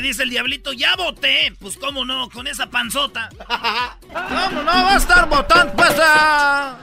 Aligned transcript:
güey. 0.00 0.08
Dice 0.08 0.22
el 0.22 0.30
diablito, 0.30 0.72
ya 0.72 0.96
voté. 0.96 1.52
Pues 1.58 1.76
cómo 1.76 2.04
no, 2.04 2.28
con 2.30 2.46
esa 2.46 2.68
panzota. 2.70 3.28
¿Cómo 4.00 4.62
no 4.62 4.70
va 4.70 4.94
a 4.94 4.96
estar 4.96 5.28
votando? 5.28 5.74
Pues, 5.74 5.94
ah. 6.00 6.78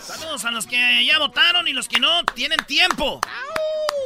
Saludos 0.00 0.44
a 0.44 0.50
los 0.50 0.66
que 0.66 1.04
ya 1.06 1.18
votaron 1.18 1.68
y 1.68 1.72
los 1.72 1.88
que 1.88 2.00
no 2.00 2.24
tienen 2.34 2.58
tiempo. 2.66 3.20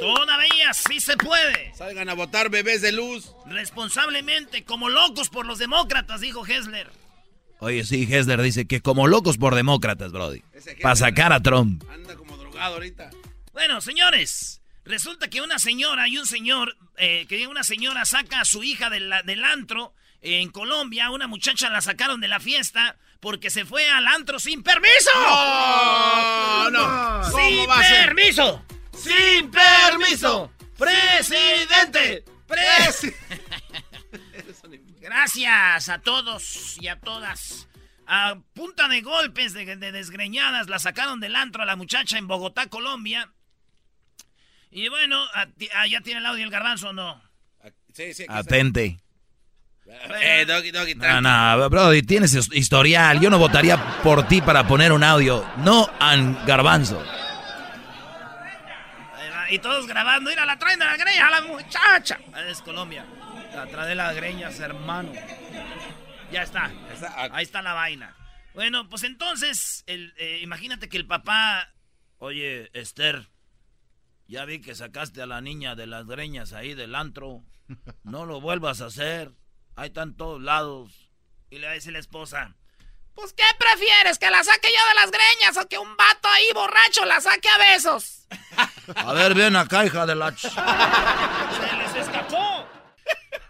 Todavía 0.01 0.75
sí 0.75 1.01
se 1.01 1.17
puede. 1.17 1.73
Salgan 1.75 2.09
a 2.09 2.15
votar 2.15 2.51
bebés 2.51 2.83
de 2.83 2.93
luz. 2.93 3.33
Responsablemente, 3.47 4.65
como 4.65 4.89
locos 4.89 5.31
por 5.31 5.47
los 5.47 5.59
demócratas, 5.59 6.21
dijo 6.21 6.47
Hessler. 6.47 6.91
Oye, 7.61 7.85
sí, 7.85 8.07
Hessler 8.09 8.43
dice 8.43 8.67
que 8.67 8.83
como 8.83 9.07
locos 9.07 9.39
por 9.39 9.55
demócratas, 9.55 10.13
Brody. 10.13 10.43
Para 10.83 10.97
sacar 10.97 11.33
a 11.33 11.41
Trump. 11.41 11.83
Anda 11.91 12.15
como 12.15 12.37
drogado 12.37 12.75
ahorita. 12.75 13.11
Bueno, 13.53 13.81
señores, 13.81 14.61
resulta 14.87 15.29
que 15.29 15.43
una 15.43 15.59
señora 15.59 16.09
y 16.09 16.19
un 16.19 16.27
señor, 16.27 16.77
eh, 16.97 17.27
que 17.29 17.47
una 17.47 17.65
señora 17.65 18.05
saca 18.05 18.41
a 18.41 18.45
su 18.45 18.63
hija 18.63 18.89
del, 18.91 19.13
del 19.25 19.45
antro 19.45 19.93
en 20.23 20.51
Colombia, 20.51 21.11
una 21.11 21.27
muchacha 21.27 21.69
la 21.71 21.81
sacaron 21.81 22.21
de 22.21 22.29
la 22.29 22.41
fiesta 22.41 22.97
porque 23.21 23.51
se 23.51 23.65
fue 23.65 23.89
al 23.91 24.07
antro 24.07 24.39
sin 24.39 24.63
permiso. 24.63 25.11
No, 25.15 26.71
no. 26.71 27.25
Sin 27.25 27.67
permiso. 27.67 28.65
Sin 28.93 29.51
permiso. 29.51 30.53
Presidente. 30.77 32.25
Gracias 35.01 35.89
a 35.89 35.99
todos 36.01 36.77
y 36.81 36.89
a 36.89 36.99
todas. 37.01 37.69
A 38.07 38.37
punta 38.55 38.89
de 38.89 39.03
golpes, 39.03 39.53
de, 39.53 39.77
desgreñadas, 39.77 40.69
la 40.69 40.79
sacaron 40.79 41.19
del 41.19 41.35
antro 41.35 41.63
a 41.63 41.67
la 41.67 41.77
muchacha 41.77 42.19
en 42.19 42.29
Bogotá, 42.29 42.69
Colombia. 42.69 43.33
Y 44.71 44.89
bueno, 44.89 45.25
ya 45.89 46.01
tiene 46.01 46.21
el 46.21 46.27
audio 46.27 46.45
el 46.45 46.51
garbanzo 46.51 46.91
o 46.91 46.93
no. 46.93 47.23
Sí, 47.93 48.13
sí, 48.13 48.27
Atente. 48.29 48.99
Eh, 49.87 50.45
doggy, 50.47 50.73
doggy, 50.73 50.95
no, 50.97 51.21
no, 51.21 51.71
Brody, 51.71 52.03
tienes 52.03 52.35
historial. 52.53 53.21
Yo 53.21 53.31
no 53.31 53.39
votaría 53.39 53.77
por 54.03 54.27
ti 54.27 54.43
para 54.43 54.67
poner 54.67 54.93
un 54.93 55.05
audio. 55.05 55.49
No 55.59 55.89
an 56.01 56.45
garbanzo. 56.45 57.03
Y 59.49 59.59
todos 59.61 59.87
grabando. 59.87 60.31
Mira, 60.31 60.45
la 60.45 60.59
traen 60.59 60.79
de 60.79 60.85
la 60.85 60.97
greña 60.97 61.29
a 61.29 61.31
la 61.31 61.41
muchacha. 61.43 62.19
Es 62.49 62.63
Colombia. 62.63 63.07
La 63.55 63.67
trae 63.67 63.89
de 63.89 63.95
las 63.95 64.15
greñas, 64.15 64.59
hermano. 64.59 65.13
Ya 66.33 66.43
está. 66.43 66.71
Ahí 67.33 67.45
está 67.45 67.63
la 67.63 67.73
vaina. 67.73 68.15
Bueno, 68.55 68.89
pues 68.89 69.05
entonces, 69.05 69.85
el, 69.87 70.15
eh, 70.17 70.41
imagínate 70.43 70.89
que 70.89 70.97
el 70.97 71.07
papá. 71.07 71.73
Oye, 72.19 72.71
Esther. 72.73 73.29
Ya 74.29 74.45
vi 74.45 74.61
que 74.61 74.75
sacaste 74.75 75.23
a 75.23 75.27
la 75.27 75.41
niña 75.41 75.75
de 75.75 75.87
las 75.87 76.07
greñas 76.07 76.53
ahí 76.53 76.75
del 76.75 76.95
antro. 76.95 77.43
No 78.03 78.27
lo 78.27 78.41
vuelvas 78.41 78.81
a 78.81 78.87
hacer. 78.87 79.33
Ahí 79.77 79.89
están 79.89 80.17
todos 80.17 80.41
lados. 80.41 81.11
Y 81.51 81.59
le 81.59 81.73
dice 81.73 81.93
la 81.93 81.99
esposa. 81.99 82.57
Pues, 83.15 83.33
¿qué 83.33 83.45
prefieres? 83.59 84.19
¿Que 84.19 84.31
la 84.31 84.45
saque 84.45 84.69
yo 84.69 84.89
de 84.89 84.95
las 84.95 85.11
greñas 85.11 85.57
o 85.57 85.69
que 85.69 85.79
un 85.79 85.97
vato 85.97 86.29
ahí 86.29 86.49
borracho 86.55 87.05
la 87.07 87.21
saque 87.21 87.49
a 87.49 87.59
besos? 87.59 88.27
A 88.95 89.13
ver, 89.15 89.35
ven 89.35 89.57
acá, 89.57 89.85
hija 89.85 90.07
de 90.07 90.15
la... 90.15 90.37
Se 90.37 90.49
les 90.49 91.95
escapó. 91.97 92.76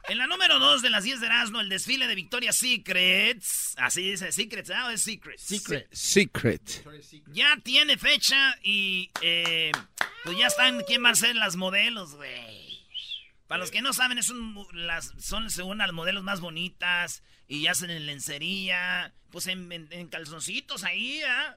En 0.08 0.18
la 0.18 0.28
número 0.28 0.60
2 0.60 0.82
de 0.82 0.90
las 0.90 1.02
10 1.02 1.20
de 1.20 1.26
Erasmo, 1.26 1.60
el 1.60 1.68
desfile 1.68 2.06
de 2.06 2.14
Victoria's 2.14 2.56
Secrets. 2.56 3.74
Así 3.76 4.02
dice, 4.10 4.30
Secrets, 4.30 4.70
¿ah? 4.70 4.92
Es 4.92 5.02
Secret. 5.02 5.36
Secret. 5.36 5.92
Secret. 5.92 6.84
Ya 7.32 7.56
tiene 7.64 7.98
fecha 7.98 8.56
y 8.62 9.10
eh, 9.20 9.72
pues 10.22 10.38
ya 10.38 10.46
están 10.46 10.80
quién 10.86 11.04
va 11.04 11.10
a 11.10 11.14
ser 11.16 11.34
las 11.34 11.56
modelos, 11.56 12.14
güey. 12.14 12.86
Para 13.48 13.58
los 13.58 13.72
que 13.72 13.82
no 13.82 13.92
saben, 13.92 14.18
es 14.18 14.32
las, 14.72 15.12
son 15.18 15.50
según 15.50 15.78
las 15.78 15.92
modelos 15.92 16.22
más 16.22 16.40
bonitas 16.40 17.24
y 17.48 17.66
hacen 17.66 17.90
en 17.90 18.06
lencería, 18.06 19.12
pues 19.30 19.48
en, 19.48 20.08
calzoncitos 20.08 20.84
ahí, 20.84 21.20
¿ah? 21.22 21.56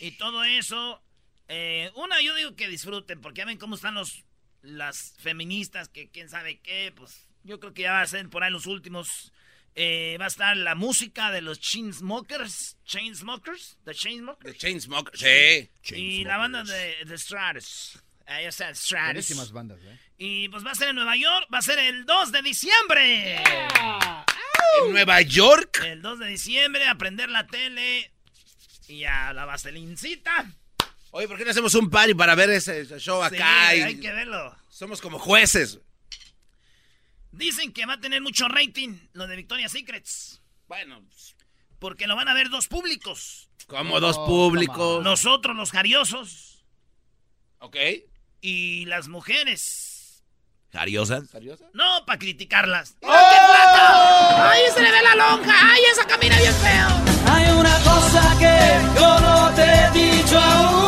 Y 0.00 0.12
todo 0.12 0.44
eso. 0.44 1.02
Eh, 1.48 1.90
una, 1.94 2.20
yo 2.20 2.34
digo 2.34 2.56
que 2.56 2.68
disfruten, 2.68 3.22
porque 3.22 3.38
ya 3.38 3.46
ven 3.46 3.58
cómo 3.58 3.76
están 3.76 3.94
los 3.94 4.24
las 4.60 5.14
feministas, 5.18 5.88
que 5.88 6.10
quién 6.10 6.28
sabe 6.28 6.58
qué, 6.60 6.92
pues 6.94 7.25
yo 7.46 7.60
creo 7.60 7.72
que 7.72 7.82
ya 7.82 7.92
va 7.92 8.02
a 8.02 8.06
ser 8.06 8.28
por 8.28 8.42
ahí 8.42 8.50
los 8.50 8.66
últimos. 8.66 9.32
Eh, 9.74 10.16
va 10.18 10.24
a 10.24 10.28
estar 10.28 10.56
la 10.56 10.74
música 10.74 11.30
de 11.30 11.42
los 11.42 11.60
Chainsmokers. 11.60 12.76
Chainsmokers. 12.84 13.78
The 13.84 13.94
Chainsmokers. 13.94 14.52
The 14.52 14.58
Chainsmokers, 14.58 15.20
sí. 15.20 15.70
Y 15.94 16.24
la 16.24 16.38
banda 16.38 16.64
de 16.64 16.96
The 17.06 17.18
Stratus. 17.18 17.98
Ahí 18.26 18.46
está, 18.46 18.74
Stratus. 18.74 19.12
Buenísimas 19.12 19.52
bandas, 19.52 19.78
¿eh? 19.84 19.98
Y 20.18 20.48
pues 20.48 20.64
va 20.64 20.70
a 20.70 20.74
ser 20.74 20.88
en 20.88 20.96
Nueva 20.96 21.14
York, 21.16 21.46
va 21.52 21.58
a 21.58 21.62
ser 21.62 21.78
el 21.78 22.06
2 22.06 22.32
de 22.32 22.42
diciembre. 22.42 23.36
¿En 23.36 24.90
Nueva 24.90 25.20
York? 25.20 25.82
El 25.84 26.02
2 26.02 26.18
de 26.20 26.26
diciembre, 26.28 26.88
a 26.88 26.96
prender 26.96 27.28
la 27.28 27.46
tele 27.46 28.10
y 28.88 29.04
a 29.04 29.32
la 29.32 29.44
vaselincita. 29.44 30.50
Oye, 31.10 31.28
¿por 31.28 31.36
qué 31.36 31.44
no 31.44 31.50
hacemos 31.50 31.74
un 31.74 31.90
party 31.90 32.14
para 32.14 32.34
ver 32.34 32.50
ese 32.50 32.98
show 32.98 33.22
acá? 33.22 33.70
Sí, 33.70 33.82
hay 33.82 34.00
que 34.00 34.12
verlo. 34.12 34.56
Somos 34.70 35.00
como 35.00 35.18
jueces. 35.18 35.78
Dicen 37.36 37.72
que 37.72 37.84
va 37.84 37.94
a 37.94 38.00
tener 38.00 38.22
mucho 38.22 38.48
rating 38.48 38.98
lo 39.12 39.26
de 39.26 39.36
Victoria's 39.36 39.72
Secrets. 39.72 40.40
Bueno, 40.68 41.04
porque 41.78 42.06
lo 42.06 42.16
van 42.16 42.28
a 42.28 42.34
ver 42.34 42.48
dos 42.48 42.66
públicos. 42.66 43.50
¿Cómo 43.66 44.00
dos 44.00 44.18
públicos? 44.18 45.04
Nosotros, 45.04 45.54
los 45.54 45.70
jariosos. 45.70 46.64
Ok. 47.58 47.76
Y 48.40 48.86
las 48.86 49.08
mujeres. 49.08 50.24
¿Cariosas? 50.70 51.30
No, 51.74 52.04
para 52.06 52.18
criticarlas. 52.18 52.96
¡Oh! 53.02 53.08
qué 53.08 54.42
¡Ay, 54.42 54.62
se 54.72 54.82
le 54.82 54.90
ve 54.90 55.02
la 55.02 55.14
lonja! 55.14 55.72
¡Ay, 55.72 55.82
esa 55.92 56.06
camina 56.06 56.38
bien 56.38 56.54
feo! 56.54 56.88
Hay 57.32 57.50
una 57.50 57.78
cosa 57.80 58.36
que 58.38 59.00
yo 59.00 59.20
no 59.20 59.54
te 59.54 59.62
he 59.62 59.90
dicho 59.90 60.38
aún. 60.38 60.85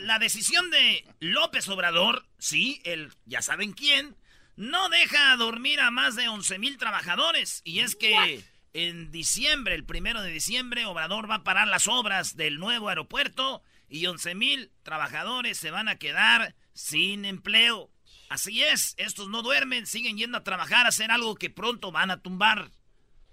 La 0.00 0.18
decisión 0.18 0.70
de 0.70 1.04
López 1.20 1.68
Obrador, 1.68 2.26
sí, 2.38 2.80
el 2.84 3.12
ya 3.26 3.42
saben 3.42 3.72
quién, 3.72 4.16
no 4.56 4.88
deja 4.88 5.36
dormir 5.36 5.80
a 5.80 5.90
más 5.90 6.16
de 6.16 6.28
11 6.28 6.58
mil 6.58 6.76
trabajadores. 6.76 7.62
Y 7.64 7.80
es 7.80 7.96
que 7.96 8.44
en 8.72 9.10
diciembre, 9.10 9.74
el 9.74 9.84
primero 9.84 10.22
de 10.22 10.30
diciembre, 10.30 10.86
Obrador 10.86 11.30
va 11.30 11.36
a 11.36 11.44
parar 11.44 11.68
las 11.68 11.88
obras 11.88 12.36
del 12.36 12.58
nuevo 12.58 12.88
aeropuerto 12.88 13.62
y 13.88 14.06
11 14.06 14.34
mil 14.34 14.70
trabajadores 14.82 15.58
se 15.58 15.70
van 15.70 15.88
a 15.88 15.96
quedar 15.96 16.54
sin 16.72 17.24
empleo. 17.24 17.90
Así 18.28 18.62
es, 18.62 18.94
estos 18.96 19.28
no 19.28 19.42
duermen, 19.42 19.86
siguen 19.86 20.16
yendo 20.16 20.38
a 20.38 20.44
trabajar, 20.44 20.86
a 20.86 20.90
hacer 20.90 21.10
algo 21.10 21.34
que 21.34 21.50
pronto 21.50 21.90
van 21.90 22.10
a 22.12 22.22
tumbar. 22.22 22.70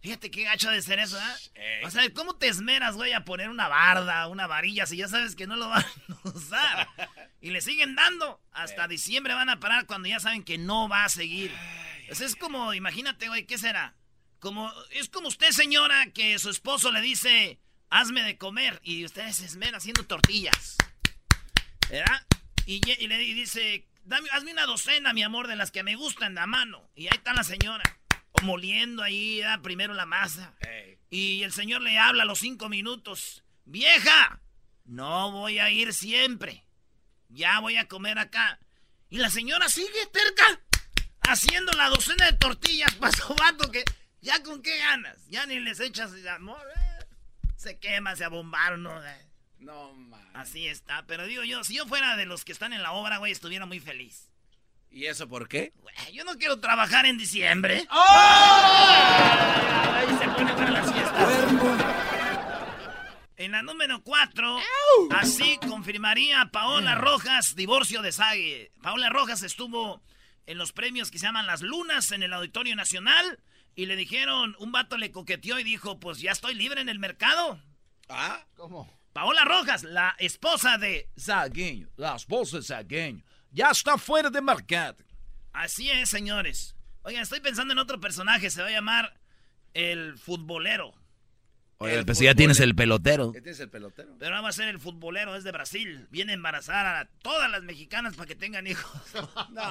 Fíjate 0.02 0.30
qué 0.32 0.44
gacho 0.44 0.70
de 0.70 0.82
ser 0.82 1.00
eso, 1.00 1.18
¿eh? 1.56 1.82
O 1.84 1.90
sea, 1.90 2.08
¿cómo 2.14 2.36
te 2.36 2.48
esmeras, 2.48 2.96
güey, 2.96 3.14
a 3.14 3.26
poner 3.26 3.50
una 3.50 3.68
barda, 3.68 4.28
una 4.28 4.48
varilla, 4.48 4.86
si 4.86 4.98
ya 4.98 5.08
sabes 5.08 5.36
que 5.36 5.48
no 5.48 5.56
lo 5.56 5.70
van 5.70 5.84
a 5.84 6.30
usar? 6.30 6.88
Y 7.42 7.50
le 7.50 7.62
siguen 7.62 7.96
dando. 7.96 8.42
Hasta 8.52 8.88
diciembre 8.88 9.34
van 9.34 9.50
a 9.50 9.60
parar 9.60 9.86
cuando 9.86 10.08
ya 10.08 10.20
saben 10.20 10.44
que 10.44 10.58
no 10.58 10.88
va 10.88 11.04
a 11.04 11.10
seguir. 11.10 11.52
Pues 12.08 12.22
es 12.22 12.36
como, 12.36 12.74
imagínate, 12.74 13.28
güey, 13.28 13.46
¿qué 13.46 13.58
será? 13.58 13.96
Como, 14.40 14.72
es 14.92 15.10
como 15.10 15.28
usted, 15.28 15.50
señora, 15.50 16.12
que 16.14 16.38
su 16.40 16.50
esposo 16.50 16.92
le 16.92 17.02
dice, 17.02 17.60
hazme 17.90 18.22
de 18.24 18.38
comer, 18.38 18.80
y 18.84 19.04
usted 19.04 19.30
se 19.32 19.46
esmera 19.46 19.78
haciendo 19.78 20.06
tortillas. 20.06 20.78
¿Verdad? 21.90 22.26
Y, 22.66 22.80
le 23.08 23.18
dice, 23.18 23.88
Dame, 24.04 24.30
hazme 24.32 24.52
una 24.52 24.66
docena, 24.66 25.14
mi 25.14 25.24
amor, 25.24 25.48
de 25.48 25.56
las 25.56 25.72
que 25.72 25.84
me 25.84 25.96
gustan, 25.96 26.38
a 26.38 26.46
mano. 26.46 26.90
Y 26.96 27.08
ahí 27.08 27.16
está 27.16 27.34
la 27.34 27.44
señora, 27.44 27.84
moliendo 28.44 29.04
ahí 29.04 29.42
primero 29.62 29.94
la 29.94 30.06
masa. 30.06 30.54
Y 31.10 31.44
el 31.44 31.54
señor 31.54 31.82
le 31.82 31.98
habla 31.98 32.24
a 32.24 32.26
los 32.26 32.40
cinco 32.40 32.70
minutos. 32.70 33.44
Vieja, 33.66 34.42
no 34.86 35.32
voy 35.32 35.60
a 35.60 35.70
ir 35.70 35.94
siempre. 35.94 36.64
Ya 37.30 37.60
voy 37.60 37.78
a 37.78 37.88
comer 37.88 38.20
acá. 38.20 38.60
Y 39.10 39.18
la 39.18 39.30
señora 39.30 39.70
sigue 39.70 40.06
terca, 40.12 40.62
haciendo 41.22 41.72
la 41.74 41.90
docena 41.90 42.26
de 42.26 42.38
tortillas 42.38 42.94
para 43.00 43.16
su 43.16 43.34
vato 43.36 43.72
que 43.72 43.84
ya 44.22 44.42
con 44.44 44.62
qué 44.62 44.78
ganas. 44.78 45.28
Ya 45.28 45.46
ni 45.46 45.60
les 45.60 45.80
echas 45.80 46.12
amor. 46.28 46.62
Eh. 46.76 47.06
Se 47.56 47.80
quema, 47.80 48.16
se 48.16 48.26
abombaron, 48.26 48.84
¿no? 48.84 49.06
Eh. 49.06 49.28
No, 49.60 49.94
man. 49.94 50.30
Así 50.34 50.68
está. 50.68 51.06
Pero 51.08 51.26
digo 51.26 51.44
yo, 51.44 51.64
si 51.64 51.76
yo 51.76 51.86
fuera 51.86 52.16
de 52.16 52.26
los 52.26 52.46
que 52.46 52.52
están 52.52 52.74
en 52.74 52.84
la 52.84 52.92
obra, 52.92 53.18
güey, 53.18 53.32
estuviera 53.32 53.66
muy 53.66 53.80
feliz. 53.80 54.30
¿Y 54.92 55.06
eso 55.06 55.28
por 55.28 55.48
qué? 55.48 55.74
yo 56.14 56.24
no 56.24 56.36
quiero 56.38 56.60
trabajar 56.60 57.06
en 57.06 57.18
diciembre. 57.18 57.88
¡Oh! 57.92 57.98
Ahí 59.94 60.08
se 60.20 60.28
pone 60.30 60.54
para 60.54 60.72
la 60.72 60.84
fiesta. 60.84 61.28
En 63.38 63.52
la 63.52 63.62
número 63.62 64.02
4, 64.02 64.58
así 65.12 65.60
confirmaría 65.68 66.50
Paola 66.52 66.96
Rojas 66.96 67.56
divorcio 67.56 68.02
de 68.02 68.12
Sague. 68.12 68.72
Paola 68.82 69.10
Rojas 69.10 69.44
estuvo 69.44 70.02
en 70.48 70.58
los 70.58 70.72
premios 70.72 71.12
que 71.12 71.20
se 71.20 71.28
llaman 71.28 71.46
Las 71.46 71.62
Lunas 71.62 72.12
en 72.12 72.24
el 72.24 72.34
Auditorio 72.34 72.76
Nacional 72.76 73.40
y 73.76 73.86
le 73.86 73.96
dijeron, 73.96 74.56
un 74.58 74.72
vato 74.72 74.98
le 74.98 75.12
coqueteó 75.12 75.60
y 75.60 75.64
dijo, 75.64 76.00
pues 76.00 76.20
ya 76.20 76.32
estoy 76.32 76.56
libre 76.56 76.82
en 76.82 76.90
el 76.90 76.98
mercado. 76.98 77.62
¿Ah? 78.10 78.44
¿Cómo? 78.56 78.92
Paola 79.14 79.46
Rojas, 79.46 79.84
la 79.84 80.16
esposa 80.18 80.78
de 80.80 81.10
Zagueño, 81.20 81.90
la 81.96 82.16
esposa 82.16 82.58
de 82.58 82.64
Zagueño, 82.64 83.24
ya 83.58 83.72
está 83.72 83.98
fuera 83.98 84.30
de 84.30 84.40
mercado. 84.40 85.04
Así 85.52 85.90
es, 85.90 86.10
señores. 86.10 86.76
Oigan, 87.02 87.24
estoy 87.24 87.40
pensando 87.40 87.74
en 87.74 87.80
otro 87.80 88.00
personaje, 88.00 88.52
se 88.52 88.62
va 88.62 88.68
a 88.68 88.72
llamar 88.72 89.20
el 89.74 90.18
futbolero. 90.20 90.94
Oye, 91.80 92.04
pues 92.06 92.20
ya 92.20 92.36
tienes 92.36 92.60
el 92.60 92.76
pelotero. 92.76 93.32
¿Qué 93.32 93.42
tienes 93.42 93.60
el 93.60 93.70
pelotero? 93.70 94.16
Pero 94.20 94.36
ahora 94.36 94.42
va 94.42 94.50
a 94.50 94.52
ser 94.52 94.68
el 94.68 94.80
futbolero, 94.80 95.36
es 95.36 95.44
de 95.44 95.52
Brasil. 95.52 96.08
Viene 96.12 96.34
a 96.34 96.36
embarazar 96.36 96.86
a 96.86 97.06
todas 97.24 97.50
las 97.50 97.64
mexicanas 97.64 98.16
para 98.16 98.28
que 98.28 98.36
tengan 98.36 98.68
hijos. 98.68 99.02
no. 99.14 99.64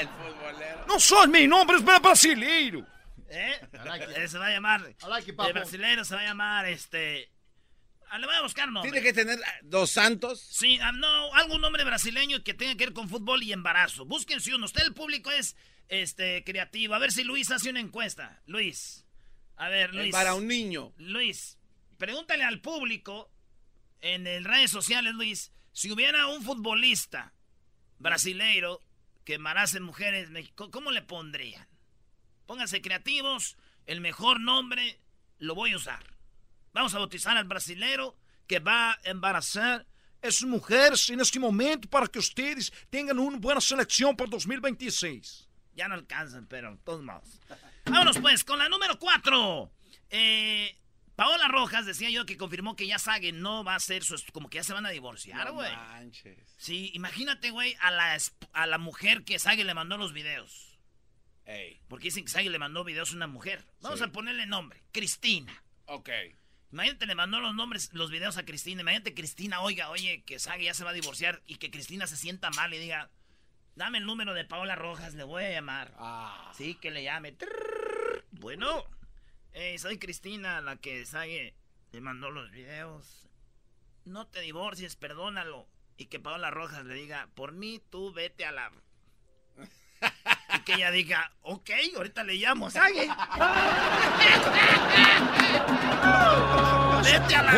el 0.00 0.08
futbolero. 0.08 0.86
No 0.86 1.00
soy 1.00 1.28
mi 1.28 1.48
nombre, 1.48 1.76
es 1.76 1.84
brasileiro. 1.84 2.86
¿Eh? 3.28 3.60
eh 4.16 4.28
se 4.28 4.38
va 4.38 4.46
a 4.46 4.50
llamar. 4.50 4.82
el 4.84 5.52
brasileiro 5.52 6.04
se 6.04 6.14
va 6.14 6.20
a 6.20 6.24
llamar 6.24 6.66
este. 6.66 7.30
Ah, 8.10 8.18
le 8.18 8.26
voy 8.26 8.34
a 8.34 8.42
buscar 8.42 8.70
nombre. 8.70 8.90
¿Tiene 8.90 9.06
que 9.06 9.12
tener 9.12 9.38
dos 9.62 9.90
santos? 9.90 10.40
Sí, 10.40 10.78
ah, 10.82 10.92
no, 10.92 11.32
algún 11.34 11.60
nombre 11.60 11.84
brasileño 11.84 12.42
que 12.42 12.54
tenga 12.54 12.74
que 12.76 12.86
ver 12.86 12.92
con 12.92 13.08
fútbol 13.08 13.42
y 13.42 13.52
embarazo. 13.52 14.04
Búsquense 14.04 14.54
uno. 14.54 14.66
Usted, 14.66 14.82
el 14.82 14.94
público, 14.94 15.30
es 15.30 15.56
este 15.88 16.42
creativo. 16.44 16.94
A 16.94 16.98
ver 16.98 17.12
si 17.12 17.22
Luis 17.22 17.50
hace 17.50 17.70
una 17.70 17.80
encuesta. 17.80 18.42
Luis. 18.46 19.06
A 19.56 19.68
ver, 19.68 19.94
Luis. 19.94 20.10
Para 20.10 20.34
un 20.34 20.48
niño. 20.48 20.92
Luis, 20.98 21.58
pregúntale 21.98 22.42
al 22.42 22.60
público 22.60 23.30
en 24.00 24.26
el 24.26 24.44
redes 24.44 24.70
sociales, 24.70 25.14
Luis, 25.14 25.52
si 25.72 25.92
hubiera 25.92 26.26
un 26.26 26.42
futbolista 26.42 27.34
brasileiro 27.98 28.80
que 29.24 29.34
embarace 29.34 29.80
mujeres, 29.80 30.30
¿cómo 30.54 30.90
le 30.90 31.02
pondrían? 31.02 31.68
Pónganse 32.46 32.82
creativos, 32.82 33.56
el 33.86 34.00
mejor 34.00 34.40
nombre 34.40 34.98
lo 35.38 35.54
voy 35.54 35.72
a 35.72 35.76
usar. 35.76 36.04
Vamos 36.72 36.94
a 36.94 36.98
bautizar 36.98 37.36
al 37.36 37.44
brasilero 37.44 38.16
que 38.46 38.58
va 38.58 38.92
a 38.92 38.98
embarazar 39.04 39.86
es 40.22 40.42
mujeres 40.42 41.08
en 41.10 41.20
este 41.20 41.38
momento 41.38 41.88
para 41.88 42.06
que 42.06 42.18
ustedes 42.18 42.72
tengan 42.90 43.18
una 43.18 43.38
buena 43.38 43.60
selección 43.60 44.16
para 44.16 44.30
2026. 44.30 45.48
Ya 45.74 45.88
no 45.88 45.94
alcanzan, 45.94 46.46
pero 46.46 46.78
todos 46.84 47.02
modos. 47.02 47.40
Vámonos 47.86 48.18
pues 48.18 48.44
con 48.44 48.58
la 48.58 48.68
número 48.68 48.98
4. 48.98 49.70
Eh, 50.10 50.76
Paola 51.16 51.48
Rojas 51.48 51.86
decía 51.86 52.10
yo 52.10 52.26
que 52.26 52.36
confirmó 52.36 52.76
que 52.76 52.86
ya 52.86 52.98
Sage 52.98 53.32
no 53.32 53.64
va 53.64 53.74
a 53.74 53.80
ser 53.80 54.04
su... 54.04 54.16
Como 54.32 54.50
que 54.50 54.56
ya 54.56 54.64
se 54.64 54.72
van 54.72 54.86
a 54.86 54.90
divorciar, 54.90 55.52
güey. 55.52 55.72
No 55.72 56.10
sí, 56.56 56.90
imagínate, 56.94 57.50
güey, 57.50 57.76
a 57.80 57.90
la, 57.90 58.18
a 58.52 58.66
la 58.66 58.78
mujer 58.78 59.24
que 59.24 59.38
Sage 59.38 59.64
le 59.64 59.74
mandó 59.74 59.96
los 59.96 60.12
videos. 60.12 60.78
Porque 61.88 62.04
dicen 62.04 62.24
que 62.24 62.30
Sage 62.30 62.48
le 62.48 62.58
mandó 62.58 62.84
videos 62.84 63.12
a 63.12 63.16
una 63.16 63.26
mujer. 63.26 63.64
Vamos 63.80 64.02
a 64.02 64.08
ponerle 64.08 64.46
nombre. 64.46 64.82
Cristina. 64.92 65.62
Ok. 65.86 66.10
Imagínate, 66.72 67.06
le 67.06 67.14
mandó 67.14 67.40
los 67.40 67.54
nombres, 67.54 67.92
los 67.92 68.10
videos 68.10 68.36
a 68.36 68.44
Cristina. 68.44 68.82
Imagínate, 68.82 69.14
Cristina, 69.14 69.60
oiga, 69.60 69.90
oye, 69.90 70.22
que 70.24 70.38
Sage 70.38 70.64
ya 70.64 70.74
se 70.74 70.84
va 70.84 70.90
a 70.90 70.94
divorciar 70.94 71.42
y 71.46 71.56
que 71.56 71.70
Cristina 71.70 72.06
se 72.06 72.16
sienta 72.16 72.50
mal 72.50 72.72
y 72.72 72.78
diga, 72.78 73.10
Dame 73.80 73.98
el 73.98 74.04
número 74.04 74.34
de 74.34 74.44
Paola 74.44 74.74
Rojas, 74.74 75.14
le 75.14 75.24
voy 75.24 75.44
a 75.44 75.52
llamar. 75.52 75.94
Ah. 75.96 76.52
Sí, 76.54 76.74
que 76.74 76.90
le 76.90 77.02
llame. 77.02 77.34
Bueno, 78.32 78.84
soy 79.78 79.98
Cristina, 79.98 80.60
la 80.60 80.76
que 80.76 81.06
Sage 81.06 81.54
le 81.92 82.00
mandó 82.00 82.30
los 82.30 82.50
videos. 82.50 83.28
No 84.04 84.26
te 84.26 84.40
divorcies, 84.40 84.96
perdónalo. 84.96 85.66
Y 85.96 86.06
que 86.06 86.20
Paola 86.20 86.50
Rojas 86.50 86.84
le 86.84 86.94
diga, 86.94 87.28
por 87.34 87.52
mí 87.52 87.80
tú 87.90 88.12
vete 88.12 88.44
a 88.44 88.52
la... 88.52 88.70
y 90.54 90.58
que 90.60 90.74
ella 90.74 90.90
diga, 90.90 91.32
ok, 91.42 91.70
ahorita 91.96 92.24
le 92.24 92.34
llamo, 92.34 92.70
Sage. 92.70 93.08
vete 97.02 97.34
a 97.36 97.42
la... 97.42 97.52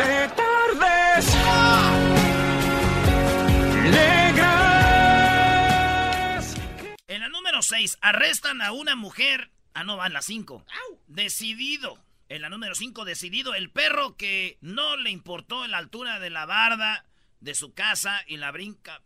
En 7.07 7.21
la 7.21 7.29
número 7.29 7.61
6, 7.61 7.97
arrestan 8.01 8.61
a 8.61 8.71
una 8.71 8.95
mujer. 8.95 9.51
Ah, 9.73 9.83
no, 9.83 9.97
van 9.97 10.13
la 10.13 10.21
5. 10.21 10.65
Decidido. 11.07 11.97
En 12.29 12.41
la 12.41 12.49
número 12.49 12.73
5, 12.75 13.05
decidido. 13.05 13.53
El 13.53 13.69
perro 13.69 14.15
que 14.17 14.57
no 14.61 14.97
le 14.97 15.09
importó 15.11 15.67
la 15.67 15.77
altura 15.77 16.19
de 16.19 16.29
la 16.29 16.45
barda 16.45 17.05
de 17.39 17.53
su 17.55 17.73
casa 17.73 18.23
y 18.27 18.37
la 18.37 18.51
brinca. 18.51 19.01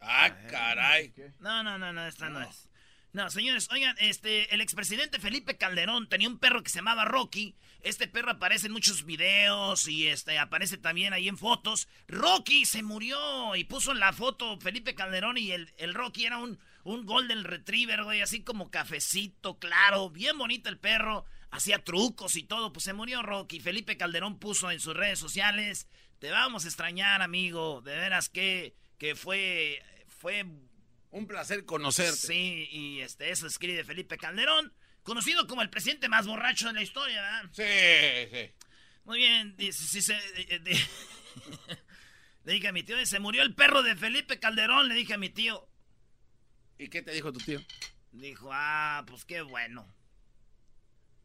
ah, 0.00 0.30
caray. 0.50 1.12
No, 1.38 1.62
no, 1.62 1.78
no, 1.78 1.92
no, 1.92 2.06
esta 2.06 2.28
no 2.28 2.40
es. 2.40 2.68
No, 3.14 3.28
señores, 3.28 3.68
oigan, 3.70 3.94
este, 3.98 4.54
el 4.54 4.62
expresidente 4.62 5.18
Felipe 5.18 5.58
Calderón 5.58 6.08
tenía 6.08 6.28
un 6.28 6.38
perro 6.38 6.62
que 6.62 6.70
se 6.70 6.78
llamaba 6.78 7.04
Rocky. 7.04 7.54
Este 7.82 8.08
perro 8.08 8.30
aparece 8.30 8.68
en 8.68 8.72
muchos 8.72 9.04
videos 9.04 9.86
y 9.86 10.06
este 10.08 10.38
aparece 10.38 10.78
también 10.78 11.12
ahí 11.12 11.28
en 11.28 11.36
fotos. 11.36 11.88
Rocky 12.08 12.64
se 12.64 12.82
murió 12.82 13.54
y 13.54 13.64
puso 13.64 13.92
en 13.92 14.00
la 14.00 14.14
foto 14.14 14.58
Felipe 14.60 14.94
Calderón 14.94 15.36
y 15.36 15.50
el, 15.50 15.74
el 15.76 15.92
Rocky 15.92 16.24
era 16.24 16.38
un, 16.38 16.58
un 16.84 17.04
Golden 17.04 17.44
Retriever, 17.44 18.02
güey, 18.02 18.22
así 18.22 18.44
como 18.44 18.70
cafecito, 18.70 19.58
claro, 19.58 20.08
bien 20.08 20.38
bonito 20.38 20.70
el 20.70 20.78
perro. 20.78 21.26
Hacía 21.50 21.84
trucos 21.84 22.36
y 22.36 22.44
todo, 22.44 22.72
pues 22.72 22.84
se 22.84 22.94
murió 22.94 23.20
Rocky. 23.20 23.60
Felipe 23.60 23.98
Calderón 23.98 24.38
puso 24.38 24.70
en 24.70 24.80
sus 24.80 24.96
redes 24.96 25.18
sociales, 25.18 25.86
te 26.18 26.30
vamos 26.30 26.64
a 26.64 26.68
extrañar, 26.68 27.20
amigo. 27.20 27.82
De 27.82 27.94
veras 27.94 28.30
que, 28.30 28.74
que 28.96 29.14
fue, 29.14 29.82
fue 30.06 30.46
un 31.12 31.26
placer 31.26 31.64
conocerte. 31.64 32.16
Sí, 32.16 32.68
y 32.72 33.00
este, 33.00 33.30
eso 33.30 33.46
escribe 33.46 33.84
Felipe 33.84 34.18
Calderón, 34.18 34.72
conocido 35.02 35.46
como 35.46 35.62
el 35.62 35.70
presidente 35.70 36.08
más 36.08 36.26
borracho 36.26 36.66
de 36.68 36.72
la 36.72 36.82
historia, 36.82 37.20
¿verdad? 37.20 37.44
Sí, 37.52 37.62
sí. 38.32 38.50
Muy 39.04 39.18
bien, 39.18 39.56
dice, 39.56 40.00
se, 40.00 40.14
le 42.44 42.52
dije 42.52 42.68
a 42.68 42.72
mi 42.72 42.82
tío, 42.82 43.04
se 43.04 43.20
murió 43.20 43.42
el 43.42 43.54
perro 43.54 43.82
de 43.82 43.94
Felipe 43.94 44.40
Calderón, 44.40 44.88
le 44.88 44.94
dije 44.94 45.12
a 45.14 45.18
mi 45.18 45.28
tío. 45.28 45.68
¿Y 46.78 46.88
qué 46.88 47.02
te 47.02 47.12
dijo 47.12 47.32
tu 47.32 47.40
tío? 47.40 47.60
Dijo, 48.10 48.48
ah, 48.52 49.04
pues 49.06 49.24
qué 49.24 49.42
bueno. 49.42 49.94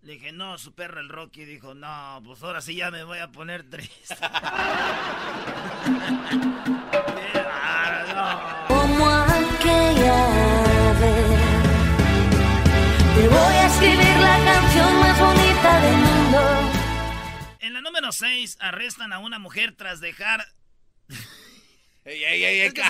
Le 0.01 0.13
dije, 0.13 0.31
no, 0.31 0.57
su 0.57 0.74
perro 0.75 1.00
el 1.00 1.10
Rocky. 1.10 1.45
Dijo, 1.45 1.74
no, 1.74 2.22
pues 2.24 2.44
ahora 2.44 2.62
sí 2.62 2.75
ya 2.75 2.92
me 2.92 3.04
voy 3.04 3.18
a 3.19 3.31
poner 3.31 3.69
triste. 3.69 4.16
Te 9.59 9.65
voy 13.27 13.56
a 13.56 13.68
escribir 13.68 14.18
la 14.18 14.45
canción 14.45 15.00
más 15.00 15.19
bonita 15.19 15.81
del 15.81 15.95
mundo. 15.98 16.71
En 17.59 17.74
la 17.74 17.81
número 17.81 18.12
6 18.12 18.57
arrestan 18.59 19.13
a 19.13 19.19
una 19.19 19.39
mujer 19.39 19.75
tras 19.75 20.00
dejar... 20.00 20.45
es 22.06 22.73
que 22.73 22.83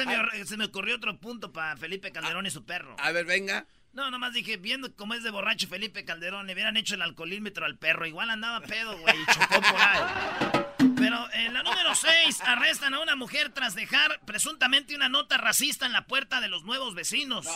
se 0.46 0.58
me, 0.58 0.66
ocurrió 0.66 0.96
otro 0.98 1.18
punto 1.20 1.54
para 1.54 1.78
Felipe 1.78 2.12
Calderón 2.12 2.46
y 2.46 2.52
su 2.52 2.66
perro. 2.66 2.98
A 3.00 3.12
ver, 3.12 3.26
venga. 3.26 3.66
No, 3.94 4.12
nomás 4.12 4.34
dije, 4.34 4.58
viendo 4.58 4.94
cómo 4.96 5.14
es 5.14 5.24
de 5.24 5.32
borracho 5.32 5.68
Felipe 5.68 6.04
Calderón, 6.06 6.48
le 6.48 6.54
hubieran 6.54 6.76
hecho 6.78 6.96
el 6.96 7.02
alcoholímetro 7.02 7.66
al 7.66 7.78
perro. 7.78 8.06
Igual 8.06 8.30
andaba 8.30 8.60
pedo, 8.62 8.98
güey, 8.98 9.16
y 9.22 9.26
chocó 9.26 9.62
por 9.62 9.82
ahí. 9.82 10.67
Pero 10.98 11.32
en 11.34 11.54
la 11.54 11.64
número 11.64 11.94
6, 11.94 12.42
arrestan 12.42 12.96
a 12.96 13.00
una 13.00 13.16
mujer 13.16 13.52
tras 13.54 13.76
dejar 13.76 14.20
presuntamente 14.26 14.96
una 14.96 15.10
nota 15.10 15.38
racista 15.38 15.86
en 15.86 15.94
la 15.94 16.08
puerta 16.08 16.42
de 16.42 16.48
los 16.48 16.64
nuevos 16.64 16.96
vecinos. 16.96 17.48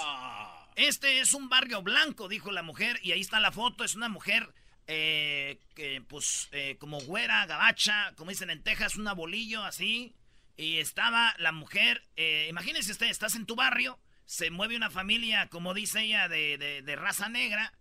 Este 0.75 1.19
es 1.19 1.33
un 1.33 1.49
barrio 1.49 1.81
blanco, 1.81 2.27
dijo 2.27 2.51
la 2.51 2.61
mujer, 2.61 2.99
y 3.01 3.11
ahí 3.11 3.21
está 3.21 3.39
la 3.39 3.51
foto. 3.51 3.83
Es 3.83 3.95
una 3.95 4.09
mujer 4.09 4.53
eh, 4.87 5.59
que, 5.75 6.01
pues, 6.07 6.49
eh, 6.51 6.77
como 6.79 6.99
güera, 7.01 7.45
gabacha, 7.45 8.13
como 8.15 8.29
dicen 8.29 8.49
en 8.51 8.63
Texas, 8.63 8.95
un 8.95 9.05
bolillo 9.15 9.63
así. 9.63 10.13
Y 10.55 10.77
estaba 10.77 11.33
la 11.39 11.51
mujer, 11.51 12.03
eh, 12.15 12.47
imagínense 12.49 12.91
usted, 12.91 13.07
estás 13.07 13.35
en 13.35 13.47
tu 13.47 13.55
barrio, 13.55 13.97
se 14.25 14.51
mueve 14.51 14.75
una 14.75 14.91
familia, 14.91 15.47
como 15.47 15.73
dice 15.73 16.01
ella, 16.01 16.27
de, 16.27 16.57
de, 16.85 16.95
raza 16.95 17.29
negra, 17.29 17.73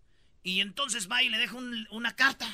y 0.43 0.61
entonces 0.61 1.11
va 1.11 1.23
y 1.23 1.29
le 1.29 1.39
deja 1.39 1.57
una 1.91 2.17
carta. 2.17 2.49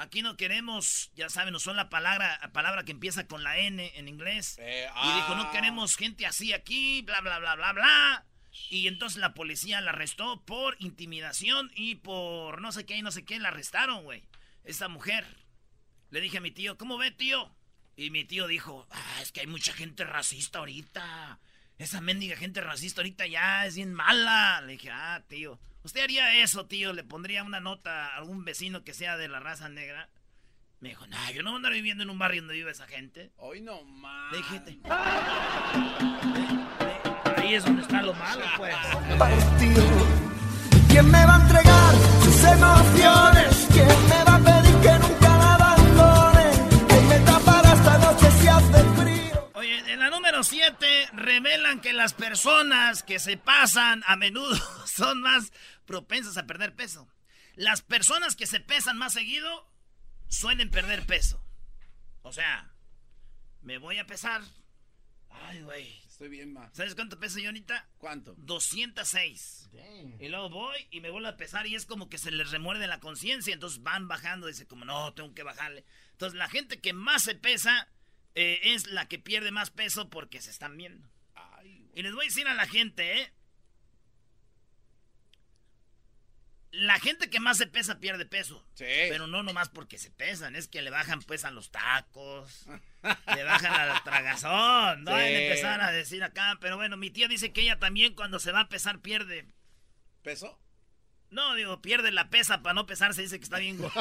Aquí 0.00 0.22
no 0.22 0.38
queremos, 0.38 1.10
ya 1.14 1.28
saben, 1.28 1.60
son 1.60 1.76
la 1.76 1.90
palabra, 1.90 2.40
palabra 2.54 2.84
que 2.84 2.92
empieza 2.92 3.26
con 3.26 3.44
la 3.44 3.58
N 3.58 3.92
en 3.96 4.08
inglés. 4.08 4.58
Y 4.58 5.14
dijo, 5.14 5.34
no 5.34 5.42
ah. 5.42 5.50
queremos 5.52 5.96
gente 5.96 6.24
así 6.24 6.54
aquí, 6.54 7.02
bla, 7.02 7.20
bla, 7.20 7.38
bla, 7.38 7.54
bla, 7.54 7.72
bla. 7.74 8.24
Y 8.70 8.88
entonces 8.88 9.18
la 9.18 9.34
policía 9.34 9.78
la 9.82 9.90
arrestó 9.90 10.40
por 10.46 10.74
intimidación 10.78 11.70
y 11.74 11.96
por 11.96 12.62
no 12.62 12.72
sé 12.72 12.86
qué 12.86 12.96
y 12.96 13.02
no 13.02 13.10
sé 13.10 13.26
qué. 13.26 13.38
La 13.38 13.48
arrestaron, 13.48 14.02
güey. 14.04 14.24
Esa 14.64 14.88
mujer. 14.88 15.26
Le 16.08 16.22
dije 16.22 16.38
a 16.38 16.40
mi 16.40 16.50
tío, 16.50 16.78
¿cómo 16.78 16.96
ve, 16.96 17.10
tío? 17.10 17.54
Y 17.94 18.08
mi 18.08 18.24
tío 18.24 18.46
dijo, 18.46 18.86
ah, 18.90 19.18
es 19.20 19.32
que 19.32 19.40
hay 19.40 19.48
mucha 19.48 19.74
gente 19.74 20.04
racista 20.04 20.60
ahorita. 20.60 21.38
Esa 21.80 22.02
mendiga 22.02 22.36
gente 22.36 22.60
racista 22.60 23.00
ahorita 23.00 23.26
ya 23.26 23.64
es 23.64 23.74
bien 23.74 23.94
mala. 23.94 24.60
Le 24.60 24.72
dije, 24.72 24.90
ah, 24.90 25.22
tío. 25.26 25.58
¿Usted 25.82 26.02
haría 26.02 26.42
eso, 26.42 26.66
tío? 26.66 26.92
¿Le 26.92 27.04
pondría 27.04 27.42
una 27.42 27.58
nota 27.58 28.08
a 28.08 28.16
algún 28.18 28.44
vecino 28.44 28.84
que 28.84 28.92
sea 28.92 29.16
de 29.16 29.28
la 29.28 29.40
raza 29.40 29.70
negra? 29.70 30.10
Me 30.80 30.90
dijo, 30.90 31.06
no, 31.06 31.16
yo 31.32 31.42
no 31.42 31.52
voy 31.52 31.54
a 31.54 31.56
andar 31.56 31.72
viviendo 31.72 32.02
en 32.02 32.10
un 32.10 32.18
barrio 32.18 32.42
donde 32.42 32.52
vive 32.52 32.70
esa 32.70 32.86
gente. 32.86 33.30
Hoy 33.38 33.62
no 33.62 33.82
más. 33.82 34.30
Le 34.30 34.38
dije, 34.38 34.60
Ahí 37.38 37.54
es 37.54 37.64
donde 37.64 37.80
está 37.80 38.02
lo 38.02 38.12
malo, 38.12 38.44
pues. 38.58 38.76
¿Quién 40.90 41.10
me 41.10 41.24
va 41.24 41.36
a 41.36 41.40
entregar 41.40 41.94
sus 42.24 42.44
emociones? 42.44 43.68
¿Quién 43.72 44.08
me 44.08 44.24
va 44.24 44.34
a 44.34 44.38
pedir 44.38 44.59
en 49.90 49.98
la 49.98 50.08
número 50.08 50.20
número 50.20 50.44
7, 50.44 51.08
revelan 51.14 51.80
que 51.80 51.92
las 51.92 52.14
personas 52.14 53.02
que 53.02 53.18
se 53.18 53.36
pasan 53.36 54.04
a 54.06 54.14
menudo 54.16 54.54
son 54.86 55.20
más 55.20 55.52
propensas 55.86 56.36
a 56.36 56.46
perder 56.46 56.76
peso. 56.76 57.08
Las 57.56 57.82
personas 57.82 58.36
que 58.36 58.46
se 58.46 58.60
pesan 58.60 58.96
más 58.96 59.14
seguido 59.14 59.68
suelen 60.28 60.70
perder 60.70 61.04
peso. 61.06 61.44
O 62.22 62.32
sea, 62.32 62.72
me 63.62 63.78
voy 63.78 63.98
a 63.98 64.06
pesar. 64.06 64.42
Ay, 65.30 65.62
güey. 65.62 66.00
Estoy 66.06 66.28
bien 66.28 66.52
más. 66.52 66.70
¿Sabes 66.74 66.94
cuánto 66.94 67.18
peso 67.18 67.40
yo 67.40 67.48
ahorita? 67.48 67.88
¿Cuánto? 67.98 68.34
206. 68.36 69.70
Y 70.20 70.28
luego 70.28 70.50
voy 70.50 70.86
y 70.90 71.00
me 71.00 71.10
vuelvo 71.10 71.28
a 71.28 71.36
pesar 71.36 71.66
y 71.66 71.74
es 71.74 71.86
como 71.86 72.08
que 72.08 72.18
se 72.18 72.30
les 72.30 72.50
remuerde 72.50 72.86
la 72.86 73.00
conciencia. 73.00 73.54
Entonces 73.54 73.82
van 73.82 74.06
bajando. 74.06 74.46
Dice 74.46 74.66
como, 74.66 74.84
no, 74.84 75.12
tengo 75.14 75.34
que 75.34 75.42
bajarle. 75.42 75.84
Entonces 76.12 76.38
la 76.38 76.48
gente 76.48 76.80
que 76.80 76.92
más 76.92 77.24
se 77.24 77.34
pesa 77.34 77.88
eh, 78.34 78.60
es 78.62 78.86
la 78.86 79.06
que 79.08 79.18
pierde 79.18 79.50
más 79.50 79.70
peso 79.70 80.08
porque 80.10 80.40
se 80.40 80.50
están 80.50 80.76
viendo. 80.76 81.08
y 81.94 82.02
les 82.02 82.12
voy 82.14 82.26
a 82.26 82.28
decir 82.28 82.46
a 82.48 82.54
la 82.54 82.66
gente, 82.66 83.20
¿eh? 83.22 83.32
La 86.72 87.00
gente 87.00 87.28
que 87.28 87.40
más 87.40 87.58
se 87.58 87.66
pesa 87.66 87.98
pierde 87.98 88.26
peso. 88.26 88.64
Sí. 88.74 88.84
Pero 88.84 89.26
no 89.26 89.42
nomás 89.42 89.68
porque 89.68 89.98
se 89.98 90.10
pesan, 90.12 90.54
es 90.54 90.68
que 90.68 90.82
le 90.82 90.90
bajan 90.90 91.20
pues 91.20 91.44
a 91.44 91.50
los 91.50 91.72
tacos, 91.72 92.64
le 93.34 93.42
bajan 93.42 93.74
al 93.74 94.02
tragazón, 94.04 95.02
no 95.02 95.10
Sí. 95.10 95.16
hay 95.16 95.32
que 95.34 95.46
empezar 95.48 95.80
a 95.80 95.90
decir 95.90 96.22
acá. 96.22 96.58
Pero 96.60 96.76
bueno, 96.76 96.96
mi 96.96 97.10
tía 97.10 97.26
dice 97.26 97.52
que 97.52 97.62
ella 97.62 97.80
también 97.80 98.14
cuando 98.14 98.38
se 98.38 98.52
va 98.52 98.60
a 98.60 98.68
pesar 98.68 99.00
pierde. 99.00 99.48
¿Peso? 100.22 100.60
No, 101.30 101.54
digo, 101.54 101.80
pierde 101.80 102.10
la 102.10 102.28
pesa 102.28 102.60
para 102.60 102.74
no 102.74 102.86
pesarse, 102.86 103.22
dice 103.22 103.38
que 103.38 103.44
está 103.44 103.58
bien 103.58 103.78
gorda. 103.78 103.94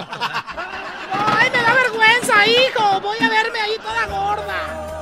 ¡Ay, 1.14 1.52
me 1.52 1.62
da 1.62 1.76
vergüenza, 1.76 2.48
hijo! 2.48 3.02
Voy 3.02 3.20
a 3.20 3.30
verme 3.30 3.60
ahí 3.60 3.76
toda 3.78 4.08
gorda. 4.08 4.96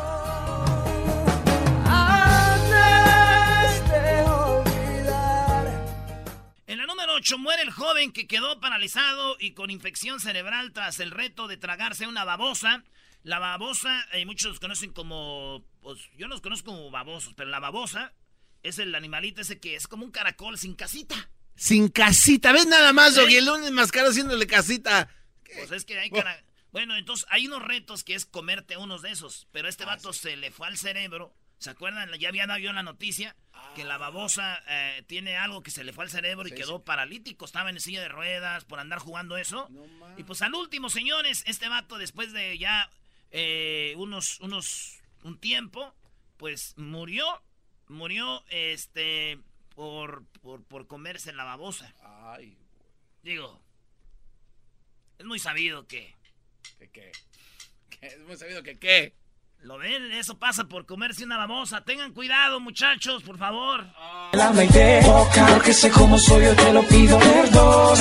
Antes 2.60 3.89
de 3.89 4.24
olvidar. 4.24 5.86
En 6.67 6.77
la 6.79 6.86
número 6.86 7.13
8 7.13 7.38
muere 7.38 7.62
el 7.62 7.72
joven 7.72 8.12
que 8.12 8.27
quedó 8.27 8.60
paralizado 8.60 9.38
y 9.39 9.53
con 9.53 9.69
infección 9.69 10.19
cerebral 10.19 10.74
tras 10.74 11.00
el 11.00 11.12
reto 11.12 11.48
de 11.48 11.55
tragarse 11.55 12.07
una 12.07 12.25
babosa. 12.25 12.84
La 13.24 13.39
babosa, 13.39 14.05
eh, 14.12 14.25
muchos 14.25 14.51
los 14.51 14.60
conocen 14.60 14.91
como. 14.91 15.63
Pues 15.79 16.10
yo 16.17 16.27
los 16.27 16.41
conozco 16.41 16.72
como 16.72 16.91
babosos, 16.91 17.34
pero 17.36 17.50
la 17.50 17.62
babosa 17.62 18.12
es 18.63 18.79
el 18.79 18.93
animalito 18.96 19.39
ese 19.39 19.62
que 19.62 19.75
es 19.75 19.88
como 19.88 20.03
un 20.03 20.12
caracol 20.12 20.57
sin 20.57 20.75
casita. 20.75 21.29
Sin 21.57 21.89
casita. 21.89 22.51
¿Ves 22.53 22.67
nada 22.67 22.93
más, 22.93 23.17
¿Eh? 23.17 23.21
Doggy? 23.21 23.35
El 23.37 23.45
lunes 23.45 23.71
más 23.71 23.91
caro 23.91 24.09
haciéndole 24.09 24.47
casita. 24.47 25.09
Pues 25.43 25.71
es 25.71 25.85
que 25.85 25.99
hay 25.99 26.09
cara... 26.09 26.43
Bueno, 26.71 26.95
entonces 26.95 27.25
hay 27.29 27.47
unos 27.47 27.63
retos 27.63 28.03
que 28.03 28.13
es 28.13 28.25
comerte 28.25 28.77
unos 28.77 29.01
de 29.01 29.11
esos. 29.11 29.47
Pero 29.51 29.67
este 29.67 29.83
vato 29.83 30.13
se 30.13 30.37
le 30.37 30.51
fue 30.51 30.67
al 30.67 30.77
cerebro. 30.77 31.33
¿Se 31.57 31.71
acuerdan? 31.71 32.11
Ya 32.19 32.29
había 32.29 32.45
dado 32.45 32.59
yo 32.59 32.71
la 32.71 32.83
noticia 32.83 33.35
que 33.75 33.83
la 33.83 33.97
babosa 33.97 34.61
eh, 34.67 35.03
tiene 35.07 35.37
algo 35.37 35.63
que 35.63 35.71
se 35.71 35.83
le 35.83 35.93
fue 35.93 36.03
al 36.03 36.11
cerebro 36.11 36.47
y 36.47 36.51
quedó 36.51 36.83
paralítico. 36.83 37.45
Estaba 37.45 37.71
en 37.71 37.79
silla 37.79 38.01
de 38.01 38.09
ruedas 38.09 38.65
por 38.65 38.79
andar 38.79 38.99
jugando 38.99 39.37
eso. 39.37 39.67
y 40.17 40.23
pues 40.23 40.41
al 40.43 40.53
último, 40.53 40.89
señores, 40.89 41.43
este 41.47 41.67
vato 41.67 41.97
después 41.97 42.33
de 42.33 42.57
ya 42.57 42.89
eh, 43.31 43.95
unos, 43.97 44.39
unos, 44.41 44.99
un 45.23 45.39
tiempo, 45.39 45.95
pues 46.37 46.73
murió. 46.77 47.25
Murió 47.87 48.43
este 48.49 49.39
por, 49.77 50.25
por, 50.41 50.63
por 50.63 50.88
comerse 50.88 51.31
la 51.34 51.43
babosa. 51.43 51.93
Ay, 52.01 52.57
Digo, 53.22 53.62
es 55.19 55.25
muy 55.25 55.38
sabido 55.38 55.86
que... 55.86 56.15
¿qué 56.79 56.89
qué? 56.89 57.12
¿Qué? 57.91 58.07
Es 58.07 58.19
muy 58.22 58.36
sabido 58.38 58.63
que 58.63 58.79
qué. 58.79 59.13
¿Lo 59.60 59.77
ven? 59.77 60.12
Eso 60.13 60.39
pasa 60.39 60.63
por 60.63 60.88
comerse 60.88 61.25
una 61.25 61.38
babosa. 61.38 61.84
Tengan 61.84 62.13
cuidado, 62.13 62.60
muchachos, 62.60 63.22
por 63.22 63.38
favor. 63.38 63.86
La 64.34 64.51
mente, 64.51 65.00
porque 65.05 65.74
sé 65.74 65.91
cómo 65.91 66.17
soy, 66.17 66.46
yo 66.46 66.55
te 66.55 66.74
lo 66.74 66.81
pido 66.88 67.19
perdón. 67.19 67.98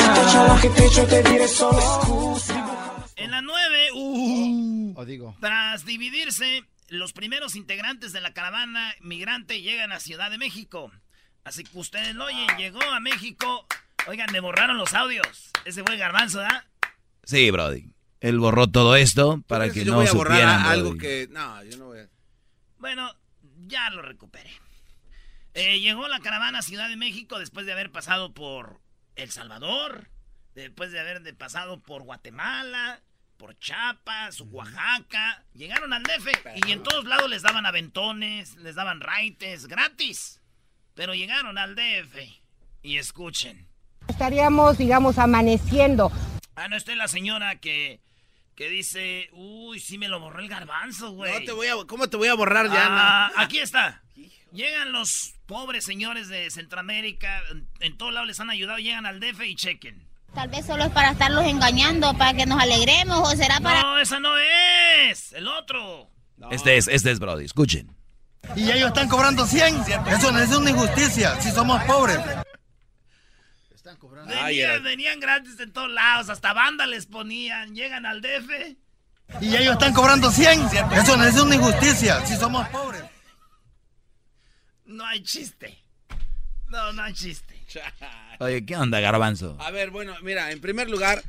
Que 0.62 0.71
te 0.71 1.23
diré 1.30 1.47
solo 1.47 1.78
excusa. 1.78 3.04
En 3.16 3.30
la 3.33 3.42
9, 3.42 3.88
uh, 3.92 4.95
O 4.97 5.04
digo. 5.04 5.37
tras 5.40 5.85
dividirse, 5.85 6.64
los 6.88 7.12
primeros 7.12 7.54
integrantes 7.54 8.14
de 8.14 8.23
la 8.23 8.33
caravana 8.33 8.95
migrante 9.00 9.61
llegan 9.61 9.92
a 9.92 10.00
Ciudad 10.00 10.30
de 10.30 10.38
México. 10.38 10.90
Así 11.46 11.62
que 11.62 11.78
ustedes 11.78 12.12
lo 12.16 12.24
oyen, 12.24 12.48
llegó 12.58 12.82
a 12.82 12.98
México. 12.98 13.66
Oigan, 14.08 14.30
me 14.32 14.40
borraron 14.40 14.76
los 14.78 14.94
audios. 14.94 15.52
Ese 15.64 15.84
fue 15.84 15.96
Garbanzo, 15.96 16.38
¿verdad? 16.38 16.64
Sí, 17.22 17.50
Brody. 17.52 17.88
Él 18.20 18.38
borró 18.40 18.66
todo 18.66 18.96
esto 18.96 19.40
para 19.46 19.66
¿Tú 19.66 19.70
crees 19.70 19.84
que 19.84 19.86
yo 19.86 19.92
no 19.92 19.98
voy 19.98 20.08
a 20.08 20.12
borrar 20.12 20.36
supieran. 20.38 20.66
algo 20.66 20.88
Brody. 20.90 20.98
que. 21.00 21.28
No, 21.30 21.62
yo 21.62 21.76
no 21.78 21.84
voy 21.86 22.00
a. 22.00 22.08
Bueno, 22.78 23.14
ya 23.68 23.88
lo 23.90 24.02
recuperé. 24.02 24.50
Eh, 25.54 25.78
llegó 25.78 26.08
la 26.08 26.18
caravana 26.18 26.58
a 26.58 26.62
Ciudad 26.62 26.88
de 26.88 26.96
México 26.96 27.38
después 27.38 27.64
de 27.64 27.72
haber 27.72 27.92
pasado 27.92 28.34
por 28.34 28.80
El 29.14 29.30
Salvador, 29.30 30.10
después 30.56 30.90
de 30.90 30.98
haber 31.00 31.34
pasado 31.36 31.80
por 31.80 32.02
Guatemala, 32.02 33.00
por 33.36 33.56
Chiapas, 33.58 34.40
Oaxaca. 34.40 35.44
Llegaron 35.54 35.92
al 35.92 36.02
DF 36.02 36.28
y 36.66 36.72
en 36.72 36.82
todos 36.82 37.04
lados 37.04 37.30
les 37.30 37.42
daban 37.42 37.66
aventones, 37.66 38.56
les 38.56 38.74
daban 38.74 39.00
raites 39.00 39.66
gratis. 39.66 40.42
Pero 40.96 41.14
llegaron 41.14 41.58
al 41.58 41.76
DF 41.76 42.16
y 42.82 42.96
escuchen. 42.96 43.68
Estaríamos, 44.08 44.78
digamos, 44.78 45.18
amaneciendo. 45.18 46.10
Ah, 46.56 46.68
no, 46.68 46.76
esta 46.76 46.92
es 46.92 46.98
la 46.98 47.06
señora 47.06 47.60
que, 47.60 48.00
que 48.54 48.70
dice, 48.70 49.28
uy, 49.32 49.78
sí 49.78 49.98
me 49.98 50.08
lo 50.08 50.18
borró 50.18 50.40
el 50.40 50.48
garbanzo, 50.48 51.12
güey. 51.12 51.32
No 51.32 51.44
te 51.44 51.52
voy 51.52 51.66
a. 51.66 51.74
¿Cómo 51.86 52.08
te 52.08 52.16
voy 52.16 52.28
a 52.28 52.34
borrar 52.34 52.68
ya? 52.68 52.86
Ah, 52.88 53.30
no? 53.34 53.42
aquí 53.42 53.58
está. 53.58 54.02
Llegan 54.52 54.92
los 54.92 55.34
pobres 55.44 55.84
señores 55.84 56.28
de 56.28 56.50
Centroamérica, 56.50 57.42
en, 57.50 57.68
en 57.80 57.98
todos 57.98 58.14
lados 58.14 58.28
les 58.28 58.40
han 58.40 58.48
ayudado, 58.48 58.78
llegan 58.78 59.04
al 59.04 59.20
DF 59.20 59.42
y 59.44 59.54
chequen. 59.54 60.06
Tal 60.34 60.48
vez 60.48 60.64
solo 60.64 60.84
es 60.84 60.90
para 60.92 61.10
estarlos 61.10 61.44
engañando, 61.44 62.14
para 62.16 62.32
que 62.32 62.46
nos 62.46 62.60
alegremos, 62.60 63.20
o 63.20 63.36
será 63.36 63.60
para... 63.60 63.82
No, 63.82 63.98
esa 63.98 64.18
no 64.18 64.32
es, 64.38 65.32
el 65.34 65.46
otro. 65.46 66.10
Este 66.50 66.76
es, 66.76 66.88
este 66.88 67.10
es 67.10 67.18
Brody. 67.18 67.44
Escuchen. 67.44 67.95
Y 68.54 68.70
ellos 68.70 68.88
están 68.88 69.08
cobrando 69.08 69.44
100. 69.46 69.76
Eso 70.08 70.32
no 70.32 70.38
es 70.38 70.50
una 70.56 70.70
injusticia. 70.70 71.40
Si 71.40 71.50
somos 71.50 71.82
pobres. 71.84 72.18
Están 73.74 73.96
cobrando. 73.96 74.32
Ay, 74.34 74.58
Venían, 74.58 74.82
venían 74.82 75.20
gratis 75.20 75.58
en 75.60 75.72
todos 75.72 75.90
lados, 75.90 76.28
hasta 76.30 76.52
banda 76.52 76.86
les 76.86 77.06
ponían, 77.06 77.74
llegan 77.74 78.06
al 78.06 78.20
DF. 78.22 78.76
Y 79.40 79.56
ellos 79.56 79.72
están 79.74 79.92
cobrando 79.92 80.30
100. 80.30 80.66
Eso 80.92 81.16
no 81.16 81.24
es 81.24 81.34
una 81.40 81.54
injusticia. 81.56 82.24
Si 82.26 82.36
somos 82.36 82.66
pobres. 82.68 83.02
No 84.84 85.04
hay 85.04 85.22
chiste. 85.22 85.78
No, 86.68 86.92
no 86.92 87.02
hay 87.02 87.12
chiste. 87.12 87.54
Oye, 88.40 88.64
¿qué 88.64 88.76
onda, 88.76 89.00
Garbanzo? 89.00 89.56
A 89.60 89.70
ver, 89.70 89.90
bueno, 89.90 90.14
mira, 90.22 90.50
en 90.52 90.60
primer 90.60 90.88
lugar, 90.88 91.22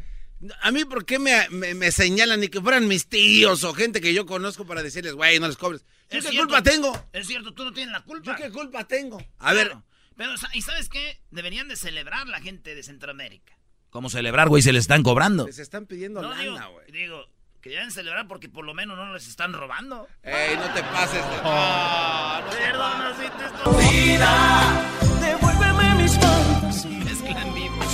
a 0.61 0.71
mí, 0.71 0.85
¿por 0.85 1.05
qué 1.05 1.19
me, 1.19 1.47
me- 1.49 1.73
me 1.73 1.91
señalan 1.91 2.39
ni 2.39 2.47
que 2.49 2.61
fueran 2.61 2.87
mis 2.87 3.07
tíos 3.07 3.63
o 3.63 3.73
gente 3.73 4.01
que 4.01 4.13
yo 4.13 4.25
conozco 4.25 4.65
para 4.65 4.83
decirles, 4.83 5.13
güey, 5.13 5.39
no 5.39 5.47
les 5.47 5.57
cobres? 5.57 5.83
¿Yo 6.09 6.17
Es 6.19 6.25
qué 6.25 6.31
cierto. 6.31 6.47
culpa 6.47 6.63
tengo? 6.63 7.09
Es 7.13 7.27
cierto, 7.27 7.53
tú 7.53 7.65
no 7.65 7.73
tienes 7.73 7.91
la 7.91 8.01
culpa. 8.01 8.31
¿Yo 8.31 8.35
qué 8.43 8.51
culpa 8.51 8.83
tengo? 8.85 9.21
A 9.39 9.53
ver. 9.53 9.75
Pero, 10.15 10.31
¿y 10.53 10.61
sabes 10.61 10.89
qué? 10.89 11.21
Deberían 11.31 11.67
de 11.67 11.75
celebrar 11.75 12.27
la 12.27 12.39
gente 12.41 12.73
de 12.75 12.81
Centroamérica. 12.83 13.57
¿Cómo 13.89 14.09
celebrar, 14.09 14.47
güey? 14.49 14.61
Se 14.63 14.73
le 14.73 14.79
están 14.79 15.03
cobrando. 15.03 15.45
les 15.45 15.59
están 15.59 15.85
pidiendo 15.85 16.21
No, 16.21 16.33
digo, 16.35 16.53
lana, 16.55 16.67
güey. 16.67 16.91
digo, 16.91 17.25
que 17.61 17.69
deben 17.71 17.91
celebrar 17.91 18.27
porque 18.27 18.49
por 18.49 18.65
lo 18.65 18.73
menos 18.73 18.97
no 18.97 19.13
les 19.13 19.27
están 19.27 19.53
robando. 19.53 20.07
Ey, 20.23 20.55
no 20.57 20.73
te 20.73 20.81
pases 20.83 21.13
de... 21.29 21.35
Ah, 21.43 22.41
no 22.43 22.49
te 22.51 22.57
Perdona 22.57 23.13
si 23.15 23.29
te 23.37 23.45
estoy... 23.45 24.05
Vida, 24.05 24.91
devuélveme 25.21 26.03
mis 26.03 26.17
fantasías, 26.19 27.05
Mezclan 27.05 27.53
vivos. 27.55 27.87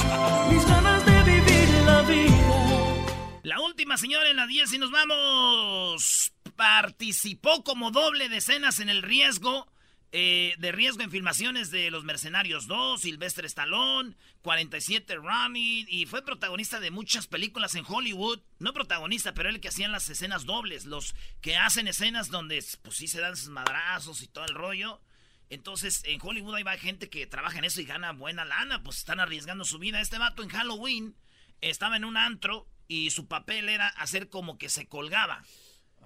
mis 0.51 0.65
ganas 0.67 1.05
de 1.05 1.23
vivir 1.23 1.69
la 1.85 2.01
vida. 2.03 3.39
La 3.43 3.59
última, 3.59 3.97
señora, 3.97 4.29
en 4.29 4.37
la 4.37 4.47
10 4.47 4.73
y 4.73 4.77
nos 4.79 4.91
vamos. 4.91 6.32
Participó 6.55 7.63
como 7.63 7.91
doble 7.91 8.29
de 8.29 8.37
escenas 8.37 8.79
en 8.79 8.89
el 8.89 9.01
riesgo. 9.01 9.71
eh, 10.15 10.53
de 10.59 10.71
riesgo 10.71 11.01
en 11.01 11.09
filmaciones 11.09 11.71
de 11.71 11.89
Los 11.89 12.03
Mercenarios 12.03 12.67
2, 12.67 13.01
Silvestre 13.01 13.47
Stallone, 13.47 14.15
47 14.43 15.15
Running, 15.15 15.87
y 15.89 16.05
fue 16.05 16.23
protagonista 16.23 16.79
de 16.79 16.91
muchas 16.91 17.25
películas 17.25 17.73
en 17.73 17.83
Hollywood. 17.87 18.39
No 18.59 18.73
protagonista, 18.73 19.33
pero 19.33 19.49
el 19.49 19.59
que 19.59 19.69
hacían 19.69 19.91
las 19.91 20.07
escenas 20.07 20.45
dobles, 20.45 20.85
los 20.85 21.15
que 21.41 21.57
hacen 21.57 21.87
escenas 21.87 22.29
donde 22.29 22.63
pues 22.83 22.95
sí 22.95 23.07
se 23.07 23.21
dan 23.21 23.35
sus 23.35 23.49
madrazos 23.49 24.21
y 24.21 24.27
todo 24.27 24.45
el 24.45 24.53
rollo. 24.53 25.01
Entonces, 25.49 26.03
en 26.05 26.19
Hollywood 26.21 26.55
hay 26.57 26.63
va 26.63 26.77
gente 26.77 27.09
que 27.09 27.25
trabaja 27.25 27.57
en 27.57 27.65
eso 27.65 27.81
y 27.81 27.85
gana 27.85 28.11
buena 28.11 28.45
lana, 28.45 28.83
pues 28.83 28.97
están 28.99 29.19
arriesgando 29.19 29.65
su 29.65 29.79
vida. 29.79 29.99
Este 29.99 30.19
vato 30.19 30.43
en 30.43 30.49
Halloween 30.49 31.15
estaba 31.61 31.97
en 31.97 32.05
un 32.05 32.17
antro 32.17 32.67
y 32.87 33.09
su 33.09 33.27
papel 33.27 33.67
era 33.67 33.87
hacer 33.87 34.29
como 34.29 34.59
que 34.59 34.69
se 34.69 34.87
colgaba. 34.87 35.43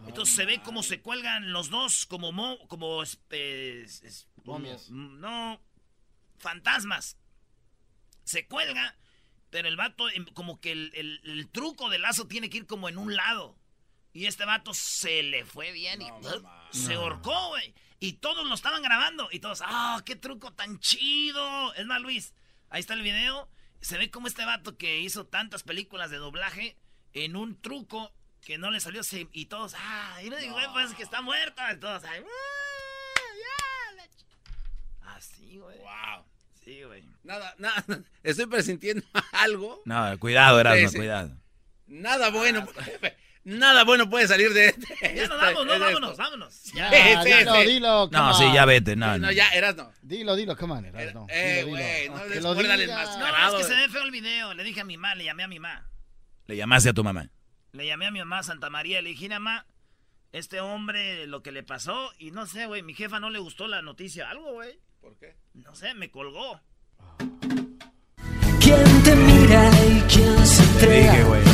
Entonces 0.06 0.36
se 0.36 0.46
ve 0.46 0.62
como 0.62 0.84
se 0.84 1.02
cuelgan 1.02 1.52
los 1.52 1.70
dos 1.70 2.06
como 2.06 2.32
mo- 2.32 2.60
como 2.68 3.02
es- 3.04 3.20
es- 3.30 4.04
es- 4.04 4.28
como- 4.46 4.60
Momias. 4.60 4.90
mm, 4.90 5.20
no 5.20 5.60
fantasmas. 6.38 7.18
Se 8.24 8.46
cuelga, 8.48 8.96
pero 9.50 9.68
el 9.68 9.78
vato 9.78 10.10
em, 10.10 10.26
como 10.34 10.60
que 10.60 10.72
el, 10.72 10.92
el- 10.96 11.22
el 11.24 11.48
truco 11.50 11.90
del 11.90 12.02
lazo 12.02 12.28
tiene 12.28 12.50
que 12.50 12.58
ir 12.58 12.66
como 12.68 12.90
en 12.90 12.98
un 12.98 13.16
lado. 13.16 13.58
Y 14.14 14.26
este 14.26 14.46
vato 14.46 14.74
se 14.74 15.24
le 15.24 15.46
fue 15.46 15.72
bien 15.72 16.02
y 16.02 16.08
se 16.72 16.96
ahorcó, 16.96 17.50
güey. 17.50 17.74
Y 18.00 18.14
todos 18.14 18.48
lo 18.48 18.54
estaban 18.54 18.82
grabando. 18.82 19.30
Y 19.32 19.40
todos, 19.40 19.62
¡ah, 19.64 20.02
qué 20.06 20.16
truco 20.16 20.54
tan 20.54 20.80
chido! 20.80 21.74
Es 21.76 21.86
más, 21.86 22.02
Luis, 22.02 22.34
ahí 22.70 22.80
está 22.80 22.94
el 22.96 23.02
video. 23.04 23.50
Se 23.80 23.98
ve 23.98 24.10
como 24.10 24.28
este 24.28 24.44
vato 24.46 24.78
que 24.78 25.00
hizo 25.02 25.28
tantas 25.28 25.64
películas 25.64 26.10
de 26.10 26.18
doblaje 26.18 26.78
en 27.14 27.36
un 27.36 27.60
truco 27.62 28.12
que 28.48 28.58
no 28.58 28.72
le 28.72 28.80
salió. 28.80 29.02
Y 29.34 29.48
todos, 29.48 29.74
¡ah! 29.78 30.22
Y 30.24 30.30
no 30.30 30.38
digo, 30.38 30.56
pues 30.72 30.94
que 30.94 31.04
está 31.04 31.22
muerta. 31.22 31.74
Y 31.74 31.78
todos, 31.82 32.02
¡ay! 32.06 32.24
Así, 35.02 35.58
güey. 35.58 35.78
¡Wow! 35.80 36.24
Sí, 36.64 36.82
güey. 36.84 37.04
Nada, 37.26 37.54
nada. 37.58 37.84
Estoy 38.24 38.46
presintiendo 38.46 39.06
algo. 39.34 39.82
No, 39.84 40.18
cuidado, 40.20 40.62
Erasmo, 40.62 40.98
cuidado. 40.98 41.38
Nada 41.88 42.30
bueno. 42.30 42.66
Ah, 42.80 43.10
Nada 43.44 43.84
bueno 43.84 44.10
puede 44.10 44.28
salir 44.28 44.54
de 44.54 44.68
este. 44.68 45.16
Ya 45.16 45.28
nos 45.28 45.42
vamos, 45.42 45.66
no, 45.66 45.80
vámonos, 45.80 46.18
vámonos. 46.18 46.64
Ya, 46.74 47.24
dilo, 47.24 47.62
dilo. 47.62 48.10
No, 48.12 48.34
sí, 48.34 48.46
ya 48.54 48.66
vete, 48.66 48.96
no. 48.98 49.18
No, 49.18 49.32
ya, 49.32 49.50
eras 49.50 49.76
no. 49.76 49.92
Dilo, 50.02 50.36
dilo, 50.36 50.58
come 50.58 50.74
on, 50.74 50.86
eras 50.86 51.14
no. 51.14 51.28
Eh, 51.30 51.64
güey, 51.66 52.10
no 52.10 52.26
le 52.26 52.38
el 52.38 52.88
No, 52.90 53.00
es 53.50 53.56
que 53.56 53.64
se 53.64 53.76
ve 53.76 53.90
feo 53.90 54.04
el 54.04 54.12
video. 54.12 54.54
Le 54.54 54.64
dije 54.64 54.82
a 54.82 54.84
mi 54.86 54.98
mamá, 54.98 55.16
le 55.16 55.26
llamé 55.26 55.44
a 55.44 55.48
mi 55.48 55.60
mamá. 55.60 55.90
¿Le 56.46 56.56
llamaste 56.58 56.90
a 56.90 56.94
tu 56.94 57.04
mamá? 57.04 57.30
Le 57.72 57.86
llamé 57.86 58.08
a 58.08 58.12
mi 58.12 58.20
mamá 58.20 58.44
Santa 58.44 58.70
María, 58.70 59.02
le 59.02 59.10
dije, 59.10 59.30
mamá, 59.30 59.66
este 60.32 60.60
hombre, 60.62 61.28
lo 61.28 61.42
que 61.42 61.52
le 61.52 61.64
pasó, 61.64 62.12
y 62.18 62.32
no 62.32 62.46
sé, 62.46 62.66
güey, 62.66 62.84
mi 62.84 62.94
jefa 62.94 63.20
no 63.20 63.30
le 63.30 63.40
gustó 63.40 63.68
la 63.68 63.82
noticia, 63.82 64.30
algo, 64.30 64.54
güey. 64.54 64.80
¿Por 65.02 65.18
qué? 65.18 65.36
No 65.54 65.76
sé, 65.76 65.94
me 65.94 66.10
colgó. 66.10 66.62
¿Quién 68.60 69.04
te 69.04 69.16
mira 69.16 69.72
y 69.86 70.02
quién 70.02 70.46
se 70.46 70.64
entrega? 70.64 71.12
Dije, 71.12 71.24
güey. 71.24 71.47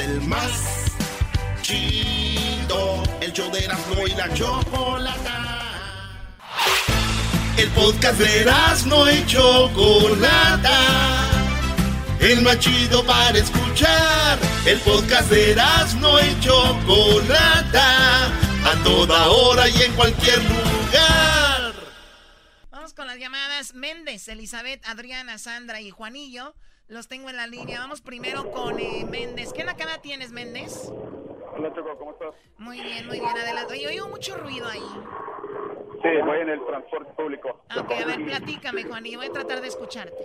El 0.00 0.20
más 0.22 0.86
chido, 1.62 3.02
el 3.20 3.32
show 3.32 3.50
de 3.52 3.64
Erasmo 3.64 4.06
y 4.06 4.10
la 4.10 4.32
chocolate. 4.34 5.30
El 7.56 7.68
podcast 7.70 8.18
de 8.18 8.40
Erasmo 8.40 9.08
y 9.10 9.26
chocolata 9.26 11.18
el 12.20 12.42
más 12.42 12.58
chido 12.58 13.04
para 13.04 13.38
escuchar. 13.38 14.38
El 14.66 14.78
podcast 14.80 15.30
de 15.30 15.52
Erasmo 15.52 16.18
y 16.20 16.40
Chocolata, 16.40 18.26
a 18.26 18.82
toda 18.84 19.28
hora 19.28 19.68
y 19.68 19.82
en 19.82 19.92
cualquier 19.94 20.38
lugar. 20.42 21.74
Vamos 22.70 22.92
con 22.92 23.06
las 23.06 23.18
llamadas 23.18 23.74
Méndez, 23.74 24.28
Elizabeth, 24.28 24.84
Adriana, 24.86 25.38
Sandra 25.38 25.80
y 25.80 25.90
Juanillo. 25.90 26.54
Los 26.88 27.06
tengo 27.06 27.28
en 27.28 27.36
la 27.36 27.46
línea. 27.46 27.80
Vamos 27.80 28.00
primero 28.00 28.50
con 28.50 28.80
eh, 28.80 29.04
Méndez. 29.08 29.52
¿Qué 29.52 29.62
cara 29.62 29.98
tienes, 30.00 30.32
Méndez? 30.32 30.90
Hola, 31.54 31.72
Choco, 31.74 31.98
¿cómo 31.98 32.12
estás? 32.12 32.34
Muy 32.56 32.80
bien, 32.80 33.06
muy 33.06 33.20
bien. 33.20 33.36
Adelante. 33.36 33.74
Oye, 33.74 33.88
oigo 33.88 34.08
mucho 34.08 34.36
ruido 34.36 34.66
ahí. 34.66 34.88
Sí, 36.02 36.08
voy 36.24 36.38
en 36.38 36.48
el 36.48 36.64
transporte 36.64 37.12
público. 37.12 37.60
Ok, 37.78 37.92
a 37.92 38.06
ver, 38.06 38.24
platícame, 38.24 38.84
Juanillo. 38.84 39.18
Voy 39.18 39.26
a 39.26 39.32
tratar 39.32 39.60
de 39.60 39.68
escucharte. 39.68 40.24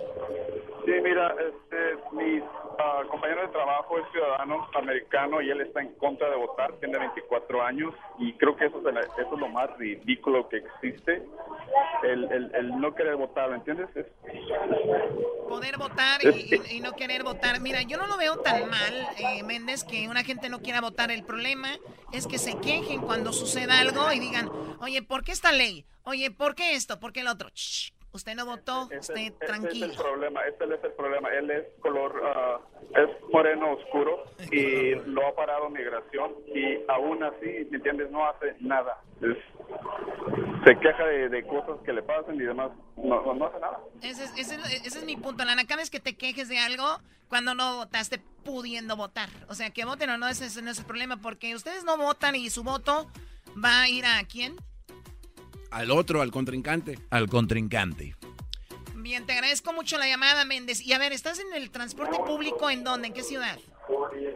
Sí, 0.86 0.92
mira, 1.02 1.34
este, 1.38 1.98
mi 2.12 2.40
uh, 2.78 3.08
compañero 3.08 3.42
de 3.42 3.48
trabajo 3.48 3.98
es 3.98 4.04
ciudadano 4.12 4.68
americano 4.74 5.40
y 5.40 5.50
él 5.50 5.60
está 5.60 5.80
en 5.80 5.94
contra 5.94 6.30
de 6.30 6.36
votar, 6.36 6.72
tiene 6.74 6.98
24 6.98 7.62
años 7.62 7.94
y 8.18 8.32
creo 8.34 8.56
que 8.56 8.66
eso 8.66 8.78
es, 8.88 8.96
eso 9.18 9.34
es 9.34 9.40
lo 9.40 9.48
más 9.48 9.76
ridículo 9.78 10.48
que 10.48 10.58
existe, 10.58 11.22
el, 12.02 12.24
el, 12.32 12.54
el 12.54 12.80
no 12.80 12.94
querer 12.94 13.16
votar, 13.16 13.50
¿me 13.50 13.56
entiendes? 13.56 13.88
Es, 13.94 14.06
Poder 15.48 15.76
votar 15.78 16.20
y, 16.24 16.76
y, 16.76 16.80
no 16.80 16.92
querer 16.92 17.22
votar. 17.22 17.60
Mira, 17.60 17.82
yo 17.82 17.96
no 17.96 18.06
lo 18.06 18.16
veo 18.16 18.38
tan 18.38 18.68
mal, 18.68 19.08
eh, 19.18 19.42
Méndez, 19.42 19.84
que 19.84 20.08
una 20.08 20.24
gente 20.24 20.48
no 20.48 20.60
quiera 20.60 20.80
votar. 20.80 21.10
El 21.10 21.22
problema 21.22 21.68
es 22.12 22.26
que 22.26 22.38
se 22.38 22.58
quejen 22.58 23.02
cuando 23.02 23.32
suceda 23.32 23.78
algo 23.78 24.10
y 24.12 24.18
digan, 24.18 24.50
oye, 24.80 25.02
¿por 25.02 25.22
qué 25.22 25.32
esta 25.32 25.52
ley? 25.52 25.84
Oye, 26.02 26.30
¿por 26.30 26.54
qué 26.54 26.74
esto? 26.74 26.98
¿Por 26.98 27.12
qué 27.12 27.20
el 27.20 27.28
otro? 27.28 27.50
Usted 28.14 28.36
no 28.36 28.46
votó, 28.46 28.88
usted 28.96 29.32
tranquilo. 29.44 29.86
Ese 29.86 29.94
es 29.94 29.98
el 29.98 30.04
problema, 30.04 30.40
ese 30.42 30.64
es 30.72 30.84
el 30.84 30.92
problema. 30.92 31.28
Él 31.30 31.50
es 31.50 31.64
color, 31.80 32.14
uh, 32.14 32.96
es 32.96 33.10
moreno 33.32 33.72
oscuro 33.72 34.24
y 34.52 34.94
lo 34.94 35.26
ha 35.26 35.34
parado 35.34 35.68
migración 35.68 36.32
y 36.46 36.78
aún 36.86 37.24
así, 37.24 37.66
¿me 37.72 37.78
entiendes? 37.78 38.12
No 38.12 38.24
hace 38.24 38.54
nada. 38.60 39.02
se 39.20 40.78
queja 40.78 41.06
de, 41.06 41.44
cosas 41.48 41.80
que 41.84 41.92
le 41.92 42.02
pasan 42.02 42.36
y 42.36 42.44
demás. 42.44 42.70
No, 42.96 43.34
no 43.34 43.46
hace 43.46 43.58
nada. 43.58 43.80
Ese 44.00 44.22
es, 44.22 44.38
ese, 44.38 44.54
ese 44.54 44.98
es 45.00 45.04
mi 45.04 45.16
punto, 45.16 45.44
Lana. 45.44 45.66
Cada 45.66 45.80
vez 45.80 45.90
que 45.90 45.98
te 45.98 46.16
quejes 46.16 46.48
de 46.48 46.60
algo 46.60 47.00
cuando 47.26 47.56
no 47.56 47.78
votaste 47.78 48.20
pudiendo 48.44 48.96
votar. 48.96 49.28
O 49.48 49.56
sea, 49.56 49.70
que 49.70 49.84
voten 49.84 50.10
o 50.10 50.18
no, 50.18 50.28
ese, 50.28 50.46
ese 50.46 50.62
no 50.62 50.70
es 50.70 50.78
el 50.78 50.84
problema 50.84 51.16
porque 51.16 51.56
ustedes 51.56 51.82
no 51.82 51.96
votan 51.96 52.36
y 52.36 52.48
su 52.48 52.62
voto 52.62 53.10
va 53.62 53.82
a 53.82 53.88
ir 53.88 54.06
a 54.06 54.22
quién? 54.30 54.54
Al 55.74 55.90
otro, 55.90 56.22
al 56.22 56.30
contrincante. 56.30 57.00
Al 57.10 57.28
contrincante. 57.28 58.14
Bien, 58.94 59.26
te 59.26 59.32
agradezco 59.32 59.72
mucho 59.72 59.98
la 59.98 60.06
llamada, 60.06 60.44
Méndez. 60.44 60.80
Y 60.80 60.92
a 60.92 60.98
ver, 60.98 61.12
¿estás 61.12 61.40
en 61.40 61.52
el 61.52 61.72
transporte 61.72 62.16
público 62.24 62.70
en 62.70 62.84
dónde? 62.84 63.08
¿En 63.08 63.12
qué 63.12 63.24
ciudad? 63.24 63.58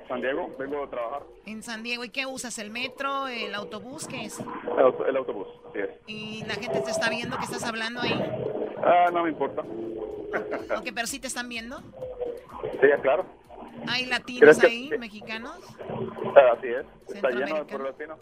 San 0.08 0.20
Diego, 0.20 0.52
vengo 0.58 0.82
a 0.82 0.90
trabajar. 0.90 1.22
En 1.46 1.62
San 1.62 1.84
Diego, 1.84 2.04
¿y 2.04 2.10
qué 2.10 2.26
usas? 2.26 2.58
¿El 2.58 2.70
metro, 2.70 3.28
el 3.28 3.54
autobús? 3.54 4.08
¿Qué 4.08 4.24
es? 4.24 4.40
El, 4.40 5.16
autobús, 5.16 5.46
sí 5.72 5.80
¿Y 6.08 6.44
la 6.44 6.54
gente 6.54 6.80
te 6.80 6.90
está 6.90 7.08
viendo 7.08 7.38
que 7.38 7.44
estás 7.44 7.62
hablando 7.62 8.00
ahí? 8.00 8.20
Ah, 8.82 9.06
no 9.12 9.22
me 9.22 9.30
importa. 9.30 9.62
ok, 9.62 10.88
pero 10.92 11.06
sí 11.06 11.20
te 11.20 11.28
están 11.28 11.48
viendo. 11.48 11.78
Sí, 12.80 12.88
claro. 13.00 13.24
¿Hay 13.86 14.06
latinos 14.06 14.58
ahí, 14.62 14.90
mexicanos? 14.98 15.58
Ah, 16.36 16.54
así 16.56 16.68
es. 16.68 17.14
Está 17.14 17.30
lleno 17.30 17.56
de 17.56 17.64
pueblo 17.64 17.90
latino. 17.90 18.18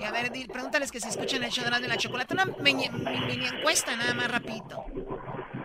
Y 0.00 0.04
a 0.04 0.12
ver, 0.12 0.30
pregúntales 0.50 0.90
que 0.90 1.00
si 1.00 1.08
escuchan 1.08 1.42
el 1.42 1.50
show 1.50 1.64
de 1.64 1.88
la 1.88 1.96
chocolate. 1.96 2.34
Una 2.34 2.46
mini, 2.60 2.84
encuesta, 2.86 3.96
nada 3.96 4.14
más 4.14 4.30
rapidito. 4.30 4.84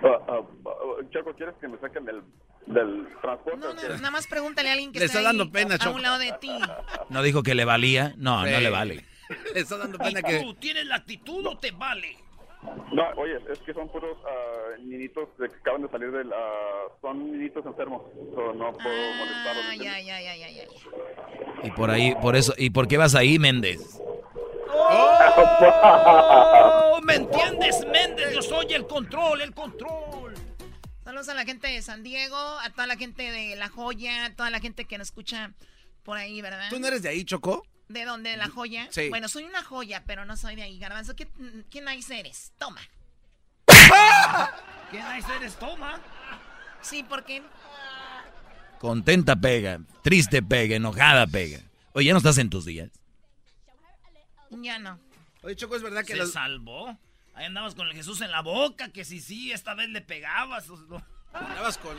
Uh, 0.02 1.10
Choco, 1.12 1.34
¿quieres 1.34 1.56
que 1.62 1.68
me 1.68 1.78
saquen 1.80 2.06
del, 2.06 2.22
del 2.66 3.08
transporte? 3.22 3.60
No, 3.60 3.74
no, 3.74 3.82
nada 3.82 4.12
más 4.12 4.28
pregúntale 4.28 4.70
a 4.70 4.74
alguien 4.74 4.92
que 4.92 5.00
le 5.00 5.06
está, 5.06 5.22
dando 5.22 5.50
pena, 5.52 5.78
a 5.80 5.90
un 5.90 6.02
lado 6.02 6.20
de 6.20 6.34
ti. 6.42 6.52
¿No 7.10 7.24
dijo 7.24 7.44
que 7.44 7.56
le 7.56 7.66
valía? 7.66 8.14
No, 8.18 8.42
no 8.42 8.60
le 8.60 8.70
vale. 8.70 9.06
le 9.54 9.60
está 9.60 9.78
dando 9.78 9.98
pena 9.98 10.22
que... 10.22 10.42
¿Tú 10.42 10.54
tienes 10.56 10.86
la 10.86 10.96
actitud 10.96 11.46
o 11.46 11.58
te 11.58 11.72
vale? 11.72 12.18
No, 12.92 13.10
oye, 13.18 13.38
es 13.52 13.60
que 13.60 13.74
son 13.74 13.90
puros 13.90 14.18
uh, 14.20 14.82
niñitos 14.84 15.28
que 15.38 15.46
acaban 15.46 15.82
de 15.82 15.90
salir 15.90 16.12
del... 16.12 16.28
Uh, 16.28 16.92
son 17.02 17.32
niñitos 17.32 17.66
enfermos, 17.66 18.04
so 18.34 18.54
no 18.54 18.72
puedo 18.74 18.90
ah, 18.90 19.16
molestarlos. 19.18 19.76
Ya, 19.78 20.00
ya, 20.00 20.22
ya, 20.22 20.36
ya, 20.36 20.50
ya. 20.50 20.64
Y 21.64 21.72
por 21.72 21.90
ahí, 21.90 22.16
por 22.22 22.36
eso, 22.36 22.54
¿y 22.58 22.70
por 22.70 22.88
qué 22.88 22.98
vas 22.98 23.16
ahí, 23.16 23.40
Méndez? 23.40 24.00
¡Oh! 24.70 27.00
¿Me 27.04 27.16
entiendes, 27.16 27.86
Méndez? 27.88 28.34
Yo 28.34 28.42
soy 28.42 28.74
el 28.74 28.86
control, 28.86 29.42
el 29.42 29.54
control. 29.54 30.36
Saludos 31.04 31.30
a 31.30 31.34
la 31.34 31.46
gente 31.46 31.68
de 31.68 31.82
San 31.82 32.04
Diego, 32.04 32.38
a 32.38 32.70
toda 32.70 32.88
la 32.88 32.96
gente 32.96 33.32
de 33.32 33.56
La 33.56 33.70
Joya, 33.70 34.26
a 34.26 34.36
toda 34.36 34.50
la 34.50 34.60
gente 34.60 34.86
que 34.86 34.98
nos 34.98 35.08
escucha 35.08 35.52
por 36.04 36.18
ahí, 36.18 36.42
¿verdad? 36.42 36.70
¿Tú 36.70 36.80
no 36.80 36.88
eres 36.88 37.02
de 37.02 37.10
ahí, 37.10 37.26
Choco? 37.26 37.66
¿De 37.90 38.06
dónde? 38.06 38.32
¿De 38.32 38.38
La 38.38 38.50
Joya? 38.50 38.88
Sí. 38.92 39.10
Bueno, 39.10 39.28
soy 39.28 39.44
una 39.44 39.64
joya, 39.64 40.04
pero 40.06 40.26
no 40.26 40.38
soy 40.38 40.56
de 40.56 40.64
ahí. 40.64 40.80
Garbanzo, 40.80 41.16
¿qué, 41.16 41.28
qué 41.70 41.82
nice 41.82 42.20
eres? 42.20 42.54
Toma. 42.58 42.82
¿Qué 44.92 45.02
nice 45.02 45.36
eres? 45.36 45.56
Toma. 45.58 46.00
Sí, 46.82 47.04
porque... 47.04 47.44
Contenta 48.80 49.36
pega, 49.36 49.80
triste 50.02 50.44
pega, 50.44 50.76
enojada 50.76 51.28
pega. 51.28 51.60
Oye, 51.94 52.08
¿ya 52.08 52.14
no 52.14 52.18
estás 52.18 52.38
en 52.38 52.50
tus 52.50 52.66
días? 52.66 52.90
Ya 54.50 54.78
no. 54.80 55.00
Oye, 55.42 55.56
Choco, 55.56 55.76
es 55.76 55.82
verdad 55.82 56.04
que... 56.04 56.16
Se 56.16 56.28
salvó. 56.28 56.98
Ahí 57.34 57.46
andabas 57.46 57.76
con 57.76 57.88
el 57.88 57.94
Jesús 57.94 58.22
en 58.22 58.32
la 58.32 58.42
boca, 58.42 58.90
que 58.90 59.06
sí, 59.06 59.20
sí, 59.20 59.52
esta 59.52 59.74
vez 59.74 59.90
le 59.90 60.02
pegabas. 60.02 60.68
Andabas 61.34 61.78
con... 61.78 61.98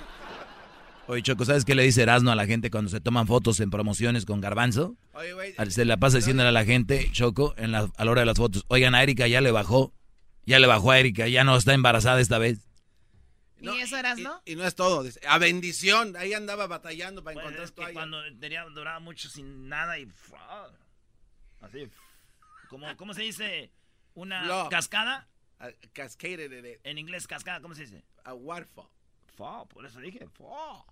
Oye, 1.07 1.23
Choco, 1.23 1.45
¿sabes 1.45 1.65
qué 1.67 1.75
le 1.75 1.83
dice 1.83 2.03
Erasmo 2.03 2.31
a 2.31 2.35
la 2.35 2.47
gente 2.47 2.71
cuando 2.71 2.91
se 2.91 3.01
toman 3.01 3.27
fotos 3.27 3.61
en 3.61 3.71
promociones 3.71 4.25
con 4.25 4.41
Garbanzo? 4.41 4.97
Oye, 5.13 5.35
güey. 5.35 5.55
Se 5.69 5.85
la 5.85 5.99
pasa 5.99 6.17
diciéndole 6.17 6.49
a 6.49 6.53
la 6.53 6.65
gente, 6.65 7.11
Choco, 7.13 7.55
en 7.59 7.73
la, 7.73 7.91
a 7.97 8.05
la 8.05 8.11
hora 8.11 8.23
de 8.23 8.27
las 8.27 8.39
fotos, 8.39 8.65
oigan, 8.69 8.95
a 8.95 9.03
Erika 9.03 9.27
ya 9.27 9.41
le 9.41 9.51
bajó. 9.51 9.93
Ya 10.47 10.59
le 10.59 10.67
bajó 10.67 10.91
a 10.91 10.99
Erika, 10.99 11.29
ya 11.29 11.45
no 11.45 11.57
está 11.57 11.75
embarazada 11.75 12.21
esta 12.21 12.39
vez. 12.39 12.69
¿Y 13.61 13.81
eso 13.81 13.97
eras, 13.97 14.19
no? 14.19 14.43
Y, 14.45 14.57
no 14.57 14.65
es 14.65 14.75
todo. 14.75 15.09
a 15.27 15.39
bendición. 15.39 16.17
Ahí 16.17 16.35
andaba 16.35 16.67
batallando 16.67 17.25
para 17.25 17.41
encontrar 17.41 17.65
es 17.65 17.73
Cuando 17.93 18.19
tenía, 18.39 18.65
duraba 18.65 19.01
mucho 19.01 19.29
sin 19.29 19.69
nada 19.69 19.99
y. 19.99 20.11
Así. 21.61 21.91
Como, 22.69 22.95
¿Cómo 22.97 23.15
se 23.15 23.23
dice? 23.23 23.71
¿Una 24.15 24.69
cascada? 24.71 25.29
A 25.59 25.71
cascade. 25.93 26.81
En 26.85 26.99
inglés, 26.99 27.27
cascada, 27.27 27.61
¿cómo 27.61 27.75
se 27.75 27.83
dice? 27.83 28.05
A 28.25 28.35
waterfall. 28.35 28.89
Fall, 29.35 29.67
por 29.69 29.87
eso 29.87 29.99
dije. 30.01 30.29
Fall. 30.35 30.85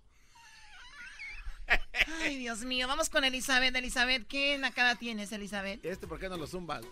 Ay, 2.23 2.37
Dios 2.37 2.63
mío. 2.63 2.87
Vamos 2.87 3.09
con 3.09 3.23
Elizabeth. 3.23 3.75
Elizabeth, 3.75 4.27
¿qué 4.27 4.57
nacada 4.57 4.95
tienes, 4.95 5.31
Elizabeth? 5.31 5.83
¿Este 5.85 6.07
por 6.07 6.19
qué 6.19 6.29
no 6.29 6.37
lo 6.37 6.47
zumbas? 6.47 6.85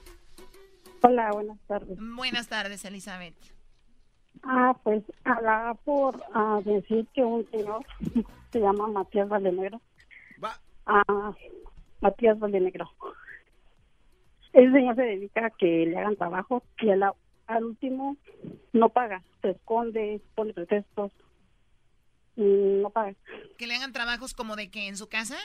Hola, 1.04 1.32
buenas 1.32 1.60
tardes. 1.68 1.98
Buenas 2.00 2.48
tardes, 2.48 2.86
Elizabeth. 2.86 3.36
Ah, 4.44 4.76
pues 4.84 5.04
hablaba 5.24 5.74
por 5.76 6.22
ah, 6.34 6.60
decir 6.64 7.08
que 7.14 7.24
un 7.24 7.50
señor 7.52 7.86
se 8.52 8.60
llama 8.60 8.88
Matías 8.88 9.30
Valdenegro. 9.30 9.82
Va. 10.44 10.60
Ah, 10.86 11.34
Matías 12.02 12.40
Valdenegro. 12.40 12.90
Ese 14.54 14.72
señor 14.72 14.96
se 14.96 15.04
dedica 15.04 15.46
a 15.46 15.50
que 15.52 15.86
le 15.86 15.98
hagan 15.98 16.16
trabajo 16.16 16.64
y 16.80 16.90
al, 16.90 17.04
al 17.48 17.64
último 17.64 18.18
no 18.74 18.90
paga, 18.90 19.24
se 19.42 19.52
esconde, 19.52 20.22
pone 20.36 20.54
pretextos, 20.54 21.12
no 22.36 22.90
paga. 22.90 23.16
¿Que 23.58 23.68
le 23.68 23.76
hagan 23.76 23.94
trabajos 23.94 24.34
como 24.34 24.56
de 24.56 24.70
que 24.70 24.88
en 24.88 24.98
su 24.98 25.08
casa? 25.08 25.38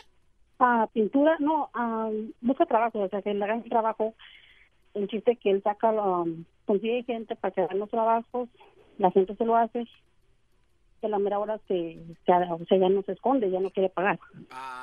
Ah, 0.58 0.88
pintura, 0.92 1.36
no, 1.38 1.70
ah, 1.74 2.10
busca 2.40 2.66
trabajo, 2.66 3.00
o 3.00 3.08
sea, 3.08 3.22
que 3.22 3.34
le 3.34 3.44
hagan 3.44 3.62
trabajo. 3.64 4.14
El 4.94 5.08
chiste 5.08 5.36
que 5.36 5.50
él 5.50 5.62
saca, 5.62 5.90
um, 5.90 6.44
consigue 6.64 7.04
gente 7.04 7.36
para 7.36 7.52
que 7.52 7.60
hagan 7.60 7.78
los 7.78 7.90
trabajos, 7.90 8.48
la 8.96 9.10
gente 9.10 9.36
se 9.36 9.44
lo 9.44 9.56
hace, 9.56 9.86
que 11.00 11.08
la 11.08 11.18
mera 11.18 11.38
hora 11.38 11.60
se, 11.68 11.98
se, 12.24 12.32
o 12.32 12.64
sea, 12.66 12.78
ya 12.78 12.88
no 12.88 13.02
se 13.02 13.12
esconde, 13.12 13.50
ya 13.50 13.60
no 13.60 13.70
quiere 13.70 13.90
pagar. 13.90 14.18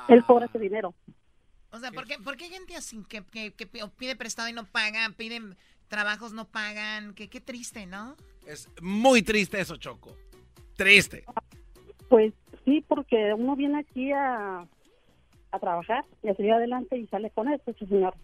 Él 0.08 0.24
cobra 0.26 0.46
ese 0.46 0.60
dinero. 0.60 0.94
O 1.72 1.80
sea, 1.80 1.92
¿por 1.92 2.06
qué, 2.06 2.20
¿por 2.20 2.38
qué 2.38 2.50
gente 2.50 2.76
así 2.76 3.04
que, 3.10 3.24
que, 3.26 3.52
que 3.54 3.66
pide 3.66 4.16
prestado 4.16 4.48
y 4.48 4.54
no 4.54 4.66
paga, 4.66 5.10
piden 5.18 5.58
trabajos 5.88 6.32
no 6.32 6.46
pagan? 6.46 7.16
Que 7.16 7.30
qué 7.30 7.42
triste, 7.42 7.88
¿no? 7.88 8.16
Es 8.46 8.70
muy 8.80 9.24
triste 9.24 9.60
eso, 9.60 9.78
Choco. 9.78 10.16
Triste. 10.76 11.26
Pues 12.10 12.34
sí, 12.66 12.84
porque 12.88 13.34
uno 13.34 13.56
viene 13.56 13.80
aquí 13.80 14.12
a, 14.12 14.66
a 15.52 15.60
trabajar 15.60 16.04
y 16.24 16.30
a 16.30 16.36
seguir 16.36 16.54
adelante 16.54 16.98
y 16.98 17.08
sale 17.08 17.30
con 17.32 17.52
esto, 17.52 17.74
señor. 17.88 18.16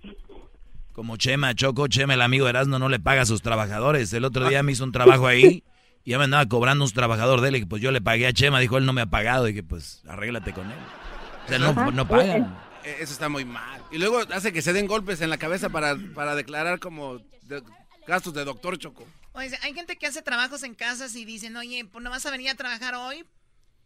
Como 0.93 1.17
Chema, 1.17 1.53
Choco, 1.53 1.87
Chema, 1.87 2.15
el 2.15 2.21
amigo 2.21 2.47
Erasmo, 2.47 2.79
no 2.79 2.89
le 2.89 2.99
paga 2.99 3.21
a 3.21 3.25
sus 3.25 3.41
trabajadores. 3.41 4.11
El 4.13 4.25
otro 4.25 4.49
día 4.49 4.63
me 4.63 4.71
hizo 4.71 4.83
un 4.83 4.91
trabajo 4.91 5.27
ahí 5.27 5.63
y 6.03 6.11
ya 6.11 6.17
me 6.17 6.25
andaba 6.25 6.45
cobrando 6.47 6.83
un 6.83 6.91
trabajador 6.91 7.41
de 7.41 7.49
él 7.49 7.55
y 7.57 7.65
pues 7.65 7.81
yo 7.81 7.91
le 7.91 8.01
pagué 8.01 8.27
a 8.27 8.33
Chema. 8.33 8.59
Dijo, 8.59 8.77
él 8.77 8.85
no 8.85 8.93
me 8.93 9.01
ha 9.01 9.05
pagado 9.05 9.47
y 9.47 9.53
que 9.53 9.63
pues 9.63 10.03
arréglate 10.07 10.53
con 10.53 10.69
él. 10.69 10.77
O 11.45 11.47
sea, 11.47 11.59
no, 11.59 11.91
no 11.91 12.07
pagan. 12.07 12.57
Eh, 12.83 12.97
eso 12.99 13.13
está 13.13 13.29
muy 13.29 13.45
mal. 13.45 13.81
Y 13.91 13.97
luego 13.97 14.19
hace 14.33 14.51
que 14.51 14.61
se 14.61 14.73
den 14.73 14.87
golpes 14.87 15.21
en 15.21 15.29
la 15.29 15.37
cabeza 15.37 15.69
para, 15.69 15.95
para 16.13 16.35
declarar 16.35 16.79
como 16.79 17.19
gastos 18.07 18.33
de 18.33 18.43
doctor 18.43 18.77
Choco. 18.77 19.05
Oye, 19.33 19.57
hay 19.61 19.73
gente 19.73 19.95
que 19.95 20.07
hace 20.07 20.21
trabajos 20.21 20.63
en 20.63 20.73
casas 20.75 21.15
y 21.15 21.25
dicen, 21.25 21.55
oye, 21.55 21.85
pues 21.85 22.03
no 22.03 22.09
vas 22.09 22.25
a 22.25 22.31
venir 22.31 22.49
a 22.49 22.55
trabajar 22.55 22.95
hoy. 22.95 23.25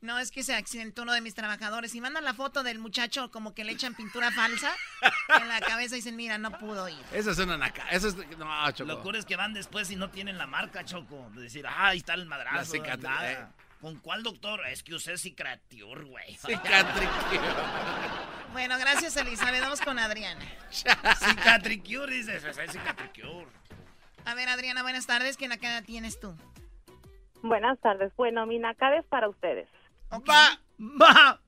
No, 0.04 0.20
es 0.20 0.32
que 0.32 0.44
se 0.44 0.54
accidentó 0.54 1.04
uno 1.04 1.14
de 1.14 1.22
mis 1.22 1.34
trabajadores. 1.34 1.96
Y 1.96 2.02
mandan 2.02 2.26
la 2.26 2.34
foto 2.34 2.62
del 2.62 2.78
muchacho 2.78 3.32
como 3.32 3.54
que 3.54 3.64
le 3.64 3.72
echan 3.72 3.96
pintura 3.96 4.32
falsa 4.32 4.70
en 5.40 5.48
la 5.48 5.62
cabeza 5.62 5.96
y 5.96 6.00
dicen, 6.00 6.18
mira, 6.18 6.38
no 6.38 6.52
pudo 6.60 6.90
ir. 6.90 7.00
Eso 7.14 7.32
es 7.32 7.40
una 7.40 7.58
naca. 7.58 7.88
Eso 7.90 8.10
es. 8.10 8.18
No, 8.38 8.72
Choco. 8.74 8.84
Lo 8.92 9.02
cura 9.02 9.18
es 9.18 9.24
que 9.24 9.38
van 9.38 9.54
después 9.54 9.90
y 9.92 9.96
no 9.96 10.10
tienen 10.10 10.38
la 10.38 10.46
marca, 10.46 10.84
Choco. 10.84 11.32
De 11.34 11.44
decir, 11.44 11.66
ah, 11.66 11.88
ahí 11.88 12.00
está 12.00 12.16
el 12.16 12.26
madrazo. 12.26 12.76
nada. 13.00 13.32
Eh. 13.32 13.48
¿Con 13.80 13.96
cuál 14.00 14.24
doctor? 14.24 14.68
Es 14.68 14.84
que 14.84 14.94
usé 14.94 15.18
Cicatricure, 15.18 16.04
güey. 16.04 16.36
Cicatricure. 16.36 17.40
bueno, 18.52 18.78
gracias, 18.78 19.16
Elizabeth. 19.16 19.62
Vamos 19.62 19.80
con 19.80 19.98
Adriana. 20.00 20.44
Cicatricure, 20.70 22.14
dices. 22.14 22.44
Es 22.44 22.72
Cicatricure. 22.74 23.48
A 24.26 24.36
ver, 24.36 24.50
Adriana, 24.50 24.84
buenas 24.84 25.08
tardes. 25.08 25.38
¿Qué 25.38 25.48
nacada 25.48 25.82
tienes 25.82 26.20
tú? 26.20 26.36
Buenas 27.42 27.80
tardes. 27.80 28.12
Bueno, 28.18 28.46
mi 28.46 28.60
nacada 28.60 28.98
es 28.98 29.06
para 29.06 29.30
ustedes. 29.30 29.70
Va, 30.14 30.60
va. 30.80 31.40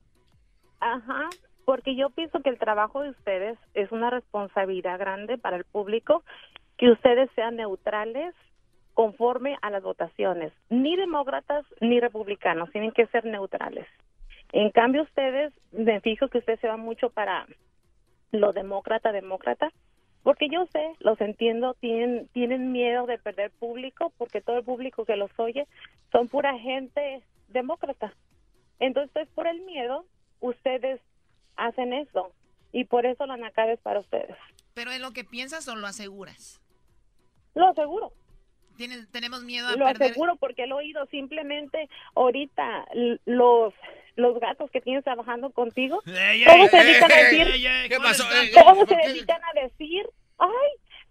Ajá, 0.80 1.30
porque 1.66 1.96
yo 1.96 2.10
pienso 2.10 2.42
que 2.42 2.50
el 2.50 2.60
trabajo 2.60 3.02
de 3.02 3.10
ustedes 3.10 3.58
es 3.74 3.92
una 3.92 4.10
responsabilidad 4.10 5.00
grande 5.00 5.38
para 5.38 5.58
el 5.58 5.66
público, 5.66 6.24
que 6.78 6.92
ustedes 6.92 7.30
sean 7.36 7.56
neutrales 7.56 8.34
conforme 8.94 9.58
a 9.62 9.70
las 9.70 9.84
votaciones. 9.84 10.54
Ni 10.70 10.96
demócratas 10.96 11.66
ni 11.82 12.00
republicanos, 12.00 12.72
tienen 12.72 12.92
que 12.92 13.08
ser 13.08 13.26
neutrales. 13.26 13.88
En 14.52 14.72
cambio, 14.72 15.04
ustedes, 15.04 15.54
me 15.72 16.00
fijo 16.02 16.30
que 16.30 16.38
usted 16.38 16.60
se 16.60 16.68
va 16.68 16.78
mucho 16.78 17.10
para 17.10 17.46
lo 18.32 18.54
demócrata, 18.54 19.12
demócrata, 19.12 19.72
porque 20.24 20.48
yo 20.50 20.66
sé, 20.72 20.94
los 21.00 21.20
entiendo, 21.22 21.76
tienen, 21.76 22.28
tienen 22.30 22.72
miedo 22.72 23.06
de 23.06 23.20
perder 23.20 23.52
público, 23.52 24.12
porque 24.18 24.42
todo 24.42 24.58
el 24.58 24.64
público 24.64 25.06
que 25.06 25.18
los 25.18 25.30
oye 25.38 25.68
son 26.12 26.28
pura 26.30 26.58
gente 26.58 27.22
demócrata. 27.50 28.14
Entonces, 28.80 29.28
por 29.36 29.48
el 29.48 29.62
miedo, 29.62 30.06
ustedes 30.40 31.00
hacen 31.56 31.94
eso, 31.94 32.32
y 32.72 32.84
por 32.84 33.06
eso 33.06 33.26
la 33.26 33.38
NACAD 33.38 33.72
es 33.72 33.80
para 33.80 34.02
ustedes. 34.02 34.36
¿Pero 34.74 34.92
es 34.92 35.00
lo 35.00 35.12
que 35.12 35.24
piensas 35.24 35.68
o 35.70 35.76
lo 35.76 35.88
aseguras? 35.88 36.62
Lo 37.54 37.70
aseguro. 37.70 38.12
Tenemos 39.12 39.44
miedo 39.44 39.70
a 39.70 39.76
Lo 39.78 39.88
aseguro 39.88 40.36
porque 40.36 40.66
he 40.66 40.74
oído. 40.74 41.06
Simplemente 41.06 41.90
ahorita 42.16 42.86
los 43.24 43.74
los 44.18 44.40
gatos 44.40 44.70
que 44.72 44.82
tienes 44.82 45.04
trabajando 45.04 45.52
contigo, 45.52 46.02
todos 46.06 46.72
se 46.72 46.78
dedican 46.78 47.12
a 47.12 47.16
decir, 47.16 47.48
todos 48.54 48.88
se 48.88 48.96
dedican 48.96 49.42
a 49.44 49.62
decir, 49.62 50.10
ay, 50.38 50.50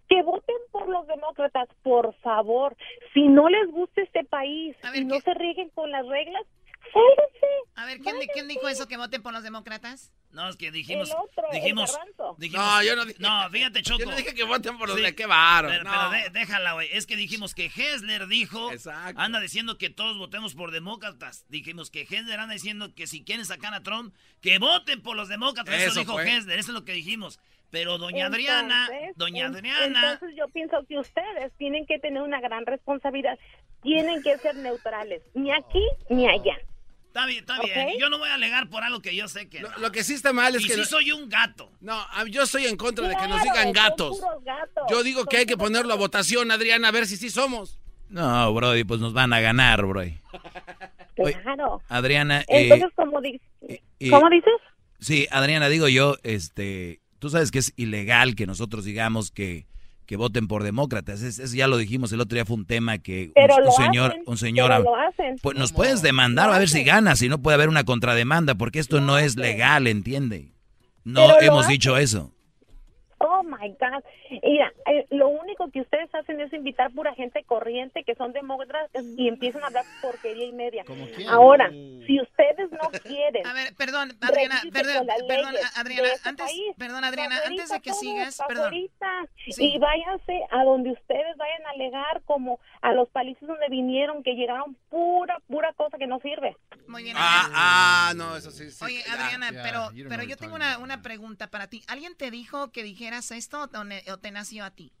que 0.07 0.21
voten 0.23 0.55
por 0.71 0.87
los 0.87 1.07
demócratas, 1.07 1.67
por 1.83 2.13
favor. 2.19 2.75
Si 3.13 3.27
no 3.27 3.49
les 3.49 3.71
gusta 3.71 4.01
este 4.01 4.23
país 4.23 4.75
y 4.93 5.05
no 5.05 5.19
se 5.19 5.33
rigen 5.33 5.69
con 5.69 5.91
las 5.91 6.05
reglas, 6.07 6.43
a 7.75 7.85
ver, 7.85 7.99
¿quién, 7.99 8.15
¿quién, 8.33 8.47
dijo 8.47 8.67
eso 8.67 8.87
que 8.87 8.97
voten 8.97 9.21
por 9.21 9.33
los 9.33 9.43
demócratas? 9.43 10.11
No, 10.31 10.49
es 10.49 10.57
que 10.57 10.69
dijimos. 10.69 11.09
dijimos, 11.53 11.97
No, 12.17 12.83
yo 12.83 12.95
no 12.95 13.05
dije. 13.05 13.19
No, 13.19 13.49
fíjate, 13.49 13.81
Choco. 13.81 13.99
Yo 13.99 14.05
no 14.05 14.15
dije 14.15 14.33
que 14.33 14.43
voten 14.43 14.77
por 14.77 14.89
los 14.89 14.97
de 15.01 15.15
qué 15.15 15.25
varo. 15.25 15.69
Pero, 15.69 16.31
déjala, 16.31 16.73
güey. 16.73 16.89
Es 16.91 17.07
que 17.07 17.15
dijimos 17.15 17.55
que 17.55 17.65
Hessler 17.65 18.27
dijo. 18.27 18.71
Exacto. 18.71 19.21
Anda 19.21 19.39
diciendo 19.39 19.77
que 19.77 19.89
todos 19.89 20.17
votemos 20.17 20.53
por 20.53 20.71
demócratas. 20.71 21.45
Dijimos 21.47 21.89
que 21.89 22.01
Hessler 22.01 22.39
anda 22.39 22.53
diciendo 22.53 22.93
que 22.93 23.07
si 23.07 23.23
quieren 23.23 23.45
sacar 23.45 23.73
a 23.73 23.81
Trump, 23.81 24.13
que 24.41 24.59
voten 24.59 25.01
por 25.01 25.15
los 25.15 25.29
demócratas. 25.29 25.73
Eso, 25.75 26.01
dijo 26.01 26.19
Hessler. 26.19 26.59
Eso 26.59 26.71
es 26.71 26.75
lo 26.75 26.83
que 26.83 26.93
dijimos. 26.93 27.39
Pero 27.71 27.97
doña 27.97 28.27
Adriana, 28.27 28.89
doña 29.15 29.47
Adriana. 29.47 30.13
Entonces 30.13 30.37
yo 30.37 30.47
pienso 30.49 30.85
que 30.87 30.99
ustedes 30.99 31.53
tienen 31.57 31.85
que 31.85 31.99
tener 31.99 32.21
una 32.21 32.41
gran 32.41 32.65
responsabilidad. 32.65 33.39
Tienen 33.81 34.21
que 34.21 34.37
ser 34.37 34.55
neutrales, 34.55 35.23
ni 35.33 35.51
aquí 35.51 35.85
ni 36.09 36.27
allá. 36.27 36.57
Está 37.15 37.27
bien, 37.27 37.39
está 37.39 37.61
bien. 37.61 37.97
Yo 37.97 38.09
no 38.09 38.17
voy 38.17 38.27
a 38.27 38.33
alegar 38.33 38.69
por 38.69 38.83
algo 38.83 39.01
que 39.01 39.15
yo 39.15 39.29
sé 39.29 39.47
que. 39.47 39.63
Lo, 39.77 39.91
que 39.93 40.03
sí 40.03 40.15
está 40.15 40.33
mal 40.33 40.53
es 40.53 40.65
y 40.65 40.67
que. 40.67 40.73
Sí, 40.73 40.83
soy 40.83 41.13
un 41.13 41.29
gato. 41.29 41.71
No, 41.79 41.97
yo 42.27 42.43
estoy 42.43 42.65
en 42.65 42.75
contra 42.75 43.07
de 43.07 43.15
que 43.15 43.25
nos 43.29 43.41
digan 43.41 43.71
gatos. 43.71 44.19
Yo 44.89 45.01
digo 45.01 45.23
que 45.25 45.37
hay 45.37 45.45
que 45.45 45.55
ponerlo 45.55 45.93
a 45.93 45.95
votación, 45.95 46.51
Adriana, 46.51 46.89
a 46.89 46.91
ver 46.91 47.07
si 47.07 47.15
sí 47.15 47.29
somos. 47.29 47.79
No, 48.09 48.53
Brody, 48.53 48.83
pues 48.83 48.99
nos 48.99 49.13
van 49.13 49.31
a 49.31 49.39
ganar, 49.39 49.85
Brody. 49.85 50.17
Claro. 51.15 51.81
Adriana. 51.87 52.41
Eh, 52.41 52.63
Entonces, 52.63 52.89
¿cómo, 52.93 53.11
¿cómo 53.13 53.21
dices? 53.21 54.53
Sí, 54.99 55.25
Adriana, 55.31 55.69
digo 55.69 55.87
yo, 55.87 56.17
este. 56.23 56.99
Tú 57.19 57.29
sabes 57.29 57.49
que 57.49 57.59
es 57.59 57.71
ilegal 57.77 58.35
que 58.35 58.45
nosotros 58.45 58.83
digamos 58.83 59.31
que 59.31 59.67
que 60.05 60.17
voten 60.17 60.47
por 60.47 60.63
demócratas. 60.63 61.21
Eso 61.21 61.55
ya 61.55 61.67
lo 61.67 61.77
dijimos 61.77 62.11
el 62.11 62.21
otro 62.21 62.35
día, 62.35 62.45
fue 62.45 62.57
un 62.57 62.65
tema 62.65 62.97
que 62.97 63.31
un, 63.35 63.71
señor, 63.71 64.15
un 64.25 64.37
señor, 64.37 64.85
pues 65.41 65.57
nos 65.57 65.73
puedes 65.73 66.01
demandar 66.01 66.49
a 66.51 66.59
ver 66.59 66.69
si 66.69 66.83
ganas, 66.83 67.19
si 67.19 67.29
no 67.29 67.41
puede 67.41 67.55
haber 67.55 67.69
una 67.69 67.83
contrademanda, 67.83 68.55
porque 68.55 68.79
esto 68.79 69.01
no 69.01 69.17
es 69.17 69.35
legal, 69.35 69.87
¿entiende? 69.87 70.51
No 71.03 71.39
hemos 71.39 71.67
dicho 71.67 71.97
eso. 71.97 72.34
Oh 73.19 73.43
my 73.43 73.69
God. 73.79 74.03
Mira, 74.43 74.73
eh, 74.87 75.05
lo 75.11 75.29
único 75.29 75.69
que 75.71 75.81
ustedes 75.81 76.13
hacen 76.13 76.39
es 76.41 76.51
invitar 76.51 76.91
pura 76.91 77.13
gente 77.15 77.43
corriente 77.43 78.03
que 78.03 78.15
son 78.15 78.33
demócratas 78.33 78.89
y 79.17 79.27
empiezan 79.27 79.63
a 79.63 79.67
hablar 79.67 79.85
porquería 80.01 80.45
y 80.45 80.51
media. 80.51 80.83
Ahora, 81.29 81.69
si 81.69 82.19
ustedes 82.21 82.71
no 82.71 82.89
quieren. 83.03 83.45
A 83.47 83.53
ver, 83.53 83.73
perdón, 83.75 84.17
Adriana, 84.21 84.61
perdón, 84.71 85.07
perdón, 85.27 85.55
Adriana, 85.75 86.09
antes, 86.23 86.51
perdón, 86.77 87.03
Adriana, 87.03 87.39
antes 87.45 87.69
de 87.69 87.79
que 87.81 87.93
sigas, 87.93 88.41
perdón. 88.47 88.73
Y 88.73 89.79
váyanse 89.79 90.41
a 90.51 90.63
donde 90.63 90.91
ustedes 90.91 91.37
vayan 91.37 91.65
a 91.67 91.69
alegar 91.71 92.21
como 92.25 92.59
a 92.81 92.93
los 92.93 93.09
países 93.09 93.47
donde 93.47 93.67
vinieron 93.69 94.23
que 94.23 94.33
llegaron 94.33 94.75
pura, 94.89 95.39
pura 95.47 95.73
cosa 95.73 95.97
que 95.97 96.07
no 96.07 96.19
sirve. 96.19 96.55
Muy 96.87 97.03
bien. 97.03 97.15
Ah, 97.17 97.49
ah, 97.53 98.13
no, 98.15 98.35
eso 98.35 98.51
sí. 98.51 98.65
Oye, 98.83 99.03
Adriana, 99.09 99.49
pero, 99.63 99.89
pero 100.09 100.23
yo 100.23 100.37
tengo 100.37 100.55
una, 100.55 100.77
una 100.79 101.01
pregunta 101.01 101.47
para 101.47 101.67
ti. 101.67 101.83
¿Alguien 101.87 102.15
te 102.15 102.31
dijo 102.31 102.71
que 102.71 102.83
dijeras 103.05 103.29
esto 103.29 103.61
o 103.61 104.17
te 104.17 104.31
nació 104.31 104.65
a 104.65 104.71
ti? 104.71 104.91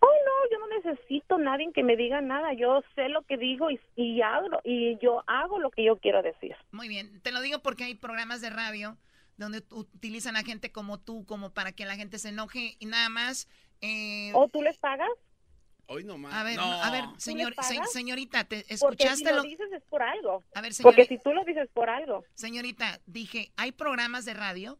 Oh, 0.00 0.06
no, 0.06 0.50
yo 0.50 0.58
no 0.58 0.66
necesito 0.66 1.38
nadie 1.38 1.72
que 1.72 1.82
me 1.82 1.96
diga 1.96 2.20
nada. 2.20 2.52
Yo 2.52 2.82
sé 2.94 3.08
lo 3.08 3.22
que 3.22 3.38
digo 3.38 3.70
y, 3.70 3.80
y, 3.94 4.20
hago, 4.20 4.48
y 4.64 4.98
yo 4.98 5.24
hago 5.26 5.58
lo 5.58 5.70
que 5.70 5.84
yo 5.84 5.96
quiero 5.96 6.22
decir. 6.22 6.54
Muy 6.72 6.88
bien, 6.88 7.22
te 7.22 7.32
lo 7.32 7.40
digo 7.40 7.60
porque 7.60 7.84
hay 7.84 7.94
programas 7.94 8.42
de 8.42 8.50
radio 8.50 8.98
donde 9.38 9.62
utilizan 9.70 10.36
a 10.36 10.42
gente 10.42 10.72
como 10.72 10.98
tú 10.98 11.24
como 11.24 11.54
para 11.54 11.72
que 11.72 11.86
la 11.86 11.96
gente 11.96 12.18
se 12.18 12.28
enoje 12.28 12.76
y 12.78 12.86
nada 12.86 13.08
más. 13.08 13.48
Eh... 13.80 14.32
¿O 14.34 14.48
tú 14.48 14.60
les 14.60 14.76
pagas? 14.76 15.08
Hoy 15.86 16.04
no 16.04 16.18
más. 16.18 16.34
A 16.34 16.42
ver, 16.42 16.56
no. 16.56 16.64
a 16.64 16.90
ver, 16.90 17.04
señor, 17.16 17.54
señorita, 17.90 18.44
¿te 18.44 18.66
escuchaste 18.68 18.84
Porque 18.84 19.16
si 19.16 19.24
lo... 19.24 19.36
lo 19.36 19.42
dices 19.42 19.72
es 19.72 19.82
por 19.84 20.02
algo. 20.02 20.44
A 20.54 20.60
ver, 20.60 20.74
señorita. 20.74 21.02
Porque 21.02 21.16
si 21.16 21.22
tú 21.22 21.32
lo 21.32 21.44
dices 21.44 21.70
por 21.72 21.88
algo. 21.88 22.24
Señorita, 22.34 23.00
dije, 23.06 23.52
hay 23.56 23.72
programas 23.72 24.26
de 24.26 24.34
radio 24.34 24.78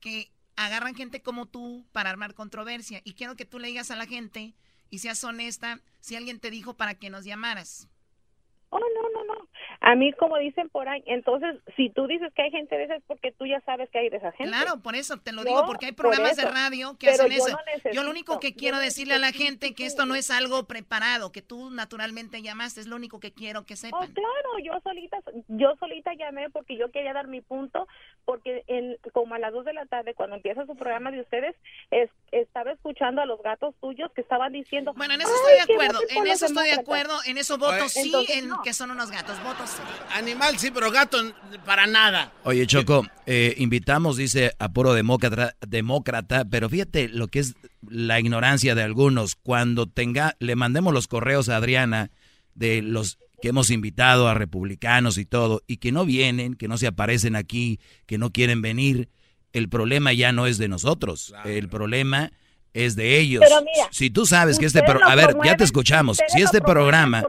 que 0.00 0.30
agarran 0.58 0.94
gente 0.94 1.22
como 1.22 1.46
tú 1.46 1.86
para 1.92 2.10
armar 2.10 2.34
controversia 2.34 3.00
y 3.04 3.14
quiero 3.14 3.36
que 3.36 3.44
tú 3.44 3.58
le 3.58 3.68
digas 3.68 3.90
a 3.90 3.96
la 3.96 4.06
gente 4.06 4.54
y 4.90 4.98
seas 4.98 5.22
honesta 5.24 5.80
si 6.00 6.16
alguien 6.16 6.40
te 6.40 6.50
dijo 6.50 6.74
para 6.74 6.94
que 6.94 7.10
nos 7.10 7.24
llamaras. 7.24 7.88
Oh, 8.70 8.78
no, 8.78 9.08
no, 9.14 9.24
no. 9.24 9.48
A 9.80 9.94
mí, 9.94 10.12
como 10.12 10.36
dicen 10.36 10.68
por 10.68 10.88
ahí, 10.88 11.02
entonces, 11.06 11.56
si 11.76 11.88
tú 11.88 12.06
dices 12.06 12.32
que 12.34 12.42
hay 12.42 12.50
gente 12.50 12.76
de 12.76 12.84
esas, 12.84 12.98
es 12.98 13.04
porque 13.06 13.32
tú 13.32 13.46
ya 13.46 13.60
sabes 13.60 13.88
que 13.90 13.98
hay 13.98 14.10
de 14.10 14.18
esa 14.18 14.32
gente. 14.32 14.52
Claro, 14.52 14.80
por 14.82 14.94
eso 14.94 15.16
te 15.18 15.32
lo 15.32 15.44
digo, 15.44 15.64
porque 15.66 15.86
hay 15.86 15.92
programas 15.92 16.36
de 16.36 16.44
radio 16.44 16.98
que 16.98 17.10
hacen 17.10 17.32
eso. 17.32 17.56
yo 17.92 18.02
lo 18.02 18.10
único 18.10 18.40
que 18.40 18.54
quiero 18.54 18.78
decirle 18.78 19.14
a 19.14 19.18
la 19.18 19.32
gente 19.32 19.74
que 19.74 19.86
esto 19.86 20.04
no 20.04 20.14
es 20.14 20.30
algo 20.30 20.66
preparado, 20.66 21.32
que 21.32 21.40
tú 21.40 21.70
naturalmente 21.70 22.42
llamaste, 22.42 22.80
es 22.80 22.86
lo 22.88 22.96
único 22.96 23.20
que 23.20 23.32
quiero 23.32 23.64
que 23.64 23.76
sepan. 23.76 24.10
Oh, 24.10 24.12
claro, 24.12 24.58
yo 24.62 24.72
solita, 24.82 25.18
yo 25.48 25.76
solita 25.78 26.12
llamé 26.14 26.50
porque 26.50 26.76
yo 26.76 26.90
quería 26.90 27.14
dar 27.14 27.28
mi 27.28 27.40
punto, 27.40 27.86
porque 28.28 28.62
en, 28.66 28.98
como 29.14 29.36
a 29.36 29.38
las 29.38 29.54
dos 29.54 29.64
de 29.64 29.72
la 29.72 29.86
tarde, 29.86 30.12
cuando 30.12 30.36
empieza 30.36 30.66
su 30.66 30.76
programa 30.76 31.10
de 31.10 31.22
ustedes, 31.22 31.56
es, 31.90 32.10
estaba 32.30 32.72
escuchando 32.72 33.22
a 33.22 33.24
los 33.24 33.42
gatos 33.42 33.74
tuyos 33.80 34.12
que 34.14 34.20
estaban 34.20 34.52
diciendo... 34.52 34.92
Bueno, 34.94 35.14
en 35.14 35.22
eso 35.22 35.30
estoy 35.34 35.54
de 35.54 35.72
acuerdo, 35.72 36.00
en 36.10 36.26
eso 36.26 36.44
estoy 36.44 36.66
de 36.66 36.74
acuerdo, 36.74 37.14
en 37.24 37.38
eso 37.38 37.56
voto 37.56 37.88
sí, 37.88 38.12
en 38.28 38.50
que 38.62 38.74
son 38.74 38.90
unos 38.90 39.10
gatos, 39.10 39.42
votos 39.42 39.70
sí. 39.70 39.82
Animal 40.12 40.58
sí, 40.58 40.70
pero 40.70 40.90
gato 40.90 41.16
para 41.64 41.86
nada. 41.86 42.30
Oye, 42.44 42.66
Choco, 42.66 43.06
eh, 43.24 43.54
invitamos, 43.56 44.18
dice, 44.18 44.52
a 44.58 44.68
puro 44.68 44.92
demócrata, 44.92 45.54
demócrata, 45.66 46.44
pero 46.50 46.68
fíjate 46.68 47.08
lo 47.08 47.28
que 47.28 47.38
es 47.38 47.54
la 47.80 48.20
ignorancia 48.20 48.74
de 48.74 48.82
algunos. 48.82 49.36
Cuando 49.36 49.86
tenga, 49.86 50.36
le 50.38 50.54
mandemos 50.54 50.92
los 50.92 51.08
correos 51.08 51.48
a 51.48 51.56
Adriana 51.56 52.10
de 52.54 52.82
los 52.82 53.18
que 53.40 53.48
hemos 53.48 53.70
invitado 53.70 54.28
a 54.28 54.34
republicanos 54.34 55.18
y 55.18 55.24
todo, 55.24 55.62
y 55.66 55.78
que 55.78 55.92
no 55.92 56.04
vienen, 56.04 56.54
que 56.54 56.68
no 56.68 56.78
se 56.78 56.86
aparecen 56.86 57.36
aquí, 57.36 57.80
que 58.06 58.18
no 58.18 58.30
quieren 58.30 58.62
venir, 58.62 59.08
el 59.52 59.68
problema 59.68 60.12
ya 60.12 60.32
no 60.32 60.46
es 60.46 60.58
de 60.58 60.68
nosotros. 60.68 61.34
El 61.44 61.68
problema 61.68 62.32
es 62.74 62.96
de 62.96 63.18
ellos. 63.18 63.44
si 63.90 64.10
tú 64.10 64.26
sabes 64.26 64.58
que 64.58 64.66
este 64.66 64.82
programa, 64.82 65.12
a 65.12 65.16
ver, 65.16 65.36
ya 65.44 65.56
te 65.56 65.64
escuchamos, 65.64 66.18
si 66.28 66.42
este 66.42 66.60
programa 66.60 67.24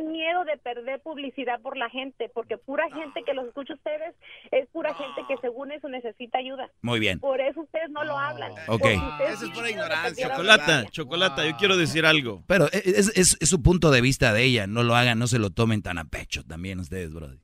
tienen 0.00 0.12
miedo 0.12 0.44
de 0.44 0.56
perder 0.58 1.00
publicidad 1.02 1.60
por 1.60 1.76
la 1.76 1.88
gente, 1.90 2.30
porque 2.34 2.56
pura 2.58 2.88
gente 2.90 3.22
que 3.24 3.34
los 3.34 3.46
escucha 3.46 3.74
ustedes 3.74 4.14
es 4.50 4.68
pura 4.68 4.94
gente 4.94 5.22
que 5.28 5.36
según 5.40 5.72
eso 5.72 5.88
necesita 5.88 6.38
ayuda. 6.38 6.70
Muy 6.82 7.00
bien. 7.00 7.20
Por 7.20 7.40
eso 7.40 7.60
ustedes 7.60 7.90
no 7.90 8.04
lo 8.04 8.18
hablan. 8.18 8.52
Ok. 8.68 8.86
Eso 9.28 9.46
es 9.46 9.50
pura 9.52 9.70
ignorancia. 9.70 10.28
Chocolata, 10.28 10.84
chocolata, 10.90 11.46
yo 11.46 11.56
quiero 11.56 11.76
decir 11.76 12.06
algo. 12.06 12.42
Pero 12.46 12.70
es, 12.72 13.08
es, 13.16 13.36
es, 13.40 13.48
su 13.48 13.62
punto 13.62 13.90
de 13.90 14.00
vista 14.00 14.32
de 14.32 14.44
ella, 14.44 14.66
no 14.66 14.82
lo 14.82 14.94
hagan, 14.94 15.18
no 15.18 15.26
se 15.26 15.38
lo 15.38 15.50
tomen 15.50 15.82
tan 15.82 15.98
a 15.98 16.04
pecho 16.04 16.44
también 16.44 16.78
ustedes, 16.80 17.12
brother. 17.12 17.38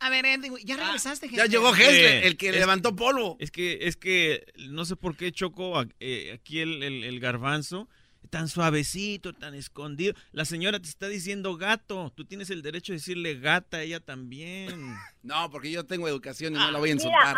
A 0.00 0.10
ver, 0.10 0.24
ya 0.64 0.74
ah, 0.74 0.86
regresaste, 0.86 1.28
Ya 1.28 1.46
llegó 1.46 1.72
Hesler, 1.72 2.24
el 2.24 2.36
que 2.36 2.50
levantó 2.50 2.96
polvo. 2.96 3.36
Es 3.38 3.52
que, 3.52 3.78
es 3.82 3.96
que, 3.96 4.44
no 4.68 4.84
sé 4.84 4.96
por 4.96 5.16
qué 5.16 5.30
Choco, 5.30 5.80
eh, 6.00 6.32
aquí 6.34 6.58
el, 6.58 6.82
el, 6.82 7.04
el 7.04 7.20
garbanzo 7.20 7.88
tan 8.32 8.48
suavecito, 8.48 9.34
tan 9.34 9.54
escondido. 9.54 10.14
La 10.32 10.46
señora 10.46 10.80
te 10.80 10.88
está 10.88 11.06
diciendo 11.06 11.58
gato. 11.58 12.10
Tú 12.16 12.24
tienes 12.24 12.48
el 12.48 12.62
derecho 12.62 12.94
de 12.94 12.96
decirle 12.96 13.38
gata 13.38 13.76
a 13.76 13.82
ella 13.82 14.00
también. 14.00 14.96
No, 15.22 15.50
porque 15.52 15.70
yo 15.70 15.84
tengo 15.86 16.08
educación 16.08 16.54
y 16.54 16.58
no 16.58 16.68
la 16.72 16.80
voy 16.80 16.90
a 16.90 16.92
insultar. 16.94 17.36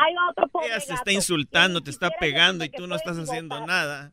ella 0.64 0.80
se 0.80 0.94
está 0.94 1.12
insultando, 1.12 1.82
te 1.82 1.90
está 1.90 2.08
pegando 2.18 2.64
y 2.64 2.70
tú 2.70 2.86
no 2.86 2.94
estás 2.96 3.18
haciendo 3.18 3.66
nada. 3.66 4.10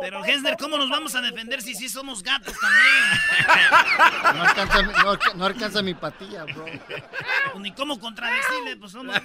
Pero 0.00 0.24
Hesler, 0.24 0.56
¿cómo 0.58 0.78
nos 0.78 0.88
vamos 0.88 1.14
a 1.14 1.20
defender 1.20 1.62
si 1.62 1.74
sí 1.74 1.88
somos 1.88 2.22
gatos 2.22 2.54
también? 2.58 2.90
No 4.34 4.42
alcanza, 4.42 4.82
no, 5.34 5.44
alcanza 5.44 5.82
mi 5.82 5.94
patilla, 5.94 6.44
bro. 6.44 6.64
Pues 6.64 7.60
ni 7.60 7.72
cómo 7.72 7.98
contradecirle, 7.98 8.76
pues 8.76 8.92
somos... 8.92 9.20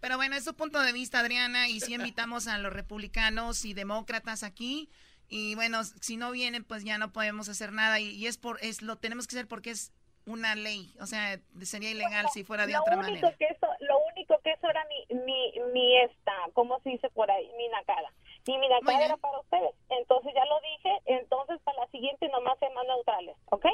Pero 0.00 0.16
bueno, 0.16 0.36
es 0.36 0.44
su 0.44 0.54
punto 0.54 0.80
de 0.80 0.92
vista, 0.92 1.20
Adriana, 1.20 1.68
y 1.68 1.80
si 1.80 1.94
invitamos 1.94 2.46
a 2.46 2.58
los 2.58 2.72
republicanos 2.72 3.64
y 3.64 3.74
demócratas 3.74 4.42
aquí. 4.42 4.90
Y 5.28 5.54
bueno, 5.54 5.82
si 5.84 6.16
no 6.16 6.32
vienen, 6.32 6.64
pues 6.64 6.84
ya 6.84 6.98
no 6.98 7.12
podemos 7.12 7.48
hacer 7.48 7.72
nada. 7.72 8.00
Y, 8.00 8.26
es 8.26 8.36
por, 8.36 8.58
es 8.62 8.82
lo 8.82 8.96
tenemos 8.96 9.26
que 9.26 9.36
hacer 9.36 9.46
porque 9.46 9.70
es 9.70 9.92
una 10.26 10.54
ley. 10.54 10.94
O 11.00 11.06
sea, 11.06 11.40
sería 11.62 11.90
ilegal 11.90 12.26
si 12.32 12.44
fuera 12.44 12.66
de 12.66 12.76
otra 12.76 12.96
manera. 12.96 13.32
Que 13.38 13.44
eso, 13.44 13.66
lo 13.80 13.94
único 14.30 14.42
que 14.42 14.52
eso 14.52 14.68
era 14.68 14.84
mi, 14.88 15.16
mi, 15.24 15.72
mi 15.72 15.96
esta, 15.98 16.32
¿cómo 16.54 16.80
se 16.82 16.90
dice 16.90 17.08
por 17.10 17.30
ahí? 17.30 17.46
Mi 17.56 17.68
nacada. 17.68 18.12
Y 18.46 18.58
mi 18.58 18.68
nacada 18.68 19.04
era 19.04 19.16
para 19.16 19.40
ustedes. 19.40 19.74
Entonces 19.90 20.32
ya 20.34 20.44
lo 20.44 20.60
dije, 20.60 21.20
entonces 21.20 21.58
para 21.64 21.80
la 21.80 21.90
siguiente 21.90 22.28
nomás 22.28 22.58
sean 22.58 22.74
más 22.74 22.84
neutrales, 22.86 23.36
¿ok? 23.50 23.66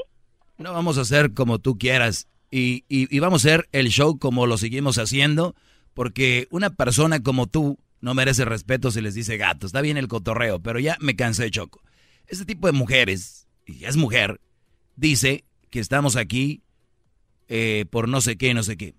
No 0.58 0.72
vamos 0.72 0.98
a 0.98 1.02
hacer 1.02 1.34
como 1.34 1.58
tú 1.58 1.78
quieras. 1.78 2.28
Y, 2.50 2.84
y, 2.88 3.14
y 3.14 3.18
vamos 3.20 3.44
a 3.44 3.48
hacer 3.48 3.68
el 3.72 3.88
show 3.88 4.18
como 4.18 4.46
lo 4.46 4.56
seguimos 4.56 4.98
haciendo 4.98 5.54
porque 5.94 6.46
una 6.50 6.70
persona 6.70 7.22
como 7.22 7.46
tú 7.46 7.78
no 8.00 8.14
merece 8.14 8.44
respeto 8.44 8.90
si 8.90 9.00
les 9.00 9.14
dice 9.14 9.36
gato. 9.36 9.66
Está 9.66 9.80
bien 9.80 9.96
el 9.96 10.08
cotorreo, 10.08 10.60
pero 10.60 10.78
ya 10.78 10.96
me 11.00 11.16
cansé 11.16 11.44
de 11.44 11.50
choco. 11.50 11.80
Este 12.26 12.44
tipo 12.44 12.66
de 12.66 12.72
mujeres, 12.72 13.48
y 13.64 13.84
es 13.84 13.96
mujer, 13.96 14.40
dice 14.96 15.44
que 15.70 15.80
estamos 15.80 16.16
aquí 16.16 16.62
eh, 17.48 17.86
por 17.90 18.08
no 18.08 18.20
sé 18.20 18.36
qué, 18.36 18.52
no 18.54 18.62
sé 18.62 18.76
qué. 18.76 18.94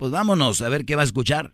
Pues 0.00 0.12
vámonos 0.12 0.62
a 0.62 0.70
ver 0.70 0.86
qué 0.86 0.96
va 0.96 1.02
a 1.02 1.04
escuchar. 1.04 1.52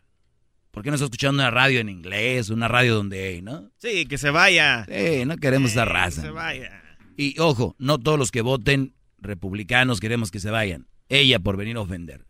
¿Por 0.70 0.84
qué 0.84 0.90
no 0.90 0.94
está 0.94 1.06
escuchando 1.06 1.42
una 1.42 1.50
radio 1.50 1.80
en 1.80 1.88
inglés, 1.88 2.48
una 2.48 2.68
radio 2.68 2.94
donde, 2.94 3.42
¿no? 3.42 3.72
Sí, 3.78 4.06
que 4.06 4.18
se 4.18 4.30
vaya. 4.30 4.86
Sí, 4.86 5.24
no 5.24 5.36
queremos 5.36 5.72
esa 5.72 5.84
raza. 5.84 6.22
Que 6.22 6.28
se 6.28 6.32
vaya. 6.32 6.80
Y 7.16 7.36
ojo, 7.40 7.74
no 7.80 7.98
todos 7.98 8.20
los 8.20 8.30
que 8.30 8.42
voten 8.42 8.94
republicanos 9.18 9.98
queremos 9.98 10.30
que 10.30 10.38
se 10.38 10.52
vayan. 10.52 10.86
Ella 11.08 11.40
por 11.40 11.56
venir 11.56 11.76
a 11.76 11.80
ofender. 11.80 12.24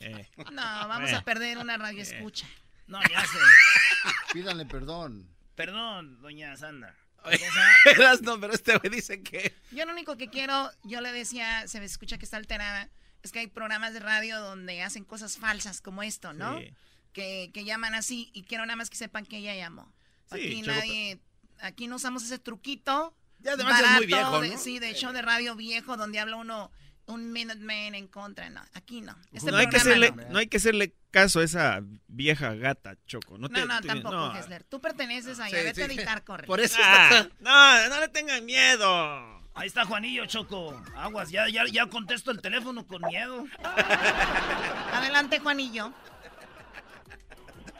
Eh. 0.00 0.26
No, 0.50 0.62
vamos 0.88 1.12
a 1.12 1.18
eh. 1.18 1.22
perder 1.24 1.58
una 1.58 1.78
radio 1.78 2.00
eh. 2.00 2.02
escucha. 2.02 2.48
No, 2.88 2.98
ya 3.08 3.20
sé. 3.20 3.38
Pídanle 4.32 4.66
perdón. 4.66 5.28
Perdón, 5.54 6.20
doña 6.20 6.56
Sandra. 6.56 6.96
no, 8.22 8.40
pero 8.40 8.52
este 8.52 8.78
güey 8.78 8.92
dice 8.92 9.22
que... 9.22 9.54
Yo 9.70 9.86
lo 9.86 9.92
único 9.92 10.16
que 10.16 10.26
quiero, 10.26 10.72
yo 10.82 11.00
le 11.00 11.12
decía, 11.12 11.68
se 11.68 11.78
me 11.78 11.86
escucha 11.86 12.18
que 12.18 12.24
está 12.24 12.36
alterada, 12.36 12.90
es 13.22 13.32
que 13.32 13.40
hay 13.40 13.46
programas 13.46 13.94
de 13.94 14.00
radio 14.00 14.40
donde 14.40 14.82
hacen 14.82 15.04
cosas 15.04 15.38
falsas 15.38 15.80
como 15.80 16.02
esto, 16.02 16.32
¿no? 16.32 16.58
Que, 17.12 17.50
que, 17.52 17.64
llaman 17.64 17.94
así 17.94 18.30
y 18.32 18.44
quiero 18.44 18.64
nada 18.64 18.76
más 18.76 18.88
que 18.90 18.96
sepan 18.96 19.26
que 19.26 19.38
ella 19.38 19.54
llamó. 19.54 19.92
aquí 20.30 20.62
nadie, 20.62 21.20
aquí 21.60 21.86
no 21.86 21.96
usamos 21.96 22.24
ese 22.24 22.38
truquito. 22.38 23.14
Ya 23.40 23.52
además 23.52 23.80
es 23.80 23.90
muy 23.96 24.06
viejo, 24.06 24.42
¿no? 24.42 24.58
sí, 24.58 24.78
de 24.78 24.94
show 24.94 25.12
de 25.12 25.20
radio 25.20 25.56
viejo 25.56 25.96
donde 25.96 26.20
habla 26.20 26.36
uno 26.36 26.70
un 27.06 27.32
Minuteman 27.32 27.94
en 27.94 28.06
contra, 28.06 28.48
no, 28.48 28.62
aquí 28.74 29.00
no. 29.00 29.16
Este 29.32 29.50
no, 29.50 29.56
hay 29.56 29.68
que 29.68 29.76
hacerle, 29.76 30.12
no. 30.12 30.38
hay 30.38 30.46
que 30.46 30.58
hacerle 30.58 30.94
caso 31.10 31.40
a 31.40 31.44
esa 31.44 31.82
vieja 32.06 32.54
gata, 32.54 32.96
Choco. 33.06 33.38
No, 33.38 33.48
no, 33.48 33.80
tampoco, 33.82 34.34
Hessler. 34.34 34.64
Tú 34.64 34.80
perteneces 34.80 35.40
a 35.40 35.48
ella, 35.48 35.64
vete 35.64 35.82
a 35.82 35.86
editar, 35.86 36.24
corre. 36.24 36.46
Por 36.46 36.60
eso 36.60 36.78
ah, 36.80 37.26
No, 37.40 37.88
no 37.88 38.00
le 38.00 38.08
tengan 38.08 38.44
miedo. 38.44 39.41
Ahí 39.54 39.66
está 39.66 39.84
Juanillo, 39.84 40.24
Choco. 40.26 40.74
Aguas, 40.96 41.30
ya, 41.30 41.48
ya, 41.48 41.64
ya 41.70 41.86
contesto 41.86 42.30
el 42.30 42.40
teléfono 42.40 42.86
con 42.86 43.02
miedo. 43.02 43.44
Adelante, 44.92 45.38
Juanillo. 45.38 45.92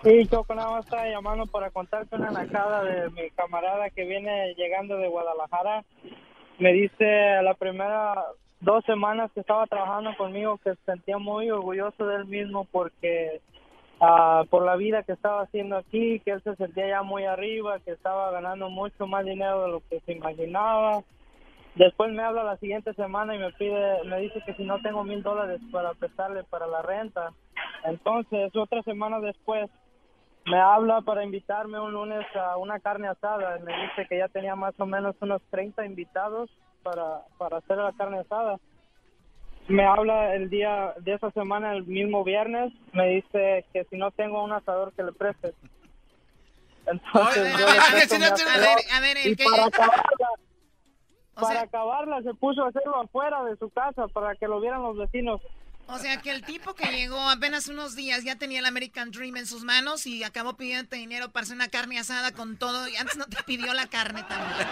Sí, 0.02 0.26
Choco, 0.26 0.54
nada 0.54 0.70
más 0.70 0.84
estaba 0.84 1.08
llamando 1.08 1.46
para 1.46 1.70
contarte 1.70 2.16
una 2.16 2.30
nacada 2.30 2.82
de 2.82 3.10
mi 3.10 3.30
camarada 3.30 3.88
que 3.90 4.04
viene 4.04 4.54
llegando 4.54 4.96
de 4.96 5.08
Guadalajara. 5.08 5.84
Me 6.58 6.72
dice 6.72 7.40
la 7.42 7.54
primera 7.54 8.22
dos 8.60 8.84
semanas 8.84 9.30
que 9.32 9.40
estaba 9.40 9.66
trabajando 9.66 10.16
conmigo 10.16 10.58
que 10.58 10.74
se 10.74 10.84
sentía 10.84 11.18
muy 11.18 11.50
orgulloso 11.50 12.06
de 12.06 12.16
él 12.16 12.26
mismo 12.26 12.64
porque 12.70 13.40
uh, 14.00 14.46
por 14.46 14.64
la 14.64 14.76
vida 14.76 15.02
que 15.02 15.12
estaba 15.12 15.42
haciendo 15.42 15.76
aquí, 15.76 16.20
que 16.20 16.32
él 16.32 16.42
se 16.42 16.56
sentía 16.56 16.88
ya 16.88 17.02
muy 17.02 17.24
arriba, 17.24 17.78
que 17.80 17.92
estaba 17.92 18.30
ganando 18.30 18.70
mucho 18.70 19.06
más 19.06 19.24
dinero 19.24 19.62
de 19.62 19.68
lo 19.70 19.82
que 19.88 20.00
se 20.00 20.12
imaginaba. 20.12 21.02
Después 21.74 22.12
me 22.12 22.22
habla 22.22 22.44
la 22.44 22.58
siguiente 22.58 22.92
semana 22.94 23.34
y 23.34 23.38
me 23.38 23.52
pide, 23.52 24.04
me 24.04 24.20
dice 24.20 24.42
que 24.44 24.54
si 24.54 24.64
no 24.64 24.80
tengo 24.82 25.04
mil 25.04 25.22
dólares 25.22 25.60
para 25.70 25.94
prestarle 25.94 26.44
para 26.44 26.66
la 26.66 26.82
renta. 26.82 27.32
Entonces, 27.84 28.54
otra 28.54 28.82
semana 28.82 29.20
después, 29.20 29.70
me 30.44 30.60
habla 30.60 31.00
para 31.00 31.24
invitarme 31.24 31.80
un 31.80 31.92
lunes 31.92 32.26
a 32.36 32.58
una 32.58 32.78
carne 32.78 33.08
asada. 33.08 33.58
Me 33.60 33.72
dice 33.82 34.06
que 34.08 34.18
ya 34.18 34.28
tenía 34.28 34.54
más 34.54 34.78
o 34.78 34.86
menos 34.86 35.16
unos 35.20 35.40
30 35.50 35.86
invitados 35.86 36.50
para, 36.82 37.22
para 37.38 37.58
hacer 37.58 37.78
la 37.78 37.92
carne 37.92 38.18
asada. 38.18 38.58
Me 39.68 39.86
habla 39.86 40.34
el 40.34 40.50
día 40.50 40.92
de 40.98 41.14
esa 41.14 41.30
semana, 41.30 41.72
el 41.72 41.84
mismo 41.84 42.24
viernes, 42.24 42.72
me 42.92 43.08
dice 43.08 43.64
que 43.72 43.84
si 43.84 43.96
no 43.96 44.10
tengo 44.10 44.42
un 44.44 44.52
asador 44.52 44.92
que 44.92 45.04
le 45.04 45.12
preste. 45.12 45.54
Entonces, 46.84 47.54
a 47.54 49.00
ver, 49.00 49.36
que... 49.36 49.44
para 49.44 49.70
para 51.34 51.62
acabarla 51.62 52.22
se 52.22 52.34
puso 52.34 52.64
a 52.64 52.68
hacerlo 52.68 53.00
afuera 53.00 53.42
de 53.44 53.56
su 53.56 53.70
casa 53.70 54.08
para 54.08 54.34
que 54.34 54.46
lo 54.46 54.60
vieran 54.60 54.82
los 54.82 54.96
vecinos. 54.96 55.40
O 55.88 55.98
sea 55.98 56.18
que 56.22 56.30
el 56.30 56.42
tipo 56.42 56.74
que 56.74 56.86
llegó 56.86 57.18
apenas 57.18 57.68
unos 57.68 57.96
días 57.96 58.24
ya 58.24 58.36
tenía 58.36 58.60
el 58.60 58.66
American 58.66 59.10
Dream 59.10 59.36
en 59.36 59.46
sus 59.46 59.64
manos 59.64 60.06
y 60.06 60.22
acabó 60.24 60.54
pidiendo 60.54 60.96
dinero 60.96 61.30
para 61.30 61.44
hacer 61.44 61.56
una 61.56 61.68
carne 61.68 61.98
asada 61.98 62.32
con 62.32 62.56
todo 62.56 62.88
y 62.88 62.96
antes 62.96 63.16
no 63.16 63.26
te 63.26 63.42
pidió 63.44 63.74
la 63.74 63.86
carne 63.88 64.22
también. 64.22 64.68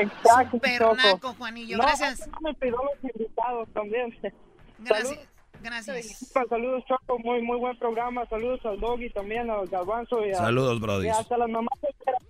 Exacto. 0.00 0.56
Super 0.56 0.96
naco, 0.96 1.34
Juanillo. 1.34 1.78
Gracias. 1.78 2.26
No, 2.28 2.40
me 2.40 2.54
pidió 2.54 2.76
los 2.76 3.14
invitados 3.14 3.68
también. 3.72 4.18
Gracias. 4.78 5.35
Gracias. 5.62 6.30
Saludos, 6.48 6.84
Choco. 6.86 7.18
Muy, 7.18 7.42
muy 7.42 7.58
buen 7.58 7.76
programa. 7.78 8.26
Saludos 8.26 8.60
al 8.64 8.78
Doggy 8.80 9.10
también, 9.10 9.50
al 9.50 9.66
Garbanzo. 9.66 10.24
Y 10.26 10.32
a, 10.32 10.36
Saludos, 10.36 10.80
Brody. 10.80 11.06
Y 11.06 11.10
hasta 11.10 11.36
las 11.38 11.48
mamás 11.48 11.78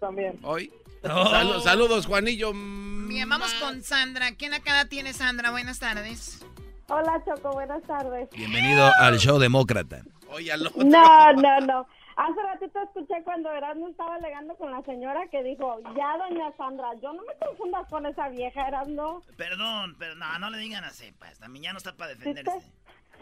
también. 0.00 0.38
Hoy. 0.42 0.72
Oh. 1.04 1.60
saludos, 1.60 2.06
Juanillo. 2.06 2.52
Bien, 2.52 3.28
vamos 3.28 3.52
con 3.54 3.82
Sandra. 3.82 4.32
¿Quién 4.36 4.54
acá 4.54 4.86
tiene 4.88 5.12
Sandra? 5.12 5.50
Buenas 5.50 5.78
tardes. 5.78 6.44
Hola, 6.88 7.22
Choco. 7.24 7.52
Buenas 7.52 7.82
tardes. 7.84 8.28
Bienvenido 8.30 8.90
al 8.98 9.18
show 9.18 9.38
demócrata. 9.38 10.02
Oye, 10.30 10.52
al 10.52 10.66
otro. 10.66 10.84
No, 10.84 11.32
no, 11.34 11.60
no. 11.60 11.86
Hace 12.16 12.42
ratito 12.42 12.82
escuché 12.82 13.22
cuando 13.24 13.52
Erasmo 13.52 13.88
estaba 13.88 14.14
alegando 14.14 14.56
con 14.56 14.72
la 14.72 14.82
señora 14.84 15.20
que 15.30 15.42
dijo, 15.42 15.78
ya 15.94 16.16
doña 16.16 16.50
Sandra, 16.56 16.88
yo 17.02 17.12
no 17.12 17.22
me 17.22 17.34
confundas 17.46 17.86
con 17.90 18.06
esa 18.06 18.30
vieja, 18.30 18.68
Erasmo. 18.68 19.22
Perdón, 19.36 19.96
pero 19.98 20.14
no, 20.14 20.38
no 20.38 20.48
le 20.48 20.56
digan 20.56 20.82
así, 20.84 21.12
pues, 21.18 21.38
también 21.38 21.64
ya 21.64 21.72
no 21.72 21.78
está 21.78 21.94
para 21.94 22.14
defenderse. 22.14 22.72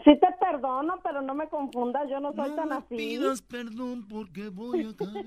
Sí 0.03 0.19
te, 0.19 0.27
perdono, 0.39 0.99
pero 1.03 1.21
no 1.21 1.33
me 1.33 1.47
confundas, 1.47 2.09
yo 2.09 2.19
no 2.19 2.33
soy 2.33 2.51
tan 2.55 2.71
así. 2.71 2.95
pidas 2.95 3.41
perdón 3.41 4.07
porque 4.07 4.49
voy 4.49 4.85
a 4.85 4.95
caer. 4.95 5.25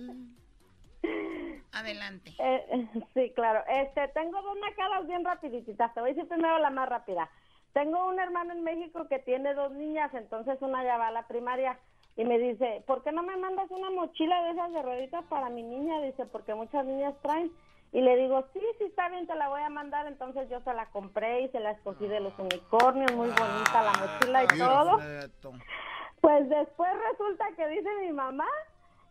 Adelante. 1.73 2.35
Eh, 2.39 2.89
sí, 3.15 3.33
claro. 3.35 3.63
Este, 3.69 4.09
tengo 4.09 4.41
dos 4.43 4.57
nacadas 4.61 5.07
bien 5.07 5.25
rapiditas. 5.25 5.95
Te 5.95 6.01
voy 6.01 6.11
a 6.11 6.15
decir 6.15 6.29
primero 6.29 6.59
la 6.59 6.71
más 6.71 6.89
rápida. 6.89 7.29
Tengo 7.73 8.09
un 8.09 8.19
hermano 8.19 8.53
en 8.53 8.65
México 8.65 9.07
que 9.09 9.19
tiene 9.19 9.55
dos 9.55 9.73
niñas, 9.73 10.13
entonces 10.15 10.61
una 10.61 10.83
ya 10.85 10.97
va 10.97 11.09
a 11.09 11.13
la 11.13 11.29
primaria 11.29 11.79
y 12.17 12.25
me 12.25 12.39
dice, 12.39 12.83
¿por 12.87 13.05
qué 13.05 13.13
no 13.13 13.23
me 13.23 13.37
mandas 13.37 13.71
una 13.71 13.91
mochila 13.91 14.43
de 14.43 14.51
esas 14.51 14.73
de 14.73 14.83
rueditas 14.83 15.25
para 15.27 15.51
mi 15.51 15.63
niña? 15.63 16.01
Dice, 16.01 16.27
porque 16.27 16.55
muchas 16.55 16.85
niñas 16.85 17.15
traen. 17.23 17.53
Y 17.93 18.01
le 18.03 18.17
digo, 18.17 18.45
sí, 18.53 18.61
sí, 18.79 18.85
está 18.85 19.09
bien, 19.09 19.27
te 19.27 19.35
la 19.35 19.49
voy 19.49 19.63
a 19.63 19.71
mandar. 19.71 20.07
Entonces 20.07 20.49
yo 20.51 20.61
se 20.61 20.75
la 20.75 20.87
compré 20.87 21.43
y 21.43 21.49
se 21.49 21.61
la 21.61 21.71
escogí 21.73 22.07
de 22.07 22.21
los 22.21 22.39
unicornios, 22.39 23.13
muy 23.13 23.29
bonita 23.29 23.83
la 23.83 23.93
mochila 23.93 24.45
y 24.45 24.59
todo. 24.59 24.99
Pues 26.21 26.49
después 26.49 26.91
resulta 27.11 27.47
que 27.57 27.69
dice 27.69 27.89
mi 28.01 28.13
mamá 28.13 28.47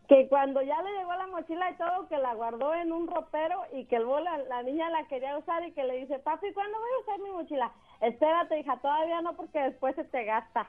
que 0.08 0.26
cuando 0.28 0.62
ya 0.62 0.80
le 0.80 0.90
llegó 0.96 1.12
la 1.14 1.26
mochila 1.26 1.70
y 1.70 1.74
todo, 1.74 2.08
que 2.08 2.16
la 2.16 2.34
guardó 2.34 2.72
en 2.74 2.92
un 2.92 3.08
ropero 3.08 3.62
y 3.72 3.84
que 3.84 3.98
luego 3.98 4.20
la, 4.20 4.38
la 4.38 4.62
niña 4.62 4.88
la 4.88 5.04
quería 5.06 5.36
usar 5.36 5.62
y 5.66 5.72
que 5.72 5.84
le 5.84 5.98
dice, 5.98 6.18
papi, 6.18 6.50
¿cuándo 6.54 6.78
voy 6.78 6.90
a 6.96 7.00
usar 7.00 7.18
mi 7.20 7.30
mochila? 7.30 7.70
Espérate, 8.00 8.58
hija, 8.58 8.78
todavía 8.78 9.20
no 9.20 9.34
porque 9.34 9.60
después 9.60 9.94
se 9.96 10.04
te 10.04 10.24
gasta. 10.24 10.66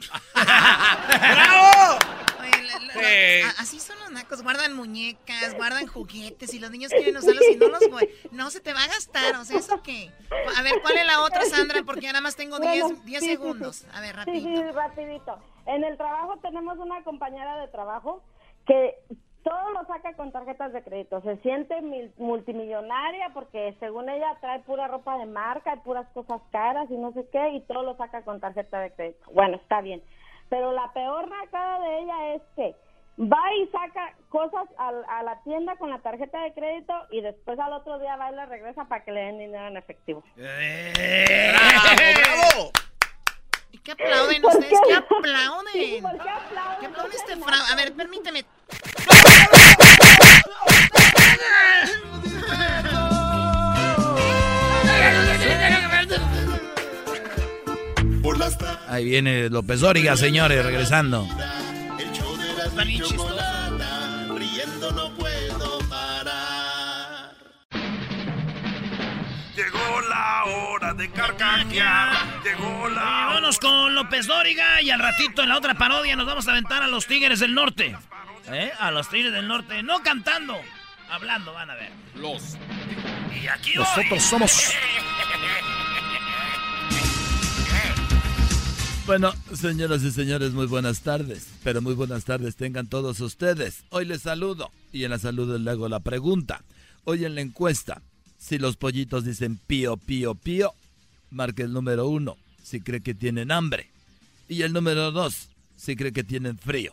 ¡Bravo! 0.34 1.99
Así 3.58 3.80
son 3.80 3.98
los 4.00 4.10
nacos, 4.10 4.42
guardan 4.42 4.74
muñecas, 4.74 5.54
guardan 5.56 5.86
juguetes 5.86 6.52
y 6.54 6.58
los 6.58 6.70
niños 6.70 6.90
quieren 6.90 7.16
usarlos 7.16 7.44
y 7.50 7.56
no 7.56 7.68
los 7.68 7.80
no 8.32 8.50
se 8.50 8.60
te 8.60 8.72
va 8.72 8.84
a 8.84 8.88
gastar, 8.88 9.36
o 9.36 9.44
sea, 9.44 9.58
eso 9.58 9.82
qué. 9.82 10.10
A 10.58 10.62
ver, 10.62 10.74
¿cuál 10.82 10.96
es 10.96 11.06
la 11.06 11.22
otra, 11.22 11.44
Sandra? 11.44 11.82
Porque 11.84 12.06
nada 12.06 12.20
más 12.20 12.36
tengo 12.36 12.58
10 12.58 13.20
segundos. 13.20 13.86
A 13.92 14.00
ver, 14.00 14.16
rapidito. 14.16 14.48
Sí, 14.48 14.56
sí, 14.56 14.70
rapidito. 14.72 15.38
En 15.66 15.84
el 15.84 15.96
trabajo 15.96 16.38
tenemos 16.38 16.78
una 16.78 17.02
compañera 17.04 17.56
de 17.60 17.68
trabajo 17.68 18.22
que 18.66 18.96
todo 19.42 19.70
lo 19.70 19.84
saca 19.86 20.14
con 20.14 20.32
tarjetas 20.32 20.72
de 20.72 20.82
crédito. 20.82 21.20
Se 21.22 21.36
siente 21.38 21.74
multimillonaria 22.18 23.30
porque 23.32 23.74
según 23.80 24.08
ella 24.08 24.36
trae 24.40 24.60
pura 24.60 24.88
ropa 24.88 25.16
de 25.18 25.26
marca 25.26 25.74
y 25.74 25.80
puras 25.80 26.06
cosas 26.12 26.40
caras 26.50 26.90
y 26.90 26.94
no 26.94 27.12
sé 27.12 27.26
qué 27.32 27.50
y 27.50 27.60
todo 27.62 27.82
lo 27.82 27.96
saca 27.96 28.22
con 28.22 28.40
tarjeta 28.40 28.80
de 28.80 28.92
crédito. 28.92 29.30
Bueno, 29.32 29.56
está 29.56 29.80
bien. 29.80 30.02
Pero 30.50 30.72
la 30.72 30.92
peor 30.92 31.30
nacada 31.30 31.80
de 31.80 31.98
ella 32.00 32.34
es 32.34 32.42
que 32.56 32.74
va 33.20 33.40
y 33.54 33.68
saca 33.68 34.14
cosas 34.28 34.68
a, 34.78 35.22
la 35.22 35.40
tienda 35.44 35.76
con 35.76 35.90
la 35.90 36.00
tarjeta 36.00 36.42
de 36.42 36.52
crédito 36.52 36.92
y 37.10 37.20
después 37.20 37.58
al 37.58 37.72
otro 37.72 37.98
día 37.98 38.16
va 38.16 38.32
y 38.32 38.34
le 38.34 38.46
regresa 38.46 38.84
para 38.86 39.04
que 39.04 39.12
le 39.12 39.20
den 39.20 39.38
dinero 39.38 39.68
en 39.68 39.76
efectivo. 39.76 40.24
¡Eh! 40.36 41.52
¡Bravo, 41.52 42.72
¿Y 43.70 43.78
qué 43.78 43.92
aplauden 43.92 44.44
ustedes? 44.44 44.80
¿Qué 44.86 44.94
aplauden? 44.94 45.72
¿Qué 45.72 45.98
aplauden? 45.98 46.80
¿Qué 46.80 46.86
aplauden 46.86 47.12
este 47.12 47.36
fraude? 47.36 47.72
A 47.72 47.76
ver, 47.76 47.92
permíteme. 47.94 48.44
Ahí 58.88 59.04
viene 59.04 59.48
López 59.48 59.80
Dóriga, 59.80 60.16
señores, 60.16 60.64
regresando. 60.64 61.26
Está 62.66 62.84
bien 62.84 63.02
riendo 64.36 64.90
no 64.92 65.14
puedo 65.16 65.78
parar. 65.88 67.34
Llegó 69.56 70.00
la 70.08 70.44
hora 70.44 70.94
de 70.94 71.10
carcajear. 71.10 72.42
Llegó 72.44 72.88
la. 72.88 73.00
Vámonos 73.00 73.58
con 73.58 73.94
López 73.94 74.26
Dóriga 74.26 74.82
y 74.82 74.90
al 74.90 75.00
ratito 75.00 75.42
en 75.42 75.48
la 75.48 75.56
otra 75.56 75.74
parodia 75.74 76.16
nos 76.16 76.26
vamos 76.26 76.46
a 76.48 76.52
aventar 76.52 76.82
a 76.82 76.88
los 76.88 77.06
Tigres 77.06 77.40
del 77.40 77.54
Norte. 77.54 77.96
¿Eh? 78.48 78.72
A 78.78 78.90
los 78.90 79.08
Tigres 79.08 79.32
del 79.32 79.46
Norte, 79.46 79.82
no 79.82 80.02
cantando, 80.02 80.58
hablando, 81.10 81.52
van 81.52 81.70
a 81.70 81.74
ver. 81.74 81.90
Los. 82.16 82.56
Y 83.42 83.46
aquí 83.46 83.72
Nosotros 83.74 84.22
somos. 84.22 84.74
Bueno, 89.06 89.32
señoras 89.54 90.02
y 90.04 90.12
señores, 90.12 90.52
muy 90.52 90.66
buenas 90.66 91.00
tardes. 91.00 91.48
Pero 91.64 91.82
muy 91.82 91.94
buenas 91.94 92.24
tardes 92.24 92.56
tengan 92.56 92.86
todos 92.86 93.20
ustedes. 93.20 93.82
Hoy 93.90 94.04
les 94.04 94.22
saludo 94.22 94.70
y 94.92 95.04
en 95.04 95.10
la 95.10 95.18
salud 95.18 95.58
les 95.58 95.66
hago 95.66 95.88
la 95.88 96.00
pregunta. 96.00 96.62
Hoy 97.04 97.24
en 97.24 97.34
la 97.34 97.40
encuesta, 97.40 98.02
si 98.38 98.58
los 98.58 98.76
pollitos 98.76 99.24
dicen 99.24 99.58
pío, 99.66 99.96
pío, 99.96 100.34
pío, 100.34 100.74
marque 101.30 101.62
el 101.62 101.72
número 101.72 102.08
uno 102.08 102.36
si 102.62 102.80
cree 102.80 103.00
que 103.00 103.14
tienen 103.14 103.50
hambre. 103.50 103.90
Y 104.48 104.62
el 104.62 104.72
número 104.72 105.10
dos 105.10 105.48
si 105.76 105.96
cree 105.96 106.12
que 106.12 106.24
tienen 106.24 106.56
frío. 106.58 106.92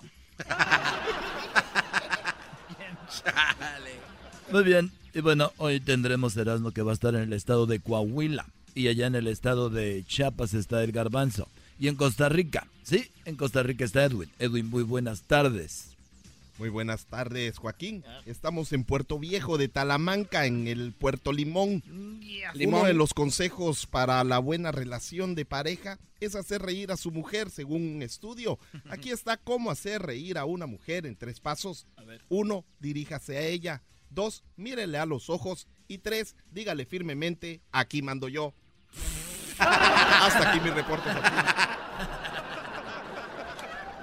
Muy 4.52 4.64
bien, 4.64 4.92
y 5.14 5.20
bueno, 5.20 5.52
hoy 5.58 5.80
tendremos 5.80 6.38
Erasmo 6.38 6.72
que 6.72 6.82
va 6.82 6.92
a 6.92 6.94
estar 6.94 7.14
en 7.16 7.22
el 7.22 7.34
estado 7.34 7.66
de 7.66 7.80
Coahuila. 7.80 8.46
Y 8.74 8.88
allá 8.88 9.08
en 9.08 9.16
el 9.16 9.28
estado 9.28 9.70
de 9.70 10.04
Chiapas 10.08 10.54
está 10.54 10.84
el 10.84 10.92
garbanzo. 10.92 11.48
Y 11.80 11.88
en 11.88 11.96
Costa 11.96 12.28
Rica, 12.30 12.68
sí, 12.84 13.12
en 13.26 13.36
Costa 13.36 13.62
Rica 13.62 13.86
está 13.86 14.04
Edwin. 14.04 14.30
Edwin, 14.40 14.68
muy 14.68 14.84
buenas 14.84 15.22
tardes. 15.22 15.98
Muy 16.58 16.70
buenas 16.70 17.06
tardes, 17.06 17.60
Joaquín. 17.60 18.04
Estamos 18.26 18.74
en 18.74 18.84
Puerto 18.84 19.20
Viejo 19.20 19.60
de 19.60 19.68
Talamanca, 19.68 20.48
en 20.48 20.68
el 20.68 20.92
Puerto 20.92 21.32
Limón. 21.32 21.84
Uno 22.66 22.84
de 22.84 22.94
los 22.94 23.14
consejos 23.14 23.86
para 23.86 24.24
la 24.24 24.40
buena 24.40 24.72
relación 24.72 25.36
de 25.36 25.46
pareja 25.46 26.00
es 26.20 26.34
hacer 26.34 26.64
reír 26.64 26.92
a 26.92 26.98
su 26.98 27.12
mujer, 27.12 27.52
según 27.52 27.84
un 27.98 28.02
estudio. 28.02 28.58
Aquí 28.90 29.12
está 29.12 29.38
cómo 29.38 29.70
hacer 29.70 30.02
reír 30.02 30.40
a 30.40 30.46
una 30.46 30.66
mujer 30.66 31.06
en 31.06 31.16
tres 31.16 31.40
pasos. 31.40 31.86
Uno, 32.28 32.66
diríjase 32.80 33.38
a 33.38 33.42
ella. 33.42 33.84
Dos, 34.10 34.44
mírele 34.56 34.98
a 34.98 35.06
los 35.06 35.30
ojos. 35.30 35.68
Y 35.88 36.00
tres, 36.00 36.36
dígale 36.52 36.88
firmemente, 36.88 37.62
aquí 37.72 38.02
mando 38.02 38.30
yo. 38.30 38.56
Hasta 40.22 40.50
aquí 40.50 40.60
mi 40.60 40.70
reporte. 40.70 41.10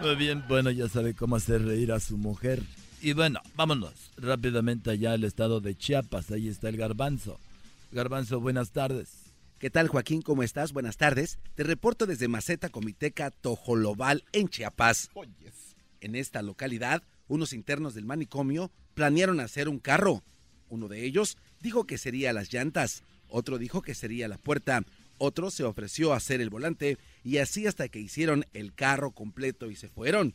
Muy 0.01 0.17
bien, 0.17 0.45
bueno, 0.49 0.71
ya 0.71 0.89
sabe 0.89 1.15
cómo 1.15 1.37
hacer 1.37 1.65
reír 1.65 1.93
a 1.93 2.01
su 2.01 2.19
mujer. 2.19 2.63
Y 3.01 3.13
bueno, 3.13 3.41
vámonos 3.55 4.11
rápidamente 4.17 4.91
allá 4.91 5.13
al 5.13 5.25
estado 5.25 5.61
de 5.61 5.77
Chiapas. 5.77 6.31
Ahí 6.31 6.49
está 6.49 6.69
el 6.69 6.77
garbanzo. 6.77 7.39
Garbanzo, 7.93 8.41
buenas 8.41 8.71
tardes. 8.71 9.25
¿Qué 9.59 9.71
tal, 9.71 9.89
Joaquín? 9.89 10.21
¿Cómo 10.21 10.43
estás? 10.43 10.73
Buenas 10.73 10.97
tardes. 10.97 11.39
Te 11.55 11.63
reporto 11.63 12.07
desde 12.07 12.29
Maceta 12.29 12.69
Comiteca 12.69 13.31
Tojolobal, 13.31 14.25
en 14.33 14.49
Chiapas. 14.49 15.11
En 16.01 16.17
esta 16.17 16.43
localidad, 16.43 17.03
unos 17.29 17.53
internos 17.53 17.95
del 17.95 18.05
manicomio 18.05 18.71
planearon 18.95 19.41
hacer 19.41 19.69
un 19.69 19.79
carro. 19.79 20.23
Uno 20.69 20.89
de 20.89 21.05
ellos 21.05 21.39
dijo 21.61 21.87
que 21.87 21.99
sería 21.99 22.33
las 22.33 22.53
llantas, 22.53 23.05
otro 23.29 23.59
dijo 23.59 23.81
que 23.81 23.95
sería 23.95 24.29
la 24.29 24.39
puerta, 24.39 24.83
otro 25.25 25.51
se 25.51 25.65
ofreció 25.65 26.13
a 26.13 26.17
hacer 26.17 26.41
el 26.41 26.51
volante 26.51 26.99
y 27.25 27.39
así 27.39 27.67
hasta 27.67 27.89
que 27.89 27.99
hicieron 27.99 28.47
el 28.53 28.75
carro 28.75 29.11
completo 29.11 29.71
y 29.71 29.77
se 29.77 29.89
fueron. 29.89 30.35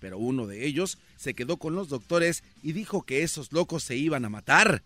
Pero 0.00 0.18
uno 0.18 0.46
de 0.46 0.66
ellos 0.66 0.98
se 1.16 1.34
quedó 1.34 1.56
con 1.56 1.74
los 1.74 1.88
doctores 1.88 2.42
y 2.62 2.72
dijo 2.72 3.02
que 3.02 3.22
esos 3.22 3.52
locos 3.52 3.84
se 3.84 3.96
iban 3.96 4.24
a 4.24 4.30
matar. 4.30 4.82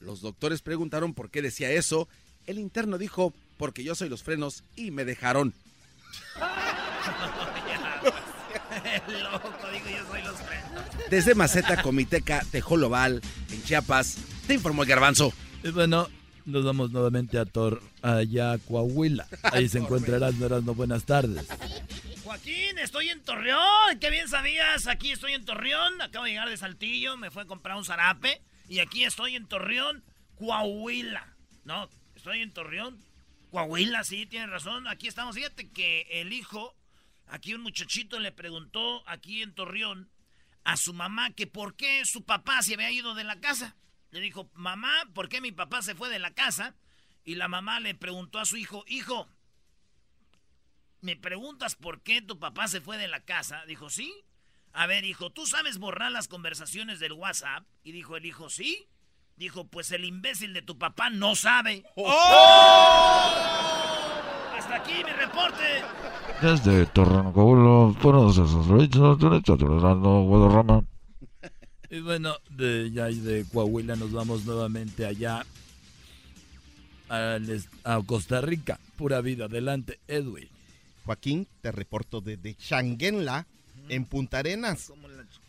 Los 0.00 0.20
doctores 0.20 0.62
preguntaron 0.62 1.14
por 1.14 1.30
qué 1.30 1.42
decía 1.42 1.70
eso. 1.70 2.08
El 2.46 2.58
interno 2.58 2.98
dijo, 2.98 3.32
porque 3.56 3.82
yo 3.82 3.94
soy 3.94 4.08
los 4.08 4.22
frenos 4.22 4.62
y 4.76 4.90
me 4.90 5.04
dejaron. 5.04 5.54
Desde 11.10 11.34
Maceta 11.34 11.82
Comiteca 11.82 12.44
Tejoloval, 12.50 13.22
en 13.50 13.62
Chiapas, 13.62 14.16
te 14.46 14.54
informó 14.54 14.82
el 14.82 14.88
garbanzo. 14.88 15.32
Y 15.62 15.70
bueno, 15.70 16.08
nos 16.46 16.64
vamos 16.64 16.90
nuevamente 16.90 17.38
a 17.38 17.44
Tor, 17.44 17.82
allá 18.02 18.52
a 18.52 18.58
Coahuila. 18.58 19.26
Ahí 19.42 19.68
se 19.68 19.78
encuentra 19.78 20.16
Erasmo 20.16 20.74
buenas 20.74 21.04
tardes. 21.04 21.46
Joaquín, 22.24 22.78
estoy 22.78 23.10
en 23.10 23.22
Torreón. 23.22 23.98
Qué 24.00 24.10
bien 24.10 24.28
sabías. 24.28 24.86
Aquí 24.86 25.12
estoy 25.12 25.34
en 25.34 25.44
Torreón. 25.44 26.00
Acabo 26.00 26.24
de 26.24 26.30
llegar 26.30 26.48
de 26.48 26.56
Saltillo. 26.56 27.16
Me 27.16 27.30
fue 27.30 27.42
a 27.42 27.46
comprar 27.46 27.76
un 27.76 27.84
zarape. 27.84 28.40
Y 28.68 28.80
aquí 28.80 29.04
estoy 29.04 29.36
en 29.36 29.46
Torreón, 29.46 30.02
Coahuila. 30.36 31.36
No, 31.64 31.88
estoy 32.14 32.42
en 32.42 32.52
Torreón, 32.52 33.00
Coahuila, 33.50 34.04
sí, 34.04 34.26
tienes 34.26 34.50
razón. 34.50 34.86
Aquí 34.88 35.08
estamos. 35.08 35.36
Fíjate 35.36 35.70
que 35.70 36.06
el 36.10 36.32
hijo, 36.32 36.76
aquí 37.26 37.54
un 37.54 37.62
muchachito 37.62 38.18
le 38.18 38.32
preguntó 38.32 39.02
aquí 39.08 39.42
en 39.42 39.54
Torreón 39.54 40.10
a 40.64 40.76
su 40.76 40.92
mamá 40.92 41.30
que 41.30 41.46
por 41.46 41.76
qué 41.76 42.04
su 42.04 42.24
papá 42.24 42.62
se 42.62 42.74
había 42.74 42.90
ido 42.90 43.14
de 43.14 43.24
la 43.24 43.40
casa. 43.40 43.76
Le 44.10 44.20
dijo, 44.20 44.50
mamá, 44.54 44.92
¿por 45.14 45.28
qué 45.28 45.40
mi 45.40 45.52
papá 45.52 45.82
se 45.82 45.94
fue 45.94 46.08
de 46.08 46.18
la 46.18 46.32
casa? 46.32 46.74
Y 47.24 47.34
la 47.34 47.48
mamá 47.48 47.80
le 47.80 47.94
preguntó 47.94 48.38
a 48.38 48.44
su 48.44 48.56
hijo, 48.56 48.84
hijo, 48.86 49.28
¿me 51.00 51.16
preguntas 51.16 51.74
por 51.74 52.02
qué 52.02 52.22
tu 52.22 52.38
papá 52.38 52.68
se 52.68 52.80
fue 52.80 52.98
de 52.98 53.08
la 53.08 53.20
casa? 53.24 53.64
Dijo, 53.66 53.90
sí. 53.90 54.12
A 54.72 54.86
ver, 54.86 55.04
hijo, 55.04 55.30
¿tú 55.30 55.46
sabes 55.46 55.78
borrar 55.78 56.12
las 56.12 56.28
conversaciones 56.28 57.00
del 57.00 57.12
WhatsApp? 57.12 57.66
Y 57.82 57.92
dijo 57.92 58.16
el 58.16 58.26
hijo, 58.26 58.48
sí. 58.50 58.88
Dijo, 59.36 59.66
pues 59.66 59.90
el 59.90 60.04
imbécil 60.04 60.54
de 60.54 60.62
tu 60.62 60.78
papá 60.78 61.10
no 61.10 61.34
sabe. 61.34 61.84
¡Oh! 61.94 63.34
Hasta 64.56 64.76
aquí 64.76 65.04
mi 65.04 65.12
reporte. 65.12 65.84
Desde 66.40 66.86
Torreón, 66.86 67.32
fueron 67.96 68.30
esos 68.30 68.66
Guadarrama. 70.26 70.84
Y 71.90 72.00
bueno, 72.00 72.36
de 72.50 72.90
ya 72.90 73.06
de 73.06 73.44
Coahuila 73.52 73.96
nos 73.96 74.12
vamos 74.12 74.44
nuevamente 74.44 75.06
allá 75.06 75.44
a, 77.08 77.38
a 77.84 78.02
Costa 78.04 78.40
Rica. 78.40 78.80
Pura 78.96 79.20
vida. 79.20 79.44
Adelante, 79.44 80.00
Edwin. 80.08 80.48
Joaquín, 81.04 81.46
te 81.60 81.70
reporto 81.70 82.20
desde 82.20 82.56
Changuenla, 82.56 83.46
en 83.88 84.04
Punta 84.04 84.40
Arenas. 84.40 84.92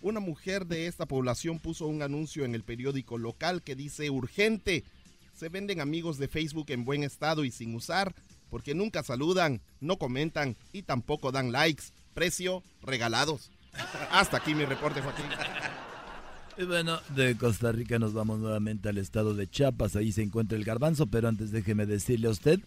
Una 0.02 0.20
mujer 0.20 0.68
de 0.68 0.86
esta 0.86 1.08
población 1.08 1.58
puso 1.60 1.88
un 1.88 2.04
anuncio 2.04 2.46
en 2.46 2.54
el 2.54 2.64
periódico 2.64 3.18
local 3.18 3.64
que 3.64 3.76
dice 3.76 4.10
urgente. 4.12 4.84
Se 5.34 5.50
venden 5.50 5.82
amigos 5.82 6.20
de 6.20 6.28
Facebook 6.28 6.68
en 6.70 6.86
buen 6.86 7.04
estado 7.04 7.44
y 7.44 7.52
sin 7.52 7.74
usar, 7.74 8.14
porque 8.52 8.76
nunca 8.76 9.02
saludan, 9.02 9.62
no 9.80 9.98
comentan 9.98 10.56
y 10.72 10.84
tampoco 10.84 11.32
dan 11.32 11.52
likes. 11.52 11.86
Precio 12.14 12.62
regalados. 12.84 13.50
Hasta 14.12 14.38
aquí 14.38 14.54
mi 14.54 14.66
reporte, 14.66 15.02
Joaquín. 15.02 15.26
Y 16.60 16.64
bueno, 16.64 17.00
de 17.16 17.38
Costa 17.38 17.72
Rica 17.72 18.00
nos 18.00 18.14
vamos 18.14 18.40
nuevamente 18.40 18.90
al 18.90 18.98
estado 18.98 19.36
de 19.36 19.48
Chiapas. 19.48 19.96
Ahí 19.96 20.12
se 20.12 20.24
encuentra 20.24 20.58
el 20.58 20.64
garbanzo, 20.64 21.06
pero 21.06 21.28
antes 21.28 21.52
déjeme 21.52 21.86
decirle 21.86 22.28
a 22.28 22.32
usted 22.32 22.60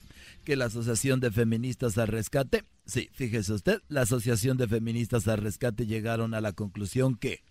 que 0.44 0.54
la 0.54 0.66
Asociación 0.66 1.18
de 1.18 1.32
Feministas 1.32 1.98
al 1.98 2.06
Rescate, 2.06 2.64
sí, 2.86 3.10
fíjese 3.12 3.52
usted, 3.52 3.82
la 3.88 4.02
Asociación 4.02 4.56
de 4.58 4.68
Feministas 4.68 5.26
al 5.26 5.38
Rescate 5.38 5.86
llegaron 5.86 6.34
a 6.34 6.40
la 6.40 6.52
conclusión 6.52 7.16
que 7.16 7.42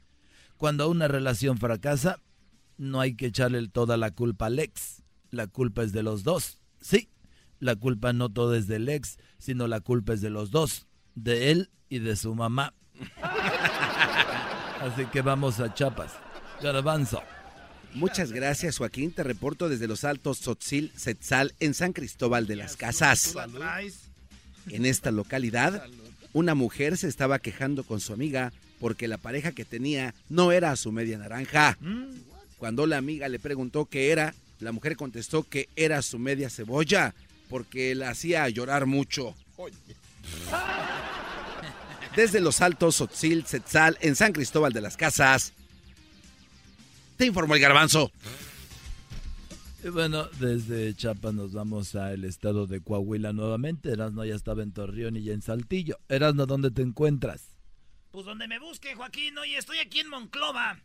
cuando 0.55 0.89
una 0.89 1.09
relación 1.09 1.57
fracasa, 1.57 2.21
no 2.77 3.01
hay 3.01 3.15
que 3.15 3.25
echarle 3.25 3.67
toda 3.67 3.97
la 3.97 4.11
culpa 4.11 4.45
al 4.45 4.59
ex. 4.59 5.03
La 5.31 5.47
culpa 5.47 5.83
es 5.83 5.91
de 5.91 6.03
los 6.03 6.23
dos. 6.23 6.61
Sí, 6.79 7.09
la 7.59 7.75
culpa 7.75 8.13
no 8.13 8.29
todo 8.29 8.55
es 8.55 8.67
del 8.67 8.87
ex, 8.87 9.17
sino 9.39 9.67
la 9.67 9.81
culpa 9.81 10.13
es 10.13 10.21
de 10.21 10.29
los 10.29 10.51
dos, 10.51 10.87
de 11.15 11.51
él 11.51 11.69
y 11.89 11.99
de 11.99 12.15
su 12.15 12.33
mamá. 12.33 12.73
Así 14.81 15.05
que 15.07 15.21
vamos 15.21 15.59
a 15.59 15.73
Chiapas. 15.73 16.28
Garbanzo. 16.62 17.24
Muchas 17.93 18.32
gracias, 18.32 18.78
Joaquín. 18.78 19.12
Te 19.12 19.24
reporto 19.24 19.70
desde 19.70 19.88
los 19.88 20.03
Altos 20.03 20.39
Tzotzil, 20.41 20.91
Setzal, 20.95 21.55
en 21.60 21.74
San 21.74 21.93
Cristóbal 21.93 22.45
de 22.45 22.55
las 22.55 22.76
Casas. 22.76 23.36
En 24.70 24.86
esta 24.86 25.12
localidad, 25.12 25.84
una 26.34 26.53
mujer 26.53 26.97
se 26.97 27.07
estaba 27.07 27.39
quejando 27.39 27.84
con 27.84 27.99
su 27.99 28.14
amiga 28.14 28.53
porque 28.80 29.07
la 29.07 29.18
pareja 29.18 29.51
que 29.51 29.66
tenía 29.66 30.14
no 30.30 30.51
era 30.51 30.76
su 30.76 30.91
media 30.91 31.18
naranja. 31.18 31.78
Cuando 32.57 32.86
la 32.86 32.97
amiga 32.97 33.28
le 33.28 33.39
preguntó 33.39 33.86
qué 33.86 34.12
era, 34.12 34.36
la 34.60 34.72
mujer 34.72 34.95
contestó 34.95 35.43
que 35.43 35.70
era 35.76 36.01
su 36.01 36.20
media 36.20 36.49
cebolla 36.49 37.16
porque 37.49 37.95
la 37.95 38.10
hacía 38.10 38.47
llorar 38.49 38.86
mucho. 38.86 39.34
Desde 42.16 42.41
los 42.41 42.62
Altos 42.62 43.01
Otzil, 43.01 43.45
Setzal, 43.45 43.97
en 44.01 44.16
San 44.16 44.34
Cristóbal 44.34 44.74
de 44.74 44.82
las 44.82 44.97
Casas, 44.97 45.53
te 47.20 47.26
informó 47.26 47.55
el 47.55 47.59
garbanzo. 47.59 48.13
Y 49.84 49.89
bueno, 49.89 50.30
desde 50.39 50.95
Chiapas 50.95 51.34
nos 51.34 51.51
vamos 51.51 51.93
al 51.95 52.24
estado 52.24 52.65
de 52.65 52.80
Coahuila 52.80 53.34
nuevamente. 53.34 53.91
Erasno 53.91 54.24
ya 54.24 54.36
estaba 54.36 54.63
en 54.63 54.72
Torreón 54.72 55.17
y 55.17 55.24
ya 55.24 55.34
en 55.34 55.41
Saltillo. 55.41 55.99
Erasno, 56.07 56.45
¿dónde 56.45 56.72
te 56.72 56.82
encuentras? 56.82 57.41
Pues 58.11 58.26
donde 58.26 58.47
me 58.47 58.57
busque, 58.57 58.95
Joaquín. 58.95 59.38
Oye, 59.38 59.57
estoy 59.57 59.80
aquí 59.80 59.99
en 59.99 60.07
Monclova. 60.07 60.80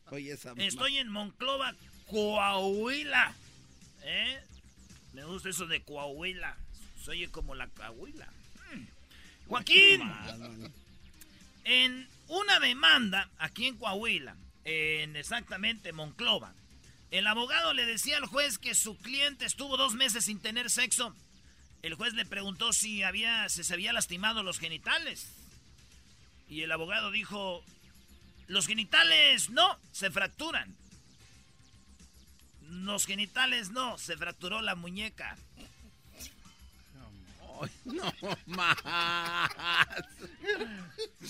estoy 0.56 0.98
en 0.98 1.08
Monclova, 1.08 1.72
Coahuila. 2.10 3.32
¿Eh? 4.02 4.40
Me 5.12 5.24
gusta 5.24 5.50
eso 5.50 5.66
de 5.66 5.84
Coahuila. 5.84 6.56
Soy 7.00 7.28
como 7.28 7.54
la 7.54 7.68
Coahuila. 7.68 8.26
Hmm. 8.72 8.86
Joaquín, 9.46 10.00
en 11.62 12.08
una 12.26 12.58
demanda 12.58 13.30
aquí 13.38 13.66
en 13.66 13.76
Coahuila, 13.76 14.34
en 14.64 15.16
exactamente 15.16 15.92
Monclova. 15.92 16.54
El 17.10 17.26
abogado 17.26 17.74
le 17.74 17.86
decía 17.86 18.16
al 18.16 18.26
juez 18.26 18.58
que 18.58 18.74
su 18.74 18.96
cliente 18.98 19.44
estuvo 19.44 19.76
dos 19.76 19.94
meses 19.94 20.24
sin 20.24 20.40
tener 20.40 20.70
sexo. 20.70 21.14
El 21.82 21.94
juez 21.94 22.14
le 22.14 22.24
preguntó 22.24 22.72
si 22.72 23.02
había, 23.02 23.48
se 23.48 23.72
había 23.72 23.92
lastimado 23.92 24.42
los 24.42 24.58
genitales. 24.58 25.28
Y 26.48 26.62
el 26.62 26.72
abogado 26.72 27.10
dijo, 27.10 27.62
los 28.46 28.66
genitales 28.66 29.50
no, 29.50 29.78
se 29.92 30.10
fracturan. 30.10 30.74
Los 32.62 33.06
genitales 33.06 33.70
no, 33.70 33.98
se 33.98 34.16
fracturó 34.16 34.60
la 34.60 34.74
muñeca. 34.74 35.36
No, 37.84 38.12
más. 38.46 38.76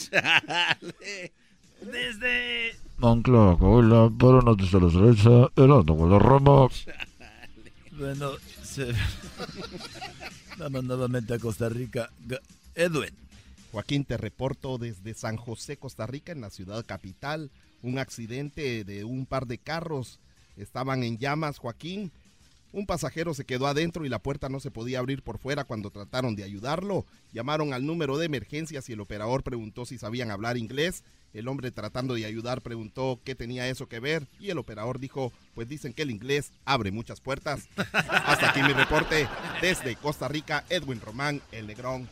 Desde. 1.92 2.76
Moncloa, 2.98 3.58
Coahuila, 3.58 4.10
para 4.18 4.40
noticias 4.40 4.80
de 4.80 4.80
la 4.80 5.06
derecha, 5.06 5.52
Erasmo 5.56 6.08
de 6.08 6.18
Rama. 6.18 6.68
Bueno, 7.98 8.30
se... 8.62 8.92
vamos 10.58 10.84
nuevamente 10.84 11.34
a 11.34 11.38
Costa 11.38 11.68
Rica. 11.68 12.10
Edwin. 12.74 13.10
Joaquín, 13.72 14.04
te 14.04 14.16
reporto 14.16 14.78
desde 14.78 15.14
San 15.14 15.36
José, 15.36 15.76
Costa 15.76 16.06
Rica, 16.06 16.32
en 16.32 16.40
la 16.40 16.50
ciudad 16.50 16.84
capital. 16.86 17.50
Un 17.82 17.98
accidente 17.98 18.84
de 18.84 19.04
un 19.04 19.26
par 19.26 19.46
de 19.46 19.58
carros. 19.58 20.20
Estaban 20.56 21.02
en 21.02 21.18
llamas, 21.18 21.58
Joaquín. 21.58 22.12
Un 22.74 22.86
pasajero 22.86 23.34
se 23.34 23.44
quedó 23.44 23.68
adentro 23.68 24.04
y 24.04 24.08
la 24.08 24.18
puerta 24.18 24.48
no 24.48 24.58
se 24.58 24.72
podía 24.72 24.98
abrir 24.98 25.22
por 25.22 25.38
fuera 25.38 25.62
cuando 25.62 25.90
trataron 25.90 26.34
de 26.34 26.42
ayudarlo. 26.42 27.06
Llamaron 27.32 27.72
al 27.72 27.86
número 27.86 28.18
de 28.18 28.26
emergencias 28.26 28.88
y 28.88 28.92
el 28.94 29.00
operador 29.00 29.44
preguntó 29.44 29.86
si 29.86 29.96
sabían 29.96 30.30
hablar 30.32 30.56
inglés 30.56 31.04
el 31.34 31.48
hombre 31.48 31.70
tratando 31.72 32.14
de 32.14 32.24
ayudar 32.24 32.62
preguntó 32.62 33.20
qué 33.24 33.34
tenía 33.34 33.68
eso 33.68 33.88
que 33.88 34.00
ver 34.00 34.28
y 34.38 34.50
el 34.50 34.58
operador 34.58 35.00
dijo, 35.00 35.32
pues 35.54 35.68
dicen 35.68 35.92
que 35.92 36.02
el 36.02 36.10
inglés 36.10 36.52
abre 36.64 36.92
muchas 36.92 37.20
puertas. 37.20 37.68
Hasta 37.92 38.50
aquí 38.50 38.62
mi 38.62 38.72
reporte 38.72 39.28
desde 39.60 39.96
Costa 39.96 40.28
Rica, 40.28 40.64
Edwin 40.70 41.00
Román, 41.00 41.42
el 41.52 41.66
Negrón. 41.66 42.08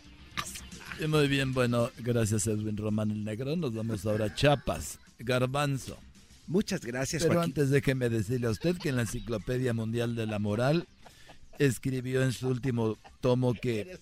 Muy 1.09 1.27
bien, 1.29 1.55
bueno, 1.55 1.91
gracias 1.99 2.47
Edwin 2.47 2.77
Román, 2.77 3.11
el 3.11 3.25
Negrón. 3.25 3.61
Nos 3.61 3.75
vamos 3.75 4.05
ahora 4.05 4.27
a 4.27 4.35
Chiapas, 4.35 4.99
Garbanzo. 5.19 5.99
Muchas 6.47 6.85
gracias, 6.85 7.25
Pero 7.25 7.41
antes 7.41 7.71
déjeme 7.71 8.09
decirle 8.09 8.49
a 8.49 8.51
usted 8.51 8.77
que 8.77 8.89
en 8.89 8.97
la 8.97 9.03
Enciclopedia 9.03 9.73
Mundial 9.73 10.17
de 10.17 10.27
la 10.27 10.39
Moral 10.39 10.87
escribió 11.59 12.23
en 12.23 12.33
su 12.33 12.49
último 12.49 12.99
tomo 13.21 13.55
que 13.55 13.99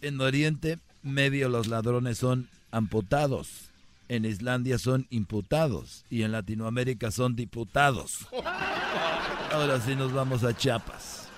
en 0.00 0.20
Oriente 0.20 0.78
Medio 1.02 1.48
los 1.48 1.68
ladrones 1.68 2.18
son 2.18 2.48
amputados. 2.70 3.70
En 4.08 4.24
Islandia 4.24 4.78
son 4.78 5.06
imputados 5.10 6.04
y 6.10 6.22
en 6.22 6.32
Latinoamérica 6.32 7.10
son 7.10 7.36
diputados. 7.36 8.26
Ahora 9.52 9.80
sí 9.80 9.94
nos 9.94 10.12
vamos 10.12 10.44
a 10.44 10.56
Chiapas. 10.56 11.28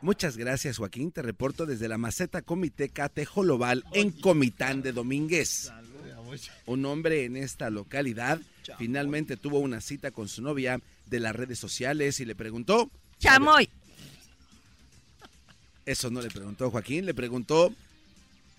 Muchas 0.00 0.36
gracias 0.36 0.78
Joaquín, 0.78 1.12
te 1.12 1.22
reporto 1.22 1.66
desde 1.66 1.88
la 1.88 1.98
maceta 1.98 2.42
Comiteca 2.42 3.08
Tejolobal 3.08 3.84
en 3.92 4.10
Comitán 4.10 4.82
de 4.82 4.92
Domínguez. 4.92 5.72
Un 6.66 6.84
hombre 6.86 7.24
en 7.24 7.36
esta 7.36 7.70
localidad 7.70 8.40
finalmente 8.78 9.36
tuvo 9.36 9.58
una 9.58 9.80
cita 9.80 10.10
con 10.10 10.28
su 10.28 10.42
novia 10.42 10.80
de 11.06 11.20
las 11.20 11.36
redes 11.36 11.58
sociales 11.58 12.20
y 12.20 12.24
le 12.24 12.34
preguntó... 12.34 12.90
Chamoy. 13.18 13.68
Eso 15.86 16.10
no 16.10 16.22
le 16.22 16.30
preguntó 16.30 16.70
Joaquín, 16.70 17.04
le 17.04 17.12
preguntó, 17.12 17.72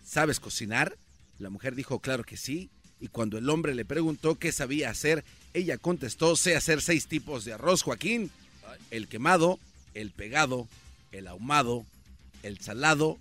¿sabes 0.06 0.40
cocinar? 0.40 0.96
La 1.40 1.50
mujer 1.50 1.74
dijo 1.74 2.00
claro 2.00 2.24
que 2.24 2.38
sí, 2.38 2.70
y 3.00 3.08
cuando 3.08 3.38
el 3.38 3.50
hombre 3.50 3.74
le 3.74 3.84
preguntó 3.84 4.36
qué 4.36 4.52
sabía 4.52 4.92
hacer, 4.92 5.26
ella 5.54 5.78
contestó 5.78 6.36
sé 6.36 6.56
hacer 6.56 6.82
seis 6.82 7.08
tipos 7.08 7.44
de 7.44 7.54
arroz, 7.54 7.82
Joaquín. 7.82 8.32
el 8.92 9.08
quemado, 9.08 9.60
el 9.96 10.12
pegado, 10.12 10.68
el 11.12 11.28
ahumado, 11.28 11.86
el 12.44 12.60
salado, 12.60 13.18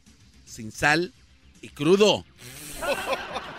sin 0.46 0.70
sal 0.70 1.12
y 1.62 1.68
crudo. 1.70 2.24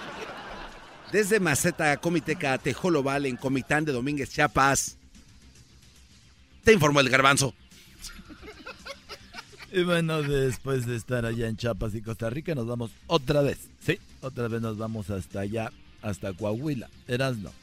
Desde 1.12 1.40
Maceta 1.40 1.96
Comiteca 1.98 2.58
Tejolobal 2.58 3.26
en 3.26 3.38
Comitán 3.38 3.86
de 3.86 3.92
Domínguez, 3.92 4.32
Chiapas. 4.32 4.98
Te 6.64 6.74
informó 6.74 7.00
el 7.00 7.10
garbanzo. 7.10 7.54
Y 9.72 9.84
bueno, 9.84 10.22
después 10.24 10.86
de 10.86 10.96
estar 10.96 11.26
allá 11.26 11.48
en 11.48 11.58
Chiapas 11.58 11.94
y 11.96 12.02
Costa 12.02 12.30
Rica, 12.30 12.56
nos 12.56 12.66
vamos 12.66 12.92
otra 13.08 13.42
vez. 13.42 13.70
Sí, 13.80 14.00
otra 14.22 14.48
vez 14.48 14.62
nos 14.62 14.78
vamos 14.78 15.10
hasta 15.10 15.42
allá, 15.42 15.72
hasta 16.02 16.34
Coahuila. 16.34 16.90
no. 17.08 17.54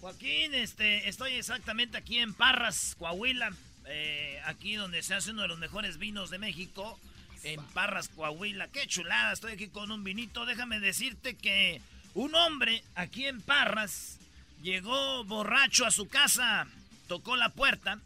Joaquín, 0.00 0.54
este, 0.54 1.08
estoy 1.08 1.34
exactamente 1.34 1.98
aquí 1.98 2.18
en 2.18 2.34
Parras, 2.34 2.96
Coahuila. 2.98 3.52
Eh, 3.86 4.40
aquí 4.44 4.74
donde 4.74 5.02
se 5.02 5.14
hace 5.14 5.30
uno 5.30 5.42
de 5.42 5.48
los 5.48 5.58
mejores 5.58 5.98
vinos 5.98 6.30
de 6.30 6.38
México. 6.38 6.98
En 7.44 7.62
Parras, 7.74 8.08
Coahuila. 8.08 8.68
Qué 8.68 8.86
chulada, 8.86 9.32
estoy 9.32 9.52
aquí 9.52 9.68
con 9.68 9.90
un 9.92 10.02
vinito. 10.04 10.46
Déjame 10.46 10.80
decirte 10.80 11.36
que 11.36 11.80
un 12.14 12.34
hombre 12.34 12.82
aquí 12.94 13.26
en 13.26 13.40
Parras 13.40 14.18
llegó 14.62 15.24
borracho 15.24 15.86
a 15.86 15.90
su 15.90 16.08
casa, 16.08 16.66
tocó 17.08 17.36
la 17.36 17.50
puerta 17.50 17.98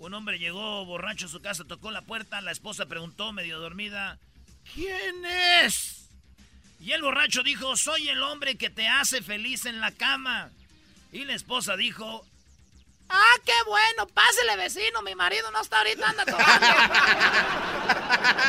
un 0.00 0.14
hombre 0.14 0.38
llegó 0.38 0.86
borracho 0.86 1.26
a 1.26 1.28
su 1.28 1.42
casa, 1.42 1.64
tocó 1.64 1.90
la 1.90 2.00
puerta, 2.00 2.40
la 2.40 2.52
esposa 2.52 2.86
preguntó, 2.86 3.32
medio 3.32 3.60
dormida, 3.60 4.18
¿quién 4.74 5.26
es? 5.62 6.08
Y 6.80 6.92
el 6.92 7.02
borracho 7.02 7.42
dijo, 7.42 7.76
soy 7.76 8.08
el 8.08 8.22
hombre 8.22 8.56
que 8.56 8.70
te 8.70 8.88
hace 8.88 9.20
feliz 9.20 9.66
en 9.66 9.78
la 9.78 9.92
cama. 9.92 10.48
Y 11.12 11.24
la 11.24 11.34
esposa 11.34 11.76
dijo, 11.76 12.24
Ah, 13.10 13.34
qué 13.44 13.52
bueno, 13.66 14.06
pásele 14.06 14.56
vecino, 14.56 15.02
mi 15.02 15.14
marido 15.14 15.50
no 15.50 15.60
está 15.60 15.78
ahorita, 15.78 16.08
anda 16.08 16.24
tomando. 16.24 16.66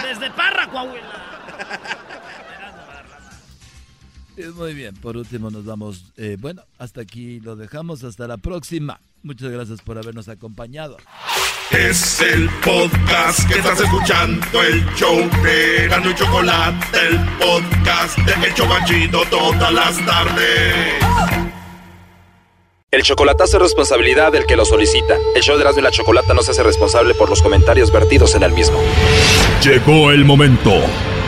Desde 0.08 0.32
Parra, 0.32 0.68
Coahuila. 0.68 1.28
Muy 4.56 4.74
bien, 4.74 4.96
por 4.96 5.18
último 5.18 5.50
nos 5.50 5.66
vamos, 5.66 6.06
eh, 6.18 6.38
bueno, 6.40 6.64
hasta 6.78 7.02
aquí 7.02 7.40
lo 7.42 7.56
dejamos, 7.56 8.04
hasta 8.04 8.28
la 8.28 8.38
próxima. 8.38 9.00
Muchas 9.24 9.52
gracias 9.52 9.82
por 9.82 9.98
habernos 9.98 10.30
acompañado. 10.30 10.98
Es 11.72 12.22
el 12.22 12.50
podcast 12.64 13.48
que 13.48 13.60
estás 13.60 13.80
escuchando, 13.80 14.62
el 14.62 14.86
show 14.96 15.18
de 15.44 15.86
y 15.86 16.16
Chocolate, 16.16 16.98
el 17.08 17.20
podcast 17.38 18.18
de 18.20 18.48
El 18.48 18.54
Chocachito 18.54 19.22
todas 19.30 19.74
las 19.74 20.06
tardes. 20.06 20.96
El 22.90 23.04
chocolatazo 23.04 23.56
es 23.56 23.64
responsabilidad 23.64 24.34
del 24.34 24.46
que 24.46 24.58
lo 24.58 24.66
solicita. 24.66 25.16
El 25.34 25.42
show 25.42 25.56
de 25.56 25.62
Erasmo 25.62 25.80
y 25.80 25.84
la 25.84 25.92
Chocolata 25.92 26.34
no 26.34 26.42
se 26.42 26.52
hace 26.52 26.64
responsable 26.64 27.14
por 27.14 27.30
los 27.30 27.42
comentarios 27.42 27.90
vertidos 27.90 28.36
en 28.36 28.44
el 28.44 28.52
mismo. 28.52 28.78
Llegó 29.64 30.12
el 30.12 30.26
momento 30.26 30.74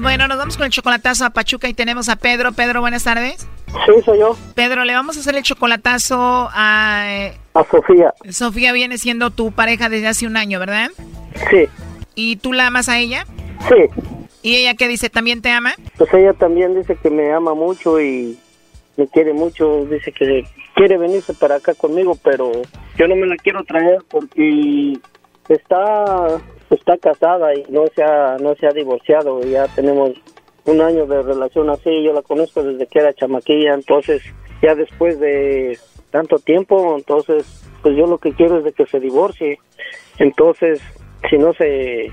Bueno, 0.00 0.26
nos 0.28 0.38
vamos 0.38 0.56
con 0.56 0.64
el 0.64 0.72
chocolatazo 0.72 1.26
a 1.26 1.30
Pachuca 1.30 1.68
y 1.68 1.74
tenemos 1.74 2.08
a 2.08 2.16
Pedro. 2.16 2.52
Pedro, 2.52 2.80
buenas 2.80 3.04
tardes. 3.04 3.46
Sí, 3.66 4.02
soy 4.02 4.18
yo. 4.18 4.34
Pedro, 4.54 4.84
le 4.84 4.94
vamos 4.94 5.18
a 5.18 5.20
hacer 5.20 5.34
el 5.34 5.42
chocolatazo 5.42 6.48
a... 6.54 7.04
Eh, 7.06 7.38
a 7.52 7.64
Sofía. 7.64 8.14
Sofía 8.30 8.72
viene 8.72 8.96
siendo 8.96 9.30
tu 9.30 9.52
pareja 9.52 9.90
desde 9.90 10.08
hace 10.08 10.26
un 10.26 10.38
año, 10.38 10.58
¿verdad? 10.58 10.88
Sí. 11.50 11.68
¿Y 12.14 12.36
tú 12.36 12.54
la 12.54 12.68
amas 12.68 12.88
a 12.88 12.98
ella? 12.98 13.26
Sí. 13.68 14.02
¿Y 14.42 14.56
ella 14.56 14.74
qué 14.74 14.88
dice? 14.88 15.10
¿También 15.10 15.42
te 15.42 15.50
ama? 15.50 15.74
Pues 15.98 16.12
ella 16.14 16.32
también 16.32 16.74
dice 16.74 16.96
que 16.96 17.10
me 17.10 17.30
ama 17.34 17.52
mucho 17.52 18.00
y 18.00 18.38
me 18.96 19.06
quiere 19.06 19.34
mucho. 19.34 19.84
Dice 19.84 20.12
que 20.12 20.46
quiere 20.76 20.96
venirse 20.96 21.34
para 21.34 21.56
acá 21.56 21.74
conmigo, 21.74 22.16
pero 22.24 22.50
yo 22.96 23.06
no 23.06 23.16
me 23.16 23.26
la 23.26 23.36
quiero 23.36 23.64
traer 23.64 23.98
porque 24.08 24.98
está 25.54 26.40
está 26.70 26.96
casada 26.98 27.54
y 27.54 27.64
no 27.68 27.86
se 27.94 28.02
ha, 28.02 28.36
no 28.38 28.54
se 28.54 28.66
ha 28.66 28.70
divorciado. 28.70 29.40
Ya 29.42 29.66
tenemos 29.74 30.12
un 30.64 30.80
año 30.80 31.06
de 31.06 31.22
relación 31.22 31.68
así, 31.70 32.02
yo 32.04 32.12
la 32.12 32.22
conozco 32.22 32.62
desde 32.62 32.86
que 32.86 33.00
era 33.00 33.12
chamaquilla, 33.12 33.74
entonces 33.74 34.22
ya 34.62 34.74
después 34.74 35.18
de 35.18 35.78
tanto 36.10 36.38
tiempo, 36.38 36.96
entonces 36.96 37.66
pues 37.82 37.96
yo 37.96 38.06
lo 38.06 38.18
que 38.18 38.32
quiero 38.32 38.58
es 38.58 38.64
de 38.64 38.72
que 38.72 38.86
se 38.86 39.00
divorcie. 39.00 39.58
Entonces, 40.18 40.80
si 41.28 41.38
no 41.38 41.52
se 41.54 42.10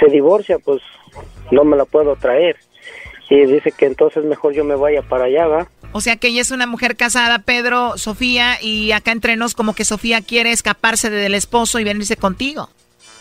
se 0.00 0.06
divorcia, 0.10 0.58
pues 0.58 0.82
no 1.50 1.64
me 1.64 1.76
la 1.76 1.84
puedo 1.84 2.16
traer. 2.16 2.56
Y 3.30 3.46
dice 3.46 3.72
que 3.72 3.86
entonces 3.86 4.24
mejor 4.24 4.52
yo 4.52 4.64
me 4.64 4.74
vaya 4.74 5.02
para 5.02 5.24
allá, 5.24 5.46
¿va? 5.46 5.68
O 5.92 6.00
sea 6.00 6.16
que 6.16 6.28
ella 6.28 6.40
es 6.40 6.50
una 6.50 6.66
mujer 6.66 6.96
casada, 6.96 7.38
Pedro, 7.40 7.98
Sofía, 7.98 8.60
y 8.60 8.92
acá 8.92 9.12
entre 9.12 9.36
nos 9.36 9.54
como 9.54 9.74
que 9.74 9.84
Sofía 9.84 10.22
quiere 10.22 10.52
escaparse 10.52 11.10
del 11.10 11.34
esposo 11.34 11.78
y 11.78 11.84
venirse 11.84 12.16
contigo. 12.16 12.70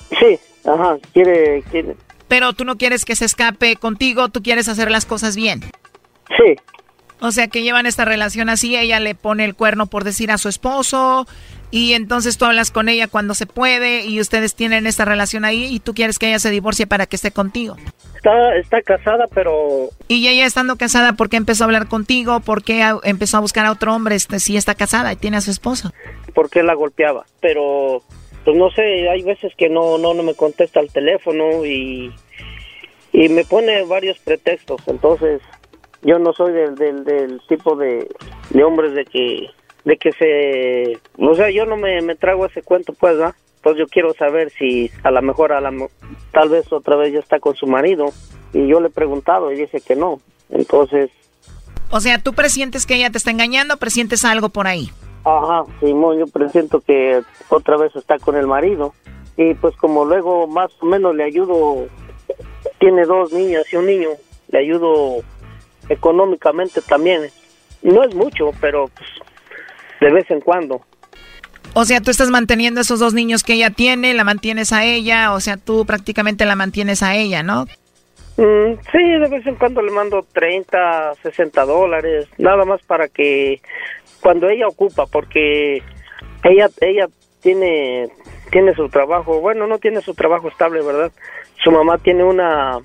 Sí, 0.10 0.40
ajá, 0.66 0.98
quiere, 1.14 1.64
quiere, 1.70 1.96
pero 2.32 2.54
tú 2.54 2.64
no 2.64 2.78
quieres 2.78 3.04
que 3.04 3.18
se 3.18 3.26
escape 3.26 3.76
contigo, 3.76 4.30
tú 4.30 4.42
quieres 4.42 4.70
hacer 4.70 4.90
las 4.90 5.06
cosas 5.06 5.36
bien. 5.36 5.60
Sí. 6.30 6.56
O 7.20 7.32
sea 7.34 7.50
que 7.50 7.62
llevan 7.62 7.86
esta 7.86 8.06
relación 8.06 8.48
así, 8.48 8.78
ella 8.78 9.02
le 9.02 9.16
pone 9.16 9.44
el 9.44 9.54
cuerno 9.54 9.88
por 9.88 10.06
decir 10.06 10.32
a 10.32 10.38
su 10.38 10.48
esposo 10.48 11.28
y 11.72 11.94
entonces 11.94 12.38
tú 12.38 12.46
hablas 12.46 12.70
con 12.70 12.90
ella 12.90 13.08
cuando 13.08 13.34
se 13.34 13.46
puede 13.46 14.06
y 14.06 14.20
ustedes 14.20 14.56
tienen 14.56 14.86
esta 14.86 15.06
relación 15.06 15.46
ahí 15.46 15.66
y 15.66 15.80
tú 15.80 15.94
quieres 15.94 16.20
que 16.20 16.28
ella 16.28 16.40
se 16.40 16.52
divorcie 16.52 16.86
para 16.86 17.06
que 17.06 17.16
esté 17.16 17.32
contigo. 17.32 17.78
Está, 18.16 18.56
está 18.56 18.82
casada, 18.82 19.26
pero... 19.34 19.90
Y 20.08 20.28
ella 20.28 20.46
estando 20.46 20.76
casada, 20.76 21.14
¿por 21.14 21.30
qué 21.30 21.38
empezó 21.38 21.64
a 21.64 21.66
hablar 21.66 21.88
contigo? 21.88 22.42
¿Por 22.42 22.64
qué 22.64 22.84
empezó 23.04 23.38
a 23.38 23.40
buscar 23.40 23.66
a 23.66 23.72
otro 23.72 23.96
hombre 23.96 24.16
este, 24.16 24.40
si 24.40 24.58
está 24.58 24.76
casada 24.76 25.14
y 25.14 25.16
tiene 25.16 25.38
a 25.38 25.42
su 25.42 25.50
esposo? 25.50 25.92
Porque 26.36 26.62
la 26.62 26.76
golpeaba, 26.76 27.26
pero 27.40 28.04
pues 28.44 28.58
no 28.58 28.70
sé, 28.72 29.10
hay 29.10 29.22
veces 29.24 29.54
que 29.58 29.70
no, 29.70 29.98
no, 29.98 30.14
no 30.14 30.24
me 30.24 30.36
contesta 30.36 30.80
el 30.80 30.92
teléfono 30.92 31.66
y, 31.66 32.14
y 33.14 33.30
me 33.30 33.46
pone 33.46 33.84
varios 33.86 34.20
pretextos. 34.20 34.82
Entonces, 34.88 35.42
yo 36.02 36.20
no 36.20 36.34
soy 36.34 36.52
del, 36.52 36.76
del, 36.76 37.04
del 37.04 37.42
tipo 37.48 37.76
de, 37.76 38.08
de 38.50 38.64
hombres 38.64 38.94
de 38.94 39.06
que, 39.06 39.48
de 39.86 39.98
que 39.98 40.12
se, 40.14 41.00
o 41.18 41.36
sea, 41.36 41.50
yo 41.50 41.66
no 41.66 41.78
me, 41.78 42.02
me 42.02 42.16
trago 42.16 42.46
ese 42.46 42.62
cuento, 42.62 42.94
pues. 42.94 43.18
Pues 43.62 43.78
yo 43.78 43.86
quiero 43.88 44.12
saber 44.16 44.52
si 44.58 44.90
a 45.04 45.12
lo 45.12 45.22
mejor, 45.22 45.54
a 45.54 45.62
la, 45.62 45.72
tal 46.32 46.50
vez 46.50 46.72
otra 46.74 46.96
vez 46.96 47.14
ya 47.14 47.20
está 47.20 47.40
con 47.40 47.56
su 47.56 47.68
marido. 47.68 48.08
Y 48.54 48.68
yo 48.68 48.82
le 48.82 48.88
he 48.88 48.92
preguntado 48.92 49.52
y 49.52 49.56
dice 49.56 49.82
que 49.82 49.96
no. 49.96 50.20
Entonces... 50.50 51.12
O 51.92 52.00
sea, 52.00 52.18
¿tú 52.18 52.34
presientes 52.34 52.86
que 52.86 52.96
ella 52.96 53.12
te 53.12 53.20
está 53.20 53.30
engañando 53.30 53.76
o 53.76 53.78
presientes 53.78 54.26
algo 54.26 54.50
por 54.50 54.66
ahí? 54.66 54.90
Ajá, 55.24 55.66
Simón, 55.80 56.18
yo 56.18 56.26
presiento 56.26 56.82
que 56.82 57.22
otra 57.50 57.78
vez 57.78 57.96
está 57.96 58.18
con 58.18 58.36
el 58.36 58.48
marido. 58.48 58.94
Y 59.38 59.54
pues 59.54 59.76
como 59.78 60.06
luego 60.06 60.48
más 60.48 60.72
o 60.80 60.86
menos 60.86 61.16
le 61.16 61.24
ayudo, 61.24 61.88
tiene 62.80 63.06
dos 63.06 63.32
niñas 63.32 63.64
y 63.72 63.76
un 63.76 63.86
niño, 63.86 64.10
le 64.50 64.60
ayudo 64.60 65.18
económicamente 65.90 66.82
también. 66.82 67.30
No 67.84 68.04
es 68.04 68.14
mucho, 68.16 68.52
pero 68.60 68.90
pues, 68.90 69.10
de 70.02 70.12
vez 70.12 70.30
en 70.30 70.42
cuando. 70.42 70.82
O 71.74 71.86
sea, 71.86 72.02
tú 72.02 72.12
estás 72.12 72.30
manteniendo 72.30 72.82
esos 72.82 73.00
dos 73.00 73.14
niños 73.14 73.44
que 73.44 73.54
ella 73.54 73.70
tiene, 73.70 74.14
la 74.14 74.26
mantienes 74.26 74.74
a 74.74 74.84
ella, 74.84 75.34
o 75.34 75.40
sea, 75.40 75.56
tú 75.56 75.86
prácticamente 75.86 76.46
la 76.46 76.56
mantienes 76.56 77.02
a 77.02 77.16
ella, 77.16 77.44
¿no? 77.44 77.66
Mm, 78.36 78.74
sí, 78.92 78.98
de 78.98 79.30
vez 79.30 79.46
en 79.46 79.56
cuando 79.56 79.82
le 79.82 79.92
mando 79.92 80.26
30, 80.34 81.14
60 81.22 81.66
dólares, 81.66 82.28
nada 82.38 82.66
más 82.66 82.82
para 82.82 83.08
que 83.08 83.62
cuando 84.20 84.50
ella 84.50 84.68
ocupa, 84.68 85.06
porque 85.06 85.82
ella 86.44 86.70
ella 86.82 87.08
tiene 87.42 88.10
tiene 88.52 88.74
su 88.74 88.90
trabajo, 88.90 89.40
bueno, 89.40 89.66
no 89.68 89.78
tiene 89.78 90.02
su 90.02 90.14
trabajo 90.14 90.50
estable, 90.50 90.82
¿verdad? 90.82 91.12
Su 91.64 91.72
mamá 91.72 91.98
tiene 92.00 92.24
una 92.24 92.80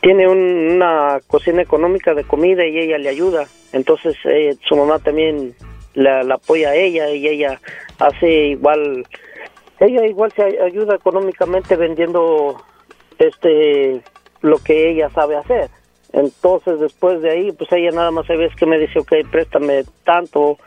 tiene 0.00 0.26
una 0.26 1.20
cocina 1.28 1.62
económica 1.62 2.14
de 2.14 2.24
comida 2.24 2.66
y 2.66 2.78
ella 2.78 2.98
le 2.98 3.08
ayuda, 3.10 3.46
entonces 3.72 4.16
eh, 4.24 4.56
su 4.68 4.76
mamá 4.76 4.98
también 4.98 5.54
la, 5.94 6.20
apoya 6.34 6.70
a 6.70 6.74
ella 6.74 7.10
y 7.10 7.26
ella 7.28 7.60
hace 7.98 8.28
igual 8.48 9.06
ella 9.80 10.06
igual 10.06 10.32
se 10.32 10.42
ayuda 10.60 10.94
económicamente 10.94 11.76
vendiendo 11.76 12.62
este 13.18 14.02
lo 14.40 14.58
que 14.58 14.90
ella 14.90 15.10
sabe 15.10 15.36
hacer 15.36 15.70
entonces 16.12 16.78
después 16.78 17.22
de 17.22 17.30
ahí, 17.30 17.52
pues 17.52 17.72
ella 17.72 17.90
nada 17.90 18.10
más 18.10 18.28
ve 18.28 18.50
que 18.56 18.66
me 18.66 18.78
dice, 18.78 18.98
ok, 18.98 19.12
préstame 19.30 19.84
tanto, 20.04 20.58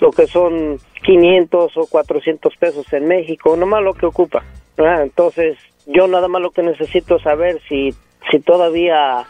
lo 0.00 0.10
que 0.10 0.26
son 0.26 0.78
500 1.04 1.76
o 1.76 1.86
400 1.86 2.56
pesos 2.56 2.92
en 2.92 3.06
México, 3.06 3.56
nomás 3.56 3.82
lo 3.82 3.94
que 3.94 4.06
ocupa. 4.06 4.42
Entonces 4.78 5.58
yo 5.86 6.08
nada 6.08 6.28
más 6.28 6.42
lo 6.42 6.50
que 6.50 6.62
necesito 6.62 7.18
saber 7.18 7.60
si, 7.68 7.94
si 8.30 8.40
todavía 8.40 9.26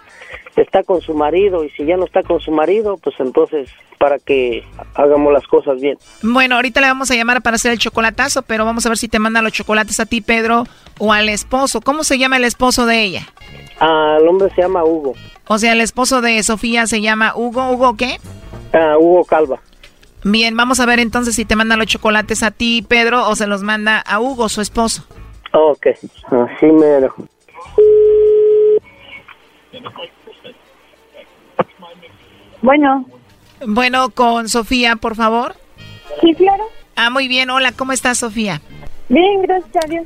está 0.56 0.82
con 0.82 1.00
su 1.00 1.14
marido 1.14 1.64
y 1.64 1.70
si 1.70 1.84
ya 1.84 1.96
no 1.96 2.04
está 2.04 2.22
con 2.22 2.40
su 2.40 2.50
marido, 2.50 2.96
pues 2.96 3.16
entonces 3.18 3.68
para 3.98 4.18
que 4.18 4.62
hagamos 4.94 5.32
las 5.32 5.46
cosas 5.46 5.80
bien. 5.80 5.98
Bueno, 6.22 6.56
ahorita 6.56 6.80
le 6.80 6.86
vamos 6.88 7.10
a 7.10 7.14
llamar 7.14 7.42
para 7.42 7.56
hacer 7.56 7.72
el 7.72 7.78
chocolatazo, 7.78 8.42
pero 8.42 8.64
vamos 8.64 8.84
a 8.84 8.90
ver 8.90 8.98
si 8.98 9.08
te 9.08 9.18
manda 9.18 9.42
los 9.42 9.52
chocolates 9.52 10.00
a 10.00 10.06
ti, 10.06 10.20
Pedro, 10.20 10.64
o 10.98 11.12
al 11.12 11.28
esposo. 11.28 11.80
¿Cómo 11.80 12.04
se 12.04 12.18
llama 12.18 12.36
el 12.36 12.44
esposo 12.44 12.86
de 12.86 13.02
ella? 13.02 13.26
Ah, 13.80 14.18
el 14.20 14.28
hombre 14.28 14.50
se 14.54 14.62
llama 14.62 14.84
Hugo. 14.84 15.14
O 15.48 15.58
sea, 15.58 15.72
el 15.72 15.80
esposo 15.80 16.20
de 16.20 16.42
Sofía 16.42 16.86
se 16.86 17.00
llama 17.00 17.32
Hugo. 17.34 17.70
¿Hugo 17.70 17.96
qué? 17.96 18.18
Ah, 18.72 18.96
Hugo 18.98 19.24
Calva. 19.24 19.60
Bien, 20.24 20.56
vamos 20.56 20.80
a 20.80 20.86
ver 20.86 20.98
entonces 20.98 21.36
si 21.36 21.44
te 21.44 21.56
manda 21.56 21.76
los 21.76 21.86
chocolates 21.86 22.42
a 22.42 22.50
ti, 22.50 22.84
Pedro, 22.86 23.28
o 23.28 23.36
se 23.36 23.46
los 23.46 23.62
manda 23.62 24.00
a 24.00 24.18
Hugo, 24.20 24.48
su 24.48 24.60
esposo. 24.60 25.04
Ok, 25.52 25.86
así 25.86 26.66
mero. 26.66 27.14
Bueno. 32.62 33.06
Bueno, 33.66 34.10
con 34.10 34.48
Sofía, 34.48 34.96
por 34.96 35.14
favor. 35.16 35.54
Sí, 36.20 36.34
claro. 36.34 36.64
Ah, 36.94 37.10
muy 37.10 37.28
bien. 37.28 37.50
Hola, 37.50 37.72
¿cómo 37.72 37.92
estás, 37.92 38.18
Sofía? 38.18 38.60
Bien, 39.08 39.42
gracias 39.42 39.84
a 39.84 39.88
Dios. 39.88 40.04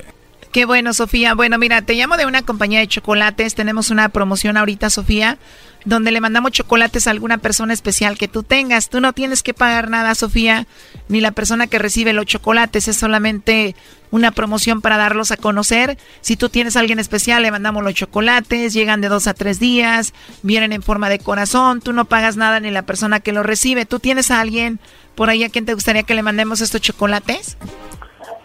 Qué 0.53 0.65
bueno, 0.65 0.93
Sofía. 0.95 1.35
Bueno, 1.35 1.59
mira, 1.59 1.83
te 1.83 1.95
llamo 1.95 2.17
de 2.17 2.27
una 2.27 2.43
compañía 2.43 2.81
de 2.81 2.89
chocolates. 2.89 3.55
Tenemos 3.55 3.91
una 3.91 4.09
promoción 4.09 4.57
ahorita, 4.57 4.91
Sofía, 4.91 5.39
donde 5.85 6.11
le 6.11 6.21
mandamos 6.21 6.51
chocolates 6.51 7.07
a 7.07 7.13
alguna 7.13 7.39
persona 7.39 7.73
especial 7.73 8.19
que 8.19 8.27
tú 8.27 8.43
tengas. 8.43 8.89
Tú 8.89 9.01
no 9.01 9.13
tienes 9.13 9.45
que 9.45 9.55
pagar 9.55 9.89
nada, 9.91 10.13
Sofía, 10.17 10.67
ni 11.09 11.21
la 11.21 11.31
persona 11.31 11.69
que 11.69 11.79
recibe 11.79 12.13
los 12.13 12.27
chocolates. 12.27 12.89
Es 12.89 12.97
solamente 12.97 13.77
una 14.11 14.33
promoción 14.33 14.81
para 14.81 14.97
darlos 14.97 15.31
a 15.31 15.37
conocer. 15.37 15.99
Si 16.21 16.35
tú 16.35 16.49
tienes 16.49 16.75
a 16.75 16.81
alguien 16.81 16.99
especial, 16.99 17.45
le 17.45 17.53
mandamos 17.53 17.85
los 17.85 17.95
chocolates. 17.95 18.73
Llegan 18.73 19.01
de 19.01 19.09
dos 19.09 19.29
a 19.29 19.35
tres 19.35 19.61
días, 19.61 20.15
vienen 20.43 20.73
en 20.73 20.83
forma 20.83 21.09
de 21.09 21.21
corazón. 21.21 21.81
Tú 21.81 21.93
no 21.93 22.07
pagas 22.07 22.37
nada 22.37 22.59
ni 22.59 22.73
la 22.73 22.83
persona 22.83 23.21
que 23.21 23.33
los 23.33 23.47
recibe. 23.47 23.87
¿Tú 23.87 24.01
tienes 24.01 24.33
a 24.33 24.41
alguien 24.41 24.81
por 25.15 25.31
ahí 25.31 25.45
a 25.45 25.49
quien 25.49 25.65
te 25.65 25.75
gustaría 25.75 26.03
que 26.03 26.15
le 26.15 26.25
mandemos 26.25 26.61
estos 26.61 26.81
chocolates? 26.81 27.57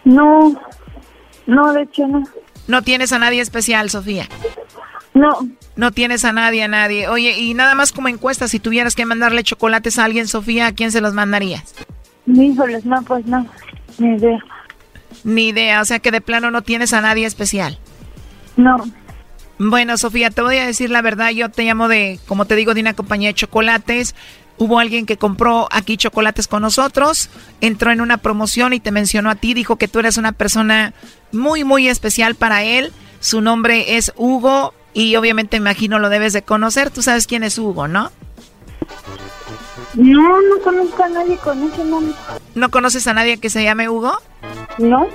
No, 0.04 0.56
no, 1.46 1.72
de 1.72 1.82
hecho 1.82 2.06
no. 2.06 2.22
¿No 2.68 2.82
tienes 2.82 3.12
a 3.12 3.18
nadie 3.18 3.40
especial, 3.40 3.90
Sofía? 3.90 4.28
No. 5.14 5.30
No 5.76 5.92
tienes 5.92 6.24
a 6.24 6.32
nadie, 6.32 6.64
a 6.64 6.68
nadie. 6.68 7.08
Oye, 7.08 7.38
y 7.38 7.54
nada 7.54 7.74
más 7.74 7.92
como 7.92 8.08
encuesta, 8.08 8.48
si 8.48 8.58
tuvieras 8.58 8.94
que 8.94 9.06
mandarle 9.06 9.44
chocolates 9.44 9.98
a 9.98 10.04
alguien, 10.04 10.26
Sofía, 10.26 10.66
¿a 10.66 10.72
quién 10.72 10.92
se 10.92 11.00
los 11.00 11.14
mandarías? 11.14 11.74
Híjoles, 12.26 12.84
no, 12.84 13.00
pues 13.02 13.24
no, 13.26 13.46
ni 13.98 14.16
idea. 14.16 14.38
Ni 15.24 15.48
idea, 15.48 15.80
o 15.80 15.84
sea 15.84 16.00
que 16.00 16.10
de 16.10 16.20
plano 16.20 16.50
no 16.50 16.62
tienes 16.62 16.92
a 16.92 17.00
nadie 17.00 17.26
especial. 17.26 17.78
No. 18.56 18.76
Bueno, 19.58 19.96
Sofía, 19.96 20.30
te 20.30 20.42
voy 20.42 20.58
a 20.58 20.66
decir 20.66 20.90
la 20.90 21.02
verdad, 21.02 21.30
yo 21.30 21.50
te 21.50 21.64
llamo 21.64 21.88
de, 21.88 22.18
como 22.26 22.44
te 22.44 22.56
digo, 22.56 22.74
de 22.74 22.80
una 22.82 22.94
compañía 22.94 23.28
de 23.28 23.34
chocolates. 23.34 24.14
Hubo 24.58 24.78
alguien 24.78 25.06
que 25.06 25.16
compró 25.16 25.68
aquí 25.70 25.96
chocolates 25.96 26.48
con 26.48 26.62
nosotros, 26.62 27.28
entró 27.60 27.90
en 27.90 28.00
una 28.00 28.16
promoción 28.16 28.72
y 28.72 28.80
te 28.80 28.90
mencionó 28.90 29.30
a 29.30 29.34
ti, 29.34 29.52
dijo 29.54 29.76
que 29.76 29.88
tú 29.88 29.98
eres 29.98 30.16
una 30.16 30.32
persona 30.32 30.94
muy, 31.32 31.64
muy 31.64 31.88
especial 31.88 32.34
para 32.34 32.62
él. 32.62 32.92
Su 33.20 33.40
nombre 33.40 33.96
es 33.96 34.12
Hugo 34.16 34.72
y 34.94 35.16
obviamente 35.16 35.56
imagino 35.58 35.98
lo 35.98 36.08
debes 36.08 36.32
de 36.32 36.42
conocer. 36.42 36.90
Tú 36.90 37.02
sabes 37.02 37.26
quién 37.26 37.44
es 37.44 37.58
Hugo, 37.58 37.86
¿no? 37.86 38.10
No, 39.94 40.40
no 40.42 40.58
conozco 40.62 41.02
a 41.02 41.08
nadie 41.08 41.36
con 41.38 41.62
ese 41.62 41.84
nombre. 41.84 42.14
¿No 42.54 42.70
conoces 42.70 43.06
a 43.06 43.14
nadie 43.14 43.38
que 43.38 43.50
se 43.50 43.62
llame 43.62 43.88
Hugo? 43.88 44.16
No. 44.78 45.06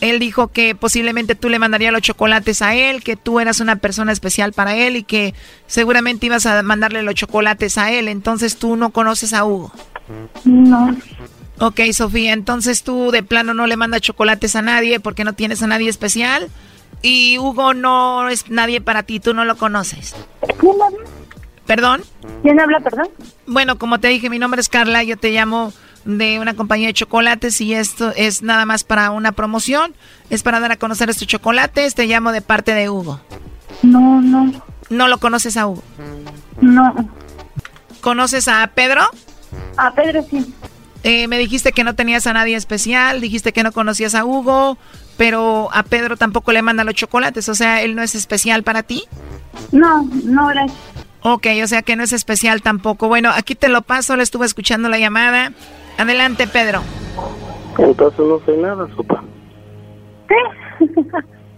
Él 0.00 0.18
dijo 0.18 0.48
que 0.48 0.74
posiblemente 0.74 1.34
tú 1.34 1.48
le 1.48 1.58
mandarías 1.58 1.92
los 1.92 2.02
chocolates 2.02 2.62
a 2.62 2.74
él, 2.74 3.02
que 3.02 3.16
tú 3.16 3.40
eras 3.40 3.60
una 3.60 3.76
persona 3.76 4.12
especial 4.12 4.52
para 4.52 4.76
él 4.76 4.96
y 4.96 5.02
que 5.02 5.34
seguramente 5.66 6.26
ibas 6.26 6.46
a 6.46 6.62
mandarle 6.62 7.02
los 7.02 7.14
chocolates 7.14 7.78
a 7.78 7.90
él. 7.92 8.08
Entonces 8.08 8.56
tú 8.56 8.76
no 8.76 8.90
conoces 8.90 9.32
a 9.32 9.44
Hugo. 9.44 9.72
No. 10.44 10.96
Ok, 11.60 11.80
Sofía, 11.92 12.32
entonces 12.32 12.84
tú 12.84 13.10
de 13.10 13.24
plano 13.24 13.52
no 13.54 13.66
le 13.66 13.76
mandas 13.76 14.00
chocolates 14.00 14.54
a 14.54 14.62
nadie 14.62 15.00
porque 15.00 15.24
no 15.24 15.32
tienes 15.32 15.62
a 15.62 15.66
nadie 15.66 15.88
especial. 15.88 16.48
Y 17.02 17.38
Hugo 17.38 17.74
no 17.74 18.28
es 18.28 18.48
nadie 18.50 18.80
para 18.80 19.02
ti, 19.02 19.20
tú 19.20 19.34
no 19.34 19.44
lo 19.44 19.56
conoces. 19.56 20.14
¿Quién 20.58 20.74
habla? 20.80 20.98
¿Perdón? 21.66 22.02
¿Quién 22.42 22.58
habla, 22.60 22.80
perdón? 22.80 23.08
Bueno, 23.46 23.78
como 23.78 24.00
te 24.00 24.08
dije, 24.08 24.30
mi 24.30 24.38
nombre 24.38 24.60
es 24.60 24.68
Carla, 24.68 25.02
yo 25.02 25.16
te 25.16 25.30
llamo 25.30 25.72
de 26.08 26.40
una 26.40 26.54
compañía 26.54 26.86
de 26.86 26.94
chocolates 26.94 27.60
y 27.60 27.74
esto 27.74 28.14
es 28.16 28.40
nada 28.42 28.64
más 28.64 28.82
para 28.82 29.10
una 29.10 29.32
promoción. 29.32 29.94
Es 30.30 30.42
para 30.42 30.58
dar 30.58 30.72
a 30.72 30.76
conocer 30.76 31.10
estos 31.10 31.28
chocolates. 31.28 31.94
Te 31.94 32.06
llamo 32.06 32.32
de 32.32 32.40
parte 32.40 32.72
de 32.74 32.88
Hugo. 32.88 33.20
No, 33.82 34.22
no. 34.22 34.50
¿No 34.88 35.06
lo 35.06 35.18
conoces 35.18 35.58
a 35.58 35.66
Hugo? 35.66 35.82
No. 36.62 37.10
¿Conoces 38.00 38.48
a 38.48 38.66
Pedro? 38.74 39.02
A 39.76 39.92
Pedro 39.92 40.24
sí. 40.30 40.54
Eh, 41.02 41.28
me 41.28 41.38
dijiste 41.38 41.72
que 41.72 41.84
no 41.84 41.94
tenías 41.94 42.26
a 42.26 42.32
nadie 42.32 42.56
especial, 42.56 43.20
dijiste 43.20 43.52
que 43.52 43.62
no 43.62 43.70
conocías 43.70 44.14
a 44.14 44.24
Hugo, 44.24 44.78
pero 45.18 45.68
a 45.72 45.82
Pedro 45.82 46.16
tampoco 46.16 46.52
le 46.52 46.62
manda 46.62 46.84
los 46.84 46.94
chocolates, 46.94 47.48
o 47.48 47.54
sea, 47.54 47.82
él 47.82 47.94
no 47.94 48.02
es 48.02 48.16
especial 48.16 48.64
para 48.64 48.82
ti. 48.82 49.04
No, 49.70 50.08
no, 50.24 50.48
gracias. 50.48 50.76
Ok, 51.20 51.46
o 51.62 51.66
sea 51.68 51.82
que 51.82 51.94
no 51.94 52.02
es 52.02 52.12
especial 52.12 52.62
tampoco. 52.62 53.06
Bueno, 53.08 53.30
aquí 53.32 53.54
te 53.54 53.68
lo 53.68 53.82
paso, 53.82 54.16
le 54.16 54.22
estuve 54.22 54.46
escuchando 54.46 54.88
la 54.88 54.98
llamada. 54.98 55.52
Adelante, 55.98 56.46
Pedro. 56.46 56.80
Entonces 57.76 58.20
no 58.20 58.38
soy 58.46 58.56
nada, 58.58 58.86
sopa. 58.96 59.22
¿Qué? 60.28 60.84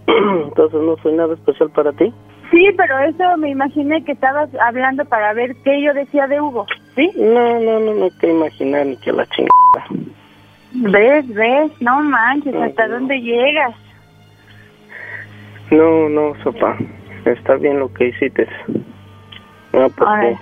Entonces 0.07 0.81
no 0.81 0.97
soy 1.03 1.13
nada 1.13 1.35
especial 1.35 1.69
para 1.69 1.91
ti. 1.93 2.11
Sí, 2.49 2.67
pero 2.75 2.97
eso 2.99 3.37
me 3.37 3.49
imaginé 3.49 4.03
que 4.03 4.11
estabas 4.11 4.49
hablando 4.59 5.05
para 5.05 5.33
ver 5.33 5.55
qué 5.63 5.81
yo 5.81 5.93
decía 5.93 6.27
de 6.27 6.41
Hugo, 6.41 6.65
¿sí? 6.95 7.11
No, 7.15 7.59
no, 7.59 7.79
no, 7.79 7.93
no 7.93 8.09
te 8.19 8.29
imaginar 8.29 8.87
ni 8.87 8.97
que 8.97 9.13
la 9.13 9.25
chingada. 9.27 10.09
¿Ves, 10.73 11.27
ves? 11.33 11.71
No 11.79 12.01
manches, 12.01 12.55
¿hasta 12.55 12.87
dónde 12.87 13.21
llegas? 13.21 13.75
No, 15.69 16.09
no, 16.09 16.33
sopa. 16.43 16.77
Está 17.25 17.55
bien 17.55 17.79
lo 17.79 17.93
que 17.93 18.07
hiciste. 18.07 18.47
No, 19.71 19.89
porque 19.89 20.37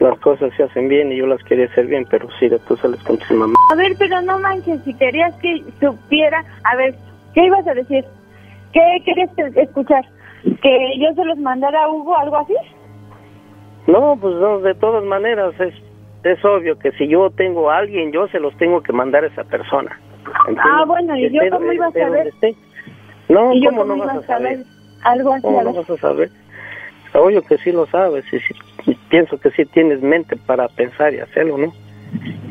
las 0.00 0.18
cosas 0.20 0.52
se 0.56 0.62
hacen 0.62 0.88
bien 0.88 1.10
y 1.12 1.16
yo 1.16 1.26
las 1.26 1.42
quería 1.44 1.66
hacer 1.66 1.86
bien, 1.86 2.06
pero 2.08 2.28
sí, 2.38 2.48
de 2.48 2.58
tú 2.60 2.76
sales 2.76 3.02
con 3.02 3.18
tu 3.18 3.34
mamá. 3.34 3.54
A 3.72 3.76
ver, 3.76 3.92
pero 3.98 4.20
no 4.22 4.38
manches, 4.38 4.80
si 4.84 4.94
querías 4.94 5.34
que 5.36 5.62
supiera... 5.80 6.44
A 6.64 6.76
ver, 6.76 6.94
¿qué 7.34 7.44
ibas 7.46 7.66
a 7.66 7.74
decir? 7.74 8.04
¿Qué 8.72 9.02
querías 9.04 9.30
escuchar? 9.56 10.04
¿Que 10.62 10.98
yo 11.00 11.12
se 11.14 11.24
los 11.24 11.38
mandara 11.38 11.84
a 11.84 11.88
Hugo 11.90 12.16
algo 12.16 12.36
así? 12.36 12.54
No, 13.86 14.16
pues 14.20 14.34
no, 14.36 14.60
de 14.60 14.74
todas 14.74 15.02
maneras 15.04 15.58
es, 15.58 15.74
es 16.22 16.44
obvio 16.44 16.78
que 16.78 16.92
si 16.92 17.08
yo 17.08 17.30
tengo 17.30 17.70
a 17.70 17.78
alguien, 17.78 18.12
yo 18.12 18.28
se 18.28 18.38
los 18.38 18.56
tengo 18.58 18.82
que 18.82 18.92
mandar 18.92 19.24
a 19.24 19.28
esa 19.28 19.44
persona. 19.44 19.98
Ah, 20.62 20.84
bueno, 20.86 21.16
¿y 21.16 21.30
yo 21.30 21.40
cómo 21.50 21.72
iba 21.72 21.86
a 21.86 21.92
saber? 21.92 22.32
No, 23.28 23.52
¿Y 23.52 23.62
yo 23.62 23.70
¿cómo, 23.70 23.82
cómo 23.82 23.96
no 23.96 24.04
vas 24.04 24.16
a 24.18 24.26
saber? 24.26 24.58
saber? 24.58 24.66
Algo 25.04 25.32
así, 25.32 25.42
¿Cómo 25.42 25.60
a 25.60 25.64
no 25.64 25.72
vas 25.72 25.90
a 25.90 25.96
saber? 25.96 26.30
Obvio 27.14 27.42
que 27.42 27.56
sí 27.58 27.72
lo 27.72 27.86
sabes 27.86 28.24
y 28.32 28.38
sí, 28.40 28.54
pienso 29.10 29.38
que 29.38 29.50
sí 29.50 29.64
tienes 29.66 30.02
mente 30.02 30.36
para 30.46 30.68
pensar 30.68 31.14
y 31.14 31.20
hacerlo, 31.20 31.58
¿no? 31.58 31.72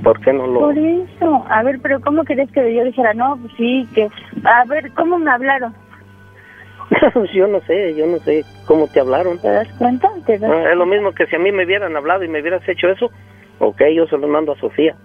¿Por 0.03 0.19
qué 0.21 0.33
no 0.33 0.47
lo...? 0.47 0.59
Por 0.59 0.77
eso, 0.77 1.45
a 1.49 1.63
ver, 1.63 1.79
pero 1.81 1.99
¿cómo 2.01 2.23
querés 2.23 2.51
que 2.51 2.73
yo 2.73 2.83
dijera? 2.83 3.13
No, 3.13 3.37
pues 3.37 3.53
sí, 3.57 3.87
que... 3.93 4.07
A 4.43 4.65
ver, 4.65 4.91
¿cómo 4.93 5.17
me 5.17 5.31
hablaron? 5.31 5.73
yo 7.33 7.47
no 7.47 7.59
sé, 7.61 7.95
yo 7.95 8.05
no 8.07 8.17
sé 8.19 8.45
cómo 8.65 8.87
te 8.87 8.99
hablaron. 8.99 9.39
¿Te 9.39 9.49
das 9.49 9.67
cuenta? 9.77 10.09
¿Te 10.25 10.37
das 10.37 10.51
Ah, 10.51 10.71
es 10.71 10.77
lo 10.77 10.85
mismo 10.85 11.11
que 11.11 11.25
si 11.27 11.35
a 11.35 11.39
mí 11.39 11.51
me 11.51 11.65
hubieran 11.65 11.95
hablado 11.95 12.23
y 12.23 12.27
me 12.27 12.41
hubieras 12.41 12.67
hecho 12.67 12.87
eso, 12.87 13.09
ok, 13.59 13.81
yo 13.93 14.07
se 14.07 14.17
lo 14.17 14.27
mando 14.27 14.53
a 14.53 14.59
Sofía. 14.59 14.95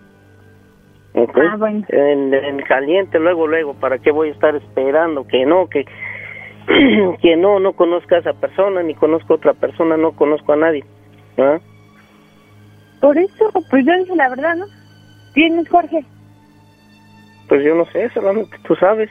Ok. 1.14 1.38
Ah, 1.38 1.56
bueno. 1.56 1.84
En, 1.88 2.32
en 2.32 2.58
caliente, 2.60 3.18
luego, 3.18 3.46
luego, 3.46 3.74
¿para 3.74 3.98
qué 3.98 4.10
voy 4.10 4.28
a 4.28 4.32
estar 4.32 4.54
esperando 4.54 5.26
que 5.26 5.44
no, 5.44 5.68
que, 5.68 5.84
que 7.20 7.36
no, 7.36 7.58
no 7.58 7.72
conozca 7.72 8.16
a 8.16 8.20
esa 8.20 8.32
persona, 8.34 8.82
ni 8.82 8.94
conozco 8.94 9.34
a 9.34 9.36
otra 9.36 9.54
persona, 9.54 9.96
no 9.96 10.12
conozco 10.12 10.52
a 10.52 10.56
nadie? 10.56 10.84
¿Ah? 11.38 11.58
Por 13.00 13.18
eso, 13.18 13.50
pues 13.70 13.84
yo 13.84 13.92
dije 13.98 14.14
la 14.16 14.28
verdad, 14.28 14.54
¿no? 14.56 14.66
¿Quién 15.34 15.58
es 15.58 15.68
Jorge? 15.68 16.04
Pues 17.48 17.64
yo 17.64 17.74
no 17.74 17.84
sé, 17.86 18.08
solamente 18.10 18.56
tú 18.64 18.74
sabes. 18.76 19.10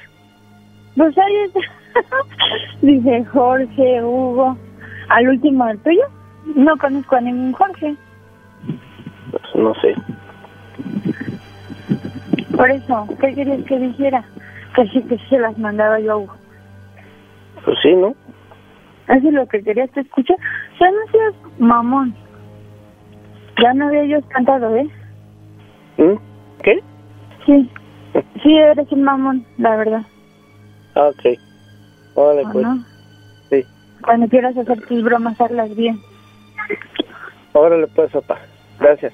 Pues 0.95 1.17
ahí 1.17 1.35
está. 1.45 1.59
Dice 2.81 3.25
Jorge, 3.25 4.03
Hugo. 4.03 4.57
¿Al 5.09 5.27
último 5.27 5.67
el 5.67 5.79
tuyo? 5.79 6.03
No 6.55 6.77
conozco 6.77 7.15
a 7.15 7.21
ningún 7.21 7.53
Jorge. 7.53 7.95
Pues 9.31 9.55
no 9.55 9.73
sé. 9.75 9.95
Por 12.55 12.71
eso, 12.71 13.07
¿qué 13.19 13.33
querías 13.33 13.63
que 13.65 13.79
dijera? 13.79 14.23
Que 14.75 14.87
sí, 14.87 15.01
que 15.03 15.17
sí 15.17 15.25
se 15.29 15.39
las 15.39 15.57
mandaba 15.57 15.99
yo 15.99 16.13
a 16.13 16.17
Hugo. 16.17 16.35
Pues 17.65 17.77
sí, 17.81 17.93
¿no? 17.93 18.15
Eso 19.11 19.27
es 19.27 19.33
lo 19.33 19.45
que 19.47 19.61
querías 19.61 19.91
que 19.91 19.99
escuchar. 19.99 20.37
Ya 20.79 20.89
no 20.89 21.11
seas 21.11 21.33
mamón. 21.59 22.15
Ya 23.61 23.73
no 23.73 23.87
había 23.87 24.05
yo 24.05 24.21
cantado, 24.29 24.73
¿eh? 24.75 24.89
¿Mm? 25.97 26.15
¿Qué? 26.63 26.79
Sí. 27.45 27.69
Sí, 28.41 28.57
eres 28.57 28.91
un 28.91 29.03
mamón, 29.03 29.45
la 29.57 29.75
verdad. 29.75 30.01
Ah, 30.95 31.09
ok. 31.09 31.37
Vale, 32.15 32.41
¿O 32.45 32.51
pues. 32.51 32.65
no? 32.65 32.85
Sí. 33.49 33.65
Cuando 34.01 34.27
quieras 34.27 34.55
hacer 34.57 34.81
tus 34.87 35.03
bromas, 35.03 35.39
hazlas 35.39 35.75
bien. 35.75 35.99
Órale 37.53 37.87
pues, 37.87 38.11
papá. 38.11 38.39
Gracias. 38.79 39.13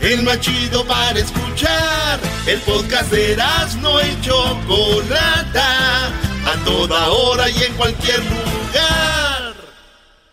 el 0.00 0.22
más 0.22 0.40
chido 0.40 0.86
para 0.86 1.18
escuchar. 1.18 2.20
El 2.46 2.60
podcast 2.60 3.10
de 3.12 3.36
no 3.80 4.00
y 4.00 4.20
Chocolata, 4.20 6.06
a 6.08 6.64
toda 6.64 7.10
hora 7.10 7.50
y 7.50 7.62
en 7.62 7.74
cualquier 7.74 8.18
lugar. 8.24 9.54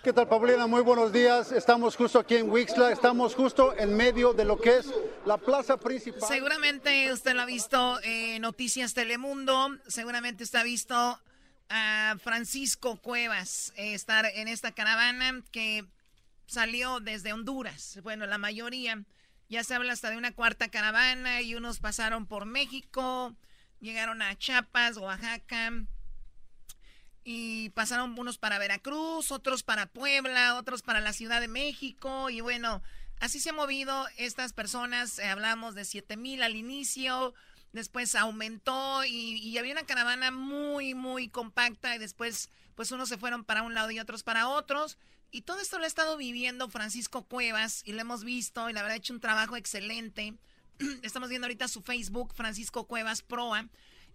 ¿Qué 0.03 0.13
tal, 0.13 0.27
Paulina? 0.27 0.67
Muy 0.67 0.81
buenos 0.81 1.11
días. 1.11 1.51
Estamos 1.51 1.97
justo 1.97 2.19
aquí 2.19 2.35
en 2.37 2.49
Wixla, 2.49 2.91
estamos 2.91 3.35
justo 3.35 3.77
en 3.77 3.95
medio 3.95 4.31
de 4.33 4.45
lo 4.45 4.57
que 4.57 4.77
es 4.77 4.87
la 5.25 5.37
plaza 5.37 5.75
principal. 5.75 6.27
Seguramente 6.27 7.11
usted 7.11 7.33
lo 7.33 7.41
ha 7.41 7.45
visto 7.45 7.99
en 8.03 8.41
Noticias 8.41 8.93
Telemundo, 8.93 9.69
seguramente 9.87 10.45
usted 10.45 10.59
ha 10.59 10.63
visto 10.63 11.19
a 11.69 12.15
Francisco 12.23 12.95
Cuevas 13.01 13.73
eh, 13.75 13.93
estar 13.93 14.25
en 14.25 14.47
esta 14.47 14.71
caravana 14.71 15.41
que 15.51 15.83
salió 16.45 17.01
desde 17.01 17.33
Honduras. 17.33 17.99
Bueno, 18.01 18.25
la 18.25 18.37
mayoría 18.37 19.03
ya 19.49 19.63
se 19.63 19.75
habla 19.75 19.93
hasta 19.93 20.09
de 20.09 20.17
una 20.17 20.33
cuarta 20.33 20.69
caravana 20.69 21.41
y 21.41 21.55
unos 21.55 21.79
pasaron 21.79 22.25
por 22.25 22.45
México, 22.45 23.35
llegaron 23.79 24.21
a 24.21 24.37
Chiapas, 24.37 24.97
Oaxaca 24.97 25.71
y 27.23 27.69
pasaron 27.69 28.17
unos 28.17 28.37
para 28.37 28.59
Veracruz, 28.59 29.31
otros 29.31 29.63
para 29.63 29.85
Puebla, 29.85 30.55
otros 30.55 30.81
para 30.81 31.01
la 31.01 31.13
Ciudad 31.13 31.41
de 31.41 31.47
México 31.47 32.29
y 32.29 32.41
bueno, 32.41 32.81
así 33.19 33.39
se 33.39 33.49
han 33.49 33.55
movido 33.55 34.07
estas 34.17 34.53
personas, 34.53 35.19
eh, 35.19 35.27
hablamos 35.27 35.75
de 35.75 35.85
7 35.85 36.17
mil 36.17 36.43
al 36.43 36.55
inicio, 36.55 37.33
después 37.73 38.15
aumentó 38.15 39.03
y, 39.05 39.33
y, 39.37 39.57
había 39.57 39.73
una 39.73 39.85
caravana 39.85 40.31
muy, 40.31 40.93
muy 40.93 41.29
compacta 41.29 41.95
y 41.95 41.99
después 41.99 42.49
pues 42.75 42.91
unos 42.91 43.09
se 43.09 43.17
fueron 43.17 43.43
para 43.43 43.63
un 43.63 43.73
lado 43.73 43.89
y 43.91 43.99
otros 43.99 44.23
para 44.23 44.47
otros. 44.47 44.97
Y 45.37 45.43
todo 45.43 45.59
esto 45.59 45.77
lo 45.77 45.83
ha 45.83 45.87
estado 45.87 46.17
viviendo 46.17 46.67
Francisco 46.67 47.21
Cuevas 47.21 47.83
y 47.85 47.91
lo 47.91 48.01
hemos 48.01 48.23
visto 48.23 48.71
y 48.71 48.73
la 48.73 48.81
verdad 48.81 48.95
ha 48.95 48.97
hecho 48.97 49.13
un 49.13 49.19
trabajo 49.19 49.55
excelente. 49.55 50.33
Estamos 51.03 51.29
viendo 51.29 51.45
ahorita 51.45 51.67
su 51.67 51.83
Facebook, 51.83 52.33
Francisco 52.33 52.87
Cuevas 52.87 53.21
Proa, 53.21 53.67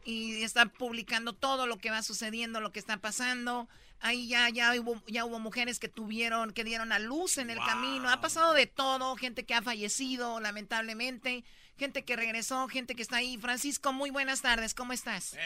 y 0.04 0.42
está 0.42 0.66
publicando 0.66 1.32
todo 1.32 1.68
lo 1.68 1.78
que 1.78 1.92
va 1.92 2.02
sucediendo, 2.02 2.60
lo 2.60 2.72
que 2.72 2.80
está 2.80 2.96
pasando. 2.96 3.68
Ahí 4.00 4.26
ya, 4.26 4.48
ya, 4.48 4.74
hubo, 4.80 5.00
ya 5.06 5.24
hubo 5.24 5.38
mujeres 5.38 5.78
que 5.78 5.86
tuvieron, 5.86 6.52
que 6.52 6.64
dieron 6.64 6.90
a 6.90 6.98
luz 6.98 7.38
en 7.38 7.50
el 7.50 7.58
camino. 7.58 8.10
Ha 8.10 8.20
pasado 8.20 8.52
de 8.52 8.66
todo, 8.66 9.14
gente 9.14 9.44
que 9.44 9.54
ha 9.54 9.62
fallecido, 9.62 10.40
lamentablemente, 10.40 11.44
gente 11.76 12.04
que 12.04 12.16
regresó, 12.16 12.66
gente 12.66 12.96
que 12.96 13.02
está 13.02 13.18
ahí. 13.18 13.38
Francisco, 13.38 13.92
muy 13.92 14.10
buenas 14.10 14.42
tardes, 14.42 14.74
¿cómo 14.74 14.92
estás? 14.92 15.36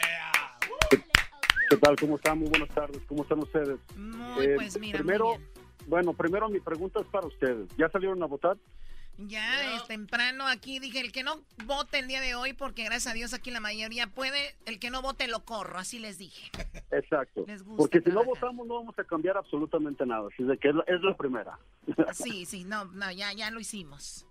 ¿Qué 1.69 1.77
tal? 1.77 1.95
¿Cómo 1.97 2.15
están? 2.15 2.39
Muy 2.39 2.49
buenas 2.49 2.69
tardes. 2.69 3.01
¿Cómo 3.07 3.23
están 3.23 3.39
ustedes? 3.39 3.77
Muy, 3.95 4.45
eh, 4.45 4.55
pues 4.55 4.79
mira, 4.79 4.99
primero, 4.99 5.37
bueno, 5.87 6.13
primero 6.13 6.49
mi 6.49 6.59
pregunta 6.59 6.99
es 6.99 7.07
para 7.07 7.27
ustedes. 7.27 7.67
¿Ya 7.77 7.89
salieron 7.89 8.21
a 8.21 8.27
votar? 8.27 8.57
Ya, 9.17 9.75
es 9.75 9.87
temprano 9.87 10.45
aquí 10.45 10.79
dije, 10.79 10.99
el 10.99 11.11
que 11.11 11.23
no 11.23 11.41
vote 11.65 11.97
el 11.97 12.07
día 12.07 12.21
de 12.21 12.35
hoy, 12.35 12.53
porque 12.53 12.83
gracias 12.83 13.07
a 13.07 13.15
Dios 13.15 13.33
aquí 13.33 13.49
la 13.49 13.59
mayoría 13.59 14.05
puede, 14.05 14.55
el 14.67 14.77
que 14.77 14.91
no 14.91 15.01
vote 15.01 15.27
lo 15.27 15.43
corro, 15.43 15.79
así 15.79 15.97
les 15.97 16.19
dije. 16.19 16.51
Exacto. 16.91 17.45
porque 17.75 17.99
si 18.01 18.11
no 18.11 18.23
votamos 18.23 18.67
no 18.67 18.75
vamos 18.75 18.99
a 18.99 19.03
cambiar 19.03 19.35
absolutamente 19.37 20.05
nada, 20.05 20.27
así 20.31 20.43
de 20.43 20.57
que 20.59 20.69
es 20.69 21.01
la, 21.01 21.17
primera. 21.17 21.57
Sí, 22.13 22.45
sí, 22.45 22.63
no, 22.63 22.85
no, 22.85 23.11
ya, 23.11 23.33
ya 23.33 23.49
lo 23.49 23.59
hicimos. 23.59 24.27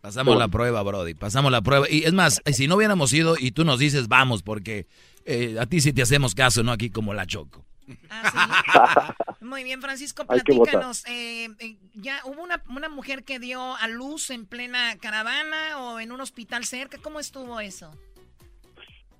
Pasamos 0.00 0.36
la 0.36 0.48
prueba, 0.48 0.82
Brody, 0.82 1.14
pasamos 1.14 1.50
la 1.50 1.62
prueba. 1.62 1.86
Y 1.88 2.04
es 2.04 2.12
más, 2.12 2.42
si 2.46 2.68
no 2.68 2.76
hubiéramos 2.76 3.12
ido 3.12 3.36
y 3.38 3.52
tú 3.52 3.64
nos 3.64 3.78
dices 3.78 4.08
vamos, 4.08 4.42
porque 4.42 4.86
eh, 5.24 5.56
a 5.58 5.66
ti 5.66 5.80
sí 5.80 5.92
te 5.92 6.02
hacemos 6.02 6.34
caso, 6.34 6.62
¿no? 6.62 6.72
Aquí 6.72 6.90
como 6.90 7.12
la 7.14 7.26
Choco. 7.26 7.64
Ah, 8.10 9.14
Muy 9.40 9.64
bien, 9.64 9.80
Francisco, 9.80 10.24
platícanos. 10.26 11.04
Eh, 11.08 11.48
eh, 11.58 11.76
¿Ya 11.94 12.20
hubo 12.24 12.42
una, 12.42 12.62
una, 12.68 12.88
mujer 12.88 13.24
que 13.24 13.38
dio 13.38 13.74
a 13.76 13.88
luz 13.88 14.30
en 14.30 14.46
plena 14.46 14.96
caravana 15.00 15.78
o 15.80 16.00
en 16.00 16.12
un 16.12 16.20
hospital 16.20 16.64
cerca? 16.64 16.98
¿Cómo 17.02 17.20
estuvo 17.20 17.60
eso? 17.60 17.90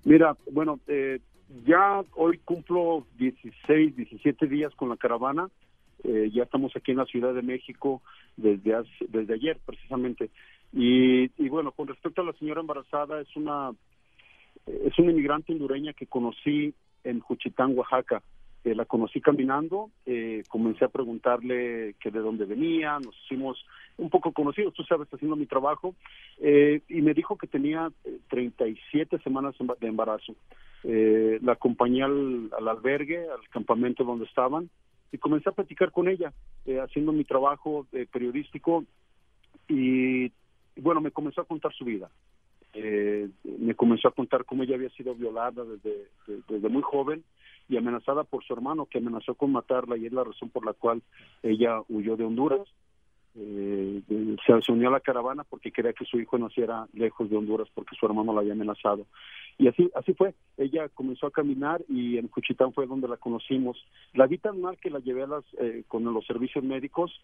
Mira, 0.05 0.37
bueno, 0.51 0.81
eh, 0.87 1.21
ya 1.65 2.03
hoy 2.15 2.39
cumplo 2.39 3.07
16, 3.19 3.97
17 3.97 4.47
días 4.47 4.75
con 4.75 4.89
la 4.89 4.97
caravana. 4.97 5.49
ya 6.05 6.43
estamos 6.43 6.75
aquí 6.75 6.91
en 6.91 6.99
la 6.99 7.07
Ciudad 7.07 7.33
de 7.33 7.43
México 7.43 8.03
desde, 8.37 8.83
desde 9.09 9.35
ayer, 9.35 9.59
precisamente. 9.65 10.31
Y, 10.73 11.31
y 11.37 11.49
bueno, 11.49 11.71
con 11.73 11.87
respecto 11.87 12.23
a 12.23 12.25
la 12.25 12.33
señora 12.35 12.61
embarazada, 12.61 13.21
es 13.21 13.37
una, 13.37 13.73
es 14.67 14.99
una 14.99 15.13
inmigrante 15.13 15.53
hondureña 15.53 15.93
que 15.93 16.07
conocí 16.07 16.75
en 17.05 17.21
Juchitán, 17.21 17.77
Oaxaca. 17.77 18.23
Eh, 18.65 18.77
la 18.77 18.85
conocí 18.85 19.21
caminando, 19.21 19.91
eh, 20.07 20.45
comencé 20.49 20.85
a 20.85 20.89
preguntarle 20.89 21.97
que 21.99 22.13
de 22.13 22.21
dónde 22.21 22.45
venía, 22.45 23.01
nos 23.01 23.17
hicimos 23.25 23.59
un 23.97 24.09
poco 24.09 24.31
conocidos, 24.31 24.73
tú 24.73 24.85
sabes, 24.85 25.09
haciendo 25.13 25.35
mi 25.35 25.47
trabajo, 25.47 25.97
eh, 26.39 26.81
y 26.89 27.03
me 27.03 27.13
dijo 27.13 27.37
que 27.37 27.49
tenía 27.49 27.91
37 28.29 29.19
semanas 29.19 29.57
de 29.81 29.89
embarazo. 29.89 30.35
la 30.85 31.53
acompañé 31.53 32.05
al, 32.05 32.51
albergue, 32.69 33.29
al 33.29 33.49
campamento 33.51 34.05
donde 34.05 34.27
estaban, 34.27 34.71
y 35.11 35.19
comencé 35.19 35.49
a 35.49 35.53
platicar 35.53 35.91
con 35.91 36.09
ella, 36.09 36.33
haciendo 36.83 37.13
mi 37.13 37.25
trabajo 37.25 37.87
periodístico, 38.13 38.85
y 39.69 40.31
bueno, 40.77 41.01
me 41.01 41.11
comenzó 41.11 41.41
a 41.41 41.47
contar 41.47 41.73
su 41.73 41.85
vida. 41.85 42.09
me 42.75 43.75
comenzó 43.75 44.09
a 44.09 44.13
contar 44.13 44.45
cómo 44.45 44.63
ella 44.63 44.77
había 44.77 44.91
sido 44.91 45.15
violada 45.15 45.65
desde, 45.65 46.09
desde 46.49 46.69
muy 46.69 46.83
joven, 46.83 47.25
y 47.69 47.77
amenazada 47.77 48.25
por 48.25 48.45
su 48.45 48.53
hermano 48.53 48.87
que 48.87 48.99
amenazó 48.99 49.35
con 49.35 49.53
matarla 49.53 49.97
y 49.97 50.07
es 50.07 50.13
la 50.13 50.25
razón 50.25 50.51
por 50.51 50.65
la 50.67 50.73
cual 50.73 51.03
ella 51.43 51.83
huyó 51.89 52.17
de 52.17 52.25
Honduras. 52.25 52.69
Eh, 53.35 54.03
se 54.45 54.73
unió 54.73 54.89
a 54.89 54.93
la 54.93 55.01
caravana 55.01 55.43
porque 55.45 55.73
quería 55.73 55.95
que 55.95 56.05
su 56.05 56.21
hijo 56.21 56.37
naciera 56.37 56.87
lejos 56.93 57.31
de 57.31 57.37
Honduras 57.37 57.69
porque 57.75 57.97
su 57.99 58.05
hermano 58.05 58.35
la 58.35 58.41
había 58.41 58.53
amenazado. 58.53 59.07
Y 59.59 59.69
así 59.69 59.91
así 59.95 60.13
fue. 60.15 60.35
Ella 60.57 60.89
comenzó 60.91 61.27
a 61.27 61.31
caminar 61.31 61.83
y 61.89 62.19
en 62.19 62.29
Cuchitán 62.29 62.73
fue 62.73 62.87
donde 62.87 63.09
la 63.09 63.17
conocimos. 63.17 63.83
La 64.13 64.27
vi 64.27 64.39
tan 64.39 64.61
mal 64.61 64.77
que 64.79 64.91
la 64.91 64.99
llevé 64.99 65.23
a 65.23 65.29
las, 65.29 65.45
eh, 65.59 65.85
con 65.89 66.05
los 66.05 66.27
servicios 66.27 66.63
médicos 66.63 67.23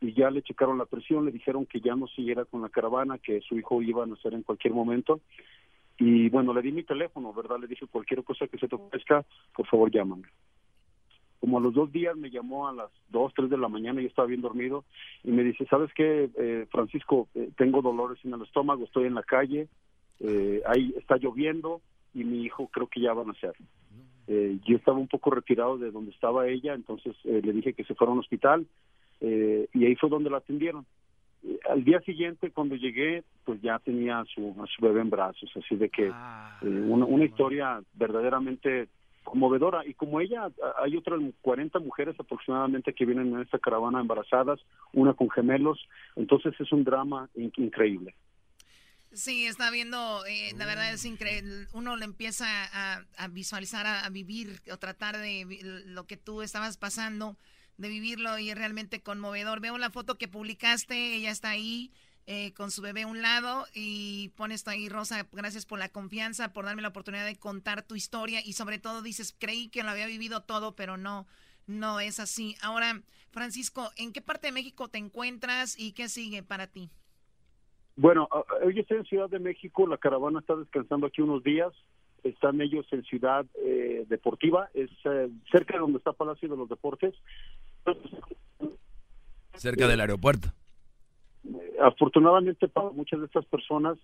y 0.00 0.12
ya 0.12 0.30
le 0.30 0.42
checaron 0.42 0.78
la 0.78 0.86
presión, 0.86 1.24
le 1.24 1.32
dijeron 1.32 1.66
que 1.66 1.80
ya 1.80 1.96
no 1.96 2.06
siguiera 2.06 2.44
con 2.44 2.62
la 2.62 2.68
caravana, 2.68 3.18
que 3.18 3.40
su 3.40 3.56
hijo 3.56 3.82
iba 3.82 4.04
a 4.04 4.06
nacer 4.06 4.34
en 4.34 4.44
cualquier 4.44 4.74
momento 4.74 5.20
y 5.98 6.28
bueno, 6.28 6.54
le 6.54 6.62
di 6.62 6.70
mi 6.70 6.84
teléfono, 6.84 7.32
¿verdad? 7.32 7.58
Le 7.60 7.66
dije 7.66 7.86
cualquier 7.86 8.22
cosa 8.22 8.46
que 8.46 8.58
se 8.58 8.68
te 8.68 8.76
ofrezca, 8.76 9.24
por 9.54 9.66
favor 9.66 9.90
llámame. 9.90 10.28
Como 11.40 11.58
a 11.58 11.60
los 11.60 11.74
dos 11.74 11.92
días 11.92 12.16
me 12.16 12.30
llamó 12.30 12.68
a 12.68 12.72
las 12.72 12.90
dos, 13.10 13.32
tres 13.34 13.50
de 13.50 13.58
la 13.58 13.68
mañana, 13.68 14.00
yo 14.00 14.08
estaba 14.08 14.26
bien 14.26 14.40
dormido, 14.40 14.84
y 15.24 15.30
me 15.30 15.44
dice, 15.44 15.66
¿sabes 15.66 15.90
qué, 15.94 16.30
eh, 16.36 16.66
Francisco? 16.70 17.28
Eh, 17.34 17.50
tengo 17.56 17.82
dolores 17.82 18.18
en 18.24 18.32
el 18.32 18.42
estómago, 18.42 18.84
estoy 18.84 19.06
en 19.06 19.14
la 19.14 19.22
calle, 19.22 19.68
eh, 20.20 20.62
ahí 20.66 20.94
está 20.96 21.16
lloviendo, 21.16 21.80
y 22.14 22.24
mi 22.24 22.42
hijo 22.42 22.68
creo 22.72 22.86
que 22.86 23.00
ya 23.00 23.12
va 23.12 23.22
a 23.22 23.26
nacer. 23.26 23.54
Eh, 24.26 24.58
yo 24.66 24.76
estaba 24.76 24.98
un 24.98 25.08
poco 25.08 25.30
retirado 25.30 25.78
de 25.78 25.90
donde 25.90 26.10
estaba 26.10 26.48
ella, 26.48 26.74
entonces 26.74 27.16
le 27.24 27.52
dije 27.52 27.72
que 27.72 27.84
se 27.84 27.94
fuera 27.94 28.10
a 28.10 28.14
un 28.14 28.20
hospital, 28.20 28.66
y 29.20 29.84
ahí 29.84 29.96
fue 29.96 30.10
donde 30.10 30.30
la 30.30 30.38
atendieron 30.38 30.86
al 31.70 31.84
día 31.84 32.00
siguiente 32.00 32.50
cuando 32.50 32.74
llegué 32.74 33.24
pues 33.44 33.60
ya 33.62 33.78
tenía 33.78 34.20
a 34.20 34.24
su, 34.24 34.54
a 34.62 34.66
su 34.66 34.84
bebé 34.84 35.00
en 35.00 35.10
brazos 35.10 35.50
así 35.56 35.76
de 35.76 35.88
que 35.88 36.10
ah, 36.12 36.58
eh, 36.62 36.66
una, 36.66 37.04
una 37.04 37.24
historia 37.24 37.80
verdaderamente 37.94 38.88
conmovedora 39.24 39.86
y 39.86 39.94
como 39.94 40.20
ella 40.20 40.48
hay 40.82 40.96
otras 40.96 41.20
40 41.42 41.78
mujeres 41.80 42.16
aproximadamente 42.18 42.92
que 42.92 43.04
vienen 43.04 43.34
en 43.34 43.40
esta 43.40 43.58
caravana 43.58 44.00
embarazadas 44.00 44.60
una 44.92 45.14
con 45.14 45.30
gemelos 45.30 45.78
entonces 46.16 46.54
es 46.58 46.72
un 46.72 46.84
drama 46.84 47.28
increíble 47.34 48.14
Sí, 49.10 49.46
está 49.46 49.70
viendo, 49.70 50.24
eh, 50.26 50.52
la 50.58 50.66
verdad 50.66 50.92
es 50.92 51.06
increíble. 51.06 51.66
Uno 51.72 51.96
le 51.96 52.04
empieza 52.04 52.44
a, 52.46 53.06
a 53.16 53.28
visualizar, 53.28 53.86
a, 53.86 54.04
a, 54.04 54.10
vivir 54.10 54.60
o 54.70 54.76
tratar 54.76 55.16
de 55.16 55.46
lo 55.86 56.06
que 56.06 56.18
tú 56.18 56.42
estabas 56.42 56.76
pasando 56.76 57.38
de 57.78 57.88
vivirlo 57.88 58.38
y 58.38 58.50
es 58.50 58.58
realmente 58.58 59.00
conmovedor. 59.00 59.60
Veo 59.60 59.78
la 59.78 59.90
foto 59.90 60.18
que 60.18 60.28
publicaste, 60.28 61.14
ella 61.14 61.30
está 61.30 61.50
ahí, 61.50 61.90
eh, 62.26 62.52
con 62.52 62.70
su 62.70 62.82
bebé 62.82 63.02
a 63.02 63.06
un 63.06 63.22
lado 63.22 63.64
y 63.72 64.30
pones 64.36 64.68
ahí, 64.68 64.90
Rosa, 64.90 65.26
gracias 65.32 65.64
por 65.64 65.78
la 65.78 65.88
confianza, 65.88 66.52
por 66.52 66.66
darme 66.66 66.82
la 66.82 66.88
oportunidad 66.88 67.24
de 67.24 67.38
contar 67.38 67.82
tu 67.82 67.94
historia 67.94 68.40
y 68.44 68.52
sobre 68.52 68.78
todo 68.78 69.00
dices, 69.00 69.34
creí 69.38 69.68
que 69.70 69.82
lo 69.82 69.88
había 69.88 70.06
vivido 70.06 70.42
todo, 70.42 70.74
pero 70.76 70.98
no, 70.98 71.26
no 71.66 72.00
es 72.00 72.20
así. 72.20 72.56
Ahora, 72.60 73.00
Francisco, 73.30 73.90
¿en 73.96 74.12
qué 74.12 74.20
parte 74.20 74.48
de 74.48 74.52
México 74.52 74.88
te 74.88 74.98
encuentras 74.98 75.78
y 75.78 75.92
qué 75.92 76.08
sigue 76.08 76.42
para 76.42 76.66
ti? 76.66 76.90
Bueno, 77.96 78.28
hoy 78.62 78.78
estoy 78.78 78.98
en 78.98 79.04
Ciudad 79.06 79.30
de 79.30 79.38
México, 79.38 79.86
la 79.86 79.96
caravana 79.96 80.40
está 80.40 80.54
descansando 80.54 81.06
aquí 81.06 81.22
unos 81.22 81.42
días, 81.42 81.72
están 82.28 82.60
ellos 82.60 82.86
en 82.92 83.02
Ciudad 83.04 83.46
eh, 83.64 84.04
Deportiva, 84.08 84.68
es 84.74 84.90
eh, 85.04 85.28
cerca 85.50 85.74
de 85.74 85.80
donde 85.80 85.98
está 85.98 86.12
Palacio 86.12 86.48
de 86.48 86.56
los 86.56 86.68
Deportes. 86.68 87.14
Cerca 89.54 89.88
del 89.88 90.00
aeropuerto. 90.00 90.48
afortunadamente 91.80 92.68
para 92.68 92.90
muchas 92.90 93.20
de 93.20 93.26
estas 93.26 93.44
personas 93.46 93.98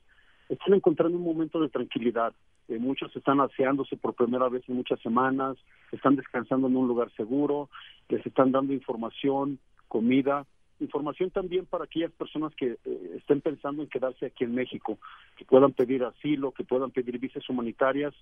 están 0.49 0.75
encontrando 0.75 1.17
un 1.17 1.25
momento 1.25 1.61
de 1.61 1.69
tranquilidad. 1.69 2.33
Eh, 2.69 2.79
muchos 2.79 3.15
están 3.15 3.41
aseándose 3.41 3.97
por 3.97 4.15
primera 4.15 4.49
vez 4.49 4.63
en 4.69 4.77
muchas 4.77 5.01
semanas, 5.01 5.57
están 5.93 6.17
descansando 6.17 6.67
en 6.69 6.77
un 6.77 6.89
lugar 6.89 7.11
seguro, 7.15 7.69
les 8.09 8.25
están 8.25 8.53
dando 8.53 8.73
información, 8.73 9.59
comida, 9.89 10.47
información 10.81 11.31
también 11.31 11.67
para 11.67 11.85
aquellas 11.85 12.13
personas 12.13 12.55
que 12.55 12.77
eh, 12.85 13.17
estén 13.17 13.41
pensando 13.41 13.83
en 13.83 13.89
quedarse 13.89 14.27
aquí 14.27 14.45
en 14.45 14.55
México, 14.55 14.99
que 15.37 15.45
puedan 15.45 15.73
pedir 15.73 16.05
asilo, 16.05 16.53
que 16.53 16.65
puedan 16.65 16.91
pedir 16.91 17.19
visas 17.19 17.49
humanitarias. 17.49 18.15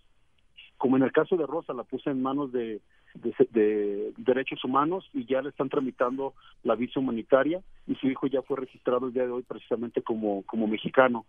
Como 0.76 0.96
en 0.96 1.02
el 1.02 1.12
caso 1.12 1.36
de 1.36 1.46
Rosa, 1.46 1.72
la 1.72 1.84
puse 1.84 2.10
en 2.10 2.22
manos 2.22 2.52
de, 2.52 2.80
de, 3.14 4.12
derechos 4.16 4.64
humanos 4.64 5.08
y 5.12 5.24
ya 5.26 5.42
le 5.42 5.50
están 5.50 5.68
tramitando 5.68 6.34
la 6.62 6.74
visa 6.74 7.00
humanitaria 7.00 7.62
y 7.86 7.94
su 7.96 8.08
hijo 8.08 8.26
ya 8.26 8.42
fue 8.42 8.56
registrado 8.56 9.06
el 9.06 9.12
día 9.12 9.24
de 9.24 9.30
hoy 9.30 9.42
precisamente 9.42 10.02
como, 10.02 10.42
como 10.42 10.66
mexicano. 10.66 11.24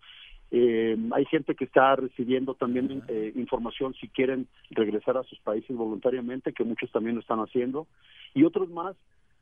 Eh, 0.52 0.96
hay 1.14 1.26
gente 1.26 1.56
que 1.56 1.66
está 1.66 1.96
recibiendo 1.96 2.54
también 2.54 3.02
eh, 3.08 3.34
información 3.36 3.96
si 3.96 4.08
quieren 4.08 4.48
regresar 4.70 5.18
a 5.18 5.24
sus 5.24 5.40
países 5.40 5.76
voluntariamente, 5.76 6.54
que 6.54 6.64
muchos 6.64 6.92
también 6.92 7.16
lo 7.16 7.22
están 7.22 7.40
haciendo, 7.40 7.88
y 8.36 8.44
otros 8.44 8.70
más 8.70 8.96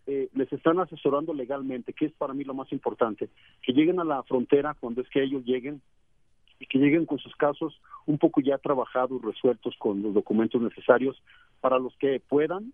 eh, 0.07 0.29
les 0.33 0.51
están 0.51 0.79
asesorando 0.79 1.33
legalmente, 1.33 1.93
que 1.93 2.05
es 2.05 2.13
para 2.13 2.33
mí 2.33 2.43
lo 2.43 2.53
más 2.53 2.71
importante, 2.71 3.29
que 3.61 3.73
lleguen 3.73 3.99
a 3.99 4.03
la 4.03 4.23
frontera 4.23 4.75
cuando 4.79 5.01
es 5.01 5.09
que 5.09 5.23
ellos 5.23 5.43
lleguen 5.45 5.81
y 6.59 6.65
que 6.65 6.79
lleguen 6.79 7.05
con 7.05 7.19
sus 7.19 7.35
casos 7.35 7.79
un 8.05 8.17
poco 8.17 8.41
ya 8.41 8.57
trabajados, 8.57 9.21
resueltos 9.21 9.75
con 9.77 10.01
los 10.01 10.13
documentos 10.13 10.61
necesarios 10.61 11.21
para 11.59 11.79
los 11.79 11.95
que 11.97 12.19
puedan 12.19 12.73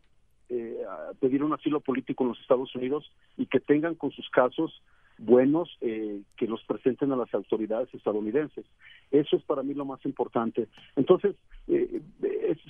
eh, 0.50 0.78
pedir 1.20 1.44
un 1.44 1.54
asilo 1.54 1.82
político 1.82 2.24
en 2.24 2.30
los 2.30 2.40
Estados 2.40 2.74
Unidos 2.76 3.12
y 3.38 3.46
que 3.48 3.60
tengan 3.60 3.96
con 3.96 4.12
sus 4.12 4.30
casos 4.30 4.82
buenos 5.18 5.78
eh, 5.82 6.22
que 6.36 6.47
los 6.47 6.63
presenten 6.63 7.11
a 7.11 7.15
las 7.15 7.34
autoridades 7.34 7.93
estadounidenses. 7.93 8.65
Eso 9.11 9.36
es 9.36 9.43
para 9.43 9.63
mí 9.63 9.74
lo 9.74 9.86
más 9.86 10.03
importante. 10.05 10.68
Entonces, 10.95 11.36
eh, 11.68 12.01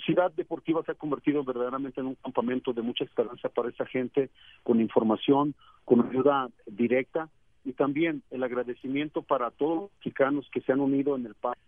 Ciudad 0.05 0.31
Deportiva 0.31 0.83
se 0.83 0.91
ha 0.91 0.95
convertido 0.95 1.43
verdaderamente 1.43 1.99
en 1.99 2.07
un 2.07 2.15
campamento 2.15 2.73
de 2.73 2.81
mucha 2.81 3.03
esperanza 3.03 3.49
para 3.49 3.69
esa 3.69 3.85
gente, 3.85 4.29
con 4.63 4.79
información, 4.79 5.55
con 5.85 6.07
ayuda 6.07 6.49
directa 6.65 7.29
y 7.65 7.73
también 7.73 8.23
el 8.31 8.43
agradecimiento 8.43 9.21
para 9.21 9.51
todos 9.51 9.81
los 9.81 9.91
mexicanos 9.99 10.47
que 10.51 10.61
se 10.61 10.71
han 10.71 10.79
unido 10.79 11.15
en 11.15 11.25
el 11.25 11.35
país 11.35 11.61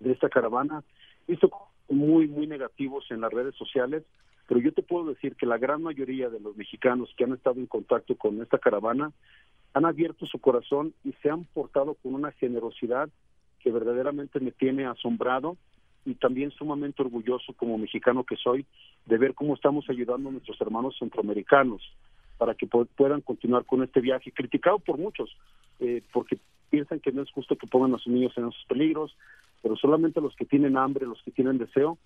de 0.00 0.12
esta 0.12 0.28
caravana. 0.28 0.82
Visto 1.28 1.50
muy, 1.88 2.28
muy 2.28 2.46
negativos 2.46 3.04
en 3.10 3.20
las 3.20 3.32
redes 3.32 3.54
sociales, 3.56 4.04
pero 4.46 4.60
yo 4.60 4.72
te 4.72 4.82
puedo 4.82 5.06
decir 5.06 5.36
que 5.36 5.46
la 5.46 5.58
gran 5.58 5.82
mayoría 5.82 6.28
de 6.28 6.40
los 6.40 6.56
mexicanos 6.56 7.12
que 7.16 7.24
han 7.24 7.32
estado 7.32 7.60
en 7.60 7.66
contacto 7.66 8.16
con 8.16 8.40
esta 8.42 8.58
caravana 8.58 9.12
han 9.74 9.84
abierto 9.84 10.24
su 10.26 10.38
corazón 10.38 10.94
y 11.04 11.12
se 11.20 11.28
han 11.28 11.44
portado 11.44 11.94
con 11.94 12.14
una 12.14 12.32
generosidad 12.32 13.08
que 13.58 13.72
verdaderamente 13.72 14.40
me 14.40 14.52
tiene 14.52 14.86
asombrado 14.86 15.56
y 16.04 16.14
también 16.14 16.50
sumamente 16.52 17.02
orgulloso 17.02 17.52
como 17.54 17.76
mexicano 17.76 18.24
que 18.24 18.36
soy 18.36 18.64
de 19.06 19.18
ver 19.18 19.34
cómo 19.34 19.54
estamos 19.54 19.88
ayudando 19.90 20.28
a 20.28 20.32
nuestros 20.32 20.60
hermanos 20.60 20.96
centroamericanos 20.98 21.82
para 22.38 22.54
que 22.54 22.66
puedan 22.66 23.20
continuar 23.20 23.64
con 23.64 23.82
este 23.82 24.00
viaje, 24.00 24.32
criticado 24.32 24.78
por 24.78 24.98
muchos, 24.98 25.30
eh, 25.80 26.02
porque 26.12 26.38
piensan 26.70 27.00
que 27.00 27.12
no 27.12 27.22
es 27.22 27.30
justo 27.30 27.56
que 27.56 27.66
pongan 27.66 27.94
a 27.94 27.98
sus 27.98 28.12
niños 28.12 28.36
en 28.36 28.48
esos 28.48 28.64
peligros, 28.68 29.16
pero 29.62 29.76
solamente 29.76 30.20
los 30.20 30.34
que 30.36 30.44
tienen 30.44 30.76
hambre, 30.76 31.06
los 31.06 31.22
que 31.22 31.30
tienen 31.30 31.58
deseo, 31.58 31.98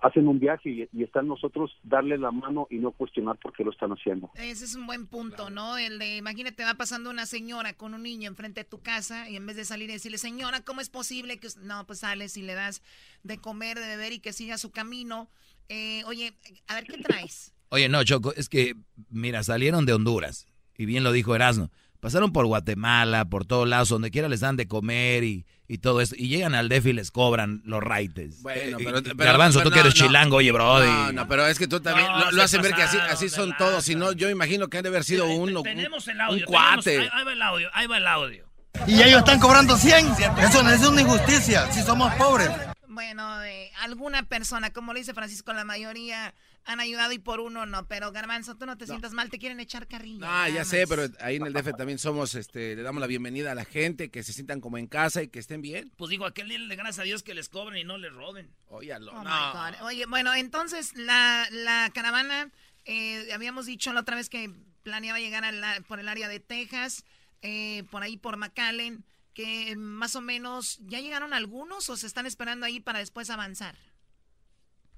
hacen 0.00 0.28
un 0.28 0.38
viaje 0.38 0.70
y, 0.70 0.88
y 0.92 1.02
está 1.02 1.20
en 1.20 1.28
nosotros 1.28 1.72
darle 1.82 2.18
la 2.18 2.30
mano 2.30 2.66
y 2.70 2.76
no 2.76 2.92
cuestionar 2.92 3.38
por 3.38 3.52
qué 3.52 3.64
lo 3.64 3.70
están 3.70 3.90
haciendo. 3.90 4.30
Ese 4.34 4.64
es 4.64 4.74
un 4.74 4.86
buen 4.86 5.06
punto, 5.06 5.50
¿no? 5.50 5.78
El 5.78 5.98
de, 5.98 6.16
imagínate, 6.16 6.64
va 6.64 6.74
pasando 6.74 7.10
una 7.10 7.26
señora 7.26 7.72
con 7.72 7.94
un 7.94 8.02
niño 8.02 8.28
enfrente 8.28 8.60
de 8.60 8.68
tu 8.68 8.80
casa 8.80 9.28
y 9.28 9.36
en 9.36 9.46
vez 9.46 9.56
de 9.56 9.64
salir 9.64 9.88
y 9.90 9.94
decirle, 9.94 10.18
señora, 10.18 10.60
¿cómo 10.60 10.80
es 10.80 10.90
posible 10.90 11.38
que... 11.38 11.48
No, 11.62 11.86
pues 11.86 12.00
sales 12.00 12.36
y 12.36 12.42
le 12.42 12.54
das 12.54 12.82
de 13.22 13.38
comer, 13.38 13.78
de 13.78 13.86
beber 13.86 14.12
y 14.12 14.20
que 14.20 14.32
siga 14.32 14.58
su 14.58 14.70
camino. 14.70 15.28
Eh, 15.68 16.02
oye, 16.04 16.34
a 16.68 16.74
ver, 16.74 16.84
¿qué 16.84 16.98
traes? 16.98 17.54
Oye, 17.70 17.88
no, 17.88 18.04
Choco, 18.04 18.32
es 18.34 18.48
que, 18.48 18.76
mira, 19.10 19.42
salieron 19.42 19.86
de 19.86 19.92
Honduras 19.92 20.46
y 20.76 20.86
bien 20.86 21.02
lo 21.02 21.12
dijo 21.12 21.34
Erasmo 21.34 21.70
pasaron 22.06 22.32
por 22.32 22.46
Guatemala, 22.46 23.24
por 23.24 23.44
todos 23.46 23.66
lados, 23.66 23.88
donde 23.88 24.12
quiera 24.12 24.28
les 24.28 24.38
dan 24.38 24.54
de 24.54 24.68
comer 24.68 25.24
y, 25.24 25.44
y 25.66 25.78
todo 25.78 26.00
eso, 26.00 26.14
y 26.16 26.28
llegan 26.28 26.54
al 26.54 26.68
DEF 26.68 26.86
y 26.86 26.92
les 26.92 27.10
cobran 27.10 27.62
los 27.64 27.82
raites. 27.82 28.42
Bueno, 28.42 28.78
eh, 28.78 28.84
pero, 28.84 29.02
Garbanzo, 29.16 29.60
tú 29.60 29.72
que 29.72 29.80
eres 29.80 29.92
chilango, 29.92 30.36
oye, 30.36 30.52
bro. 30.52 30.84
No, 30.84 31.10
no, 31.10 31.26
pero 31.26 31.48
es 31.48 31.58
que 31.58 31.66
tú 31.66 31.80
también 31.80 32.06
lo, 32.30 32.42
hacen 32.44 32.62
ver 32.62 32.74
que 32.74 32.82
así, 32.82 32.96
así 33.10 33.28
son 33.28 33.56
todos, 33.58 33.82
si 33.82 33.96
no, 33.96 34.12
yo 34.12 34.30
imagino 34.30 34.68
que 34.68 34.76
han 34.76 34.84
de 34.84 34.90
haber 34.90 35.02
sido 35.02 35.26
uno, 35.26 35.64
tenemos 35.64 36.06
el 36.06 36.20
audio, 36.20 36.36
un 36.36 36.42
cuate. 36.44 37.10
ahí, 37.12 37.24
va 37.24 37.32
el 37.32 37.42
audio, 37.42 37.70
ahí 37.72 37.88
va 37.88 37.96
el 37.96 38.06
audio. 38.06 38.44
Y 38.86 39.02
ellos 39.02 39.18
están 39.18 39.40
cobrando 39.40 39.76
100, 39.76 40.06
eso 40.38 40.62
no 40.62 40.70
es 40.70 40.86
una 40.86 41.00
injusticia, 41.00 41.72
si 41.72 41.82
somos 41.82 42.14
pobres. 42.14 42.50
Bueno, 42.86 43.42
eh, 43.42 43.72
alguna 43.82 44.22
persona, 44.22 44.70
como 44.70 44.92
le 44.92 45.00
dice 45.00 45.12
Francisco, 45.12 45.52
la 45.52 45.64
mayoría 45.64 46.34
han 46.66 46.80
ayudado 46.80 47.12
y 47.12 47.18
por 47.18 47.40
uno 47.40 47.64
no. 47.64 47.86
Pero 47.86 48.12
Garbanzo, 48.12 48.56
tú 48.56 48.66
no 48.66 48.76
te 48.76 48.86
sientas 48.86 49.12
mal, 49.12 49.30
te 49.30 49.38
quieren 49.38 49.60
echar 49.60 49.86
carrilla. 49.86 50.26
Ah, 50.28 50.48
ya 50.48 50.64
sé, 50.64 50.86
pero 50.86 51.04
ahí 51.20 51.36
en 51.36 51.46
el 51.46 51.52
DF 51.52 51.76
también 51.76 51.98
somos, 51.98 52.34
este, 52.34 52.76
le 52.76 52.82
damos 52.82 53.00
la 53.00 53.06
bienvenida 53.06 53.52
a 53.52 53.54
la 53.54 53.64
gente, 53.64 54.10
que 54.10 54.22
se 54.22 54.32
sientan 54.32 54.60
como 54.60 54.76
en 54.76 54.88
casa 54.88 55.22
y 55.22 55.28
que 55.28 55.38
estén 55.38 55.62
bien. 55.62 55.92
Pues 55.96 56.10
digo, 56.10 56.26
aquel 56.26 56.48
día 56.48 56.58
le 56.58 56.74
gracias 56.74 56.98
a 56.98 57.02
Dios 57.04 57.22
que 57.22 57.34
les 57.34 57.48
cobren 57.48 57.78
y 57.78 57.84
no 57.84 57.96
les 57.98 58.12
roben. 58.12 58.52
Oye, 58.66 58.92
oh 58.94 58.98
no. 58.98 59.86
Oye, 59.86 60.06
bueno, 60.06 60.34
entonces 60.34 60.92
la, 60.96 61.46
la 61.50 61.90
caravana, 61.94 62.50
eh, 62.84 63.32
habíamos 63.32 63.66
dicho 63.66 63.92
la 63.92 64.00
otra 64.00 64.16
vez 64.16 64.28
que 64.28 64.50
planeaba 64.82 65.20
llegar 65.20 65.44
a 65.44 65.80
por 65.86 66.00
el 66.00 66.08
área 66.08 66.28
de 66.28 66.40
Texas, 66.40 67.04
eh, 67.42 67.84
por 67.90 68.02
ahí 68.02 68.16
por 68.16 68.36
McAllen, 68.36 69.04
que 69.34 69.76
más 69.76 70.16
o 70.16 70.20
menos, 70.20 70.78
¿ya 70.80 71.00
llegaron 71.00 71.32
algunos 71.32 71.88
o 71.90 71.96
se 71.96 72.06
están 72.06 72.26
esperando 72.26 72.66
ahí 72.66 72.80
para 72.80 72.98
después 72.98 73.30
avanzar? 73.30 73.76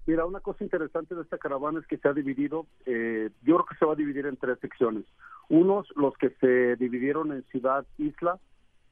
Mira, 0.09 0.25
una 0.25 0.41
cosa 0.41 0.65
interesante 0.65 1.15
de 1.15 1.21
esta 1.21 1.37
caravana 1.37 1.81
es 1.81 1.87
que 1.87 1.99
se 1.99 2.09
ha 2.09 2.15
dividido, 2.15 2.65
eh, 2.87 3.29
yo 3.43 3.57
creo 3.57 3.67
que 3.67 3.75
se 3.75 3.85
va 3.85 3.93
a 3.93 3.95
dividir 3.95 4.25
en 4.25 4.39
tres 4.39 4.59
secciones. 4.59 5.05
Unos, 5.51 5.87
los 5.97 6.17
que 6.17 6.31
se 6.41 6.77
dividieron 6.77 7.31
en 7.31 7.43
Ciudad 7.51 7.85
Isla, 7.99 8.39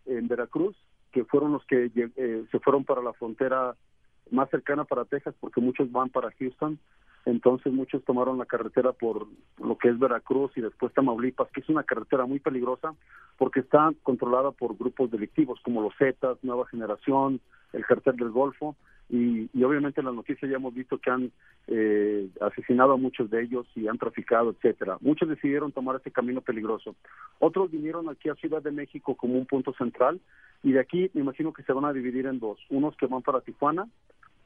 en 0.05 0.29
Veracruz, 0.29 0.77
que 1.13 1.25
fueron 1.25 1.53
los 1.53 1.65
que 1.65 1.91
eh, 1.95 2.45
se 2.51 2.59
fueron 2.59 2.85
para 2.85 3.01
la 3.01 3.15
frontera 3.15 3.75
más 4.31 4.51
cercana 4.51 4.85
para 4.85 5.07
Texas, 5.07 5.35
porque 5.41 5.63
muchos 5.63 5.91
van 5.91 6.11
para 6.11 6.33
Houston. 6.33 6.79
Entonces 7.27 7.73
muchos 7.73 8.05
tomaron 8.05 8.39
la 8.39 8.47
carretera 8.47 8.93
por 8.93 9.27
lo 9.59 9.77
que 9.77 9.89
es 9.89 9.99
Veracruz 9.99 10.53
y 10.57 10.61
después 10.61 10.95
Tamaulipas, 10.95 11.51
que 11.51 11.61
es 11.61 11.69
una 11.69 11.83
carretera 11.83 12.25
muy 12.25 12.39
peligrosa 12.39 12.95
porque 13.37 13.61
está 13.61 13.93
controlada 14.05 14.53
por 14.53 14.77
grupos 14.79 15.11
delictivos 15.11 15.61
como 15.63 15.83
los 15.83 15.93
Zetas, 15.99 16.39
Nueva 16.43 16.67
Generación, 16.69 17.41
el 17.73 17.85
cartel 17.85 18.17
del 18.17 18.31
Golfo 18.31 18.77
y, 19.09 19.49
obviamente 19.63 20.01
en 20.01 20.07
las 20.07 20.15
noticias 20.15 20.51
ya 20.51 20.57
hemos 20.57 20.75
visto 20.75 20.99
que 20.99 21.11
han 21.11 21.33
eh, 21.67 22.29
asesinado 22.41 22.93
a 22.93 22.97
muchos 22.97 23.29
de 23.29 23.43
ellos 23.43 23.67
y 23.75 23.89
han 23.89 23.99
traficado, 23.99 24.51
etcétera. 24.51 24.97
Muchos 25.01 25.29
decidieron 25.29 25.73
tomar 25.73 25.97
este 25.97 26.13
camino 26.13 26.41
peligroso. 26.41 26.95
Otros 27.41 27.73
vinieron 27.73 28.09
aquí 28.09 28.29
a 28.29 28.35
Ciudad 28.37 28.63
de 28.63 28.71
México 28.71 29.17
como 29.17 29.35
un 29.35 29.47
punto 29.47 29.73
central 29.75 30.21
y 30.63 30.73
de 30.73 30.81
aquí 30.81 31.11
me 31.13 31.23
imagino 31.23 31.53
que 31.53 31.65
se 31.65 31.73
van 31.73 31.85
a 31.87 31.93
dividir 31.93 32.27
en 32.27 32.39
dos. 32.39 32.59
Unos 32.71 32.97
que 32.97 33.07
van 33.07 33.23
para 33.23 33.41
Tijuana, 33.41 33.89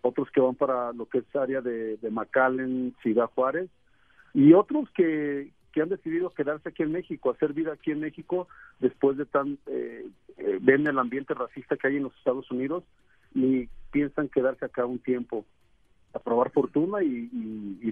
otros 0.02 0.30
que 0.30 0.40
van 0.40 0.54
para 0.54 0.92
lo 0.92 1.06
que 1.06 1.18
es 1.18 1.36
área 1.36 1.60
de, 1.60 1.96
de 1.96 2.10
McAllen, 2.10 2.94
Ciudad 3.02 3.26
Juárez 3.34 3.70
y 4.34 4.52
otros 4.52 4.88
que, 4.90 5.50
que 5.72 5.82
han 5.82 5.88
decidido 5.88 6.30
quedarse 6.30 6.68
aquí 6.68 6.82
en 6.82 6.92
México, 6.92 7.30
hacer 7.30 7.52
vida 7.52 7.72
aquí 7.72 7.90
en 7.90 8.00
México 8.00 8.48
después 8.78 9.16
de 9.16 9.26
tan 9.26 9.58
eh, 9.66 10.06
eh 10.36 10.58
ven 10.60 10.86
el 10.86 10.98
ambiente 10.98 11.34
racista 11.34 11.76
que 11.76 11.88
hay 11.88 11.96
en 11.96 12.04
los 12.04 12.16
Estados 12.16 12.50
Unidos 12.50 12.84
y 13.34 13.68
piensan 13.90 14.28
quedarse 14.28 14.64
acá 14.64 14.84
un 14.84 14.98
tiempo 14.98 15.44
a 16.12 16.18
probar 16.18 16.50
fortuna 16.50 17.02
y, 17.02 17.30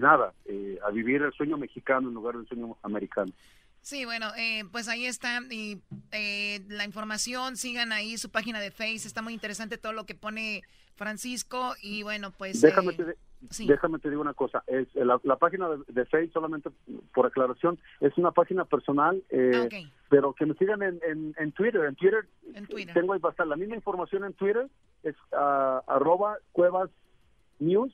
nada, 0.00 0.32
eh, 0.44 0.78
a 0.84 0.90
vivir 0.90 1.22
el 1.22 1.32
sueño 1.32 1.56
mexicano 1.56 2.08
en 2.08 2.14
lugar 2.14 2.36
del 2.36 2.48
sueño 2.48 2.76
americano. 2.82 3.32
Sí, 3.80 4.04
bueno, 4.04 4.26
eh, 4.36 4.64
pues 4.72 4.88
ahí 4.88 5.06
está 5.06 5.40
y, 5.50 5.80
la 6.68 6.84
información, 6.84 7.56
sigan 7.56 7.92
ahí 7.92 8.18
su 8.18 8.30
página 8.30 8.60
de 8.60 8.70
Face, 8.70 9.06
está 9.06 9.22
muy 9.22 9.34
interesante 9.34 9.78
todo 9.78 9.92
lo 9.92 10.04
que 10.04 10.14
pone 10.14 10.62
Francisco 10.98 11.74
y 11.80 12.02
bueno, 12.02 12.32
pues... 12.36 12.60
Déjame, 12.60 12.94
déjame 13.66 13.98
te 14.00 14.10
digo 14.10 14.20
una 14.20 14.34
cosa, 14.34 14.62
es 14.66 14.88
la, 14.94 15.36
página 15.36 15.68
de, 15.68 15.78
de, 15.88 16.04
Facebook 16.04 16.32
solamente 16.34 16.70
por 17.14 17.24
aclaración 17.24 17.78
es 18.00 18.18
una 18.18 18.32
página 18.32 18.64
personal, 18.64 19.22
eh, 19.30 19.68
pero 20.10 20.34
que 20.34 20.44
me 20.44 20.54
sigan 20.54 20.82
en, 20.82 21.00
en, 21.38 21.52
Twitter, 21.52 21.84
en 21.84 21.94
Twitter, 21.94 22.26
tengo 22.92 23.12
ahí 23.12 23.20
bastante 23.20 23.50
la 23.50 23.56
misma 23.56 23.76
información 23.76 24.24
en 24.24 24.32
Twitter, 24.34 24.68
es 25.04 25.14
uh, 25.32 25.80
arroba 25.86 26.36
cuevas 26.52 26.90
news 27.60 27.92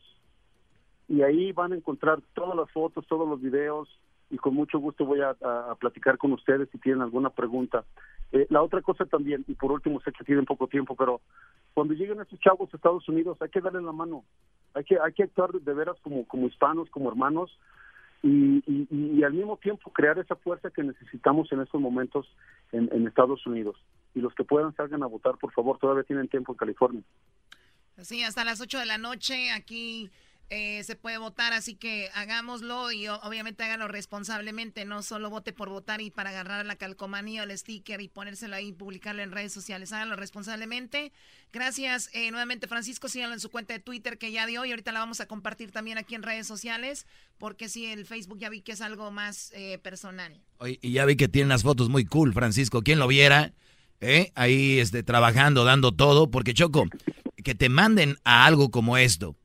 y 1.09 1.23
ahí 1.23 1.53
van 1.53 1.73
a 1.73 1.77
encontrar 1.77 2.21
todas 2.35 2.57
las 2.57 2.71
fotos, 2.73 3.07
todos 3.07 3.29
los 3.29 3.41
videos 3.41 3.89
y 4.31 4.37
con 4.37 4.55
mucho 4.55 4.79
gusto 4.79 5.05
voy 5.05 5.21
a, 5.21 5.35
platicar 5.79 6.19
con 6.19 6.33
ustedes 6.33 6.69
si 6.71 6.79
tienen 6.79 7.03
alguna 7.03 7.31
pregunta. 7.31 7.85
Eh, 8.33 8.47
la 8.51 8.63
otra 8.63 8.83
cosa 8.83 9.05
también, 9.05 9.45
y 9.47 9.55
por 9.55 9.71
último 9.71 10.01
sé 10.01 10.13
que 10.13 10.25
tienen 10.25 10.45
poco 10.45 10.67
tiempo, 10.67 10.97
pero 10.97 11.21
cuando 11.73 11.95
lleguen 11.95 12.21
estos 12.21 12.41
chavos 12.41 12.73
a 12.73 12.77
Estados 12.77 13.09
Unidos 13.09 13.39
hay 13.41 13.49
que 13.49 13.61
darle 13.61 13.83
la 13.83 13.93
mano, 13.93 14.25
hay 14.75 14.85
que, 14.85 14.99
hay 14.99 15.13
que 15.13 15.25
actuar 15.25 15.53
de 15.53 15.75
veras 15.75 15.97
como, 16.03 16.27
como 16.27 16.47
hispanos, 16.47 16.91
como 16.91 17.09
hermanos, 17.09 17.57
y, 18.23 18.63
y, 18.67 19.23
al 19.23 19.35
mismo 19.35 19.59
tiempo 19.59 19.93
crear 19.93 20.19
esa 20.19 20.35
fuerza 20.35 20.71
que 20.71 20.83
necesitamos 20.83 21.53
en 21.53 21.61
estos 21.61 21.79
momentos 21.79 22.27
en, 22.73 22.89
en 22.91 23.07
Estados 23.07 23.47
Unidos. 23.47 23.77
Y 24.15 24.21
los 24.21 24.35
que 24.35 24.45
puedan 24.45 24.75
salgan 24.75 25.03
a 25.03 25.07
votar, 25.07 25.37
por 25.37 25.53
favor, 25.53 25.79
todavía 25.79 26.05
tienen 26.05 26.29
tiempo 26.29 26.53
en 26.53 26.57
California. 26.57 27.03
Sí, 27.99 28.23
hasta 28.23 28.45
las 28.45 28.63
8 28.63 28.79
de 28.79 28.87
la 28.87 28.97
noche 28.97 29.51
aquí 29.53 30.11
eh, 30.51 30.83
se 30.85 30.95
puede 30.95 31.17
votar, 31.17 31.53
así 31.53 31.75
que 31.75 32.11
hagámoslo 32.13 32.93
y 32.93 33.09
obviamente 33.09 33.65
háganlo 33.65 33.89
responsablemente, 33.89 34.85
no 34.85 35.03
solo 35.03 35.31
vote 35.31 35.53
por 35.53 35.71
votar 35.71 36.03
y 36.03 36.11
para 36.11 36.31
agarrar 36.31 36.67
la 36.67 36.77
calcomanía 36.77 37.43
o 37.43 37.45
el 37.45 37.57
sticker 37.57 38.01
y 38.03 38.09
ponérselo 38.09 38.55
ahí 38.55 38.69
y 38.69 38.73
publicarlo 38.73 39.23
en 39.23 39.33
redes 39.33 39.53
sociales, 39.53 39.93
háganlo 39.93 40.17
responsablemente. 40.17 41.13
Gracias 41.53 42.11
eh, 42.13 42.31
nuevamente 42.31 42.69
Francisco, 42.69 43.09
síganlo 43.09 43.35
en 43.35 43.41
su 43.41 43.51
cuenta 43.51 43.73
de 43.73 43.81
Twitter 43.81 44.19
que 44.19 44.33
ya 44.33 44.47
dio 44.47 44.65
y 44.65 44.71
ahorita 44.71 44.93
la 44.93 45.01
vamos 45.01 45.21
a 45.21 45.27
compartir 45.27 45.73
también 45.73 45.97
aquí 45.97 46.15
en 46.15 46.23
redes 46.23 46.47
sociales, 46.47 47.07
porque 47.39 47.71
sí, 47.71 47.87
el 47.87 48.05
Facebook 48.05 48.39
ya 48.39 48.51
vi 48.51 48.61
que 48.61 48.73
es 48.73 48.83
algo 48.83 49.11
más 49.11 49.51
eh, 49.55 49.79
personal. 49.79 50.41
y 50.61 50.93
ya 50.93 51.07
vi 51.07 51.17
que 51.17 51.29
tiene 51.29 51.47
unas 51.47 51.63
fotos 51.63 51.89
muy 51.89 52.05
cool, 52.05 52.35
Francisco, 52.35 52.83
quien 52.83 52.99
lo 52.99 53.09
viera, 53.09 53.55
ahí 54.35 54.79
este, 54.79 55.03
trabajando, 55.03 55.65
dando 55.65 55.93
todo, 55.93 56.31
porque 56.31 56.53
Choco, 56.53 56.85
que 57.43 57.55
te 57.55 57.71
manden 57.71 58.19
a 58.25 58.45
algo 58.45 58.71
como 58.71 58.99
esto 58.99 59.37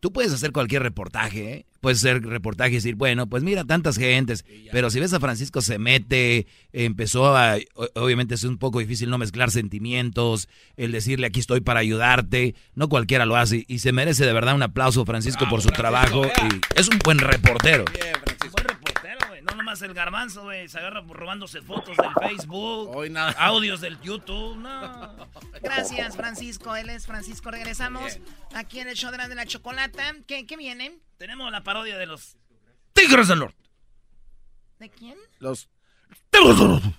Tú 0.00 0.12
puedes 0.12 0.32
hacer 0.32 0.52
cualquier 0.52 0.82
reportaje, 0.82 1.52
¿eh? 1.52 1.66
puedes 1.80 1.98
hacer 1.98 2.22
reportaje 2.22 2.72
y 2.72 2.74
decir, 2.74 2.96
bueno, 2.96 3.28
pues 3.28 3.42
mira, 3.42 3.64
tantas 3.64 3.96
gentes, 3.96 4.44
pero 4.72 4.90
si 4.90 4.98
ves 4.98 5.12
a 5.12 5.20
Francisco 5.20 5.60
se 5.60 5.78
mete, 5.78 6.46
empezó 6.72 7.36
a, 7.36 7.58
obviamente 7.94 8.34
es 8.34 8.44
un 8.44 8.58
poco 8.58 8.80
difícil 8.80 9.08
no 9.08 9.18
mezclar 9.18 9.50
sentimientos, 9.50 10.48
el 10.76 10.92
decirle 10.92 11.28
aquí 11.28 11.40
estoy 11.40 11.60
para 11.60 11.80
ayudarte, 11.80 12.54
no 12.74 12.88
cualquiera 12.88 13.24
lo 13.24 13.36
hace 13.36 13.64
y 13.68 13.78
se 13.78 13.92
merece 13.92 14.26
de 14.26 14.32
verdad 14.32 14.54
un 14.54 14.62
aplauso 14.62 15.04
Francisco 15.04 15.48
por 15.48 15.62
su 15.62 15.68
trabajo 15.68 16.26
y 16.26 16.78
es 16.78 16.88
un 16.88 16.98
buen 17.04 17.18
reportero. 17.18 17.84
Nomás 19.66 19.82
el 19.82 19.94
garbanzo, 19.94 20.44
güey, 20.44 20.68
se 20.68 20.78
agarra 20.78 21.00
robándose 21.00 21.60
fotos 21.60 21.96
del 21.96 22.12
Facebook, 22.28 22.96
audios 23.36 23.80
del 23.80 24.00
YouTube, 24.00 24.56
no. 24.56 25.28
Gracias, 25.60 26.14
Francisco. 26.14 26.76
Él 26.76 26.88
es 26.88 27.04
Francisco. 27.04 27.50
Regresamos 27.50 28.20
aquí 28.54 28.78
en 28.78 28.88
el 28.88 28.94
show 28.94 29.10
de 29.10 29.34
la, 29.34 29.44
chocolata. 29.44 30.14
¿Qué, 30.28 30.46
¿Qué 30.46 30.56
vienen? 30.56 31.02
Tenemos 31.16 31.50
la 31.50 31.64
parodia 31.64 31.98
de 31.98 32.06
los 32.06 32.36
Tigres 32.92 33.26
del 33.26 33.40
Norte. 33.40 33.68
¿De 34.78 34.88
quién? 34.88 35.18
Los 35.40 35.68
Tigres 36.30 36.58
del 36.60 36.68
Norte. 36.68 36.94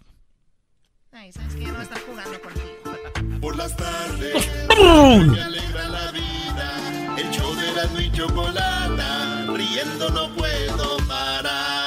Ay, 1.14 1.32
sabes 1.32 1.56
que 1.56 1.62
ya 1.62 1.72
no 1.72 1.82
estar 1.82 2.02
jugando 2.02 2.42
contigo. 2.42 3.40
Por 3.40 3.56
las 3.56 3.78
tardes 3.78 4.52
me 4.68 5.42
alegra 5.42 5.88
la 5.88 6.12
vida. 6.12 7.18
El 7.18 7.30
show 7.32 7.56
de 7.56 7.72
la 7.72 8.02
y 8.02 8.12
chocolata. 8.12 9.46
Riendo 9.54 10.10
no 10.10 10.36
puedo 10.36 10.98
parar. 11.08 11.87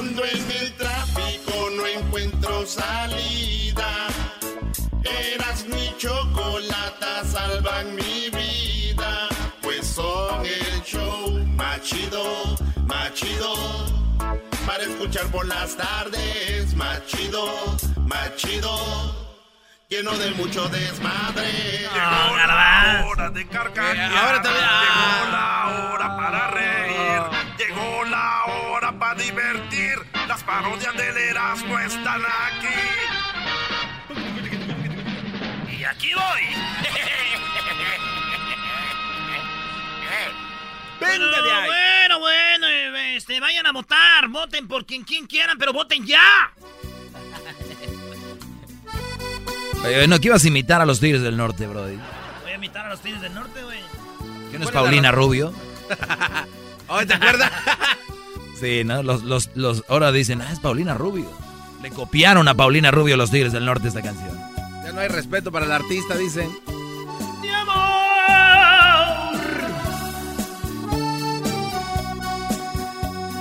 Cuando 0.00 0.24
en 0.24 0.50
el 0.62 0.72
tráfico 0.76 1.68
no 1.76 1.86
encuentro 1.86 2.64
salida 2.64 4.08
Eras 5.04 5.66
mi 5.66 5.94
chocolata, 5.98 7.22
salvan 7.22 7.94
mi 7.96 8.30
vida, 8.30 9.28
pues 9.60 9.86
son 9.86 10.42
el 10.46 10.82
show 10.84 11.44
machido, 11.54 12.56
machido. 12.86 13.54
Para 14.66 14.84
escuchar 14.84 15.26
por 15.26 15.46
las 15.46 15.76
tardes, 15.76 16.74
machido, 16.74 17.76
machido. 18.06 18.74
Lleno 19.90 20.16
de 20.16 20.30
mucho 20.30 20.66
desmadre. 20.70 21.52
Llegó 21.92 22.36
la 22.36 23.04
hora 23.06 23.28
de 23.28 23.46
carcajear. 23.46 24.16
Ahora 24.16 24.42
Llegó 24.42 25.30
la 25.30 25.90
hora 25.92 26.16
para 26.16 26.50
reír. 26.52 27.22
Llegó 27.58 28.04
la 28.04 28.44
hora 28.46 28.69
para 29.10 29.22
divertir. 29.22 29.98
Las 30.28 30.42
parodias 30.42 30.94
del 30.96 31.16
Erasmo 31.16 31.78
están 31.78 32.22
aquí 32.22 32.68
aquí 35.88 36.10
voy. 36.14 36.42
Venga 41.00 41.16
bueno, 41.16 41.42
de 41.42 41.50
ahí. 41.50 41.68
Bueno, 41.68 42.20
bueno, 42.20 42.66
este, 43.16 43.40
vayan 43.40 43.66
a 43.66 43.72
votar. 43.72 44.28
Voten 44.28 44.68
por 44.68 44.84
quien, 44.84 45.02
quien 45.02 45.26
quieran, 45.26 45.58
pero 45.58 45.72
voten 45.72 46.06
ya. 46.06 46.52
Oye, 49.82 50.06
no, 50.06 50.20
que 50.20 50.28
ibas 50.28 50.44
a 50.44 50.48
imitar 50.48 50.80
a 50.80 50.86
los 50.86 51.00
Tigres 51.00 51.22
del 51.22 51.36
Norte, 51.36 51.66
Brody. 51.66 51.98
Voy 52.42 52.52
a 52.52 52.54
imitar 52.54 52.86
a 52.86 52.90
los 52.90 53.00
Tigres 53.00 53.22
del 53.22 53.34
Norte, 53.34 53.62
güey. 53.64 53.80
¿Quién 54.50 54.62
es 54.62 54.70
Paulina 54.70 55.10
Rubio? 55.10 55.54
Oye, 56.88 57.06
¿te 57.06 57.14
acuerdas? 57.14 57.50
sí, 58.60 58.84
¿no? 58.84 59.02
Los, 59.02 59.22
los, 59.22 59.50
los, 59.54 59.84
ahora 59.88 60.12
dicen, 60.12 60.42
ah, 60.42 60.52
es 60.52 60.60
Paulina 60.60 60.94
Rubio. 60.94 61.30
Le 61.82 61.90
copiaron 61.90 62.46
a 62.46 62.54
Paulina 62.54 62.90
Rubio 62.90 63.16
los 63.16 63.30
Tigres 63.30 63.52
del 63.52 63.64
Norte 63.64 63.88
esta 63.88 64.02
canción 64.02 64.38
no 64.92 65.00
hay 65.00 65.08
respeto 65.08 65.52
para 65.52 65.66
el 65.66 65.72
artista, 65.72 66.16
dicen. 66.16 66.50
¡Mi 67.40 67.48
amor! 67.48 67.74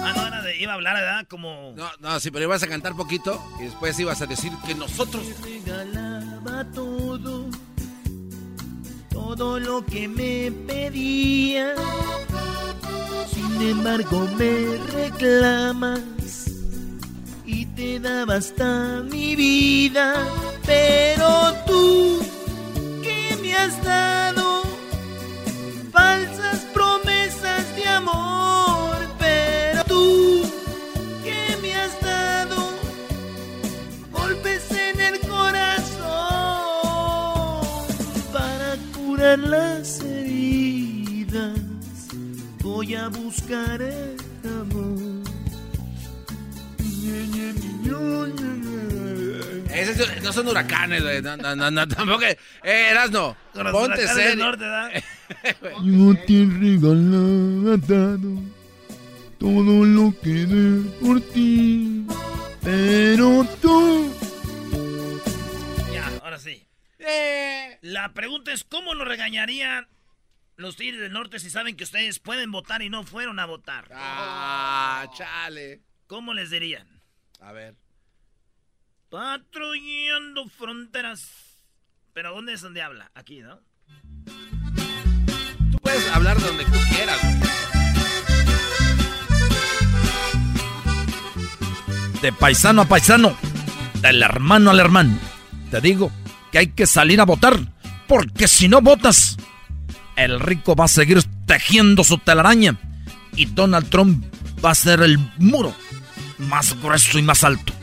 Ah, 0.03 0.13
no, 0.15 0.27
era 0.27 0.41
de, 0.41 0.57
iba 0.57 0.71
a 0.71 0.75
hablar, 0.75 0.95
¿verdad? 0.95 1.27
Como... 1.27 1.73
No, 1.75 1.89
no, 1.99 2.19
sí, 2.19 2.31
pero 2.31 2.45
ibas 2.45 2.63
a 2.63 2.67
cantar 2.67 2.95
poquito 2.95 3.43
y 3.59 3.63
después 3.63 3.99
ibas 3.99 4.21
a 4.21 4.25
decir 4.25 4.51
que 4.65 4.75
nosotros... 4.75 5.23
regalaba 5.43 6.65
todo, 6.71 7.49
todo 9.09 9.59
lo 9.59 9.85
que 9.85 10.07
me 10.07 10.51
pedía. 10.67 11.73
Sin 13.27 13.61
embargo 13.61 14.27
me 14.37 14.77
reclamas 14.93 16.01
y 17.45 17.65
te 17.65 17.99
daba 17.99 18.35
hasta 18.35 19.03
mi 19.11 19.35
vida. 19.35 20.13
Pero 20.65 21.53
tú, 21.65 22.19
¿qué 23.03 23.37
me 23.41 23.55
has 23.55 23.83
dado? 23.83 24.61
Falsas 25.91 26.59
promesas 26.73 27.75
de 27.75 27.87
amor. 27.87 28.97
Pero 29.17 29.83
tú, 29.85 30.43
¿qué 31.23 31.57
me 31.61 31.73
has 31.75 31.99
dado? 32.01 32.57
Golpes 34.11 34.71
en 34.71 35.01
el 35.01 35.19
corazón 35.21 35.99
para 38.31 38.77
curar 38.95 39.39
las 39.39 39.99
heridas. 40.01 40.08
Voy 42.79 42.95
a 42.95 43.09
buscar 43.09 43.81
el 43.81 44.15
amor. 44.45 44.97
Esos 49.69 50.23
no 50.23 50.31
son 50.31 50.47
huracanes, 50.47 51.03
güey. 51.03 51.21
No, 51.21 51.35
no, 51.35 51.57
no, 51.57 51.69
no, 51.69 51.87
tampoco. 51.89 52.23
Eh, 52.23 52.37
Erasno, 52.63 53.35
ponte 53.53 54.07
serio. 54.07 54.55
Yo 55.83 56.15
te 56.25 56.47
regalado 56.57 58.41
todo 59.37 59.83
lo 59.83 60.13
que 60.21 60.45
dé 60.45 60.89
por 61.01 61.19
ti. 61.19 62.07
Pero 62.63 63.45
tú. 63.61 64.09
Ya, 65.93 66.09
ahora 66.23 66.39
sí. 66.39 66.65
Eh. 66.99 67.77
La 67.81 68.13
pregunta 68.13 68.53
es: 68.53 68.63
¿cómo 68.63 68.93
lo 68.93 69.03
regañarían 69.03 69.85
los 70.59 70.75
Tigres 70.75 70.99
del 70.99 71.13
Norte 71.13 71.39
si 71.39 71.49
saben 71.49 71.77
que 71.77 71.85
ustedes 71.85 72.19
pueden 72.19 72.51
votar 72.51 72.81
y 72.81 72.89
no 72.89 73.05
fueron 73.05 73.39
a 73.39 73.45
votar? 73.45 73.89
Ah, 73.93 75.07
chale. 75.15 75.81
¿Cómo 76.05 76.33
les 76.33 76.49
dirían? 76.49 77.01
A 77.39 77.53
ver. 77.53 77.75
Patrullando 79.09 80.49
fronteras. 80.49 81.31
Pero 82.13 82.33
¿dónde 82.33 82.53
es 82.53 82.61
donde 82.61 82.81
habla? 82.81 83.09
Aquí, 83.15 83.39
¿no? 83.39 83.61
Tú 85.71 85.77
puedes 85.81 86.05
hablar 86.09 86.37
donde 86.41 86.65
tú 86.65 86.77
quieras, 86.93 87.21
De 92.21 92.33
paisano 92.33 92.81
a 92.81 92.85
paisano, 92.85 93.37
del 94.01 94.21
hermano 94.21 94.71
al 94.71 94.79
hermano, 94.81 95.17
te 95.71 95.79
digo 95.79 96.11
que 96.51 96.57
hay 96.57 96.67
que 96.73 96.85
salir 96.85 97.21
a 97.21 97.25
votar, 97.25 97.57
porque 98.09 98.49
si 98.49 98.67
no 98.67 98.81
votas, 98.81 99.28
el 100.25 100.39
rico 100.39 100.75
va 100.75 100.85
a 100.85 100.89
seguir 100.89 101.23
tejiendo 101.45 102.03
su 102.03 102.17
telaraña. 102.17 102.77
Y 103.35 103.45
Donald 103.45 103.89
Trump 103.89 104.25
va 104.63 104.71
a 104.71 104.75
ser 104.75 105.01
el 105.01 105.17
muro 105.37 105.73
más 106.37 106.79
grueso 106.81 107.19
y 107.19 107.21
más 107.21 107.43
alto. 107.43 107.73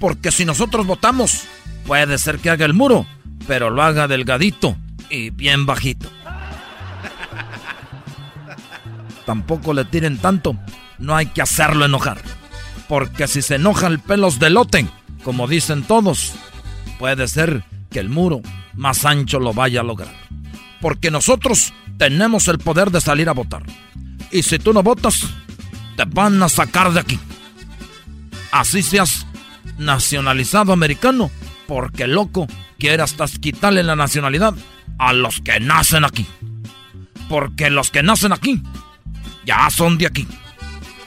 Porque 0.00 0.30
si 0.30 0.44
nosotros 0.44 0.86
votamos, 0.86 1.44
puede 1.86 2.18
ser 2.18 2.38
que 2.38 2.50
haga 2.50 2.64
el 2.64 2.74
muro, 2.74 3.06
pero 3.46 3.70
lo 3.70 3.82
haga 3.82 4.08
delgadito 4.08 4.76
y 5.10 5.30
bien 5.30 5.66
bajito. 5.66 6.08
Tampoco 9.26 9.74
le 9.74 9.84
tiren 9.84 10.18
tanto, 10.18 10.56
no 10.98 11.14
hay 11.14 11.26
que 11.26 11.42
hacerlo 11.42 11.84
enojar. 11.84 12.20
Porque 12.88 13.28
si 13.28 13.42
se 13.42 13.56
enoja 13.56 13.86
el 13.86 13.98
pelos 13.98 14.38
de 14.38 14.50
lote, 14.50 14.88
como 15.22 15.46
dicen 15.46 15.82
todos, 15.82 16.32
puede 16.98 17.28
ser 17.28 17.62
que 17.90 18.00
el 18.00 18.08
muro 18.08 18.40
más 18.74 19.04
ancho 19.04 19.38
lo 19.38 19.52
vaya 19.52 19.80
a 19.80 19.84
lograr. 19.84 20.14
Porque 20.80 21.10
nosotros 21.10 21.72
tenemos 21.96 22.48
el 22.48 22.58
poder 22.58 22.90
de 22.90 23.00
salir 23.00 23.28
a 23.28 23.32
votar. 23.32 23.62
Y 24.30 24.42
si 24.42 24.58
tú 24.58 24.72
no 24.72 24.82
votas, 24.82 25.20
te 25.96 26.04
van 26.04 26.42
a 26.42 26.48
sacar 26.48 26.92
de 26.92 27.00
aquí. 27.00 27.18
Así 28.52 28.82
seas 28.82 29.26
nacionalizado 29.78 30.72
americano, 30.72 31.30
porque 31.66 32.06
loco 32.06 32.46
quiere 32.78 33.02
hasta 33.02 33.26
quitarle 33.26 33.82
la 33.82 33.96
nacionalidad 33.96 34.54
a 34.98 35.12
los 35.12 35.40
que 35.40 35.60
nacen 35.60 36.04
aquí. 36.04 36.26
Porque 37.28 37.70
los 37.70 37.90
que 37.90 38.02
nacen 38.02 38.32
aquí 38.32 38.62
ya 39.44 39.68
son 39.70 39.98
de 39.98 40.06
aquí. 40.06 40.26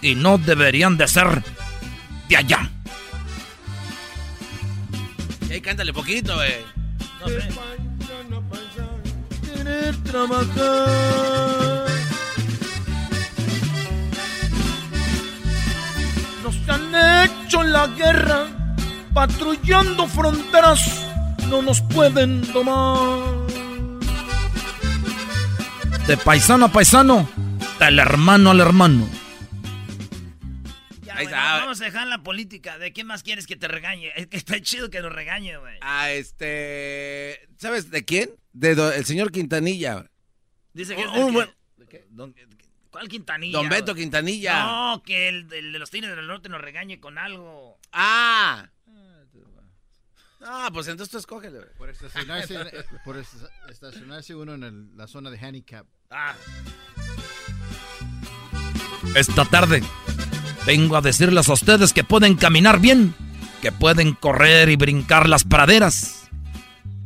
Y 0.02 0.16
no 0.16 0.38
deberían 0.38 0.98
de 0.98 1.08
ser 1.08 1.44
de 2.28 2.38
allá. 2.38 2.70
Y 5.50 5.62
cántale 5.62 5.94
poquito, 5.94 6.36
güey. 6.36 6.54
No 7.20 7.91
Querer 9.72 9.96
trabajar. 10.04 11.88
Nos 16.44 16.70
han 16.70 16.94
hecho 17.24 17.64
la 17.64 17.88
guerra, 17.88 18.48
patrullando 19.14 20.08
fronteras, 20.08 21.08
no 21.48 21.62
nos 21.62 21.82
pueden 21.82 22.42
tomar. 22.52 23.48
De 26.06 26.18
paisano 26.18 26.66
a 26.66 26.68
paisano, 26.68 27.30
del 27.80 28.00
hermano 28.00 28.52
al 28.52 28.60
hermano 28.60 29.08
vamos 31.30 31.82
a 31.82 31.86
dejar 31.86 32.08
la 32.08 32.24
política. 32.24 32.78
¿De 32.78 32.94
qué 32.94 33.04
más 33.04 33.24
quieres 33.24 33.48
que 33.48 33.56
te 33.56 33.68
regañe? 33.68 34.12
Es 34.16 34.28
que 34.28 34.38
está 34.38 34.60
chido 34.62 34.90
que 34.90 35.02
nos 35.02 35.14
regañe, 35.14 35.58
güey. 35.58 35.78
Ah, 35.82 36.12
este... 36.12 37.48
¿Sabes 37.58 37.92
de 37.92 38.04
quién? 38.06 38.30
De 38.54 38.72
el 38.72 39.06
señor 39.06 39.32
Quintanilla. 39.32 40.06
Dice 40.74 40.96
que... 40.96 41.06
¿Cuál 42.90 43.08
Quintanilla? 43.08 43.58
Don 43.58 43.70
Beto 43.70 43.96
Quintanilla. 43.96 44.66
No, 44.66 45.04
que 45.04 45.30
el, 45.30 45.48
de 45.48 45.62
los 45.62 45.90
Tigres 45.90 46.14
del 46.16 46.28
Norte 46.28 46.50
nos 46.50 46.60
regañe 46.60 47.00
con 47.00 47.18
algo. 47.18 47.80
Ah. 47.94 48.70
Ah, 50.44 50.70
pues 50.74 50.88
entonces 50.88 51.12
tú 51.12 51.18
escógele. 51.18 51.60
Por 51.78 51.90
estacionarse, 51.90 52.58
por 53.06 53.24
estacionarse 53.70 54.36
uno 54.36 54.56
en 54.56 54.98
la 54.98 55.08
zona 55.08 55.30
de 55.30 55.38
handicap. 55.38 55.86
Ah. 56.10 56.36
Esta 59.16 59.46
tarde 59.46 59.82
Vengo 60.66 60.96
a 60.96 61.02
decirles 61.02 61.50
a 61.50 61.54
ustedes 61.54 61.92
que 61.92 62.04
pueden 62.04 62.36
caminar 62.36 62.80
bien, 62.80 63.16
que 63.62 63.72
pueden 63.72 64.14
correr 64.14 64.70
y 64.70 64.76
brincar 64.76 65.28
las 65.28 65.44
praderas, 65.44 66.21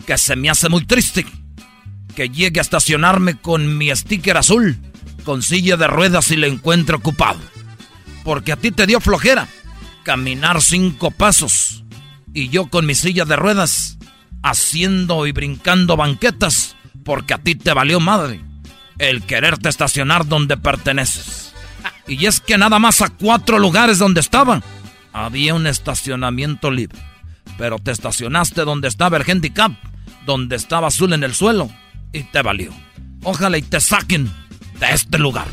que 0.05 0.17
se 0.17 0.35
me 0.35 0.49
hace 0.49 0.69
muy 0.69 0.85
triste 0.85 1.25
que 2.15 2.29
llegue 2.29 2.59
a 2.59 2.61
estacionarme 2.61 3.35
con 3.35 3.77
mi 3.77 3.93
sticker 3.93 4.37
azul, 4.37 4.77
con 5.25 5.41
silla 5.41 5.75
de 5.75 5.87
ruedas 5.87 6.31
y 6.31 6.37
le 6.37 6.47
encuentre 6.47 6.95
ocupado. 6.95 7.39
Porque 8.23 8.53
a 8.53 8.55
ti 8.55 8.71
te 8.71 8.87
dio 8.87 8.99
flojera 9.01 9.47
caminar 10.03 10.61
cinco 10.61 11.11
pasos 11.11 11.83
y 12.33 12.49
yo 12.49 12.67
con 12.67 12.85
mi 12.85 12.95
silla 12.95 13.25
de 13.25 13.35
ruedas 13.35 13.97
haciendo 14.43 15.25
y 15.25 15.31
brincando 15.31 15.97
banquetas 15.97 16.75
porque 17.03 17.33
a 17.33 17.39
ti 17.39 17.55
te 17.55 17.73
valió 17.73 17.99
madre 17.99 18.41
el 18.99 19.23
quererte 19.23 19.69
estacionar 19.69 20.27
donde 20.27 20.57
perteneces. 20.57 21.53
Y 22.07 22.25
es 22.27 22.39
que 22.39 22.57
nada 22.57 22.79
más 22.79 23.01
a 23.01 23.09
cuatro 23.09 23.59
lugares 23.59 23.97
donde 23.97 24.21
estaba 24.21 24.61
había 25.11 25.53
un 25.53 25.67
estacionamiento 25.67 26.71
libre. 26.71 26.99
Pero 27.57 27.79
te 27.79 27.91
estacionaste 27.91 28.63
donde 28.63 28.87
estaba 28.87 29.17
el 29.17 29.29
handicap, 29.29 29.71
donde 30.25 30.55
estaba 30.55 30.87
azul 30.87 31.13
en 31.13 31.23
el 31.23 31.33
suelo, 31.33 31.69
y 32.11 32.23
te 32.23 32.41
valió. 32.41 32.71
Ojalá 33.23 33.57
y 33.57 33.61
te 33.61 33.79
saquen 33.79 34.31
de 34.79 34.91
este 34.91 35.17
lugar. 35.17 35.47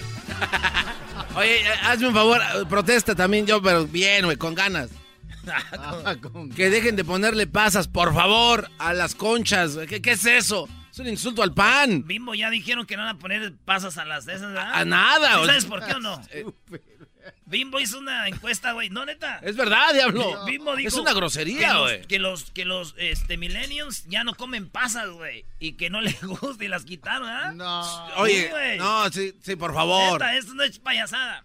Oye, 1.37 1.61
eh, 1.61 1.73
hazme 1.83 2.09
un 2.09 2.15
favor, 2.15 2.41
eh, 2.41 2.65
protesta 2.69 3.15
también 3.15 3.47
yo, 3.47 3.63
pero 3.63 3.87
bien, 3.87 4.25
güey, 4.25 4.37
con 4.37 4.55
ganas. 4.55 4.91
Ah, 5.45 6.15
que 6.55 6.71
dejen 6.71 6.95
de 6.95 7.05
ponerle 7.05 7.49
pasas, 7.49 7.89
por 7.89 8.15
favor, 8.15 8.71
a 8.79 8.93
las 8.93 9.17
conchas. 9.17 9.77
¿Qué, 9.89 10.01
qué 10.01 10.13
es 10.13 10.25
eso? 10.25 10.69
Es 10.93 10.99
un 11.01 11.09
insulto 11.09 11.43
al 11.43 11.53
pan. 11.53 12.05
Bimbo 12.07 12.35
ya 12.35 12.49
dijeron 12.51 12.87
que 12.87 12.97
no 12.97 13.03
van 13.03 13.17
a 13.17 13.19
poner 13.19 13.53
pasas 13.65 13.99
a 13.99 14.05
las 14.05 14.25
de 14.25 14.35
esas, 14.35 14.53
¿verdad? 14.53 14.71
A 14.73 14.85
nada. 14.85 15.45
¿Sabes 15.45 15.65
por 15.65 15.85
qué 15.85 15.95
o 15.95 16.01
no? 16.01 16.21
Bimbo 17.47 17.81
hizo 17.81 17.99
una 17.99 18.29
encuesta, 18.29 18.73
güey. 18.73 18.91
No, 18.91 19.05
neta. 19.05 19.41
Es 19.43 19.57
verdad, 19.57 19.93
diablo. 19.93 20.45
Bimbo 20.45 20.75
dijo. 20.77 20.89
Es 20.89 20.95
una 20.95 21.13
grosería, 21.13 21.79
güey. 21.79 22.03
Que 22.03 22.19
los, 22.19 22.51
que 22.51 22.65
los, 22.65 22.95
este, 22.99 23.37
millennials 23.37 24.05
ya 24.09 24.25
no 24.25 24.35
comen 24.35 24.69
pasas, 24.69 25.11
güey. 25.11 25.45
Y 25.59 25.73
que 25.73 25.91
no 25.91 26.01
les 26.03 26.23
gusta 26.23 26.65
y 26.65 26.69
las 26.69 26.85
quitaron, 26.85 27.29
¿ah? 27.29 27.53
No. 27.53 28.07
Oye, 28.17 28.51
no, 28.79 29.11
sí, 29.11 29.35
sí, 29.43 29.57
por 29.57 29.75
favor. 29.75 30.13
Neta, 30.13 30.37
esto 30.37 30.55
no 30.55 30.63
es 30.63 30.79
payasada. 30.79 31.45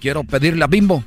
Quiero 0.00 0.24
pedirle 0.24 0.64
a 0.64 0.68
Bimbo 0.68 1.04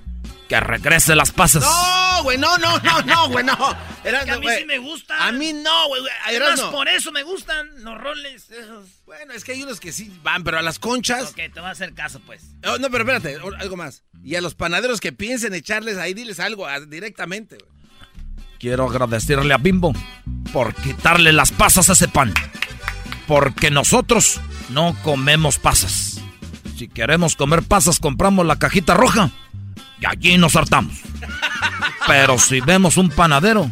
que 0.51 0.59
regrese 0.59 1.15
las 1.15 1.31
pasas. 1.31 1.63
No, 1.63 2.23
güey, 2.23 2.37
no, 2.37 2.57
no, 2.57 2.77
no, 2.79 3.01
no, 3.03 3.29
güey, 3.29 3.45
no. 3.45 3.53
a 3.53 4.37
mí 4.37 4.47
sí 4.57 4.65
me 4.65 4.79
gustan. 4.79 5.21
A 5.21 5.31
mí 5.31 5.53
no, 5.53 5.87
güey. 5.87 6.01
Además, 6.25 6.59
por 6.63 6.89
eso 6.89 7.09
me 7.13 7.23
gustan 7.23 7.69
los 7.85 7.97
roles 7.97 8.49
Bueno, 9.05 9.31
es 9.31 9.45
que 9.45 9.53
hay 9.53 9.63
unos 9.63 9.79
que 9.79 9.93
sí 9.93 10.11
van, 10.23 10.43
pero 10.43 10.57
a 10.57 10.61
las 10.61 10.77
conchas. 10.77 11.29
Ok, 11.29 11.37
te 11.53 11.61
voy 11.61 11.69
a 11.69 11.69
hacer 11.69 11.93
caso, 11.93 12.19
pues. 12.25 12.43
Oh, 12.65 12.77
no, 12.79 12.91
pero 12.91 13.09
espérate, 13.09 13.37
algo 13.59 13.77
más. 13.77 14.03
Y 14.25 14.35
a 14.35 14.41
los 14.41 14.53
panaderos 14.53 14.99
que 14.99 15.13
piensen 15.13 15.53
echarles 15.53 15.97
ahí, 15.97 16.13
diles 16.13 16.41
algo 16.41 16.67
directamente, 16.85 17.55
güey. 17.55 17.71
Quiero 18.59 18.89
agradecerle 18.89 19.53
a 19.53 19.57
Bimbo 19.57 19.93
por 20.51 20.75
quitarle 20.75 21.31
las 21.31 21.53
pasas 21.53 21.89
a 21.89 21.93
ese 21.93 22.09
pan. 22.09 22.33
Porque 23.25 23.71
nosotros 23.71 24.41
no 24.67 24.97
comemos 25.01 25.59
pasas. 25.59 26.19
Si 26.77 26.89
queremos 26.89 27.37
comer 27.37 27.63
pasas, 27.63 28.01
compramos 28.01 28.45
la 28.45 28.59
cajita 28.59 28.95
roja 28.95 29.31
y 30.01 30.05
allí 30.05 30.37
nos 30.37 30.55
hartamos. 30.55 30.97
Pero 32.07 32.39
si 32.39 32.59
vemos 32.59 32.97
un 32.97 33.09
panadero 33.09 33.69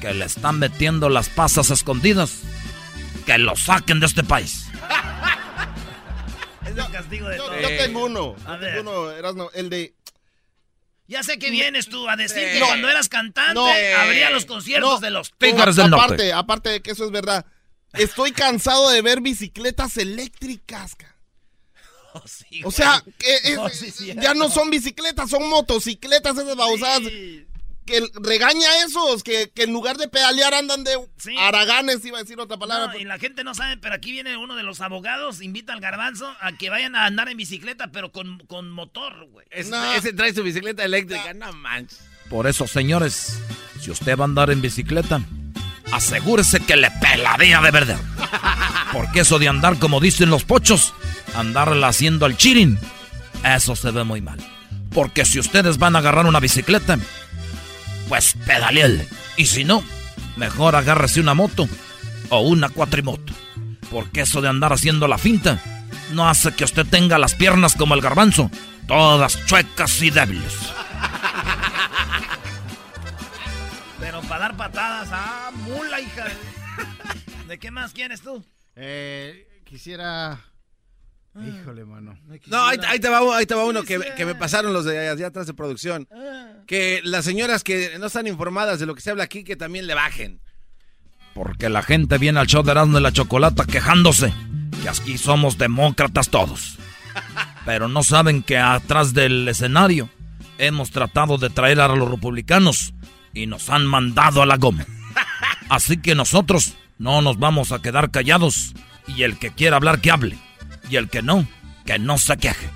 que 0.00 0.14
le 0.14 0.24
están 0.24 0.58
metiendo 0.58 1.08
las 1.08 1.28
pasas 1.28 1.70
escondidas, 1.70 2.40
que 3.26 3.38
lo 3.38 3.54
saquen 3.56 4.00
de 4.00 4.06
este 4.06 4.24
país. 4.24 4.66
Es 6.64 6.76
el 6.76 6.90
castigo 6.90 7.28
de 7.28 7.36
todo. 7.36 7.60
Yo 7.60 7.68
tengo 7.68 8.06
uno. 8.06 8.36
A 8.46 8.56
ver. 8.56 8.80
Uno, 8.80 9.10
el 9.52 9.70
de... 9.70 9.94
Ya 11.08 11.22
sé 11.22 11.38
que 11.38 11.50
vienes 11.50 11.88
tú 11.88 12.08
a 12.08 12.16
decir 12.16 12.42
que 12.52 12.58
cuando 12.58 12.88
eras 12.88 13.08
cantante 13.08 13.94
habría 13.94 14.30
los 14.30 14.44
conciertos 14.44 15.00
de 15.00 15.10
los 15.10 15.32
Tigres 15.38 15.76
del 15.76 15.90
Norte. 15.90 16.32
Aparte 16.32 16.70
de 16.70 16.82
que 16.82 16.92
eso 16.92 17.04
es 17.04 17.10
verdad. 17.10 17.46
Estoy 17.92 18.32
cansado 18.32 18.90
de 18.90 19.02
ver 19.02 19.20
bicicletas 19.20 19.96
eléctricas 19.98 20.96
o 22.64 22.70
sea, 22.70 23.02
ya 24.16 24.34
no 24.34 24.50
son 24.50 24.70
bicicletas, 24.70 25.30
son 25.30 25.48
motocicletas 25.48 26.36
esas 26.36 26.56
babosadas. 26.56 27.02
Que 27.86 28.02
regaña 28.14 28.68
a 28.68 28.84
esos, 28.84 29.22
que, 29.22 29.52
en 29.54 29.72
lugar 29.72 29.96
de 29.96 30.08
pedalear 30.08 30.54
andan 30.54 30.82
de 30.82 30.98
araganes, 31.38 32.04
iba 32.04 32.18
a 32.18 32.22
decir 32.22 32.40
otra 32.40 32.56
palabra. 32.56 32.98
y 32.98 33.04
la 33.04 33.16
gente 33.16 33.44
no 33.44 33.54
sabe, 33.54 33.76
pero 33.76 33.94
aquí 33.94 34.10
viene 34.10 34.36
uno 34.36 34.56
de 34.56 34.64
los 34.64 34.80
abogados, 34.80 35.40
invita 35.40 35.72
al 35.72 35.80
garbanzo 35.80 36.28
a 36.40 36.50
que 36.56 36.68
vayan 36.68 36.96
a 36.96 37.06
andar 37.06 37.28
en 37.28 37.36
bicicleta, 37.36 37.92
pero 37.92 38.10
con, 38.10 38.70
motor, 38.70 39.28
güey. 39.30 39.46
Ese 39.52 40.12
trae 40.14 40.34
su 40.34 40.42
bicicleta 40.42 40.84
eléctrica, 40.84 41.32
no 41.32 41.52
manches. 41.52 42.00
Por 42.28 42.48
eso, 42.48 42.66
señores, 42.66 43.38
si 43.80 43.92
usted 43.92 44.18
va 44.18 44.24
a 44.24 44.26
andar 44.26 44.50
en 44.50 44.60
bicicleta, 44.60 45.20
asegúrese 45.92 46.60
que 46.60 46.76
le 46.76 46.90
peladea 46.90 47.60
de 47.60 47.70
verdad. 47.70 48.00
Porque 48.92 49.20
eso 49.20 49.38
de 49.38 49.48
andar 49.48 49.78
como 49.78 50.00
dicen 50.00 50.30
los 50.30 50.44
pochos, 50.44 50.92
andarla 51.36 51.88
haciendo 51.88 52.26
al 52.26 52.36
chirin, 52.36 52.78
eso 53.44 53.76
se 53.76 53.90
ve 53.90 54.04
muy 54.04 54.20
mal. 54.20 54.38
Porque 54.90 55.24
si 55.24 55.38
ustedes 55.38 55.78
van 55.78 55.96
a 55.96 55.98
agarrar 55.98 56.26
una 56.26 56.40
bicicleta, 56.40 56.98
pues 58.08 58.34
pedaleele. 58.46 59.06
Y 59.36 59.46
si 59.46 59.64
no, 59.64 59.84
mejor 60.36 60.76
agárrese 60.76 61.20
una 61.20 61.34
moto 61.34 61.68
o 62.30 62.40
una 62.40 62.68
cuatrimoto. 62.68 63.32
Porque 63.90 64.22
eso 64.22 64.40
de 64.40 64.48
andar 64.48 64.72
haciendo 64.72 65.06
la 65.06 65.18
finta 65.18 65.62
no 66.12 66.28
hace 66.28 66.52
que 66.52 66.64
usted 66.64 66.86
tenga 66.86 67.18
las 67.18 67.34
piernas 67.34 67.74
como 67.74 67.94
el 67.94 68.00
garbanzo, 68.00 68.50
todas 68.86 69.44
chuecas 69.46 70.00
y 70.02 70.10
débiles. 70.10 70.54
Pero 74.00 74.20
para 74.22 74.40
dar 74.40 74.56
patadas, 74.56 75.08
ah, 75.12 75.50
mula, 75.52 76.00
hija. 76.00 76.26
¿De 77.48 77.58
qué 77.58 77.70
más 77.70 77.92
quieres 77.92 78.22
tú? 78.22 78.44
Eh, 78.76 79.62
quisiera 79.64 80.40
Híjole, 81.44 81.84
mano. 81.84 82.18
No, 82.46 82.66
ahí, 82.66 82.78
te 82.98 83.08
va, 83.08 83.36
ahí 83.36 83.46
te 83.46 83.54
va 83.54 83.64
uno 83.64 83.82
que, 83.82 84.00
que, 84.16 84.24
me 84.24 84.34
pasaron 84.34 84.72
los 84.72 84.84
de 84.84 85.08
allá 85.08 85.26
atrás 85.26 85.46
de 85.46 85.54
producción. 85.54 86.08
Ah. 86.12 86.52
Que 86.66 87.00
las 87.04 87.24
señoras 87.24 87.62
que 87.62 87.98
no 87.98 88.06
están 88.06 88.26
informadas 88.26 88.80
de 88.80 88.86
lo 88.86 88.94
que 88.94 89.00
se 89.02 89.10
habla 89.10 89.24
aquí, 89.24 89.44
que 89.44 89.56
también 89.56 89.86
le 89.86 89.94
bajen. 89.94 90.40
Porque 91.34 91.68
la 91.68 91.82
gente 91.82 92.16
viene 92.18 92.40
al 92.40 92.46
show 92.46 92.62
de 92.62 92.70
Erasmo 92.70 92.94
de 92.94 93.02
la 93.02 93.12
Chocolata 93.12 93.66
quejándose 93.66 94.32
que 94.82 94.88
aquí 94.88 95.18
somos 95.18 95.58
demócratas 95.58 96.30
todos. 96.30 96.78
Pero 97.66 97.88
no 97.88 98.02
saben 98.02 98.42
que 98.42 98.58
atrás 98.58 99.12
del 99.12 99.46
escenario 99.46 100.08
hemos 100.58 100.90
tratado 100.90 101.36
de 101.36 101.50
traer 101.50 101.80
a 101.80 101.88
los 101.88 102.10
republicanos 102.10 102.94
y 103.34 103.46
nos 103.46 103.68
han 103.68 103.84
mandado 103.84 104.40
a 104.40 104.46
la 104.46 104.56
goma. 104.56 104.86
Así 105.68 105.98
que 105.98 106.14
nosotros 106.14 106.74
no 106.98 107.20
nos 107.20 107.38
vamos 107.38 107.72
a 107.72 107.82
quedar 107.82 108.10
callados 108.10 108.72
y 109.06 109.22
el 109.22 109.38
que 109.38 109.50
quiera 109.50 109.76
hablar 109.76 110.00
que 110.00 110.10
hable 110.10 110.38
y 110.90 110.96
el 110.96 111.08
que 111.08 111.22
no, 111.22 111.46
que 111.84 111.98
no 111.98 112.18
se 112.18 112.36
queje. 112.36 112.68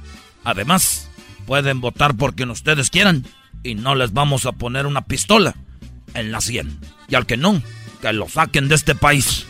Además, 0.44 1.08
pueden 1.46 1.80
votar 1.80 2.16
por 2.16 2.34
quien 2.34 2.50
ustedes 2.50 2.90
quieran 2.90 3.26
y 3.62 3.74
no 3.74 3.94
les 3.94 4.12
vamos 4.12 4.46
a 4.46 4.52
poner 4.52 4.86
una 4.86 5.02
pistola 5.02 5.54
en 6.14 6.32
la 6.32 6.40
sien. 6.40 6.78
Y 7.08 7.14
al 7.14 7.26
que 7.26 7.36
no, 7.36 7.62
que 8.00 8.12
lo 8.12 8.28
saquen 8.28 8.68
de 8.68 8.74
este 8.74 8.94
país. 8.94 9.46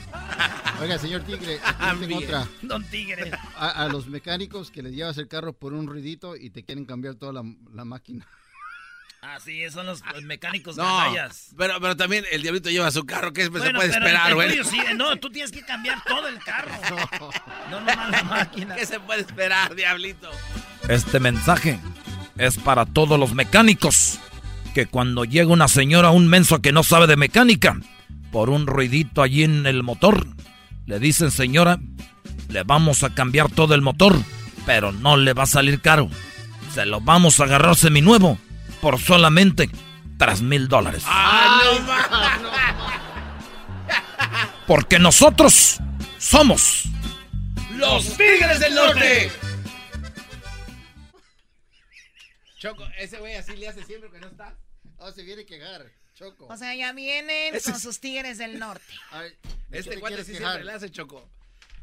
Oiga, 0.80 0.98
señor 0.98 1.20
Tigre, 1.22 1.60
tengo 2.00 2.18
otra. 2.18 2.48
Don 2.62 2.82
Tigre. 2.84 3.32
A, 3.56 3.86
los 3.88 4.06
mecánicos 4.08 4.70
que 4.70 4.82
les 4.82 4.94
llevas 4.94 5.18
el 5.18 5.28
carro 5.28 5.52
por 5.52 5.74
un 5.74 5.86
ruidito 5.86 6.36
y 6.36 6.50
te 6.50 6.64
quieren 6.64 6.86
cambiar 6.86 7.16
toda 7.16 7.32
la, 7.32 7.84
máquina. 7.84 8.26
Ah, 9.22 9.38
sí, 9.38 9.60
son 9.70 9.84
los, 9.84 10.02
mecánicos 10.22 10.78
no, 10.78 10.98
pero, 11.54 11.78
pero 11.78 11.94
también 11.94 12.24
el 12.32 12.40
diablito 12.40 12.70
lleva 12.70 12.90
su 12.90 13.04
carro, 13.04 13.34
¿qué 13.34 13.44
se 13.44 13.50
puede 13.50 13.68
esperar, 13.68 14.34
güey? 14.34 14.58
no, 14.96 15.14
tú 15.16 15.28
tienes 15.28 15.52
que 15.52 15.62
cambiar 15.62 16.02
todo 16.04 16.26
el 16.26 16.38
carro. 16.38 16.70
No, 17.70 17.80
no, 17.80 17.94
no 17.94 18.08
la 18.10 18.24
máquina. 18.24 18.74
¿Qué 18.74 18.84
se 18.84 18.98
puede 18.98 19.20
esperar, 19.20 19.76
diablito? 19.76 20.28
Este 20.88 21.20
mensaje 21.20 21.78
es 22.36 22.56
para 22.56 22.84
todos 22.84 23.18
los 23.18 23.34
mecánicos. 23.34 24.18
Que 24.74 24.86
cuando 24.86 25.24
llega 25.24 25.52
una 25.52 25.68
señora, 25.68 26.10
un 26.10 26.26
menso 26.26 26.60
que 26.60 26.72
no 26.72 26.82
sabe 26.82 27.06
de 27.06 27.16
mecánica, 27.16 27.78
por 28.32 28.50
un 28.50 28.66
ruidito 28.66 29.22
allí 29.22 29.44
en 29.44 29.66
el 29.66 29.84
motor, 29.84 30.26
le 30.86 30.98
dicen, 30.98 31.30
señora, 31.30 31.78
le 32.48 32.64
vamos 32.64 33.04
a 33.04 33.14
cambiar 33.14 33.50
todo 33.50 33.74
el 33.74 33.82
motor, 33.82 34.16
pero 34.66 34.90
no 34.90 35.16
le 35.16 35.32
va 35.32 35.44
a 35.44 35.46
salir 35.46 35.80
caro. 35.80 36.08
Se 36.74 36.86
lo 36.86 37.00
vamos 37.00 37.38
a 37.38 37.44
agarrar 37.44 37.76
seminuevo 37.76 38.38
por 38.80 39.00
solamente 39.00 39.70
3 40.18 40.42
mil 40.42 40.68
dólares. 40.68 41.04
Porque 44.66 44.98
nosotros 44.98 45.78
somos 46.18 46.84
los 47.76 48.16
Tigres 48.16 48.60
del 48.60 48.74
Norte. 48.74 49.32
Choco, 52.58 52.86
ese 52.98 53.18
güey 53.18 53.36
así 53.36 53.56
le 53.56 53.68
hace 53.68 53.82
siempre 53.84 54.10
que 54.10 54.20
no 54.20 54.26
está. 54.26 54.54
Oh, 54.98 55.10
se 55.10 55.22
viene 55.22 55.42
a 55.42 55.46
quejar. 55.46 55.86
Choco. 56.14 56.46
O 56.48 56.56
sea, 56.58 56.74
ya 56.74 56.92
vienen 56.92 57.54
con 57.64 57.80
sus 57.80 57.98
tigres 58.00 58.36
del 58.36 58.58
norte. 58.58 58.92
este 59.70 59.98
cuate 59.98 60.22
sí 60.24 60.36
siempre 60.36 60.64
le 60.64 60.72
hace 60.72 60.90
Choco. 60.90 61.26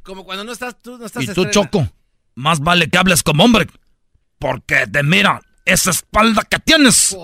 Como 0.03 0.24
cuando 0.24 0.44
no 0.44 0.52
estás, 0.52 0.80
tú 0.80 0.99
no 0.99 1.07
estás. 1.07 1.24
Y 1.24 1.34
tú, 1.34 1.45
Choco, 1.45 1.91
más 2.36 2.60
vale 2.60 2.88
que 2.91 2.98
hables 2.99 3.24
como 3.24 3.44
hombre. 3.44 3.65
Porque 4.38 4.86
te 4.86 5.02
mira 5.02 5.41
esa 5.68 5.91
espalda 5.91 6.44
que 6.49 6.60
tienes. 6.60 7.15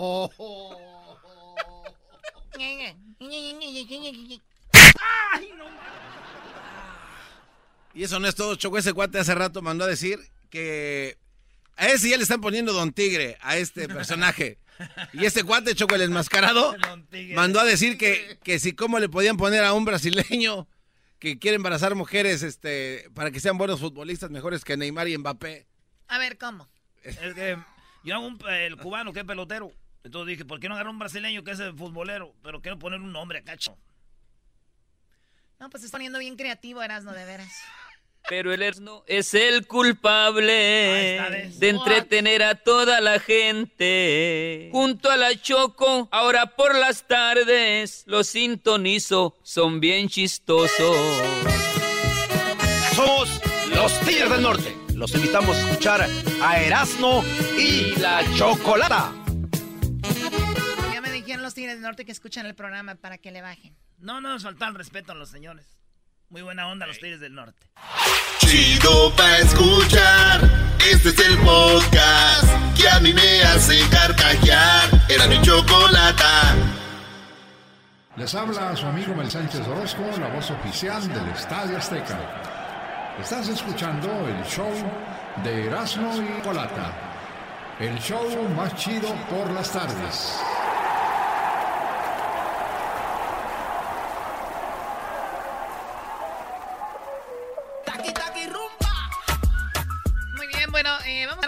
Y 7.94 8.04
eso 8.04 8.20
no 8.20 8.28
es 8.28 8.36
todo, 8.36 8.56
Choco. 8.56 8.78
Ese 8.78 8.94
cuate 8.94 9.20
hace 9.20 9.34
rato 9.34 9.62
mandó 9.62 9.86
a 9.86 9.88
decir 9.88 10.20
que 10.50 11.18
a 11.78 11.88
ese 11.88 12.10
ya 12.10 12.18
le 12.18 12.24
están 12.24 12.42
poniendo 12.42 12.74
Don 12.74 12.92
Tigre 12.92 13.38
a 13.42 13.56
este 13.58 13.88
personaje. 13.88 14.60
Y 15.14 15.26
este 15.26 15.44
cuate, 15.44 15.74
Choco, 15.74 15.96
el 15.96 16.02
enmascarado, 16.02 16.76
mandó 17.36 17.62
a 17.62 17.64
decir 17.64 17.98
que, 17.98 18.40
que 18.44 18.60
si 18.60 18.74
cómo 18.74 19.00
le 19.00 19.08
podían 19.08 19.38
poner 19.38 19.64
a 19.64 19.74
un 19.74 19.86
brasileño 19.86 20.68
que 21.20 21.40
quiere 21.40 21.56
embarazar 21.56 21.96
mujeres 21.96 22.44
este, 22.44 23.10
para 23.14 23.32
que 23.32 23.40
sean 23.40 23.58
buenos 23.58 23.80
futbolistas, 23.80 24.32
mejores 24.32 24.66
que 24.66 24.76
Neymar 24.76 25.08
y 25.08 25.18
Mbappé. 25.18 25.66
A 26.10 26.18
ver, 26.18 26.38
¿cómo? 26.38 26.68
Es 27.04 27.18
que 27.18 27.58
yo 28.04 28.16
hago 28.16 28.28
un, 28.28 28.40
el 28.50 28.78
cubano 28.78 29.14
que 29.14 29.20
es 29.20 29.26
pelotero. 29.26 29.72
Entonces 30.04 30.28
dije, 30.28 30.46
¿por 30.46 30.60
qué 30.60 30.68
no 30.68 30.76
agarrar 30.76 30.92
un 30.92 31.00
brasileño 31.00 31.44
que 31.44 31.52
es 31.52 31.60
el 31.60 31.74
futbolero? 31.74 32.34
Pero 32.44 32.62
quiero 32.62 32.78
poner 32.78 33.00
un 33.00 33.14
nombre 33.14 33.40
acá, 33.40 33.56
No, 35.60 35.70
pues 35.70 35.84
está 35.84 35.98
poniendo 35.98 36.20
bien 36.20 36.36
creativo, 36.36 36.84
Erasno, 36.84 37.14
de 37.14 37.26
veras. 37.26 37.54
Pero 38.30 38.54
el 38.54 38.62
Erasmo 38.62 39.04
es 39.08 39.34
el 39.34 39.68
culpable 39.68 40.54
de 41.58 41.70
entretener 41.70 42.44
a 42.44 42.56
toda 42.56 43.02
la 43.02 43.20
gente. 43.20 44.70
Junto 44.72 45.10
a 45.10 45.18
la 45.18 45.36
Choco, 45.42 46.08
ahora 46.12 46.48
por 46.56 46.76
las 46.76 47.06
tardes, 47.06 48.04
los 48.08 48.28
sintonizo, 48.28 49.38
son 49.44 49.80
bien 49.82 50.08
chistosos. 50.08 50.98
Somos 52.96 53.42
los 53.76 54.00
Tigres 54.02 54.30
del 54.30 54.42
Norte. 54.42 54.83
Los 54.96 55.14
invitamos 55.16 55.58
a 55.58 55.70
escuchar 55.70 56.08
a 56.42 56.60
Erasmo 56.60 57.24
y 57.58 57.96
la 58.00 58.22
Chocolata. 58.36 59.12
Ya 60.94 61.02
me 61.02 61.12
dijeron 61.12 61.42
los 61.42 61.54
Tigres 61.54 61.76
del 61.76 61.82
Norte 61.82 62.06
que 62.06 62.12
escuchan 62.12 62.46
el 62.46 62.56
programa 62.56 62.96
para 62.96 63.18
que 63.18 63.32
le 63.32 63.42
bajen. 63.42 63.76
No, 63.98 64.22
no 64.22 64.30
nos 64.30 64.44
falta 64.44 64.68
el 64.68 64.76
respeto 64.76 65.12
a 65.12 65.16
los 65.16 65.30
señores. 65.30 65.66
Muy 66.30 66.42
buena 66.42 66.68
onda 66.68 66.86
los 66.88 67.00
Tigres 67.00 67.20
del 67.20 67.34
Norte. 67.34 67.68
Chido 68.40 69.14
pa' 69.16 69.38
escuchar. 69.40 70.42
Este 70.92 71.10
es 71.10 71.20
el 71.20 71.38
podcast 71.40 72.76
que 72.76 72.88
a 72.90 73.00
mí 73.00 73.14
me 73.14 73.44
hace 73.44 73.80
carcajear. 73.90 74.90
Era 75.10 75.28
mi 75.28 75.42
chocolata. 75.42 76.56
Les 78.16 78.34
habla 78.36 78.76
su 78.76 78.86
amigo 78.86 79.16
Mel 79.16 79.30
Sánchez 79.30 79.68
Orozco, 79.68 80.04
la 80.20 80.28
voz 80.30 80.52
oficial 80.52 81.08
del 81.08 81.28
Estadio 81.30 81.78
Azteca. 81.78 82.53
Estás 83.20 83.48
escuchando 83.48 84.10
el 84.28 84.44
show 84.44 84.72
de 85.44 85.68
Erasmo 85.68 86.12
y 86.22 86.42
Colata. 86.42 86.92
El 87.80 87.98
show 88.00 88.28
más 88.56 88.76
chido 88.76 89.14
por 89.30 89.50
las 89.52 89.72
tardes. 89.72 90.40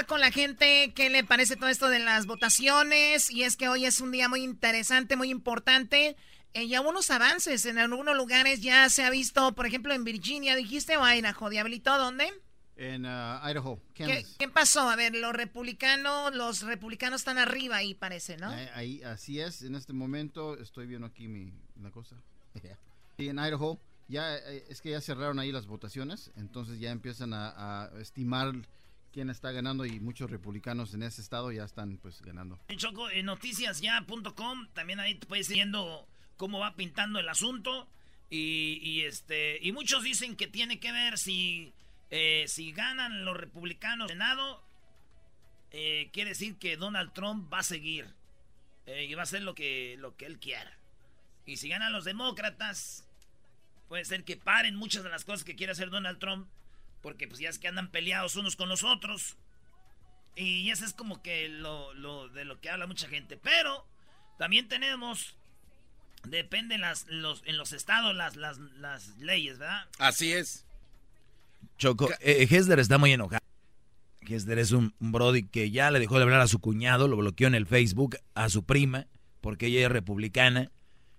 con 0.05 0.21
la 0.21 0.31
gente 0.31 0.93
qué 0.95 1.09
le 1.09 1.23
parece 1.23 1.55
todo 1.55 1.69
esto 1.69 1.89
de 1.89 1.99
las 1.99 2.25
votaciones. 2.25 3.29
Y 3.29 3.43
es 3.43 3.57
que 3.57 3.67
hoy 3.67 3.85
es 3.85 4.01
un 4.01 4.11
día 4.11 4.29
muy 4.29 4.43
interesante, 4.43 5.15
muy 5.15 5.29
importante. 5.29 6.15
Eh, 6.56 6.69
ya 6.69 6.80
unos 6.80 7.11
avances 7.11 7.65
en 7.65 7.77
algunos 7.77 8.15
lugares 8.15 8.61
ya 8.61 8.90
se 8.90 9.03
ha 9.03 9.10
visto, 9.10 9.53
por 9.56 9.65
ejemplo, 9.65 9.94
en 9.94 10.06
Virginia, 10.06 10.56
dijiste, 10.56 10.95
o 10.95 11.06
Idaho, 11.06 11.49
Diablito, 11.49 11.98
¿dónde? 11.98 12.32
En 12.77 13.06
uh, 13.06 13.45
Idaho, 13.45 13.82
¿Qué, 13.94 14.26
¿Qué, 14.40 14.48
pasó? 14.48 14.90
A 14.90 14.95
ver, 14.95 15.14
los 15.14 15.34
republicanos, 15.34 16.34
los 16.34 16.61
republicanos 16.61 17.19
están 17.19 17.38
arriba 17.38 17.76
ahí, 17.76 17.94
parece, 17.94 18.38
¿no? 18.38 18.48
Ahí, 18.73 19.03
así 19.03 19.41
es. 19.41 19.64
En 19.64 19.76
este 19.76 19.91
momento 19.91 20.57
estoy 20.57 20.88
viendo 20.88 21.07
aquí 21.07 21.27
mi 21.27 21.52
la 21.82 21.91
cosa. 21.91 22.15
y 23.18 23.27
en 23.27 23.38
Idaho 23.38 23.77
ya 24.07 24.38
eh, 24.38 24.64
es 24.69 24.80
que 24.80 24.91
ya 24.91 25.02
cerraron 25.02 25.40
ahí 25.40 25.52
las 25.52 25.68
votaciones, 25.68 26.32
entonces 26.38 26.80
ya 26.80 26.91
empiezan 26.91 27.34
a, 27.34 27.49
a 27.49 27.99
estimar 27.99 28.53
quién 29.11 29.30
está 29.30 29.52
ganando 29.52 29.86
y 29.86 29.99
muchos 29.99 30.32
republicanos 30.32 30.94
en 30.94 31.03
ese 31.03 31.22
estado 31.22 31.52
ya 31.52 31.65
están 31.65 31.98
pues 31.98 32.22
ganando. 32.22 32.57
En 32.69 32.77
Choco, 32.77 33.10
en 33.10 33.26
noticiasya.com 33.26 34.68
también 34.73 35.02
ahí 35.02 35.15
puedes 35.15 35.49
ir 35.49 35.56
viendo 35.56 36.07
cómo 36.38 36.60
va 36.60 36.76
pintando 36.76 37.20
el 37.20 37.30
asunto 37.30 37.90
y, 38.30 39.02
este 39.02 39.60
y 39.62 39.72
muchos 39.72 40.03
dicen 40.03 40.36
que 40.36 40.48
tiene 40.48 40.80
que 40.80 40.91
ver 40.91 41.18
si 41.18 41.74
eh, 42.10 42.45
si 42.48 42.72
ganan 42.72 43.24
los 43.24 43.38
republicanos 43.38 44.10
el 44.10 44.18
Senado 44.18 44.64
eh, 45.72 46.10
quiere 46.12 46.32
decir 46.32 46.57
que 46.57 46.76
Donald 46.76 47.14
Trump 47.14 47.52
va 47.53 47.60
a 47.60 47.64
seguir 47.64 48.14
eh, 48.88 49.06
y 49.06 49.14
va 49.14 49.22
a 49.22 49.24
hacer 49.24 49.41
lo 49.41 49.56
que 49.56 49.95
lo 49.99 50.18
que 50.18 50.26
él 50.26 50.40
quiera 50.40 50.78
y 51.45 51.57
si 51.57 51.70
ganan 51.70 51.94
los 51.94 52.03
demócratas 52.03 53.07
puede 53.88 54.03
ser 54.03 54.24
que 54.24 54.36
paren 54.36 54.76
muchas 54.76 55.03
de 55.03 55.10
las 55.10 55.24
cosas 55.24 55.44
que 55.44 55.56
quiere 55.56 55.72
hacer 55.72 55.90
Donald 55.90 56.20
Trump 56.20 56.48
porque 57.06 57.28
pues 57.28 57.40
ya 57.40 57.49
es 57.49 57.60
que 57.60 57.68
andan 57.68 57.91
peleados 57.91 58.36
unos 58.36 58.56
con 58.56 58.68
los 58.68 58.84
otros. 58.84 59.38
Y 60.36 60.72
eso 60.72 60.86
es 60.86 60.91
como 60.91 61.22
que 61.22 61.48
lo, 61.49 61.94
de 62.30 62.45
lo 62.45 62.60
que 62.60 62.72
habla 62.72 62.88
mucha 62.88 63.07
gente. 63.07 63.38
Pero 63.38 63.86
también 64.40 64.68
tenemos, 64.68 65.38
depende 66.27 66.77
las, 66.77 67.06
los, 67.07 67.41
en 67.45 67.57
los 67.57 67.73
estados 67.73 68.15
las, 68.15 68.35
las, 68.35 69.18
leyes, 69.18 69.57
¿verdad? 69.57 69.85
Así 69.99 70.34
es. 70.34 70.65
Choco, 71.77 72.10
eh, 72.22 72.47
Hesler 72.49 72.80
está 72.80 72.97
muy 72.97 73.11
enojado. 73.11 73.41
Hesler 74.27 74.60
es 74.60 74.72
un, 74.72 74.93
un, 74.99 75.11
brody 75.11 75.43
que 75.43 75.72
ya 75.72 75.91
le 75.91 75.99
dejó 75.99 76.18
de 76.18 76.23
hablar 76.23 76.41
a 76.41 76.47
su 76.47 76.60
cuñado, 76.60 77.07
lo 77.07 77.18
bloqueó 77.18 77.47
en 77.47 77.56
el 77.56 77.68
Facebook, 77.68 78.18
a 78.34 78.49
su 78.49 78.64
prima, 78.64 79.07
porque 79.41 79.68
ella 79.68 79.85
es 79.85 79.91
republicana. 79.91 80.72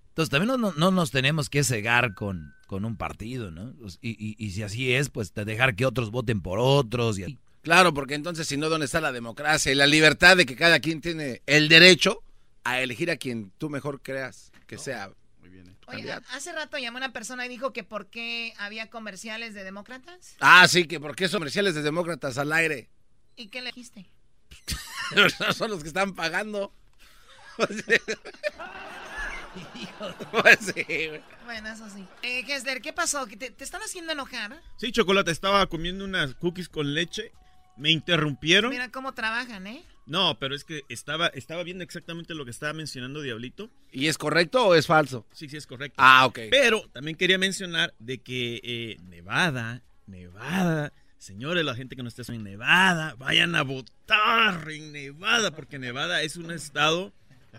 Entonces 0.08 0.30
también 0.30 0.60
no, 0.60 0.72
no, 0.72 0.90
nos 0.90 1.10
tenemos 1.10 1.50
que 1.50 1.62
cegar 1.62 2.14
con, 2.14 2.54
con 2.66 2.84
un 2.84 2.96
partido, 2.96 3.50
¿no? 3.50 3.74
Y, 4.00 4.10
y, 4.10 4.34
y, 4.38 4.50
si 4.52 4.62
así 4.62 4.94
es, 4.94 5.10
pues 5.10 5.34
dejar 5.34 5.76
que 5.76 5.84
otros 5.84 6.10
voten 6.10 6.40
por 6.40 6.58
otros. 6.58 7.18
Y... 7.18 7.38
Claro, 7.62 7.92
porque 7.92 8.14
entonces 8.14 8.48
si 8.48 8.56
no, 8.56 8.68
¿dónde 8.68 8.86
está 8.86 9.00
la 9.00 9.12
democracia 9.12 9.70
y 9.70 9.74
la 9.74 9.86
libertad 9.86 10.36
de 10.36 10.46
que 10.46 10.56
cada 10.56 10.80
quien 10.80 11.00
tiene 11.00 11.42
el 11.46 11.68
derecho 11.68 12.22
a 12.64 12.80
elegir 12.80 13.10
a 13.10 13.16
quien 13.16 13.52
tú 13.58 13.68
mejor 13.68 14.00
creas 14.00 14.52
que 14.66 14.78
sea? 14.78 15.10
Muy 15.40 15.50
bien. 15.50 15.76
Oye, 15.86 16.12
hace 16.32 16.52
rato 16.52 16.78
llamó 16.78 16.98
una 16.98 17.12
persona 17.12 17.46
y 17.46 17.48
dijo 17.48 17.72
que 17.72 17.84
por 17.84 18.08
qué 18.08 18.54
había 18.58 18.90
comerciales 18.90 19.54
de 19.54 19.64
demócratas. 19.64 20.36
Ah, 20.40 20.66
sí, 20.68 20.86
que 20.86 21.00
por 21.00 21.14
qué 21.14 21.28
comerciales 21.28 21.74
de 21.74 21.82
demócratas 21.82 22.38
al 22.38 22.52
aire. 22.52 22.88
¿Y 23.36 23.48
qué 23.48 23.60
le 23.60 23.68
dijiste? 23.68 24.10
son 25.54 25.70
los 25.70 25.82
que 25.82 25.88
están 25.88 26.14
pagando. 26.14 26.72
pues 30.30 30.58
sí, 30.74 30.84
Bueno, 31.46 31.68
eso 31.68 31.88
sí. 31.88 32.06
Eh, 32.22 32.44
¿qué 32.82 32.92
pasó? 32.92 33.26
¿Te, 33.26 33.50
¿Te, 33.50 33.64
están 33.64 33.80
haciendo 33.82 34.12
enojar? 34.12 34.60
Sí, 34.76 34.92
Chocolate, 34.92 35.30
estaba 35.30 35.66
comiendo 35.66 36.04
unas 36.04 36.34
cookies 36.34 36.68
con 36.68 36.92
leche 36.94 37.32
me 37.76 37.90
interrumpieron. 37.90 38.70
Mira 38.70 38.90
cómo 38.90 39.12
trabajan, 39.12 39.66
¿eh? 39.66 39.82
No, 40.06 40.38
pero 40.38 40.54
es 40.54 40.62
que 40.62 40.84
estaba, 40.88 41.26
estaba 41.28 41.64
viendo 41.64 41.82
exactamente 41.82 42.34
lo 42.34 42.44
que 42.44 42.52
estaba 42.52 42.72
mencionando 42.72 43.20
Diablito. 43.20 43.68
¿Y 43.90 44.06
es 44.06 44.16
correcto 44.16 44.68
o 44.68 44.74
es 44.74 44.86
falso? 44.86 45.26
Sí, 45.32 45.48
sí, 45.48 45.56
es 45.56 45.66
correcto. 45.66 45.96
Ah, 45.98 46.26
ok. 46.26 46.38
Pero 46.50 46.88
también 46.92 47.16
quería 47.16 47.38
mencionar 47.38 47.92
de 47.98 48.18
que 48.18 48.60
eh, 48.62 48.96
Nevada, 49.08 49.82
Nevada, 50.06 50.92
señores, 51.18 51.64
la 51.64 51.74
gente 51.74 51.96
que 51.96 52.04
no 52.04 52.08
esté 52.08 52.22
en 52.32 52.44
Nevada, 52.44 53.16
vayan 53.18 53.56
a 53.56 53.62
votar 53.62 54.70
en 54.70 54.92
Nevada, 54.92 55.50
porque 55.50 55.80
Nevada 55.80 56.22
es 56.22 56.36
un 56.36 56.52
estado 56.52 57.12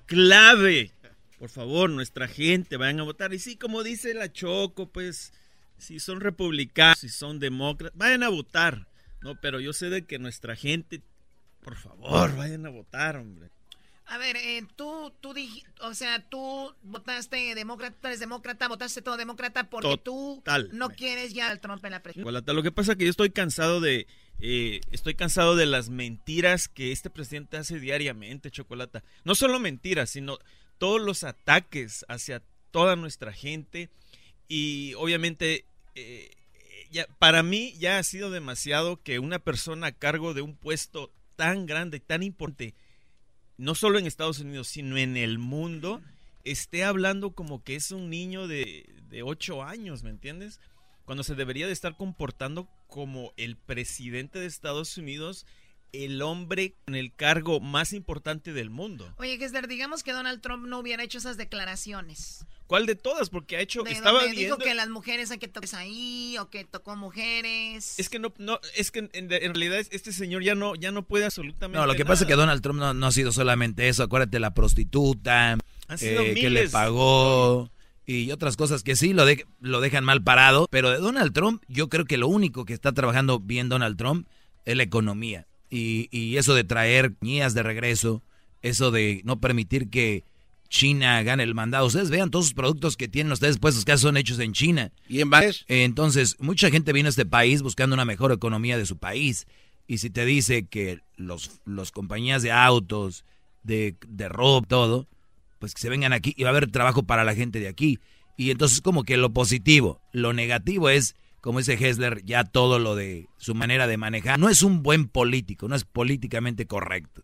clave. 0.06 0.92
Por 1.38 1.50
favor, 1.50 1.90
nuestra 1.90 2.30
gente, 2.30 2.78
vayan 2.78 3.02
a 3.02 3.04
votar. 3.04 3.34
Y 3.34 3.40
sí, 3.40 3.58
como 3.58 3.84
dice 3.84 4.14
la 4.14 4.32
Choco, 4.32 4.90
pues, 4.90 5.34
si 5.78 6.00
son 6.00 6.22
republicanos, 6.22 7.00
si 7.00 7.10
son 7.10 7.40
demócratas, 7.40 7.98
vayan 7.98 8.24
a 8.24 8.30
votar. 8.30 8.88
No, 9.22 9.40
pero 9.42 9.60
yo 9.60 9.74
sé 9.74 9.90
de 9.90 10.06
que 10.06 10.18
nuestra 10.18 10.56
gente, 10.56 11.02
por 11.68 11.76
favor, 11.76 12.34
vayan 12.38 12.66
a 12.66 12.70
votar, 12.70 13.18
hombre. 13.18 13.50
A 14.06 14.18
ver, 14.18 14.38
eh, 14.38 14.66
tú, 14.78 15.12
tú 15.20 15.34
o 15.82 15.94
sea, 15.94 16.26
tú 16.30 16.74
votaste 16.82 17.56
demócrata, 17.56 18.08
eres 18.08 18.22
demócrata, 18.22 18.70
votaste 18.70 19.02
todo 19.02 19.18
demócrata 19.18 19.70
porque 19.70 19.98
tú 19.98 20.42
no 20.72 20.90
quieres 20.92 21.34
ya 21.34 21.50
al 21.50 21.60
Trump 21.60 21.84
en 21.84 21.92
la 21.92 22.02
presidencia. 22.02 22.54
Lo 22.54 22.64
que 22.64 22.72
pasa 22.72 22.94
es 22.94 22.98
que 22.98 23.04
yo 23.04 23.10
estoy 23.10 23.32
cansado 23.32 23.82
de, 23.82 24.08
eh, 24.40 24.80
estoy 24.92 25.16
cansado 25.16 25.58
de 25.58 25.66
las 25.66 25.90
mentiras 25.90 26.70
que 26.70 26.94
este 26.94 27.10
presidente 27.10 27.58
hace 27.58 27.82
diariamente, 27.82 28.50
Chocolata. 28.50 29.04
No 29.26 29.36
solo 29.36 29.60
mentiras, 29.60 30.10
sino 30.10 30.40
todos 30.78 31.02
los 31.02 31.26
ataques 31.26 32.06
hacia 32.08 32.42
toda 32.72 32.96
nuestra 32.96 33.34
gente 33.34 33.90
y 34.48 34.94
obviamente 34.94 35.66
eh, 35.96 36.32
para 37.20 37.44
mí 37.44 37.74
ya 37.78 37.98
ha 37.98 38.04
sido 38.04 38.32
demasiado 38.32 39.04
que 39.04 39.20
una 39.20 39.40
persona 39.40 39.88
a 39.88 39.92
cargo 39.92 40.34
de 40.34 40.44
un 40.44 40.56
puesto 40.56 41.12
tan 41.38 41.66
grande, 41.66 42.02
tan 42.02 42.22
importante, 42.24 42.76
no 43.56 43.74
solo 43.74 43.98
en 43.98 44.06
Estados 44.06 44.40
Unidos, 44.40 44.68
sino 44.68 44.98
en 44.98 45.16
el 45.16 45.40
mundo, 45.40 46.02
esté 46.44 46.84
hablando 46.84 47.32
como 47.32 47.64
que 47.64 47.76
es 47.76 47.92
un 47.92 48.10
niño 48.10 48.48
de, 48.48 48.94
de 49.10 49.24
8 49.24 49.64
años, 49.64 50.04
¿me 50.04 50.10
entiendes? 50.10 50.60
Cuando 51.06 51.24
se 51.24 51.36
debería 51.36 51.68
de 51.68 51.74
estar 51.74 51.96
comportando 51.96 52.68
como 52.88 53.32
el 53.38 53.56
presidente 53.56 54.40
de 54.40 54.46
Estados 54.46 54.98
Unidos 54.98 55.46
el 55.94 56.22
hombre 56.22 56.76
en 56.86 56.96
el 56.96 57.14
cargo 57.14 57.60
más 57.60 57.94
importante 57.94 58.54
del 58.54 58.70
mundo. 58.70 59.14
Oye, 59.18 59.38
Gessler, 59.38 59.68
digamos 59.68 60.04
que 60.04 60.12
Donald 60.12 60.42
Trump 60.42 60.68
no 60.68 60.80
hubiera 60.80 61.04
hecho 61.04 61.18
esas 61.18 61.38
declaraciones. 61.38 62.46
¿Cuál 62.68 62.86
de 62.86 62.96
todas? 62.96 63.30
Porque 63.30 63.56
ha 63.56 63.62
hecho. 63.62 63.86
estaba 63.86 64.24
viendo. 64.24 64.40
Dijo 64.40 64.58
que 64.58 64.74
las 64.76 64.90
mujeres 64.90 65.32
hay 65.32 65.38
que 65.38 65.48
toques 65.48 65.74
ahí 65.74 66.38
o 66.38 66.50
que 66.50 66.66
tocó 66.66 66.96
mujeres. 66.98 67.98
Es 67.98 68.10
que 68.10 68.20
no, 68.20 68.34
no, 68.38 68.60
es 68.76 68.92
que 68.92 69.10
en, 69.12 69.30
realidad 69.30 69.80
este 69.90 70.12
señor 70.12 70.44
ya 70.44 70.54
no, 70.54 70.76
ya 70.76 70.92
no 70.92 71.04
puede 71.04 71.26
absolutamente. 71.26 71.80
No, 71.80 71.86
lo 71.88 71.96
que 71.96 72.06
pasa 72.06 72.26
es 72.26 72.28
que 72.28 72.36
Donald 72.36 72.62
Trump 72.62 72.80
no, 72.80 73.08
ha 73.08 73.12
sido 73.12 73.32
solamente 73.32 73.88
eso. 73.88 74.04
Acuérdate 74.04 74.40
la 74.40 74.54
prostituta 74.54 75.58
eh, 76.02 76.34
que 76.36 76.50
le 76.50 76.68
pagó 76.68 77.72
y 78.06 78.32
otras 78.32 78.58
cosas 78.58 78.84
que 78.84 78.96
sí 78.96 79.14
lo, 79.14 79.26
lo 79.62 79.80
dejan 79.80 80.04
mal 80.04 80.22
parado. 80.22 80.68
Pero 80.70 80.92
de 80.92 80.98
Donald 80.98 81.34
Trump, 81.34 81.64
yo 81.70 81.88
creo 81.88 82.04
que 82.04 82.18
lo 82.18 82.28
único 82.28 82.66
que 82.66 82.74
está 82.74 82.92
trabajando 82.92 83.40
bien 83.40 83.70
Donald 83.70 83.98
Trump 83.98 84.28
es 84.66 84.76
la 84.76 84.84
economía 84.84 85.48
y, 85.70 86.10
y 86.12 86.36
eso 86.36 86.54
de 86.54 86.66
traer 86.66 87.14
guías 87.22 87.54
de 87.54 87.64
regreso, 87.64 88.24
eso 88.62 88.92
de 88.92 89.22
no 89.24 89.40
permitir 89.40 89.90
que 89.90 90.26
China 90.70 91.22
gane 91.24 91.44
el 91.44 91.56
mandado. 91.56 91.86
Ustedes 91.86 92.10
vean 92.10 92.32
todos 92.32 92.46
los 92.46 92.54
productos 92.54 92.98
que 92.98 93.08
tienen 93.08 93.32
ustedes 93.32 93.58
puestos 93.58 93.86
que 93.86 93.98
son 93.98 94.18
hechos 94.18 94.40
en 94.40 94.54
China. 94.54 94.92
¿Y 95.08 95.22
en? 95.22 95.30
Entonces, 95.68 96.36
mucha 96.40 96.70
gente 96.70 96.94
viene 96.94 97.08
a 97.08 97.12
este 97.12 97.26
país 97.26 97.62
buscando 97.62 97.94
una 97.94 98.06
mejor 98.06 98.32
economía 98.32 98.78
de 98.78 98.86
su 98.86 98.98
país. 98.98 99.48
Y 99.88 100.00
si 100.00 100.10
te 100.10 100.26
dice 100.26 100.66
que 100.66 101.00
los, 101.16 101.62
los 101.66 101.92
compañías 101.92 102.44
de 102.44 102.52
autos, 102.52 103.24
de, 103.64 103.96
de 104.08 104.30
ropa, 104.30 104.68
todo, 104.68 105.08
pues 105.60 105.74
que 105.74 105.82
se 105.82 105.90
vengan 105.90 106.14
aquí 106.14 106.34
y 106.38 106.44
va 106.44 106.50
a 106.50 106.52
haber 106.52 106.70
trabajo 106.72 107.04
para 107.04 107.24
la 107.24 107.36
gente 107.36 107.60
de 107.60 107.68
aquí. 107.68 108.00
Y 108.36 108.52
entonces 108.52 108.82
como 108.82 109.04
que 109.04 109.18
lo 109.18 109.32
positivo, 109.32 110.02
lo 110.12 110.34
negativo 110.34 110.90
es 110.90 111.16
como 111.48 111.60
dice 111.60 111.78
Hessler, 111.80 112.26
ya 112.26 112.44
todo 112.44 112.78
lo 112.78 112.96
de 112.96 113.30
su 113.38 113.56
manera 113.56 113.88
de 113.88 113.96
manejar. 113.96 114.38
No 114.38 114.50
es 114.50 114.64
un 114.64 114.84
buen 114.84 115.08
político, 115.08 115.70
no 115.70 115.76
es 115.76 115.86
políticamente 115.86 116.66
correcto. 116.66 117.24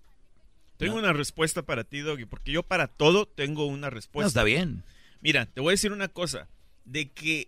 Tengo 0.78 0.98
una 0.98 1.14
respuesta 1.14 1.62
para 1.62 1.84
ti, 1.84 2.00
Doggy, 2.00 2.26
porque 2.26 2.52
yo 2.52 2.64
para 2.64 2.88
todo 2.88 3.26
tengo 3.26 3.66
una 3.66 3.90
respuesta. 3.90 4.28
está 4.28 4.44
bien. 4.44 4.84
Mira, 5.22 5.46
te 5.46 5.62
voy 5.62 5.72
a 5.72 5.76
decir 5.76 5.92
una 5.92 6.08
cosa, 6.08 6.48
de 6.86 7.10
que 7.10 7.48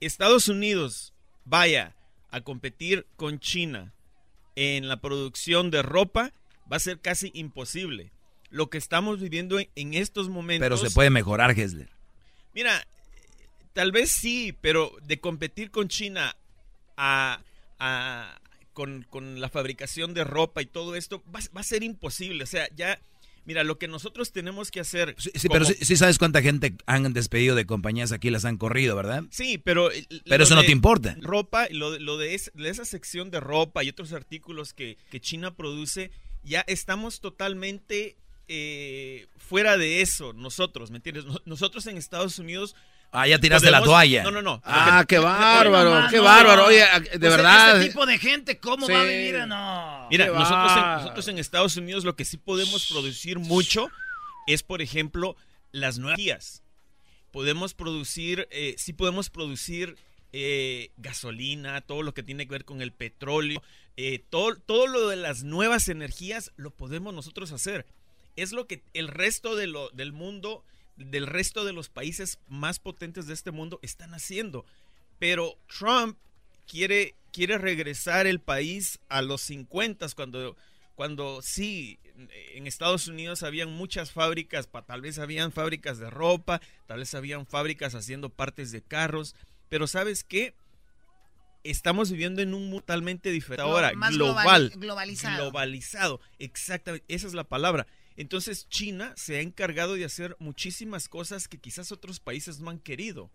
Estados 0.00 0.48
Unidos 0.48 1.12
vaya 1.44 1.94
a 2.30 2.40
competir 2.40 3.06
con 3.16 3.38
China 3.38 3.92
en 4.56 4.88
la 4.88 5.00
producción 5.00 5.70
de 5.70 5.82
ropa 5.82 6.32
va 6.70 6.76
a 6.76 6.80
ser 6.80 7.00
casi 7.00 7.30
imposible. 7.34 8.10
Lo 8.50 8.70
que 8.70 8.78
estamos 8.78 9.20
viviendo 9.20 9.58
en, 9.60 9.94
estos 9.94 10.28
momentos... 10.28 10.64
Pero 10.64 10.76
se 10.76 10.92
puede 10.92 11.10
mejorar, 11.10 11.50
Hessler. 11.56 11.90
Mira, 12.54 12.84
Tal 13.76 13.92
vez 13.92 14.10
sí, 14.10 14.56
pero 14.62 14.96
de 15.02 15.20
competir 15.20 15.70
con 15.70 15.88
China 15.88 16.34
a, 16.96 17.42
con, 18.76 19.40
la 19.40 19.48
fabricación 19.48 20.12
de 20.12 20.22
ropa 20.22 20.60
y 20.60 20.66
todo 20.66 20.96
esto 20.96 21.24
va, 21.34 21.40
a 21.54 21.62
ser 21.62 21.82
imposible. 21.82 22.44
O 22.44 22.46
sea, 22.46 22.68
ya, 22.76 23.00
mira, 23.46 23.64
lo 23.64 23.78
que 23.78 23.88
nosotros 23.88 24.32
tenemos 24.32 24.70
que 24.70 24.80
hacer... 24.80 25.16
Sí, 25.18 25.48
pero 25.48 25.64
sí, 25.64 25.96
sabes 25.96 26.18
cuánta 26.18 26.42
gente 26.42 26.74
han 26.84 27.10
despedido 27.14 27.56
de 27.56 27.64
compañías 27.64 28.12
aquí, 28.12 28.28
las 28.28 28.44
han 28.44 28.58
corrido, 28.58 28.94
¿verdad? 28.94 29.24
Sí, 29.30 29.56
pero... 29.56 29.88
Pero 30.26 30.44
eso 30.44 30.54
no 30.54 30.62
te 30.62 30.72
importa. 30.72 31.16
Ropa, 31.20 31.68
lo, 31.70 31.98
lo 31.98 32.18
de, 32.18 32.34
esa 32.34 32.84
sección 32.84 33.30
de 33.30 33.40
ropa 33.40 33.82
y 33.82 33.88
otros 33.88 34.12
artículos 34.12 34.74
que, 34.74 34.98
China 35.20 35.56
produce, 35.56 36.10
ya 36.44 36.60
estamos 36.66 37.20
totalmente 37.20 38.16
eh, 38.48 39.26
fuera 39.38 39.78
de 39.78 40.02
eso, 40.02 40.34
nosotros, 40.34 40.90
¿me 40.90 40.98
entiendes? 40.98 41.24
Nosotros 41.46 41.86
en 41.86 41.96
Estados 41.96 42.38
Unidos 42.38 42.76
Ah, 43.18 43.26
ya 43.26 43.38
tiraste 43.38 43.70
la 43.70 43.82
toalla. 43.82 44.22
No, 44.24 44.30
no, 44.30 44.42
no. 44.42 44.60
Ah, 44.62 45.06
qué 45.08 45.18
bárbaro, 45.18 46.06
qué 46.10 46.20
bárbaro. 46.20 46.66
Oye, 46.66 46.80
de 46.80 47.18
pues, 47.18 47.20
verdad. 47.20 47.76
Este 47.78 47.88
tipo 47.88 48.04
de 48.04 48.18
gente, 48.18 48.58
¿cómo 48.58 48.86
va 48.86 49.00
a 49.00 49.04
vivir? 49.04 49.46
No. 49.46 50.06
Mira, 50.10 50.26
nosotros 50.26 50.72
en, 50.76 50.82
nosotros 50.82 51.28
en, 51.28 51.38
Estados 51.38 51.76
Unidos 51.78 52.04
lo 52.04 52.14
que 52.14 52.26
sí 52.26 52.36
podemos 52.36 52.86
producir 52.86 53.38
mucho 53.38 53.88
es, 54.46 54.62
por 54.62 54.82
ejemplo, 54.82 55.34
las 55.72 55.98
nuevas 55.98 56.18
energías. 56.18 56.62
Podemos 57.30 57.72
producir, 57.72 58.48
eh, 58.50 58.74
sí 58.76 58.92
podemos 58.92 59.30
producir 59.30 59.96
eh, 60.34 60.90
gasolina, 60.98 61.80
todo 61.80 62.02
lo 62.02 62.12
que 62.12 62.22
tiene 62.22 62.44
que 62.44 62.52
ver 62.52 62.66
con 62.66 62.82
el 62.82 62.92
petróleo, 62.92 63.62
eh, 63.96 64.22
todo, 64.28 64.56
todo 64.56 64.86
lo 64.88 65.08
de 65.08 65.16
las 65.16 65.42
nuevas 65.42 65.88
energías 65.88 66.52
lo 66.56 66.70
podemos 66.70 67.14
nosotros 67.14 67.50
hacer. 67.50 67.86
Es 68.36 68.52
lo 68.52 68.66
que 68.66 68.82
el 68.92 69.08
resto 69.08 69.56
de 69.56 69.68
lo, 69.68 69.88
del 69.88 70.12
mundo 70.12 70.64
del 70.96 71.26
resto 71.26 71.64
de 71.64 71.72
los 71.72 71.88
países 71.88 72.38
más 72.48 72.78
potentes 72.78 73.26
de 73.26 73.34
este 73.34 73.50
mundo 73.50 73.78
están 73.82 74.14
haciendo. 74.14 74.64
Pero 75.18 75.56
Trump 75.66 76.18
quiere, 76.66 77.14
quiere 77.32 77.58
regresar 77.58 78.26
el 78.26 78.40
país 78.40 78.98
a 79.08 79.22
los 79.22 79.40
50 79.42 80.06
cuando, 80.14 80.56
cuando 80.94 81.40
sí, 81.42 81.98
en 82.54 82.66
Estados 82.66 83.08
Unidos 83.08 83.42
habían 83.42 83.70
muchas 83.70 84.10
fábricas, 84.10 84.68
tal 84.86 85.00
vez 85.02 85.18
habían 85.18 85.52
fábricas 85.52 85.98
de 85.98 86.10
ropa, 86.10 86.60
tal 86.86 87.00
vez 87.00 87.14
habían 87.14 87.46
fábricas 87.46 87.94
haciendo 87.94 88.30
partes 88.30 88.72
de 88.72 88.82
carros, 88.82 89.34
pero 89.68 89.86
¿sabes 89.86 90.24
qué? 90.24 90.54
Estamos 91.64 92.10
viviendo 92.10 92.42
en 92.42 92.54
un 92.54 92.64
mundo 92.64 92.80
totalmente 92.80 93.30
diferente 93.30 93.62
ahora, 93.62 93.92
global, 94.10 94.72
globalizado. 94.76 95.44
Globalizado, 95.44 96.20
exactamente, 96.38 97.04
esa 97.08 97.26
es 97.26 97.34
la 97.34 97.44
palabra. 97.44 97.86
Entonces 98.16 98.68
China 98.68 99.12
se 99.16 99.36
ha 99.36 99.40
encargado 99.40 99.94
de 99.94 100.04
hacer 100.04 100.36
muchísimas 100.38 101.08
cosas 101.08 101.48
que 101.48 101.58
quizás 101.58 101.92
otros 101.92 102.20
países 102.20 102.60
no 102.60 102.70
han 102.70 102.78
querido. 102.78 103.30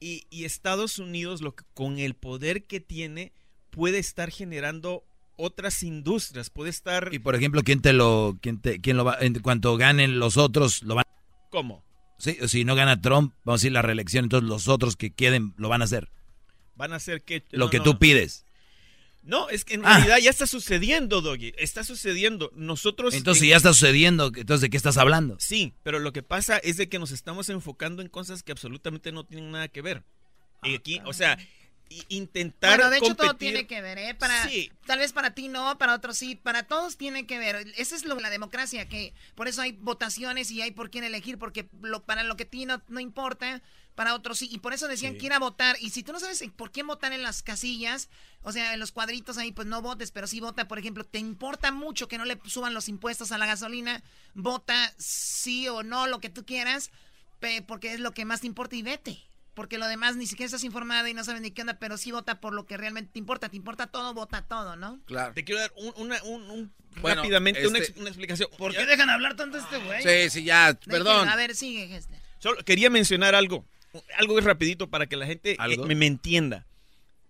Y, 0.00 0.26
Estados 0.44 0.98
Unidos, 0.98 1.42
lo 1.42 1.54
con 1.74 2.00
el 2.00 2.14
poder 2.14 2.64
que 2.64 2.80
tiene, 2.80 3.32
puede 3.70 4.00
estar 4.00 4.32
generando 4.32 5.04
otras 5.36 5.84
industrias, 5.84 6.50
puede 6.50 6.70
estar... 6.70 7.10
Y 7.12 7.20
por 7.20 7.36
ejemplo, 7.36 7.62
¿quién 7.62 7.80
te 7.80 7.92
lo, 7.92 8.36
quién 8.42 8.60
te, 8.60 8.80
quién 8.80 8.96
lo 8.96 9.04
va, 9.04 9.16
en 9.20 9.38
cuanto 9.38 9.76
ganen 9.76 10.18
los 10.18 10.36
otros, 10.38 10.82
lo 10.82 10.96
van... 10.96 11.04
¿Cómo? 11.50 11.84
Sí, 12.18 12.36
si 12.48 12.64
no 12.64 12.74
gana 12.74 13.00
Trump, 13.00 13.32
vamos 13.44 13.60
a 13.60 13.62
decir 13.62 13.72
la 13.72 13.82
reelección, 13.82 14.24
entonces 14.24 14.48
los 14.48 14.66
otros 14.66 14.96
que 14.96 15.12
queden 15.12 15.54
lo 15.56 15.68
van 15.68 15.82
a 15.82 15.84
hacer. 15.84 16.10
Van 16.74 16.92
a 16.92 16.96
hacer 16.96 17.22
que... 17.22 17.44
Lo 17.50 17.70
que 17.70 17.78
tú 17.78 18.00
pides. 18.00 18.44
No, 19.22 19.48
es 19.48 19.64
que 19.64 19.74
en 19.74 19.86
ah. 19.86 19.96
realidad 19.96 20.18
ya 20.18 20.30
está 20.30 20.46
sucediendo, 20.46 21.20
Doggy. 21.20 21.52
Está 21.56 21.84
sucediendo. 21.84 22.50
Nosotros. 22.54 23.14
Entonces, 23.14 23.42
si 23.42 23.48
ya 23.50 23.56
está 23.56 23.72
sucediendo, 23.72 24.32
entonces 24.34 24.62
¿de 24.62 24.70
qué 24.70 24.76
estás 24.76 24.96
hablando? 24.96 25.36
Sí, 25.38 25.74
pero 25.82 26.00
lo 26.00 26.12
que 26.12 26.22
pasa 26.22 26.58
es 26.58 26.76
de 26.76 26.88
que 26.88 26.98
nos 26.98 27.12
estamos 27.12 27.48
enfocando 27.48 28.02
en 28.02 28.08
cosas 28.08 28.42
que 28.42 28.52
absolutamente 28.52 29.12
no 29.12 29.24
tienen 29.24 29.52
nada 29.52 29.68
que 29.68 29.82
ver. 29.82 30.02
y 30.64 30.74
aquí, 30.74 31.00
o 31.04 31.12
sea, 31.12 31.38
intentar. 32.08 32.76
Bueno, 32.76 32.90
de 32.90 32.98
hecho, 32.98 33.14
todo 33.14 33.34
tiene 33.34 33.66
que 33.66 33.80
ver, 33.80 33.98
¿eh? 33.98 34.14
Para, 34.14 34.48
Tal 34.86 34.98
vez 34.98 35.12
para 35.12 35.34
ti 35.34 35.48
no, 35.48 35.78
para 35.78 35.94
otros 35.94 36.16
sí, 36.16 36.34
para 36.34 36.64
todos 36.64 36.96
tiene 36.96 37.26
que 37.26 37.38
ver. 37.38 37.66
Esa 37.76 37.94
es 37.96 38.04
lo, 38.04 38.18
la 38.18 38.30
democracia, 38.30 38.88
que 38.88 39.14
por 39.34 39.48
eso 39.48 39.62
hay 39.62 39.72
votaciones 39.72 40.50
y 40.50 40.62
hay 40.62 40.70
por 40.72 40.90
quién 40.90 41.04
elegir, 41.04 41.38
porque 41.38 41.68
lo, 41.80 42.04
para 42.04 42.22
lo 42.24 42.36
que 42.36 42.44
a 42.44 42.50
ti 42.50 42.66
no, 42.66 42.82
no 42.88 43.00
importa 43.00 43.62
para 43.94 44.14
otros 44.14 44.38
sí. 44.38 44.48
Y 44.50 44.58
por 44.58 44.72
eso 44.72 44.88
decían 44.88 45.16
que 45.16 45.26
ir 45.26 45.32
a 45.32 45.38
votar. 45.38 45.76
Y 45.80 45.90
si 45.90 46.02
tú 46.02 46.12
no 46.12 46.20
sabes 46.20 46.42
por 46.56 46.70
qué 46.70 46.82
votar 46.82 47.12
en 47.12 47.22
las 47.22 47.42
casillas, 47.42 48.08
o 48.42 48.52
sea, 48.52 48.74
en 48.74 48.80
los 48.80 48.92
cuadritos 48.92 49.38
ahí, 49.38 49.52
pues 49.52 49.66
no 49.66 49.82
votes, 49.82 50.10
pero 50.10 50.26
sí 50.26 50.40
vota, 50.40 50.68
por 50.68 50.78
ejemplo, 50.78 51.04
te 51.04 51.18
importa 51.18 51.72
mucho 51.72 52.08
que 52.08 52.18
no 52.18 52.24
le 52.24 52.38
suban 52.46 52.74
los 52.74 52.88
impuestos 52.88 53.32
a 53.32 53.38
la 53.38 53.46
gasolina, 53.46 54.02
vota 54.34 54.92
sí 54.98 55.68
o 55.68 55.82
no, 55.82 56.06
lo 56.06 56.20
que 56.20 56.30
tú 56.30 56.44
quieras, 56.44 56.90
porque 57.66 57.92
es 57.92 58.00
lo 58.00 58.12
que 58.12 58.24
más 58.24 58.40
te 58.40 58.46
importa 58.46 58.76
y 58.76 58.82
vete. 58.82 59.18
Porque 59.54 59.76
lo 59.76 59.86
demás 59.86 60.16
ni 60.16 60.26
siquiera 60.26 60.46
estás 60.46 60.64
informada 60.64 61.10
y 61.10 61.14
no 61.14 61.24
sabes 61.24 61.42
ni 61.42 61.50
qué 61.50 61.60
onda, 61.60 61.78
pero 61.78 61.98
sí 61.98 62.10
vota 62.10 62.40
por 62.40 62.54
lo 62.54 62.64
que 62.64 62.78
realmente 62.78 63.12
te 63.12 63.18
importa. 63.18 63.50
Te 63.50 63.56
importa 63.56 63.86
todo, 63.86 64.14
vota 64.14 64.40
todo, 64.40 64.76
¿no? 64.76 64.98
Claro. 65.04 65.34
Te 65.34 65.44
quiero 65.44 65.60
dar 65.60 65.70
un, 65.76 66.72
rápidamente 67.02 67.66
una, 67.66 67.80
este 67.80 68.00
explicación. 68.00 68.48
¿Por 68.56 68.72
qué 68.72 68.86
dejan 68.86 69.10
hablar 69.10 69.36
tanto 69.36 69.58
este 69.58 69.76
güey? 69.76 70.02
Sí, 70.02 70.30
sí, 70.30 70.44
ya, 70.44 70.72
perdón. 70.86 71.28
A 71.28 71.36
ver, 71.36 71.54
sigue, 71.54 71.86
Gessler. 71.86 72.18
Solo 72.38 72.64
quería 72.64 72.88
mencionar 72.88 73.34
algo 73.34 73.66
algo 74.18 74.40
rapidito 74.40 74.88
para 74.88 75.06
que 75.06 75.16
la 75.16 75.26
gente 75.26 75.52
eh, 75.52 75.94
me, 75.94 76.06
entienda. 76.06 76.66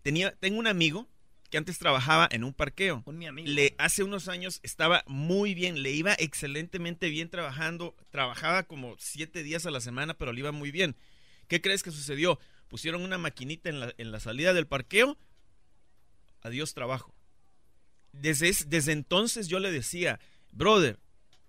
Tenía, 0.03 0.33
tengo 0.33 0.59
un 0.59 0.67
amigo 0.67 1.09
que 1.51 1.59
antes 1.59 1.79
trabajaba 1.79 2.29
en 2.31 2.45
un 2.45 2.55
parqueo. 2.55 3.05
Le, 3.45 3.75
hace 3.79 4.03
unos 4.03 4.29
años 4.29 4.61
estaba 4.63 5.05
muy 5.07 5.55
bien, 5.55 5.83
le 5.83 5.93
iba 5.93 6.15
excelentemente 6.15 7.09
bien 7.09 7.29
trabajando. 7.29 7.95
Trabajaba 8.11 8.63
como 8.63 8.97
siete 8.99 9.43
días 9.43 9.67
a 9.67 9.71
la 9.71 9.81
semana, 9.81 10.15
pero 10.15 10.33
le 10.33 10.41
iba 10.41 10.53
muy 10.53 10.71
bien. 10.71 10.97
¿Qué 11.49 11.61
crees 11.61 11.83
que 11.83 11.91
sucedió? 11.91 12.39
Pusieron 12.69 13.03
una 13.03 13.19
maquinita 13.19 13.69
en 13.69 13.81
la, 13.81 13.95
en 13.99 14.13
la 14.13 14.21
salida 14.21 14.55
del 14.55 14.67
parqueo. 14.67 15.19
Adiós 16.41 16.75
trabajo. 16.75 17.15
Desde, 18.13 18.51
desde 18.67 18.93
entonces 18.93 19.49
yo 19.49 19.59
le 19.59 19.71
decía, 19.71 20.21
brother, 20.53 20.99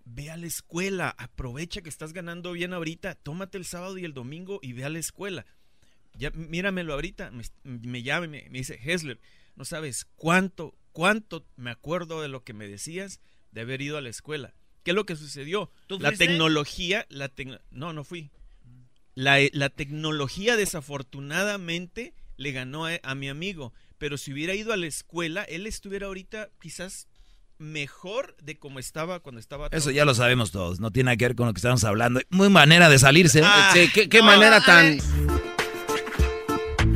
ve 0.05 0.29
a 0.29 0.37
la 0.37 0.47
escuela, 0.47 1.15
aprovecha 1.17 1.81
que 1.81 1.89
estás 1.89 2.13
ganando 2.13 2.51
bien 2.51 2.73
ahorita, 2.73 3.15
tómate 3.15 3.57
el 3.57 3.65
sábado 3.65 3.97
y 3.97 4.05
el 4.05 4.13
domingo 4.13 4.59
y 4.61 4.73
ve 4.73 4.83
a 4.83 4.89
la 4.89 4.99
escuela. 4.99 5.45
Ya, 6.15 6.29
míramelo 6.31 6.93
ahorita, 6.93 7.31
me, 7.63 8.03
llama 8.03 8.25
y 8.25 8.29
me, 8.29 8.49
dice, 8.49 8.79
Hesler, 8.83 9.19
no 9.55 9.65
sabes 9.65 10.05
cuánto, 10.15 10.75
cuánto 10.91 11.45
me 11.55 11.71
acuerdo 11.71 12.21
de 12.21 12.27
lo 12.27 12.43
que 12.43 12.53
me 12.53 12.67
decías 12.67 13.19
de 13.51 13.61
haber 13.61 13.81
ido 13.81 13.97
a 13.97 14.01
la 14.01 14.09
escuela. 14.09 14.53
¿Qué 14.83 14.91
es 14.91 14.95
lo 14.95 15.05
que 15.05 15.15
sucedió? 15.15 15.71
la 15.87 16.11
tecnología, 16.11 17.05
la 17.09 17.31
no, 17.71 17.93
no 17.93 18.03
fui. 18.03 18.31
La, 19.15 19.37
la, 19.53 19.69
tecnología 19.69 20.55
desafortunadamente 20.55 22.13
le 22.35 22.51
ganó 22.51 22.85
a, 22.85 22.99
a 23.03 23.15
mi 23.15 23.29
amigo, 23.29 23.73
pero 23.97 24.17
si 24.17 24.33
hubiera 24.33 24.55
ido 24.55 24.73
a 24.73 24.77
la 24.77 24.87
escuela, 24.87 25.43
él 25.43 25.67
estuviera 25.67 26.07
ahorita 26.07 26.49
quizás 26.59 27.07
mejor 27.57 28.35
de 28.41 28.57
como 28.57 28.79
estaba 28.79 29.19
cuando 29.19 29.39
estaba. 29.39 29.67
Eso 29.71 29.91
ya 29.91 30.05
lo 30.05 30.13
sabemos 30.13 30.51
todos, 30.51 30.79
no 30.79 30.91
tiene 30.91 31.15
que 31.17 31.25
ver 31.25 31.35
con 31.35 31.47
lo 31.47 31.53
que 31.53 31.59
estamos 31.59 31.83
hablando. 31.83 32.21
Muy 32.29 32.49
manera 32.49 32.89
de 32.89 32.99
salirse. 32.99 33.39
¿eh? 33.39 33.43
Ah, 33.45 33.73
¿Qué, 33.93 34.21
manera 34.21 34.61
tan... 34.61 34.97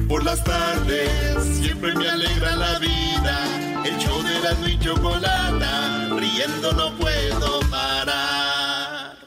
Por 0.07 0.23
las 0.23 0.43
tardes 0.43 1.43
siempre 1.57 1.93
me 1.95 2.09
alegra 2.09 2.55
la 2.55 2.79
vida. 2.79 3.83
El 3.85 3.97
show 3.97 4.21
de 4.23 4.39
la 4.39 4.69
y 4.69 4.79
chocolata, 4.79 6.09
riendo 6.17 6.71
no 6.73 6.95
puedo 6.97 7.59
parar. 7.69 9.17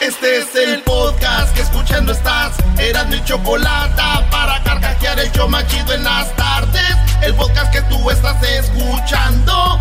Este 0.00 0.38
es 0.38 0.54
el 0.54 0.82
podcast 0.82 1.54
que 1.54 1.62
escuchando 1.62 2.12
estás. 2.12 2.56
Eran 2.78 3.08
mi 3.08 3.22
chocolata 3.24 4.28
para 4.30 4.62
carcajear 4.62 5.18
el 5.20 5.32
show 5.32 5.48
machido 5.48 5.94
en 5.94 6.04
las 6.04 6.34
tardes 6.36 7.05
el 7.22 7.34
podcast 7.34 7.72
que 7.72 7.82
tú 7.82 8.10
estás 8.10 8.42
escuchando. 8.42 9.80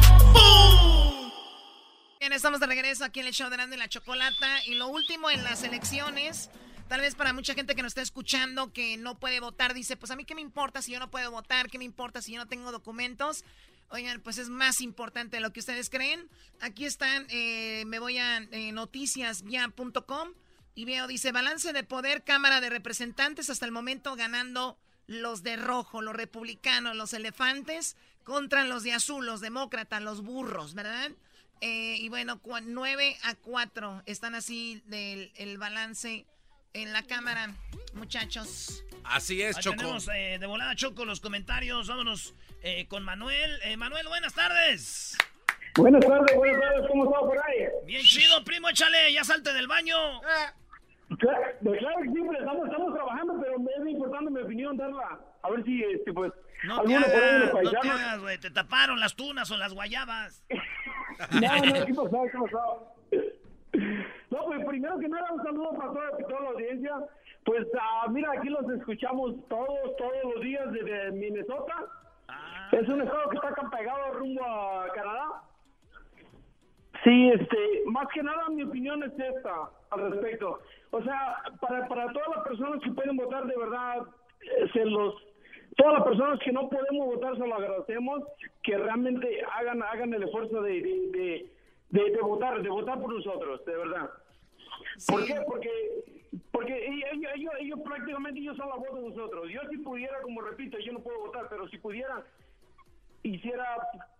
Bien, 2.19 2.33
estamos 2.33 2.59
de 2.59 2.67
regreso 2.67 3.03
aquí 3.05 3.19
en 3.19 3.27
el 3.27 3.33
show 3.33 3.49
de 3.49 3.55
Grande 3.55 3.77
la 3.77 3.87
Chocolata. 3.87 4.63
Y 4.65 4.75
lo 4.75 4.87
último 4.87 5.29
en 5.29 5.43
las 5.43 5.63
elecciones, 5.63 6.49
tal 6.87 7.01
vez 7.01 7.15
para 7.15 7.33
mucha 7.33 7.53
gente 7.53 7.75
que 7.75 7.81
nos 7.81 7.91
está 7.91 8.01
escuchando 8.01 8.73
que 8.73 8.97
no 8.97 9.19
puede 9.19 9.39
votar, 9.39 9.73
dice, 9.73 9.95
pues 9.97 10.11
a 10.11 10.15
mí 10.15 10.25
qué 10.25 10.35
me 10.35 10.41
importa 10.41 10.81
si 10.81 10.91
yo 10.91 10.99
no 10.99 11.11
puedo 11.11 11.31
votar, 11.31 11.69
qué 11.69 11.77
me 11.77 11.85
importa 11.85 12.21
si 12.21 12.33
yo 12.33 12.39
no 12.39 12.47
tengo 12.47 12.71
documentos. 12.71 13.43
Oigan, 13.89 14.21
pues 14.21 14.37
es 14.39 14.49
más 14.49 14.81
importante 14.81 15.37
de 15.37 15.41
lo 15.41 15.53
que 15.53 15.59
ustedes 15.59 15.89
creen. 15.89 16.29
Aquí 16.61 16.85
están, 16.85 17.27
eh, 17.29 17.83
me 17.85 17.99
voy 17.99 18.17
a 18.17 18.37
eh, 18.51 18.73
y 20.77 20.83
veo, 20.83 21.07
dice, 21.07 21.31
balance 21.31 21.71
de 21.71 21.83
poder, 21.83 22.23
Cámara 22.23 22.59
de 22.59 22.69
Representantes, 22.69 23.49
hasta 23.49 23.65
el 23.65 23.71
momento 23.71 24.15
ganando 24.15 24.77
los 25.07 25.43
de 25.43 25.55
rojo, 25.55 26.01
los 26.01 26.15
republicanos, 26.15 26.95
los 26.95 27.13
elefantes, 27.13 27.95
contra 28.23 28.65
los 28.65 28.83
de 28.83 28.93
azul, 28.93 29.25
los 29.25 29.41
demócratas, 29.41 30.01
los 30.01 30.21
burros, 30.21 30.73
¿verdad? 30.73 31.11
Eh, 31.61 31.97
y 31.99 32.09
bueno, 32.09 32.41
9 32.63 33.17
a 33.23 33.35
4 33.35 34.03
están 34.05 34.35
así 34.35 34.81
del 34.85 35.31
el 35.35 35.57
balance 35.57 36.25
en 36.73 36.91
la 36.91 37.03
cámara, 37.03 37.55
muchachos. 37.93 38.83
Así 39.03 39.41
es, 39.41 39.57
Choco. 39.59 39.77
Tenemos 39.77 40.09
eh, 40.13 40.37
de 40.39 40.45
volada, 40.45 40.75
Choco, 40.75 41.05
los 41.05 41.21
comentarios. 41.21 41.87
Vámonos 41.87 42.33
eh, 42.61 42.87
con 42.87 43.03
Manuel. 43.03 43.59
Manuel, 43.77 44.07
buenas 44.07 44.33
tardes. 44.33 45.17
Buenas 45.77 46.05
tardes, 46.05 46.35
buenas 46.35 46.59
tardes. 46.59 46.87
¿Cómo 46.89 47.05
está 47.05 47.19
por 47.19 47.37
ahí? 47.37 47.67
Bien 47.85 48.03
chido, 48.03 48.43
primo, 48.43 48.69
échale, 48.69 49.13
ya 49.13 49.23
salte 49.23 49.53
del 49.53 49.67
baño. 49.67 49.95
Claro, 51.19 51.43
claro 51.61 51.95
que 52.01 52.09
sí, 52.09 52.19
pues, 52.25 52.39
estamos, 52.39 52.65
estamos 52.65 52.93
trabajando, 52.93 53.14
importante 54.25 54.39
mi 54.39 54.41
opinión 54.41 54.77
darla. 54.77 55.19
A 55.41 55.49
ver 55.49 55.63
si, 55.63 55.83
este, 55.83 56.13
pues, 56.13 56.31
no 56.65 56.81
te 56.83 56.95
hagas, 56.95 57.53
no 57.53 57.69
te 57.69 57.89
hagas, 57.89 58.21
güey. 58.21 58.37
Te 58.39 58.49
taparon 58.49 58.99
las 58.99 59.15
tunas 59.15 59.49
o 59.51 59.57
las 59.57 59.73
guayabas. 59.73 60.43
no, 61.31 61.39
no, 61.41 61.85
¿qué 61.85 61.93
pasó? 61.93 62.23
¿Qué 62.31 62.37
pasó? 62.37 62.95
No, 64.31 64.45
pues 64.45 64.65
primero 64.65 64.97
que 64.99 65.07
nada, 65.07 65.31
un 65.31 65.43
saludo 65.43 65.73
para 65.77 65.91
toda, 65.91 66.17
toda 66.17 66.41
la 66.41 66.49
audiencia. 66.49 66.93
Pues, 67.43 67.65
uh, 67.65 68.09
mira, 68.09 68.31
aquí 68.37 68.49
los 68.49 68.67
escuchamos 68.69 69.35
todos, 69.47 69.95
todos 69.97 70.33
los 70.33 70.43
días 70.43 70.71
desde 70.71 71.11
Minnesota. 71.11 71.85
Ah. 72.27 72.69
Es 72.71 72.87
un 72.87 73.01
estado 73.01 73.29
que 73.29 73.37
está 73.37 73.69
pegado 73.69 74.13
rumbo 74.13 74.43
a 74.43 74.87
Canadá. 74.93 75.43
Sí, 77.03 77.29
este, 77.29 77.57
más 77.85 78.07
que 78.13 78.23
nada 78.23 78.49
mi 78.49 78.63
opinión 78.63 79.03
es 79.03 79.13
esta 79.19 79.69
al 79.91 80.11
respecto. 80.11 80.59
O 80.95 81.03
sea, 81.03 81.43
para, 81.59 81.85
para 81.89 82.07
todas 82.13 82.29
las 82.37 82.47
personas 82.47 82.81
que 82.81 82.91
pueden 82.91 83.17
votar, 83.17 83.45
de 83.45 83.57
verdad, 83.57 84.03
eh, 84.39 84.69
se 84.71 84.85
los, 84.85 85.13
todas 85.75 85.95
las 85.95 86.03
personas 86.03 86.39
que 86.39 86.53
no 86.53 86.69
podemos 86.69 87.07
votar, 87.07 87.35
se 87.35 87.45
lo 87.45 87.53
agradecemos, 87.53 88.23
que 88.63 88.77
realmente 88.77 89.41
hagan, 89.59 89.83
hagan 89.83 90.13
el 90.13 90.23
esfuerzo 90.23 90.61
de, 90.61 90.81
de, 90.81 91.49
de, 91.89 92.21
votar, 92.21 92.61
de 92.61 92.69
votar 92.69 92.97
por 93.01 93.13
nosotros, 93.13 93.65
de 93.65 93.75
verdad. 93.75 94.09
¿Por 95.09 95.25
qué? 95.25 95.35
Porque 95.45 95.69
porque 96.51 96.87
ellos, 96.87 97.29
ellos, 97.35 97.53
ellos, 97.59 97.79
prácticamente 97.83 98.39
ellos 98.39 98.55
son 98.55 98.69
la 98.69 98.75
voz 98.75 98.95
de 98.95 99.09
nosotros. 99.09 99.49
Yo 99.49 99.59
si 99.69 99.77
pudiera, 99.79 100.21
como 100.21 100.39
repito, 100.39 100.79
yo 100.79 100.93
no 100.93 100.99
puedo 100.99 101.19
votar, 101.25 101.47
pero 101.49 101.67
si 101.67 101.77
pudiera, 101.77 102.23
hiciera, 103.21 103.65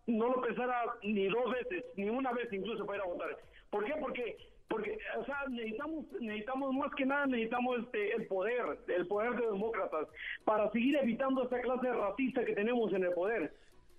no 0.08 0.28
lo 0.28 0.42
pensara 0.42 0.84
ni 1.04 1.28
dos 1.28 1.54
veces, 1.54 1.86
ni 1.96 2.10
una 2.10 2.34
vez 2.34 2.52
incluso 2.52 2.86
para 2.86 2.98
ir 2.98 3.04
a 3.04 3.14
votar. 3.14 3.38
¿Por 3.70 3.86
qué? 3.86 3.94
Porque 3.98 4.55
porque 4.68 4.98
o 5.18 5.26
sea 5.26 5.44
necesitamos 5.50 6.06
necesitamos 6.20 6.74
más 6.74 6.92
que 6.96 7.06
nada 7.06 7.26
necesitamos 7.28 7.80
este 7.80 8.14
el 8.14 8.28
poder 8.28 8.80
el 8.88 9.08
poder 9.08 9.36
de 9.36 9.46
demócratas 9.46 10.08
para 10.44 10.72
seguir 10.72 10.96
evitando 10.98 11.44
esta 11.44 11.62
clase 11.62 11.88
de 11.88 11.94
racista 11.94 12.44
que 12.44 12.54
tenemos 12.54 12.92
en 12.94 13.04
el 13.04 13.12
poder. 13.12 13.54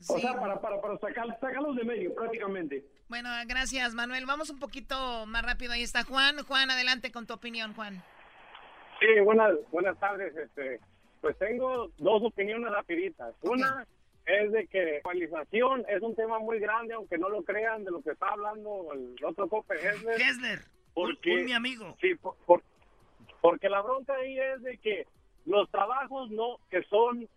O 0.09 0.19
sea 0.19 0.39
para 0.39 0.61
para 0.61 0.81
para 0.81 0.99
sacar 0.99 1.27
sacarlos 1.41 1.77
de 1.77 1.85
medio 1.85 2.15
prácticamente. 2.15 2.85
Bueno 3.09 3.31
gracias 3.47 3.95
Manuel. 3.95 4.27
Vamos 4.27 4.51
un 4.51 4.59
poquito 4.59 5.25
más 5.27 5.45
rápido. 5.45 5.73
Ahí 5.73 5.83
está 5.83 6.05
Juan. 6.05 6.43
Juan 6.43 6.71
adelante 6.71 7.13
con 7.13 7.27
tu 7.27 7.35
opinión 7.35 7.73
Juan. 7.75 8.03
Sí 9.01 9.21
buenas 9.25 9.53
buenas 9.71 9.99
tardes 9.99 10.37
este 10.37 10.81
pues 11.21 11.39
tengo 11.39 11.91
dos 11.99 12.23
opiniones 12.23 12.71
rapiditas. 12.73 13.35
Una 13.43 13.87
es 14.27 14.53
de 14.53 14.67
que 14.67 14.83
la 14.85 14.97
actualización 14.97 15.85
es 15.89 16.03
un 16.03 16.15
tema 16.15 16.39
muy 16.39 16.59
grande, 16.59 16.95
aunque 16.95 17.17
no 17.17 17.29
lo 17.29 17.43
crean, 17.43 17.85
de 17.85 17.93
lo 17.93 18.03
que 18.03 18.11
está 18.11 18.29
hablando 18.29 18.93
el 18.93 19.17
otro 19.25 19.49
cope 19.49 19.75
Hessler. 19.77 20.21
Hessler, 20.21 20.61
porque, 20.95 21.45
mi 21.45 21.53
amigo. 21.53 21.97
Sí, 22.01 22.15
porque 23.41 23.69
la 23.69 23.81
bronca 23.83 24.15
ahí 24.15 24.39
es 24.39 24.63
de 24.63 24.79
que 24.79 25.07
los 25.45 25.71
trabajos 25.71 26.31
no 26.31 26.59
que 26.71 26.83
son 26.85 27.29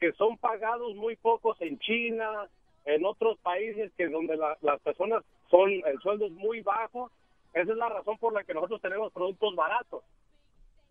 que 0.00 0.12
son 0.12 0.38
pagados 0.38 0.94
muy 0.94 1.16
pocos 1.16 1.60
en 1.60 1.78
China, 1.80 2.48
en 2.84 3.04
otros 3.04 3.36
países 3.40 3.92
que 3.96 4.08
donde 4.08 4.36
las 4.36 4.80
personas 4.80 5.24
son 5.50 5.70
el 5.70 5.98
sueldo 6.00 6.26
es 6.26 6.32
muy 6.32 6.62
bajo, 6.62 7.10
Esa 7.52 7.72
es 7.72 7.78
la 7.78 7.88
razón 7.88 8.16
por 8.18 8.32
la 8.32 8.44
que 8.44 8.54
nosotros 8.54 8.80
tenemos 8.80 9.12
productos 9.12 9.54
baratos. 9.56 10.04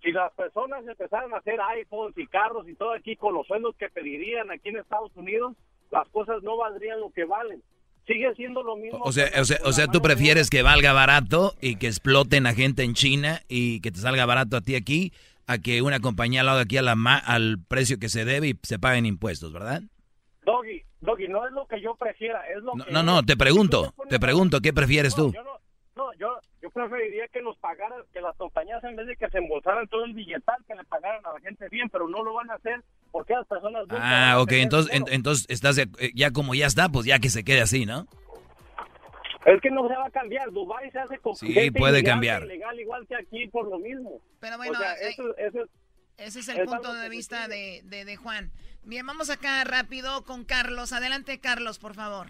Si 0.01 0.11
las 0.11 0.31
personas 0.33 0.85
empezaran 0.87 1.33
a 1.33 1.37
hacer 1.37 1.59
iPhones 1.59 2.17
y 2.17 2.27
carros 2.27 2.67
y 2.67 2.75
todo 2.75 2.93
aquí 2.93 3.15
con 3.15 3.33
los 3.33 3.47
sueldos 3.47 3.75
que 3.77 3.89
pedirían 3.89 4.51
aquí 4.51 4.69
en 4.69 4.77
Estados 4.77 5.11
Unidos, 5.15 5.53
las 5.91 6.07
cosas 6.09 6.43
no 6.43 6.57
valdrían 6.57 6.99
lo 6.99 7.09
que 7.11 7.25
valen. 7.25 7.63
Sigue 8.05 8.33
siendo 8.35 8.63
lo 8.63 8.77
mismo. 8.77 8.99
O 9.03 9.11
sea, 9.11 9.29
o 9.39 9.43
sea, 9.43 9.57
o 9.65 9.73
sea 9.73 9.87
tú 9.87 10.01
prefieres 10.01 10.49
que 10.49 10.61
valga 10.61 10.93
barato 10.93 11.55
y 11.59 11.75
que 11.75 11.87
exploten 11.87 12.45
a 12.45 12.53
gente 12.53 12.83
en 12.83 12.93
China 12.93 13.41
y 13.49 13.81
que 13.81 13.91
te 13.91 13.99
salga 13.99 14.25
barato 14.25 14.57
a 14.57 14.61
ti 14.61 14.75
aquí 14.75 15.11
a 15.47 15.57
que 15.57 15.81
una 15.81 15.99
compañía 15.99 16.43
lo 16.43 16.51
haga 16.51 16.61
aquí 16.61 16.77
a 16.77 16.81
la 16.81 16.93
al 17.25 17.57
precio 17.67 17.99
que 17.99 18.09
se 18.09 18.25
debe 18.25 18.49
y 18.49 18.59
se 18.63 18.79
paguen 18.79 19.05
impuestos, 19.05 19.51
¿verdad? 19.53 19.81
Doggy, 20.45 20.83
Doggy, 21.01 21.27
no 21.27 21.45
es 21.45 21.53
lo 21.53 21.65
que 21.67 21.81
yo 21.81 21.95
prefiera, 21.95 22.41
es 22.47 22.61
lo 22.63 22.75
no, 22.75 22.85
que... 22.85 22.91
No, 22.91 23.03
no, 23.03 23.23
te 23.23 23.35
pregunto, 23.35 23.93
te 24.09 24.19
pregunto, 24.19 24.61
¿qué 24.61 24.73
prefieres 24.73 25.15
tú? 25.15 25.33
Yo 25.33 25.43
no, 25.43 25.56
yo, 26.67 26.69
preferiría 26.69 27.27
que 27.27 27.41
nos 27.41 27.57
pagaran, 27.57 28.01
que 28.13 28.21
las 28.21 28.35
compañías 28.37 28.83
en 28.83 28.95
vez 28.95 29.07
de 29.07 29.15
que 29.15 29.29
se 29.29 29.37
embolsaran 29.37 29.87
todo 29.87 30.05
el 30.05 30.13
billetal, 30.13 30.57
que 30.67 30.75
le 30.75 30.83
pagaran 30.85 31.25
a 31.25 31.33
la 31.33 31.39
gente 31.39 31.67
bien, 31.69 31.89
pero 31.89 32.07
no 32.07 32.23
lo 32.23 32.33
van 32.33 32.49
a 32.51 32.55
hacer 32.55 32.83
porque 33.11 33.33
las 33.33 33.47
personas... 33.47 33.85
Ah, 33.89 34.37
ok, 34.39 34.51
entonces, 34.53 35.01
entonces 35.11 35.45
estás 35.49 35.77
eh, 35.77 35.87
ya 36.13 36.31
como 36.31 36.55
ya 36.55 36.67
está, 36.67 36.89
pues 36.89 37.05
ya 37.05 37.19
que 37.19 37.29
se 37.29 37.43
quede 37.43 37.61
así, 37.61 37.85
¿no? 37.85 38.07
Es 39.45 39.61
que 39.61 39.71
no 39.71 39.87
se 39.87 39.95
va 39.95 40.07
a 40.07 40.11
cambiar. 40.11 40.51
Dubai 40.51 40.91
se 40.91 40.99
hace 40.99 41.17
con 41.19 41.35
sí, 41.35 41.71
puede 41.71 42.03
cambiar. 42.03 42.43
Legal 42.43 42.77
igual 42.79 43.07
que 43.07 43.15
aquí 43.15 43.47
por 43.47 43.69
lo 43.69 43.79
mismo. 43.79 44.19
Pero 44.41 44.57
bueno, 44.57 44.77
eh, 45.01 45.15
ese 46.17 46.39
es 46.39 46.49
el 46.49 46.65
punto 46.65 46.93
de 46.93 47.07
vista 47.07 47.47
de, 47.47 47.81
de, 47.85 48.03
de 48.03 48.15
Juan. 48.17 48.51
Bien, 48.83 49.05
vamos 49.05 49.29
acá 49.29 49.63
rápido 49.63 50.25
con 50.25 50.43
Carlos. 50.43 50.91
Adelante, 50.91 51.39
Carlos, 51.39 51.79
por 51.79 51.93
favor. 51.93 52.27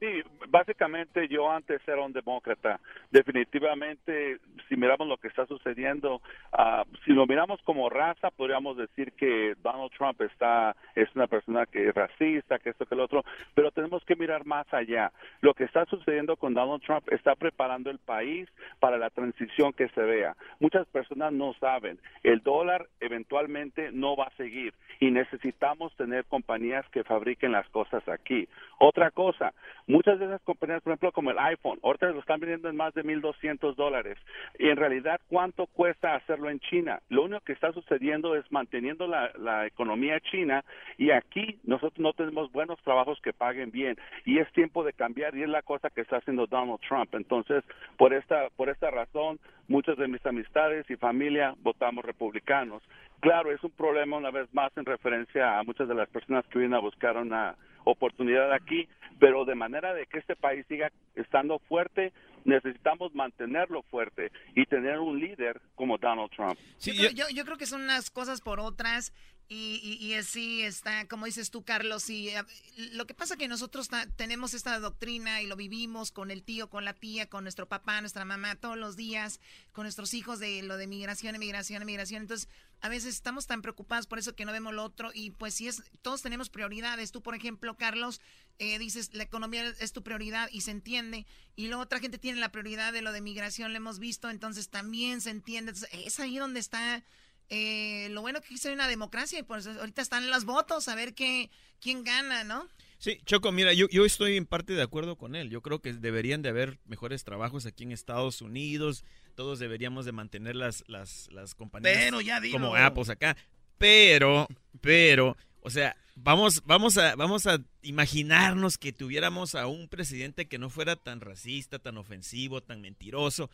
Sí, 0.00 0.22
básicamente 0.48 1.26
yo 1.28 1.50
antes 1.50 1.80
era 1.88 2.02
un 2.02 2.12
demócrata. 2.12 2.78
Definitivamente, 3.10 4.38
si 4.68 4.76
miramos 4.76 5.08
lo 5.08 5.16
que 5.16 5.26
está 5.26 5.44
sucediendo, 5.46 6.22
uh, 6.52 6.84
si 7.04 7.12
lo 7.12 7.26
miramos 7.26 7.60
como 7.62 7.90
raza, 7.90 8.30
podríamos 8.30 8.76
decir 8.76 9.12
que 9.12 9.54
Donald 9.62 9.90
Trump 9.96 10.20
está 10.20 10.76
es 10.94 11.08
una 11.16 11.26
persona 11.26 11.66
que 11.66 11.88
es 11.88 11.94
racista, 11.94 12.58
que 12.58 12.70
esto 12.70 12.86
que 12.86 12.94
lo 12.94 13.04
otro, 13.04 13.24
pero 13.54 13.72
tenemos 13.72 14.04
que 14.04 14.14
mirar 14.16 14.44
más 14.44 14.66
allá. 14.72 15.10
Lo 15.40 15.54
que 15.54 15.64
está 15.64 15.84
sucediendo 15.86 16.36
con 16.36 16.54
Donald 16.54 16.82
Trump 16.82 17.08
está 17.12 17.34
preparando 17.34 17.90
el 17.90 17.98
país 17.98 18.48
para 18.78 18.98
la 18.98 19.10
transición 19.10 19.72
que 19.72 19.88
se 19.88 20.00
vea. 20.00 20.36
Muchas 20.60 20.86
personas 20.88 21.32
no 21.32 21.54
saben, 21.54 21.98
el 22.22 22.40
dólar 22.40 22.86
eventualmente 23.00 23.90
no 23.92 24.16
va 24.16 24.26
a 24.26 24.36
seguir 24.36 24.74
y 25.00 25.10
necesitamos 25.10 25.94
tener 25.96 26.24
compañías 26.26 26.88
que 26.90 27.04
fabriquen 27.04 27.52
las 27.52 27.68
cosas 27.70 28.06
aquí. 28.08 28.48
Otra 28.78 29.10
cosa, 29.10 29.54
Muchas 29.88 30.18
de 30.18 30.26
esas 30.26 30.42
compañías, 30.42 30.82
por 30.82 30.92
ejemplo, 30.92 31.12
como 31.12 31.30
el 31.30 31.38
iPhone, 31.38 31.78
ahorita 31.82 32.10
lo 32.10 32.20
están 32.20 32.40
vendiendo 32.40 32.68
en 32.68 32.76
más 32.76 32.92
de 32.92 33.02
1.200 33.02 33.74
dólares. 33.74 34.18
Y 34.58 34.68
en 34.68 34.76
realidad, 34.76 35.18
¿cuánto 35.28 35.66
cuesta 35.66 36.14
hacerlo 36.14 36.50
en 36.50 36.60
China? 36.60 37.00
Lo 37.08 37.24
único 37.24 37.40
que 37.40 37.54
está 37.54 37.72
sucediendo 37.72 38.36
es 38.36 38.44
manteniendo 38.52 39.06
la, 39.06 39.32
la 39.38 39.66
economía 39.66 40.20
china 40.20 40.62
y 40.98 41.10
aquí 41.10 41.58
nosotros 41.64 41.98
no 42.00 42.12
tenemos 42.12 42.52
buenos 42.52 42.78
trabajos 42.82 43.18
que 43.22 43.32
paguen 43.32 43.70
bien. 43.70 43.96
Y 44.26 44.38
es 44.38 44.52
tiempo 44.52 44.84
de 44.84 44.92
cambiar 44.92 45.34
y 45.34 45.42
es 45.42 45.48
la 45.48 45.62
cosa 45.62 45.88
que 45.88 46.02
está 46.02 46.18
haciendo 46.18 46.46
Donald 46.46 46.80
Trump. 46.86 47.14
Entonces, 47.14 47.64
por 47.96 48.12
esta, 48.12 48.50
por 48.56 48.68
esta 48.68 48.90
razón, 48.90 49.40
muchas 49.68 49.96
de 49.96 50.08
mis 50.08 50.24
amistades 50.26 50.88
y 50.90 50.96
familia 50.96 51.54
votamos 51.60 52.04
republicanos. 52.04 52.82
Claro, 53.20 53.52
es 53.52 53.62
un 53.62 53.70
problema 53.70 54.16
una 54.16 54.30
vez 54.30 54.52
más 54.52 54.72
en 54.76 54.84
referencia 54.84 55.58
a 55.58 55.62
muchas 55.62 55.88
de 55.88 55.94
las 55.94 56.08
personas 56.08 56.44
que 56.46 56.58
vienen 56.58 56.76
a 56.76 56.80
buscar 56.80 57.16
una 57.16 57.56
oportunidad 57.84 58.52
aquí, 58.52 58.88
pero 59.18 59.44
de 59.44 59.54
manera 59.54 59.94
de 59.94 60.06
que 60.06 60.18
este 60.18 60.36
país 60.36 60.64
siga 60.68 60.90
estando 61.14 61.58
fuerte, 61.60 62.12
necesitamos 62.44 63.14
mantenerlo 63.14 63.82
fuerte 63.82 64.30
y 64.54 64.64
tener 64.66 64.98
un 64.98 65.18
líder 65.18 65.60
como 65.74 65.98
Donald 65.98 66.30
Trump. 66.30 66.58
Sí, 66.76 66.96
yo, 66.96 67.10
yo, 67.10 67.24
yo, 67.34 67.44
creo 67.44 67.56
que 67.56 67.66
son 67.66 67.82
unas 67.82 68.10
cosas 68.10 68.40
por 68.40 68.60
otras 68.60 69.12
y, 69.50 69.98
y, 69.98 70.12
así 70.12 70.60
está, 70.60 71.08
como 71.08 71.24
dices 71.24 71.50
tú, 71.50 71.64
Carlos, 71.64 72.10
y 72.10 72.28
eh, 72.28 72.44
lo 72.92 73.06
que 73.06 73.14
pasa 73.14 73.38
que 73.38 73.48
nosotros 73.48 73.88
tenemos 74.16 74.52
esta 74.52 74.78
doctrina 74.78 75.40
y 75.40 75.46
lo 75.46 75.56
vivimos 75.56 76.12
con 76.12 76.30
el 76.30 76.42
tío, 76.42 76.68
con 76.68 76.84
la 76.84 76.92
tía, 76.92 77.30
con 77.30 77.44
nuestro 77.44 77.66
papá, 77.66 77.98
nuestra 78.02 78.26
mamá, 78.26 78.56
todos 78.56 78.76
los 78.76 78.94
días, 78.94 79.40
con 79.72 79.84
nuestros 79.84 80.12
hijos 80.12 80.38
de 80.38 80.62
lo 80.62 80.76
de 80.76 80.86
migración, 80.86 81.34
emigración, 81.34 81.80
emigración. 81.80 82.22
Entonces, 82.22 82.46
a 82.82 82.90
veces 82.90 83.14
estamos 83.14 83.46
tan 83.46 83.62
preocupados 83.62 84.06
por 84.06 84.18
eso 84.18 84.34
que 84.34 84.44
no 84.44 84.52
vemos 84.52 84.74
lo 84.74 84.84
otro 84.84 85.12
y 85.14 85.30
pues 85.30 85.54
si 85.54 85.66
es, 85.66 85.82
todos 86.02 86.20
tenemos 86.20 86.50
prioridades. 86.50 87.10
Tú, 87.10 87.22
por 87.22 87.34
ejemplo, 87.34 87.74
Carlos, 87.78 88.20
eh, 88.58 88.78
dices 88.78 89.14
la 89.14 89.22
economía 89.22 89.66
es 89.80 89.94
tu 89.94 90.02
prioridad 90.02 90.50
y 90.52 90.60
se 90.60 90.72
entiende 90.72 91.26
y 91.56 91.68
luego 91.68 91.82
otra 91.82 92.00
gente 92.00 92.18
tiene 92.18 92.38
la 92.38 92.52
prioridad 92.52 92.92
de 92.92 93.00
lo 93.00 93.12
de 93.12 93.22
migración, 93.22 93.72
lo 93.72 93.78
hemos 93.78 93.98
visto, 93.98 94.28
entonces 94.28 94.68
también 94.68 95.22
se 95.22 95.30
entiende. 95.30 95.72
es 95.90 96.20
ahí 96.20 96.36
donde 96.36 96.60
está 96.60 97.02
eh, 97.48 98.08
lo 98.10 98.20
bueno 98.20 98.40
que 98.40 98.54
hizo 98.54 98.72
una 98.72 98.88
democracia 98.88 99.38
y 99.38 99.42
por 99.42 99.58
eso 99.58 99.70
ahorita 99.70 100.02
están 100.02 100.30
los 100.30 100.44
votos 100.44 100.88
a 100.88 100.94
ver 100.94 101.14
qué, 101.14 101.50
quién 101.80 102.04
gana, 102.04 102.44
¿no? 102.44 102.68
Sí, 102.98 103.20
Choco, 103.24 103.52
mira, 103.52 103.72
yo, 103.72 103.88
yo 103.90 104.04
estoy 104.04 104.36
en 104.36 104.44
parte 104.44 104.72
de 104.72 104.82
acuerdo 104.82 105.16
con 105.16 105.36
él. 105.36 105.50
Yo 105.50 105.62
creo 105.62 105.80
que 105.80 105.92
deberían 105.92 106.42
de 106.42 106.48
haber 106.48 106.78
mejores 106.84 107.22
trabajos 107.22 107.64
aquí 107.64 107.84
en 107.84 107.92
Estados 107.92 108.42
Unidos. 108.42 109.04
Todos 109.36 109.60
deberíamos 109.60 110.04
de 110.04 110.10
mantener 110.12 110.56
las, 110.56 110.82
las, 110.88 111.28
las 111.30 111.54
compañías 111.54 112.12
como 112.50 112.74
Apple 112.74 113.04
acá. 113.08 113.36
Pero, 113.78 114.48
pero, 114.80 115.36
o 115.60 115.70
sea, 115.70 115.96
vamos, 116.16 116.62
vamos, 116.64 116.98
a, 116.98 117.14
vamos 117.14 117.46
a 117.46 117.60
imaginarnos 117.82 118.78
que 118.78 118.92
tuviéramos 118.92 119.54
a 119.54 119.68
un 119.68 119.88
presidente 119.88 120.48
que 120.48 120.58
no 120.58 120.68
fuera 120.68 120.96
tan 120.96 121.20
racista, 121.20 121.78
tan 121.78 121.98
ofensivo, 121.98 122.60
tan 122.62 122.80
mentiroso. 122.80 123.48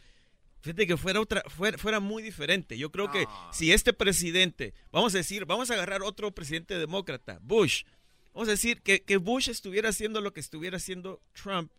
Fíjate 0.65 0.87
que 0.87 0.97
fuera 0.97 1.21
otra, 1.21 1.43
fuera, 1.47 1.77
fuera 1.77 2.01
muy 2.01 2.23
diferente. 2.23 2.79
Yo 2.79 2.91
creo 2.91 3.11
que 3.11 3.27
si 3.53 3.71
este 3.71 3.93
presidente, 3.93 4.73
vamos 4.91 5.15
a 5.15 5.19
decir, 5.19 5.45
vamos 5.45 5.71
a 5.71 5.75
agarrar 5.75 6.03
otro 6.03 6.35
presidente 6.35 6.79
demócrata, 6.79 7.39
Bush, 7.43 7.83
vamos 8.33 8.49
a 8.49 8.53
decir 8.53 8.81
que, 8.81 9.03
que 9.03 9.19
Bush 9.19 9.51
estuviera 9.51 9.91
haciendo 9.91 10.23
lo 10.23 10.33
que 10.33 10.41
estuviera 10.41 10.79
haciendo 10.79 11.21
Trump 11.35 11.71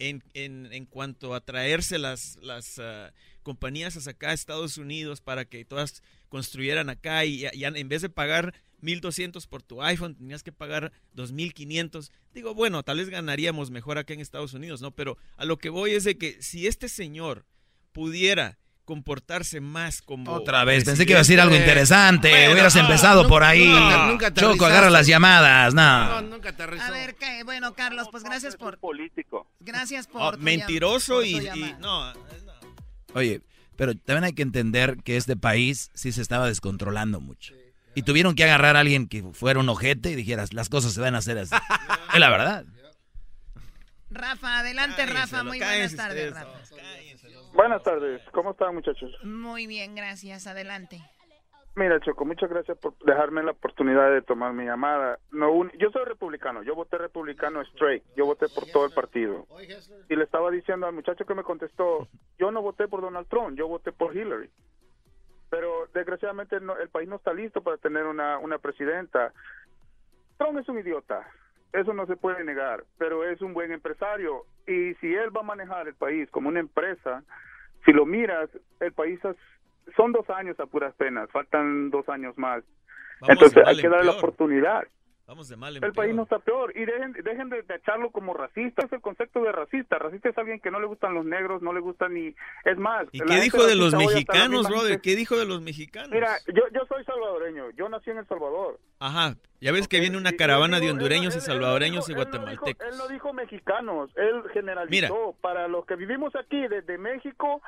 en, 0.00 0.24
en, 0.34 0.68
en 0.72 0.86
cuanto 0.86 1.36
a 1.36 1.40
traerse 1.40 2.00
las, 2.00 2.36
las 2.42 2.78
uh, 2.78 3.12
compañías 3.44 4.08
acá 4.08 4.30
a 4.30 4.32
Estados 4.32 4.76
Unidos 4.76 5.20
para 5.20 5.44
que 5.44 5.64
todas 5.64 6.02
construyeran 6.28 6.90
acá 6.90 7.24
y, 7.24 7.46
y 7.52 7.64
en 7.64 7.88
vez 7.88 8.02
de 8.02 8.08
pagar 8.08 8.54
1200 8.80 9.46
por 9.46 9.62
tu 9.62 9.82
iPhone, 9.82 10.16
tenías 10.16 10.42
que 10.42 10.50
pagar 10.50 10.90
2500. 11.14 12.10
Digo, 12.34 12.54
bueno, 12.54 12.82
tal 12.82 12.98
vez 12.98 13.08
ganaríamos 13.08 13.70
mejor 13.70 13.98
acá 13.98 14.14
en 14.14 14.20
Estados 14.20 14.52
Unidos, 14.52 14.82
¿no? 14.82 14.90
Pero 14.90 15.16
a 15.36 15.44
lo 15.44 15.58
que 15.58 15.68
voy 15.68 15.92
es 15.92 16.02
de 16.02 16.18
que 16.18 16.42
si 16.42 16.66
este 16.66 16.88
señor 16.88 17.46
pudiera 17.92 18.58
comportarse 18.84 19.60
más 19.60 20.02
como... 20.02 20.32
Otra 20.32 20.64
vez, 20.64 20.84
pensé 20.84 21.06
que 21.06 21.12
iba 21.12 21.20
a 21.20 21.22
decir 21.22 21.40
algo 21.40 21.54
interesante. 21.54 22.50
Hubieras 22.50 22.76
empezado 22.76 23.26
por 23.28 23.42
ahí. 23.42 23.72
Choco, 24.34 24.66
agarra 24.66 24.90
las 24.90 25.06
llamadas. 25.06 25.72
No. 25.74 26.22
nunca 26.22 26.54
A 26.58 26.90
ver, 26.90 27.16
bueno, 27.44 27.74
Carlos, 27.74 28.08
pues 28.10 28.24
gracias 28.24 28.56
por... 28.56 28.78
Político. 28.78 29.48
Gracias 29.60 30.06
por... 30.06 30.34
Oh, 30.34 30.38
mentiroso 30.38 31.22
y, 31.22 31.40
no, 31.80 32.12
Oye, 33.14 33.42
pero 33.76 33.94
también 33.94 34.24
hay 34.24 34.32
que 34.32 34.42
entender 34.42 34.98
que 35.04 35.16
este 35.16 35.36
país 35.36 35.90
sí 35.94 36.12
se 36.12 36.22
estaba 36.22 36.46
descontrolando 36.46 37.20
mucho. 37.20 37.54
Y 37.94 38.02
tuvieron 38.02 38.34
que 38.34 38.44
agarrar 38.44 38.76
a 38.76 38.80
alguien 38.80 39.06
que 39.06 39.22
fuera 39.32 39.60
un 39.60 39.68
ojete 39.68 40.10
y 40.10 40.14
dijeras, 40.14 40.54
las 40.54 40.68
cosas 40.68 40.94
se 40.94 41.00
van 41.00 41.14
a 41.14 41.18
hacer 41.18 41.38
así. 41.38 41.54
es 42.14 42.20
la 42.20 42.30
verdad. 42.30 42.64
Rafa, 44.12 44.58
adelante, 44.58 45.06
Rafa. 45.06 45.42
Muy 45.42 45.58
buenas 45.58 45.96
tardes, 45.96 46.34
Rafa. 46.34 46.58
Buenas 47.54 47.82
tardes, 47.82 48.22
¿cómo 48.32 48.52
están 48.52 48.74
muchachos? 48.74 49.10
Muy 49.24 49.66
bien, 49.66 49.94
gracias, 49.94 50.46
adelante. 50.46 51.02
Mira, 51.74 51.98
Choco, 52.00 52.26
muchas 52.26 52.50
gracias 52.50 52.76
por 52.76 52.96
dejarme 52.98 53.42
la 53.42 53.52
oportunidad 53.52 54.10
de 54.10 54.20
tomar 54.20 54.52
mi 54.52 54.64
llamada. 54.64 55.18
No, 55.30 55.70
yo 55.78 55.90
soy 55.90 56.04
republicano, 56.04 56.62
yo 56.62 56.74
voté 56.74 56.98
republicano 56.98 57.62
straight, 57.62 58.04
yo 58.14 58.26
voté 58.26 58.46
por 58.48 58.66
todo 58.66 58.84
el 58.84 58.92
partido. 58.92 59.46
Y 60.10 60.16
le 60.16 60.24
estaba 60.24 60.50
diciendo 60.50 60.86
al 60.86 60.92
muchacho 60.92 61.24
que 61.24 61.34
me 61.34 61.42
contestó, 61.42 62.08
yo 62.38 62.50
no 62.50 62.60
voté 62.60 62.88
por 62.88 63.00
Donald 63.00 63.26
Trump, 63.28 63.56
yo 63.56 63.68
voté 63.68 63.90
por 63.90 64.14
Hillary. 64.14 64.50
Pero 65.48 65.86
desgraciadamente 65.94 66.56
el 66.56 66.88
país 66.90 67.08
no 67.08 67.16
está 67.16 67.32
listo 67.32 67.62
para 67.62 67.78
tener 67.78 68.04
una, 68.04 68.36
una 68.38 68.58
presidenta. 68.58 69.32
Trump 70.36 70.58
es 70.58 70.68
un 70.68 70.78
idiota, 70.78 71.26
eso 71.72 71.94
no 71.94 72.06
se 72.06 72.16
puede 72.16 72.44
negar, 72.44 72.84
pero 72.98 73.24
es 73.24 73.40
un 73.40 73.54
buen 73.54 73.72
empresario 73.72 74.44
y 74.66 74.94
si 74.94 75.14
él 75.14 75.34
va 75.34 75.40
a 75.40 75.44
manejar 75.44 75.88
el 75.88 75.94
país 75.94 76.30
como 76.30 76.48
una 76.48 76.60
empresa, 76.60 77.22
si 77.84 77.92
lo 77.92 78.06
miras, 78.06 78.50
el 78.80 78.92
país 78.92 79.18
son 79.96 80.12
dos 80.12 80.28
años 80.30 80.58
a 80.60 80.66
puras 80.66 80.94
penas, 80.94 81.30
faltan 81.30 81.90
dos 81.90 82.08
años 82.08 82.36
más. 82.38 82.62
Entonces 83.26 83.62
hay 83.66 83.76
que 83.76 83.88
darle 83.88 84.06
la 84.06 84.18
oportunidad. 84.18 84.84
Vamos 85.26 85.48
de 85.48 85.56
mal 85.56 85.76
el 85.76 85.92
país 85.92 86.14
no 86.14 86.24
está 86.24 86.40
peor 86.40 86.76
y 86.76 86.84
dejen, 86.84 87.12
dejen 87.12 87.48
de, 87.48 87.64
echarlo 87.74 88.10
como 88.10 88.34
racista. 88.34 88.84
Es 88.84 88.92
el 88.92 89.00
concepto 89.00 89.42
de 89.42 89.52
racista. 89.52 89.98
Racista 89.98 90.28
es 90.28 90.38
alguien 90.38 90.60
que 90.60 90.70
no 90.70 90.80
le 90.80 90.86
gustan 90.86 91.14
los 91.14 91.24
negros, 91.24 91.62
no 91.62 91.72
le 91.72 91.80
gustan 91.80 92.14
ni... 92.14 92.34
Es 92.64 92.76
más... 92.76 93.06
¿Y 93.12 93.20
qué 93.20 93.40
dijo 93.40 93.64
de 93.64 93.76
los 93.76 93.94
mexicanos, 93.94 94.68
brother? 94.68 95.00
¿Qué 95.00 95.14
dijo 95.14 95.36
de 95.38 95.46
los 95.46 95.62
mexicanos? 95.62 96.10
Mira, 96.10 96.36
yo, 96.48 96.62
yo 96.72 96.84
soy 96.86 97.04
salvadoreño. 97.04 97.70
Yo 97.70 97.88
nací 97.88 98.10
en 98.10 98.18
El 98.18 98.26
Salvador. 98.26 98.80
Ajá, 98.98 99.36
ya 99.60 99.70
ves 99.70 99.86
que 99.86 100.00
viene 100.00 100.18
una 100.18 100.32
caravana 100.32 100.80
de 100.80 100.90
hondureños 100.90 101.36
y 101.36 101.40
salvadoreños 101.40 102.08
y 102.08 102.14
guatemaltecos. 102.14 102.84
Él 102.84 102.98
no 102.98 103.06
dijo 103.06 103.32
mexicanos, 103.32 104.10
él 104.16 104.42
generalizó. 104.52 105.36
Para 105.40 105.68
los 105.68 105.86
que 105.86 105.94
vivimos 105.94 106.34
aquí, 106.34 106.66
desde 106.66 106.98
México, 106.98 107.62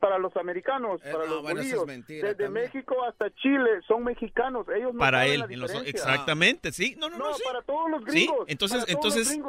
para 0.00 0.18
los 0.18 0.36
americanos, 0.36 1.00
eh, 1.04 1.12
para 1.12 1.26
los 1.26 1.40
judíos, 1.42 1.86
desde 2.06 2.48
México 2.48 3.04
hasta 3.04 3.32
Chile, 3.36 3.80
son 3.86 4.04
mexicanos. 4.04 4.66
Ellos 4.68 4.92
no 4.92 4.98
para 4.98 5.26
él, 5.26 5.44
exactamente, 5.86 6.72
sí. 6.72 6.96
No, 6.98 7.08
no, 7.08 7.18
no. 7.18 7.24
para 7.44 7.62
todos 7.62 7.90
los 7.90 8.04
gringos. 8.04 8.38
Sí, 8.46 8.52
entonces, 8.52 8.84
entonces, 8.88 9.40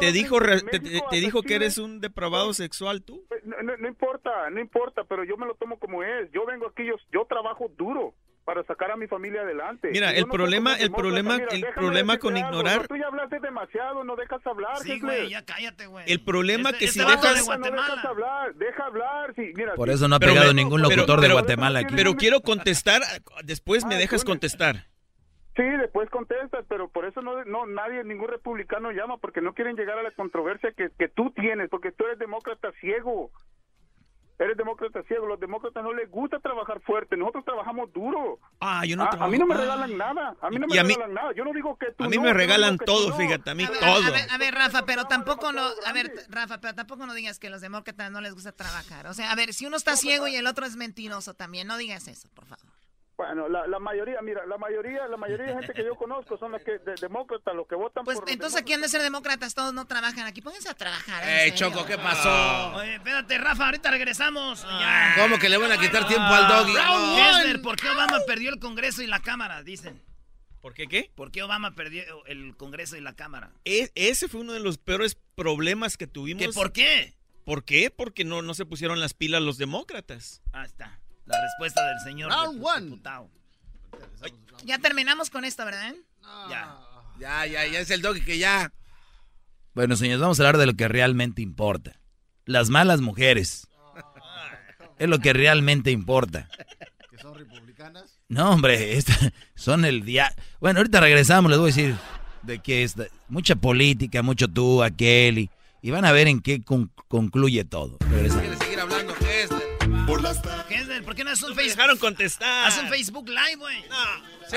te 0.00 0.12
dijo, 0.12 0.38
te, 0.40 1.16
dijo 1.16 1.42
que 1.42 1.54
eres 1.54 1.78
un 1.78 2.00
depravado 2.00 2.52
sexual 2.54 3.02
tú. 3.02 3.24
Pues, 3.28 3.44
no, 3.44 3.56
no, 3.62 3.88
importa, 3.88 4.48
no 4.50 4.60
importa, 4.60 5.04
pero 5.04 5.24
yo 5.24 5.36
me 5.36 5.46
lo 5.46 5.54
tomo 5.54 5.78
como 5.78 6.02
es. 6.02 6.30
Yo 6.32 6.46
vengo 6.46 6.66
aquí, 6.66 6.86
yo, 6.86 6.94
yo 7.12 7.26
trabajo 7.26 7.70
duro 7.76 8.14
para 8.50 8.64
sacar 8.64 8.90
a 8.90 8.96
mi 8.96 9.06
familia 9.06 9.42
adelante. 9.42 9.90
Mira, 9.92 10.10
el 10.10 10.26
problema, 10.26 10.74
el 10.74 10.90
problema, 10.90 11.36
el 11.36 11.64
problema 11.72 12.18
con 12.18 12.36
ignorar. 12.36 12.88
Tú 12.88 12.96
ya 12.96 13.06
hablaste 13.06 13.38
demasiado, 13.38 14.02
no 14.02 14.16
dejas 14.16 14.44
hablar. 14.44 14.76
Sí, 14.78 14.98
güey, 14.98 15.30
ya 15.30 15.44
cállate, 15.44 15.86
güey. 15.86 16.04
El 16.08 16.20
problema 16.24 16.72
que 16.72 16.88
si 16.88 16.98
dejas, 16.98 17.46
no 17.46 17.70
dejas 17.70 18.04
hablar, 18.04 18.52
deja 18.56 18.86
hablar. 18.86 19.32
Sí, 19.36 19.52
mira, 19.54 19.74
Por 19.74 19.88
eso 19.88 20.08
no 20.08 20.16
ha 20.16 20.18
pegado 20.18 20.52
ningún 20.52 20.82
locutor 20.82 21.20
de 21.20 21.30
Guatemala 21.30 21.78
aquí. 21.78 21.94
Pero 21.94 22.16
quiero 22.16 22.40
contestar, 22.40 23.02
después 23.44 23.84
me 23.84 23.94
ah, 23.94 23.98
dejas 23.98 24.24
contestar. 24.24 24.88
Sí, 25.54 25.62
después 25.62 26.10
contestas, 26.10 26.64
pero 26.68 26.88
por 26.88 27.04
eso 27.04 27.22
no, 27.22 27.44
no 27.44 27.66
nadie, 27.66 28.02
ningún 28.02 28.30
republicano 28.30 28.90
llama, 28.90 29.18
porque 29.18 29.40
no 29.40 29.54
quieren 29.54 29.76
llegar 29.76 29.96
a 29.96 30.02
la 30.02 30.10
controversia 30.10 30.72
que, 30.76 30.90
que 30.98 31.06
tú 31.06 31.30
tienes, 31.36 31.70
porque 31.70 31.92
tú 31.92 32.04
eres 32.04 32.18
demócrata 32.18 32.72
ciego. 32.80 33.30
Eres 34.40 34.56
demócrata 34.56 35.02
ciego. 35.02 35.26
Los 35.26 35.38
demócratas 35.38 35.84
no 35.84 35.92
les 35.92 36.10
gusta 36.10 36.38
trabajar 36.38 36.80
fuerte. 36.80 37.14
Nosotros 37.14 37.44
trabajamos 37.44 37.92
duro. 37.92 38.38
Ah, 38.58 38.86
yo 38.86 38.96
no 38.96 39.04
a, 39.04 39.08
a, 39.08 39.28
mí 39.28 39.38
no 39.38 39.44
me 39.46 39.54
regalan 39.54 39.98
nada. 39.98 40.34
A 40.40 40.48
mí 40.48 40.58
no 40.58 40.66
me 40.66 40.82
regalan 40.82 41.12
nada. 41.12 41.32
Yo 41.36 41.44
no 41.44 41.52
digo 41.52 41.76
que 41.76 41.92
tú 41.92 42.04
A 42.04 42.08
mí 42.08 42.18
me 42.18 42.32
regalan 42.32 42.78
todo, 42.78 43.14
fíjate. 43.14 43.50
A 43.50 43.54
mí 43.54 43.66
todo. 43.66 44.06
A 44.06 44.10
ver, 44.10 44.30
a 44.30 44.38
ver, 44.38 44.54
Rafa, 44.54 44.86
pero 44.86 45.04
tampoco 45.04 45.52
no... 45.52 45.62
A 45.84 45.92
ver, 45.92 46.10
Rafa, 46.30 46.58
pero 46.58 46.74
tampoco 46.74 47.04
no 47.04 47.12
digas 47.12 47.38
que 47.38 47.50
los 47.50 47.60
demócratas 47.60 48.10
no 48.10 48.22
les 48.22 48.32
gusta 48.32 48.52
trabajar. 48.52 49.06
O 49.08 49.12
sea, 49.12 49.30
a 49.30 49.34
ver, 49.34 49.52
si 49.52 49.66
uno 49.66 49.76
está 49.76 49.94
ciego 49.94 50.26
y 50.26 50.36
el 50.36 50.46
otro 50.46 50.64
es 50.64 50.74
mentiroso 50.74 51.34
también, 51.34 51.66
no 51.66 51.76
digas 51.76 52.08
eso, 52.08 52.30
por 52.34 52.46
favor. 52.46 52.79
Bueno, 53.20 53.50
la, 53.50 53.66
la, 53.66 53.78
mayoría, 53.78 54.22
mira, 54.22 54.46
la 54.46 54.56
mayoría, 54.56 55.06
la 55.06 55.18
mayoría 55.18 55.48
de 55.48 55.52
gente 55.52 55.74
que 55.74 55.84
yo 55.84 55.94
conozco 55.94 56.38
son 56.38 56.52
los 56.52 56.62
que 56.62 56.78
de, 56.78 56.94
demócratas, 56.98 57.54
los 57.54 57.68
que 57.68 57.74
votan 57.74 58.02
pues 58.02 58.18
entonces 58.26 58.58
aquí 58.58 58.72
han 58.72 58.80
de 58.80 58.88
ser 58.88 59.02
demócratas, 59.02 59.54
todos 59.54 59.74
no 59.74 59.86
trabajan 59.86 60.26
aquí. 60.26 60.40
Pónganse 60.40 60.70
a 60.70 60.74
trabajar. 60.74 61.22
Eh, 61.26 61.52
Choco, 61.54 61.84
¿qué 61.84 61.98
pasó? 61.98 62.76
Oye, 62.76 62.94
espérate, 62.94 63.36
Rafa, 63.36 63.66
ahorita 63.66 63.90
regresamos. 63.90 64.66
¿Cómo 65.18 65.38
que 65.38 65.50
le 65.50 65.58
van 65.58 65.70
a 65.70 65.76
quitar 65.76 66.08
tiempo 66.08 66.24
al 66.24 66.48
doggy? 66.48 67.58
¿por 67.62 67.76
qué 67.76 67.90
Obama 67.90 68.20
perdió 68.26 68.48
el 68.48 68.58
Congreso 68.58 69.02
y 69.02 69.06
la 69.06 69.20
Cámara? 69.20 69.62
Dicen. 69.62 70.00
¿Por 70.62 70.72
qué 70.72 70.86
qué? 70.86 71.10
¿Por 71.14 71.30
qué 71.30 71.42
Obama 71.42 71.74
perdió 71.74 72.24
el 72.24 72.56
Congreso 72.56 72.96
y 72.96 73.02
la 73.02 73.14
Cámara? 73.16 73.52
E, 73.66 73.90
ese 73.96 74.28
fue 74.28 74.40
uno 74.40 74.54
de 74.54 74.60
los 74.60 74.78
peores 74.78 75.18
problemas 75.34 75.98
que 75.98 76.06
tuvimos. 76.06 76.42
¿Qué 76.42 76.52
por 76.54 76.72
qué? 76.72 77.12
¿Por 77.44 77.66
qué? 77.66 77.90
Porque 77.90 78.24
no, 78.24 78.40
no 78.40 78.54
se 78.54 78.64
pusieron 78.64 78.98
las 78.98 79.12
pilas 79.12 79.42
los 79.42 79.58
demócratas. 79.58 80.40
Ah, 80.54 80.64
está. 80.64 80.98
La 81.26 81.40
respuesta 81.40 81.86
del 81.86 82.00
señor 82.00 82.32
diputado. 82.80 83.30
Ya 84.64 84.78
terminamos 84.78 85.30
con 85.30 85.44
esto, 85.44 85.64
¿verdad? 85.64 85.94
Ya. 86.48 86.76
Ya, 87.18 87.46
ya, 87.46 87.66
ya 87.66 87.80
es 87.80 87.90
el 87.90 88.02
doggy 88.02 88.22
que 88.22 88.38
ya. 88.38 88.72
Bueno, 89.74 89.96
señores, 89.96 90.20
vamos 90.20 90.40
a 90.40 90.42
hablar 90.42 90.58
de 90.58 90.66
lo 90.66 90.74
que 90.74 90.88
realmente 90.88 91.42
importa. 91.42 92.00
Las 92.44 92.70
malas 92.70 93.00
mujeres. 93.00 93.68
Es 94.98 95.08
lo 95.08 95.18
que 95.18 95.32
realmente 95.32 95.90
importa. 95.90 96.48
¿Que 97.10 97.18
son 97.18 97.34
republicanas? 97.34 98.18
No, 98.28 98.50
hombre, 98.50 98.98
son 99.54 99.84
el 99.84 100.04
día. 100.04 100.34
Bueno, 100.60 100.80
ahorita 100.80 101.00
regresamos, 101.00 101.50
les 101.50 101.58
voy 101.58 101.70
a 101.70 101.74
decir 101.74 101.96
de 102.42 102.58
qué 102.58 102.82
es. 102.82 102.96
Mucha 103.28 103.54
política, 103.56 104.22
mucho 104.22 104.48
tú, 104.48 104.82
aquel, 104.82 105.38
y, 105.38 105.50
y 105.80 105.90
van 105.90 106.04
a 106.04 106.12
ver 106.12 106.28
en 106.28 106.40
qué 106.40 106.62
concluye 107.08 107.64
todo. 107.64 107.98
¿Quieres 107.98 108.32
seguir 108.58 108.80
hablando? 108.80 109.14
Por 110.06 110.22
las 110.22 110.38
¿Por 110.38 111.14
qué 111.14 111.24
no 111.24 111.30
es 111.32 111.42
un 111.42 111.54
Facebook? 111.54 111.76
dejaron 111.76 111.98
contestar. 111.98 112.66
Haz 112.66 112.78
un 112.78 112.88
Facebook 112.88 113.28
Live, 113.28 113.56
güey. 113.56 113.82
No. 113.88 113.96
Sí. 114.48 114.56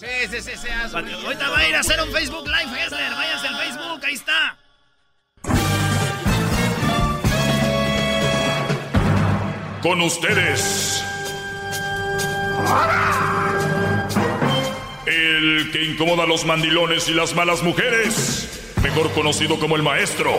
Sí, 0.00 0.06
sí, 0.30 0.42
sí, 0.42 0.50
sí. 0.56 0.68
Ahorita 0.92 1.48
va 1.48 1.58
a 1.58 1.68
ir 1.68 1.74
a 1.74 1.80
hacer 1.80 2.00
un 2.00 2.12
Facebook 2.12 2.46
Live, 2.46 2.82
Hessler. 2.82 3.12
Váyanse 3.12 3.48
al 3.48 3.56
Facebook, 3.56 4.04
ahí 4.04 4.14
está. 4.14 4.58
Con 9.82 10.00
ustedes. 10.02 11.02
El 15.06 15.70
que 15.72 15.84
incomoda 15.84 16.24
a 16.24 16.26
los 16.26 16.44
mandilones 16.44 17.08
y 17.08 17.14
las 17.14 17.34
malas 17.34 17.62
mujeres. 17.62 18.48
Mejor 18.82 19.12
conocido 19.12 19.58
como 19.58 19.76
el 19.76 19.82
maestro. 19.82 20.38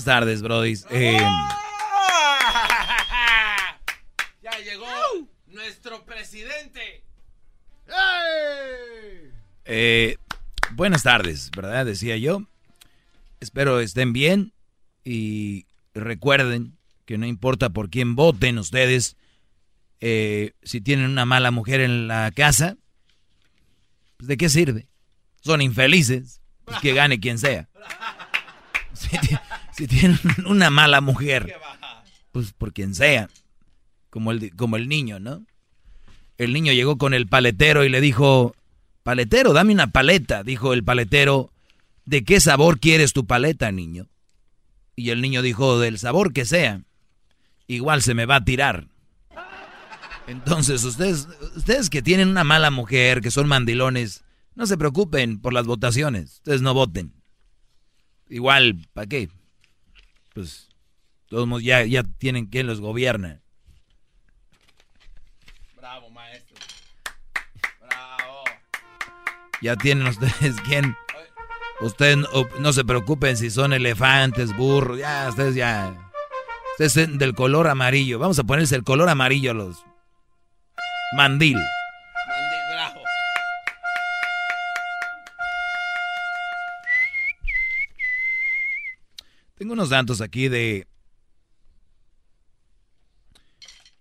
Buenas 0.00 0.18
tardes, 0.18 0.40
Brody. 0.40 0.78
Eh, 0.88 1.18
Eh, 9.66 10.16
buenas 10.72 11.02
tardes, 11.02 11.50
¿verdad? 11.54 11.84
Decía 11.84 12.16
yo. 12.16 12.44
Espero 13.40 13.80
estén 13.80 14.14
bien 14.14 14.54
y 15.04 15.66
recuerden 15.92 16.78
que 17.04 17.18
no 17.18 17.26
importa 17.26 17.68
por 17.68 17.90
quién 17.90 18.16
voten 18.16 18.56
ustedes, 18.56 19.18
eh, 20.00 20.52
si 20.62 20.80
tienen 20.80 21.10
una 21.10 21.26
mala 21.26 21.50
mujer 21.50 21.82
en 21.82 22.08
la 22.08 22.30
casa, 22.30 22.78
pues 24.16 24.28
¿de 24.28 24.38
qué 24.38 24.48
sirve? 24.48 24.88
Son 25.42 25.60
infelices, 25.60 26.40
pues 26.64 26.78
que 26.78 26.94
gane 26.94 27.20
quien 27.20 27.38
sea. 27.38 27.68
Si, 28.92 29.08
tienen 29.86 30.18
una 30.46 30.70
mala 30.70 31.00
mujer, 31.00 31.54
pues 32.32 32.52
por 32.52 32.72
quien 32.72 32.94
sea, 32.94 33.28
como 34.10 34.32
el, 34.32 34.54
como 34.56 34.76
el 34.76 34.88
niño, 34.88 35.20
¿no? 35.20 35.44
El 36.38 36.52
niño 36.52 36.72
llegó 36.72 36.96
con 36.96 37.12
el 37.12 37.26
paletero 37.26 37.84
y 37.84 37.90
le 37.90 38.00
dijo, 38.00 38.54
Paletero, 39.02 39.52
dame 39.52 39.72
una 39.72 39.88
paleta, 39.88 40.42
dijo 40.42 40.72
el 40.72 40.84
paletero. 40.84 41.52
¿De 42.04 42.24
qué 42.24 42.40
sabor 42.40 42.80
quieres 42.80 43.12
tu 43.12 43.26
paleta, 43.26 43.72
niño? 43.72 44.08
Y 44.96 45.10
el 45.10 45.20
niño 45.22 45.42
dijo, 45.42 45.78
del 45.78 45.98
sabor 45.98 46.32
que 46.32 46.44
sea. 46.44 46.82
Igual 47.66 48.02
se 48.02 48.14
me 48.14 48.26
va 48.26 48.36
a 48.36 48.44
tirar. 48.44 48.88
Entonces, 50.26 50.84
ustedes, 50.84 51.28
ustedes 51.56 51.88
que 51.88 52.02
tienen 52.02 52.28
una 52.28 52.44
mala 52.44 52.70
mujer, 52.70 53.20
que 53.20 53.30
son 53.30 53.48
mandilones, 53.48 54.22
no 54.54 54.66
se 54.66 54.76
preocupen 54.76 55.40
por 55.40 55.52
las 55.52 55.66
votaciones. 55.66 56.34
Ustedes 56.34 56.62
no 56.62 56.74
voten. 56.74 57.12
Igual, 58.28 58.86
¿para 58.92 59.06
qué? 59.06 59.28
Pues, 60.34 60.68
todos 61.28 61.62
ya, 61.62 61.84
ya 61.84 62.02
tienen 62.02 62.46
quien 62.46 62.66
los 62.66 62.80
gobierna. 62.80 63.40
Ya 69.62 69.76
tienen 69.76 70.06
ustedes 70.06 70.56
quién. 70.66 70.96
Ustedes 71.80 72.18
no, 72.58 72.72
se 72.72 72.84
preocupen 72.84 73.36
si 73.36 73.50
son 73.50 73.72
elefantes, 73.72 74.54
burros, 74.54 74.98
ya, 74.98 75.26
ustedes 75.30 75.54
ya. 75.54 75.94
Ustedes 76.78 77.18
del 77.18 77.34
color 77.34 77.68
amarillo. 77.68 78.18
Vamos 78.18 78.38
a 78.38 78.44
ponerse 78.44 78.76
el 78.76 78.84
color 78.84 79.08
amarillo 79.08 79.52
a 79.52 79.54
los. 79.54 79.84
Mandil, 81.16 81.58
Tengo 89.70 89.82
unos 89.82 89.90
datos 89.90 90.20
aquí 90.20 90.48
de. 90.48 90.88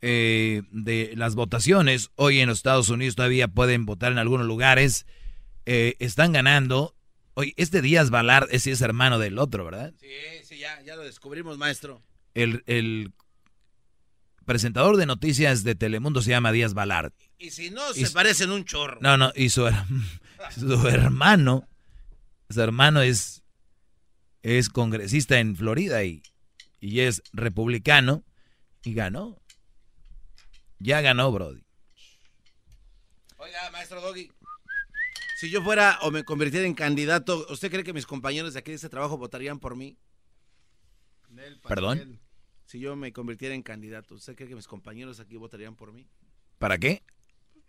Eh, 0.01 0.63
de 0.71 1.13
las 1.15 1.35
votaciones. 1.35 2.09
Hoy 2.15 2.39
en 2.39 2.49
los 2.49 2.57
Estados 2.57 2.89
Unidos 2.89 3.15
todavía 3.15 3.47
pueden 3.47 3.85
votar 3.85 4.11
en 4.11 4.17
algunos 4.17 4.47
lugares. 4.47 5.05
Eh, 5.67 5.95
están 5.99 6.31
ganando. 6.31 6.95
Oye, 7.35 7.53
este 7.55 7.83
Díaz 7.83 8.09
Balar 8.09 8.47
ese 8.49 8.71
es 8.71 8.81
hermano 8.81 9.19
del 9.19 9.37
otro, 9.37 9.63
¿verdad? 9.63 9.93
Sí, 9.99 10.07
sí, 10.43 10.57
ya, 10.57 10.81
ya 10.81 10.95
lo 10.95 11.03
descubrimos, 11.03 11.59
maestro. 11.59 12.01
El, 12.33 12.63
el 12.65 13.13
presentador 14.45 14.97
de 14.97 15.05
noticias 15.05 15.63
de 15.63 15.75
Telemundo 15.75 16.23
se 16.23 16.31
llama 16.31 16.51
Díaz 16.51 16.73
Balart. 16.73 17.13
Y 17.37 17.51
si 17.51 17.69
no, 17.69 17.93
se 17.93 18.09
parecen 18.09 18.49
un 18.49 18.65
chorro. 18.65 18.97
No, 19.01 19.17
no, 19.17 19.31
y 19.35 19.49
su, 19.49 19.69
su 20.59 20.87
hermano, 20.87 21.69
su 22.49 22.59
hermano 22.59 23.03
es, 23.03 23.43
es 24.43 24.69
congresista 24.69 25.39
en 25.39 25.55
Florida 25.55 26.03
y, 26.03 26.21
y 26.79 27.01
es 27.01 27.21
republicano 27.33 28.23
y 28.83 28.93
ganó. 28.93 29.41
Ya 30.79 31.01
ganó, 31.01 31.31
Brody. 31.31 31.63
Oiga, 33.37 33.69
maestro 33.71 34.01
Doggy. 34.01 34.31
Si 35.39 35.49
yo 35.49 35.61
fuera 35.61 35.97
o 36.01 36.11
me 36.11 36.23
convirtiera 36.23 36.65
en 36.65 36.73
candidato, 36.73 37.45
¿usted 37.49 37.71
cree 37.71 37.83
que 37.83 37.93
mis 37.93 38.05
compañeros 38.05 38.53
de 38.53 38.59
aquí 38.59 38.71
de 38.71 38.75
este 38.75 38.89
trabajo 38.89 39.17
votarían 39.17 39.59
por 39.59 39.75
mí? 39.75 39.97
¿Perdón? 41.67 42.19
Si 42.65 42.79
yo 42.79 42.95
me 42.95 43.13
convirtiera 43.13 43.55
en 43.55 43.63
candidato, 43.63 44.15
¿usted 44.15 44.35
cree 44.35 44.49
que 44.49 44.55
mis 44.55 44.67
compañeros 44.67 45.19
aquí 45.19 45.37
votarían 45.37 45.75
por 45.75 45.93
mí? 45.93 46.07
¿Para 46.57 46.77
qué? 46.77 47.03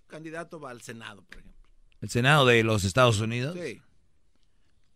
Candidato 0.08 0.66
al 0.66 0.82
Senado, 0.82 1.22
por 1.22 1.38
ejemplo. 1.38 1.68
¿El 2.00 2.10
Senado 2.10 2.46
de 2.46 2.64
los 2.64 2.84
Estados 2.84 3.20
Unidos? 3.20 3.56
Sí. 3.58 3.80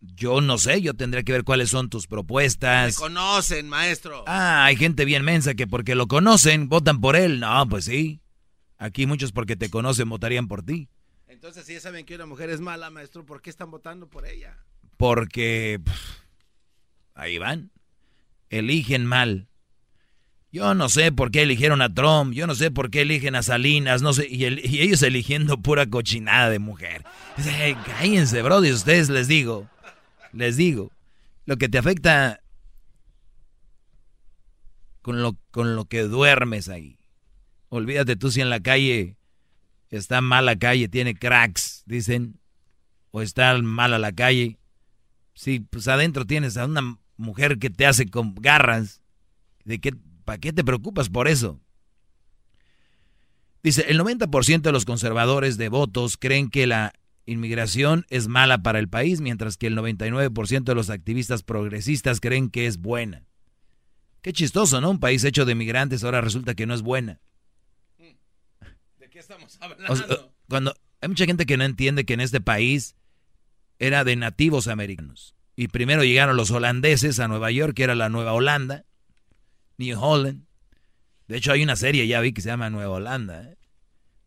Yo 0.01 0.41
no 0.41 0.57
sé, 0.57 0.81
yo 0.81 0.93
tendría 0.93 1.23
que 1.23 1.31
ver 1.31 1.43
cuáles 1.43 1.69
son 1.69 1.89
tus 1.89 2.07
propuestas. 2.07 2.95
Me 2.95 3.07
conocen, 3.07 3.67
maestro. 3.69 4.23
Ah, 4.27 4.65
hay 4.65 4.75
gente 4.75 5.05
bien 5.05 5.23
mensa 5.23 5.55
que 5.55 5.67
porque 5.67 5.95
lo 5.95 6.07
conocen 6.07 6.69
votan 6.69 7.01
por 7.01 7.15
él. 7.15 7.39
No, 7.39 7.67
pues 7.67 7.85
sí. 7.85 8.21
Aquí 8.77 9.05
muchos 9.05 9.31
porque 9.31 9.55
te 9.55 9.69
conocen 9.69 10.09
votarían 10.09 10.47
por 10.47 10.63
ti. 10.63 10.89
Entonces, 11.27 11.65
si 11.65 11.73
ya 11.73 11.79
saben 11.79 12.05
que 12.05 12.15
una 12.15 12.25
mujer 12.25 12.49
es 12.49 12.59
mala, 12.59 12.89
maestro, 12.89 13.25
¿por 13.25 13.41
qué 13.41 13.49
están 13.49 13.71
votando 13.71 14.07
por 14.07 14.25
ella? 14.25 14.57
Porque 14.97 15.79
ahí 17.13 17.37
van. 17.37 17.71
Eligen 18.49 19.05
mal. 19.05 19.47
Yo 20.55 20.73
no 20.73 20.87
sé 20.87 21.11
por 21.11 21.31
qué 21.31 21.41
eligieron 21.41 21.81
a 21.81 21.93
Trump, 21.93 22.33
yo 22.33 22.47
no 22.47 22.55
sé 22.55 22.71
por 22.71 22.89
qué 22.89 23.01
eligen 23.01 23.35
a 23.35 23.43
Salinas, 23.43 24.01
no 24.01 24.13
sé, 24.13 24.25
y, 24.29 24.45
ellos 24.45 25.03
eligiendo 25.03 25.61
pura 25.61 25.85
cochinada 25.85 26.49
de 26.49 26.59
mujer. 26.59 27.03
cállense, 27.85 28.41
bro, 28.41 28.63
y 28.63 28.71
ustedes 28.71 29.09
les 29.09 29.27
digo, 29.27 29.67
les 30.35 30.57
digo, 30.57 30.91
lo 31.45 31.57
que 31.57 31.69
te 31.69 31.77
afecta 31.77 32.41
con 35.01 35.21
lo, 35.21 35.37
con 35.51 35.75
lo 35.75 35.85
que 35.85 36.03
duermes 36.03 36.69
ahí. 36.69 36.97
Olvídate 37.69 38.15
tú 38.15 38.31
si 38.31 38.41
en 38.41 38.49
la 38.49 38.59
calle 38.59 39.17
está 39.89 40.21
mala 40.21 40.55
calle, 40.57 40.87
tiene 40.87 41.15
cracks, 41.15 41.83
dicen, 41.85 42.39
o 43.11 43.21
está 43.21 43.57
mala 43.61 43.97
la 43.97 44.11
calle. 44.11 44.59
Si 45.33 45.59
pues 45.59 45.87
adentro 45.87 46.25
tienes 46.25 46.57
a 46.57 46.65
una 46.65 46.97
mujer 47.17 47.57
que 47.59 47.69
te 47.69 47.85
hace 47.85 48.07
con 48.09 48.35
garras, 48.35 49.01
¿de 49.63 49.79
qué, 49.79 49.93
¿para 50.25 50.37
qué 50.37 50.53
te 50.53 50.63
preocupas 50.63 51.09
por 51.09 51.27
eso? 51.27 51.61
Dice, 53.63 53.85
el 53.87 53.99
90% 53.99 54.61
de 54.61 54.71
los 54.71 54.85
conservadores 54.85 55.57
de 55.57 55.69
votos 55.69 56.17
creen 56.17 56.49
que 56.49 56.67
la 56.67 56.93
inmigración 57.25 58.05
es 58.09 58.27
mala 58.27 58.59
para 58.59 58.79
el 58.79 58.87
país, 58.87 59.21
mientras 59.21 59.57
que 59.57 59.67
el 59.67 59.77
99% 59.77 60.63
de 60.63 60.75
los 60.75 60.89
activistas 60.89 61.43
progresistas 61.43 62.19
creen 62.19 62.49
que 62.49 62.67
es 62.67 62.77
buena. 62.77 63.23
Qué 64.21 64.33
chistoso, 64.33 64.81
¿no? 64.81 64.89
Un 64.89 64.99
país 64.99 65.23
hecho 65.23 65.45
de 65.45 65.55
migrantes 65.55 66.03
ahora 66.03 66.21
resulta 66.21 66.55
que 66.55 66.65
no 66.65 66.73
es 66.73 66.81
buena. 66.81 67.19
¿De 68.99 69.09
qué 69.09 69.19
estamos 69.19 69.57
hablando? 69.61 70.33
cuando 70.49 70.73
hay 71.01 71.09
mucha 71.09 71.25
gente 71.25 71.45
que 71.45 71.57
no 71.57 71.63
entiende 71.63 72.05
que 72.05 72.13
en 72.13 72.21
este 72.21 72.41
país 72.41 72.95
era 73.79 74.03
de 74.03 74.15
nativos 74.15 74.67
americanos. 74.67 75.35
Y 75.55 75.67
primero 75.67 76.03
llegaron 76.03 76.37
los 76.37 76.51
holandeses 76.51 77.19
a 77.19 77.27
Nueva 77.27 77.51
York, 77.51 77.75
que 77.75 77.83
era 77.83 77.95
la 77.95 78.09
Nueva 78.09 78.33
Holanda, 78.33 78.85
New 79.77 79.99
Holland. 79.99 80.45
De 81.27 81.37
hecho, 81.37 81.51
hay 81.51 81.63
una 81.63 81.75
serie, 81.75 82.07
ya 82.07 82.19
vi, 82.19 82.33
que 82.33 82.41
se 82.41 82.49
llama 82.49 82.69
Nueva 82.69 82.95
Holanda. 82.95 83.43
¿eh? 83.43 83.57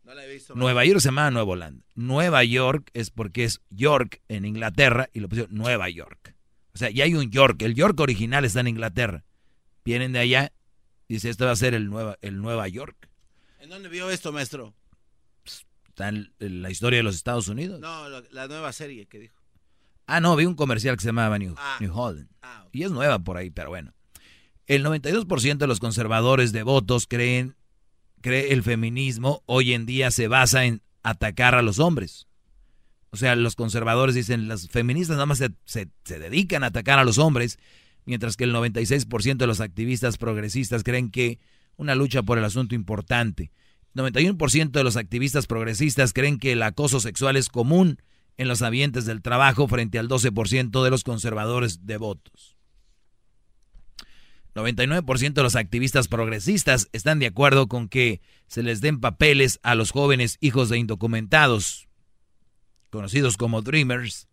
No 0.09 0.15
la 0.15 0.25
he 0.25 0.33
visto. 0.33 0.55
Nueva 0.55 0.83
York 0.85 1.01
se 1.01 1.09
llama 1.09 1.29
Nueva 1.29 1.51
Holanda. 1.51 1.85
Nueva 1.93 2.43
York 2.43 2.89
es 2.93 3.11
porque 3.11 3.43
es 3.43 3.61
York 3.69 4.23
en 4.27 4.43
Inglaterra 4.43 5.07
y 5.13 5.19
lo 5.19 5.29
pusieron 5.29 5.55
Nueva 5.55 5.87
York. 5.87 6.35
O 6.73 6.79
sea, 6.79 6.89
ya 6.89 7.03
hay 7.03 7.13
un 7.13 7.29
York. 7.29 7.61
El 7.61 7.75
York 7.75 7.99
original 7.99 8.43
está 8.43 8.61
en 8.61 8.69
Inglaterra. 8.69 9.23
Vienen 9.85 10.11
de 10.11 10.17
allá. 10.17 10.51
Dice, 11.07 11.29
esto 11.29 11.45
va 11.45 11.51
a 11.51 11.55
ser 11.55 11.75
el 11.75 11.91
Nueva, 11.91 12.17
el 12.21 12.41
Nueva 12.41 12.67
York. 12.67 13.07
¿En 13.59 13.69
dónde 13.69 13.87
vio 13.87 14.09
esto, 14.09 14.31
maestro? 14.31 14.73
Está 15.89 16.09
en, 16.09 16.33
la 16.39 16.71
historia 16.71 16.97
de 16.97 17.03
los 17.03 17.13
Estados 17.13 17.47
Unidos. 17.47 17.79
No, 17.79 18.09
la 18.09 18.47
nueva 18.47 18.73
serie 18.73 19.05
que 19.05 19.19
dijo. 19.19 19.39
Ah, 20.07 20.19
no, 20.19 20.35
vi 20.35 20.45
un 20.45 20.55
comercial 20.55 20.95
que 20.95 21.03
se 21.03 21.09
llamaba 21.09 21.37
New, 21.37 21.53
ah. 21.55 21.77
Holland. 21.93 22.31
Ah, 22.41 22.65
y 22.71 22.81
es 22.81 22.89
nueva 22.89 23.19
por 23.19 23.37
ahí, 23.37 23.51
pero 23.51 23.69
bueno. 23.69 23.93
El 24.65 24.83
92% 24.83 25.57
de 25.57 25.67
los 25.67 25.79
conservadores 25.79 26.51
de 26.51 26.63
votos 26.63 27.05
creen 27.05 27.58
cree 28.21 28.53
el 28.53 28.63
feminismo 28.63 29.43
hoy 29.45 29.73
en 29.73 29.85
día 29.85 30.11
se 30.11 30.27
basa 30.27 30.65
en 30.65 30.81
atacar 31.03 31.55
a 31.55 31.61
los 31.61 31.79
hombres. 31.79 32.27
O 33.11 33.17
sea, 33.17 33.35
los 33.35 33.55
conservadores 33.55 34.15
dicen, 34.15 34.47
las 34.47 34.67
feministas 34.69 35.15
nada 35.15 35.25
más 35.25 35.39
se, 35.39 35.49
se 35.65 36.19
dedican 36.19 36.63
a 36.63 36.67
atacar 36.67 36.99
a 36.99 37.03
los 37.03 37.17
hombres, 37.17 37.57
mientras 38.05 38.37
que 38.37 38.43
el 38.43 38.53
96% 38.53 39.37
de 39.37 39.47
los 39.47 39.61
activistas 39.61 40.17
progresistas 40.17 40.83
creen 40.83 41.09
que 41.09 41.39
una 41.75 41.95
lucha 41.95 42.21
por 42.21 42.37
el 42.37 42.45
asunto 42.45 42.75
importante. 42.75 43.51
91% 43.95 44.71
de 44.71 44.83
los 44.83 44.97
activistas 44.97 45.47
progresistas 45.47 46.13
creen 46.13 46.37
que 46.37 46.51
el 46.51 46.61
acoso 46.61 46.99
sexual 46.99 47.35
es 47.35 47.49
común 47.49 47.97
en 48.37 48.47
los 48.47 48.61
ambientes 48.61 49.05
del 49.05 49.21
trabajo 49.21 49.67
frente 49.67 49.97
al 49.99 50.07
12% 50.07 50.83
de 50.83 50.89
los 50.89 51.03
conservadores 51.03 51.85
de 51.85 51.97
votos. 51.97 52.58
99% 54.59 55.33
de 55.33 55.43
los 55.43 55.55
activistas 55.55 56.07
progresistas 56.07 56.89
están 56.91 57.19
de 57.19 57.27
acuerdo 57.27 57.67
con 57.67 57.89
que 57.89 58.21
se 58.47 58.63
les 58.63 58.81
den 58.81 58.99
papeles 58.99 59.59
a 59.63 59.75
los 59.75 59.91
jóvenes 59.91 60.37
hijos 60.41 60.69
de 60.69 60.77
indocumentados, 60.77 61.87
conocidos 62.89 63.37
como 63.37 63.61
Dreamers, 63.61 64.27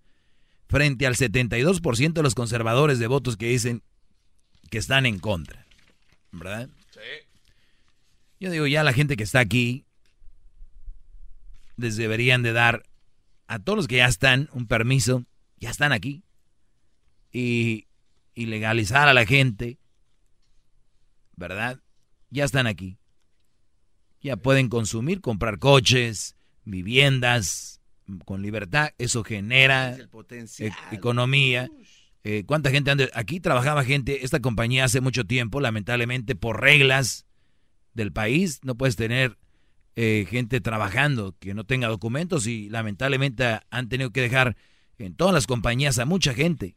frente 0.69 1.07
al 1.07 1.15
72% 1.15 2.12
de 2.12 2.23
los 2.23 2.35
conservadores 2.35 2.98
de 2.98 3.07
votos 3.07 3.36
que 3.36 3.48
dicen 3.48 3.82
que 4.70 4.78
están 4.78 5.07
en 5.07 5.19
contra. 5.19 5.66
¿Verdad? 6.32 6.69
Sí. 6.93 7.01
Yo 8.40 8.51
digo, 8.51 8.66
ya 8.66 8.85
la 8.85 8.93
gente 8.93 9.16
que 9.16 9.24
está 9.24 9.40
aquí 9.40 9.85
les 11.77 11.97
deberían 11.97 12.43
de 12.43 12.53
dar 12.53 12.82
a 13.47 13.59
todos 13.59 13.77
los 13.77 13.89
que 13.89 13.97
ya 13.97 14.07
están, 14.07 14.48
un 14.53 14.66
permiso, 14.66 15.24
ya 15.59 15.70
están 15.70 15.93
aquí. 15.93 16.23
Y, 17.32 17.86
y 18.35 18.47
legalizar 18.47 19.09
a 19.09 19.15
la 19.15 19.27
gente, 19.27 19.78
¿verdad? 21.36 21.80
Ya 22.30 22.44
están 22.44 22.66
aquí. 22.66 22.98
Ya 24.20 24.36
pueden 24.36 24.68
consumir, 24.68 25.20
comprar 25.20 25.58
coches, 25.58 26.36
viviendas 26.64 27.80
con 28.24 28.42
libertad. 28.42 28.90
Eso 28.98 29.22
genera 29.24 29.96
e 30.58 30.70
economía. 30.90 31.68
Eh, 32.24 32.42
¿Cuánta 32.44 32.70
gente 32.70 32.90
anda? 32.90 33.08
Aquí 33.14 33.38
trabajaba 33.38 33.84
gente, 33.84 34.24
esta 34.24 34.40
compañía 34.40 34.84
hace 34.84 35.00
mucho 35.00 35.24
tiempo, 35.24 35.60
lamentablemente 35.60 36.34
por 36.34 36.60
reglas 36.60 37.24
del 37.94 38.12
país, 38.12 38.60
no 38.64 38.74
puedes 38.74 38.96
tener 38.96 39.38
eh, 39.94 40.26
gente 40.28 40.60
trabajando 40.60 41.34
que 41.38 41.54
no 41.54 41.64
tenga 41.64 41.88
documentos 41.88 42.46
y 42.46 42.68
lamentablemente 42.68 43.60
han 43.70 43.88
tenido 43.88 44.10
que 44.10 44.20
dejar 44.20 44.56
en 44.98 45.14
todas 45.14 45.32
las 45.32 45.46
compañías 45.46 45.98
a 45.98 46.04
mucha 46.04 46.34
gente 46.34 46.76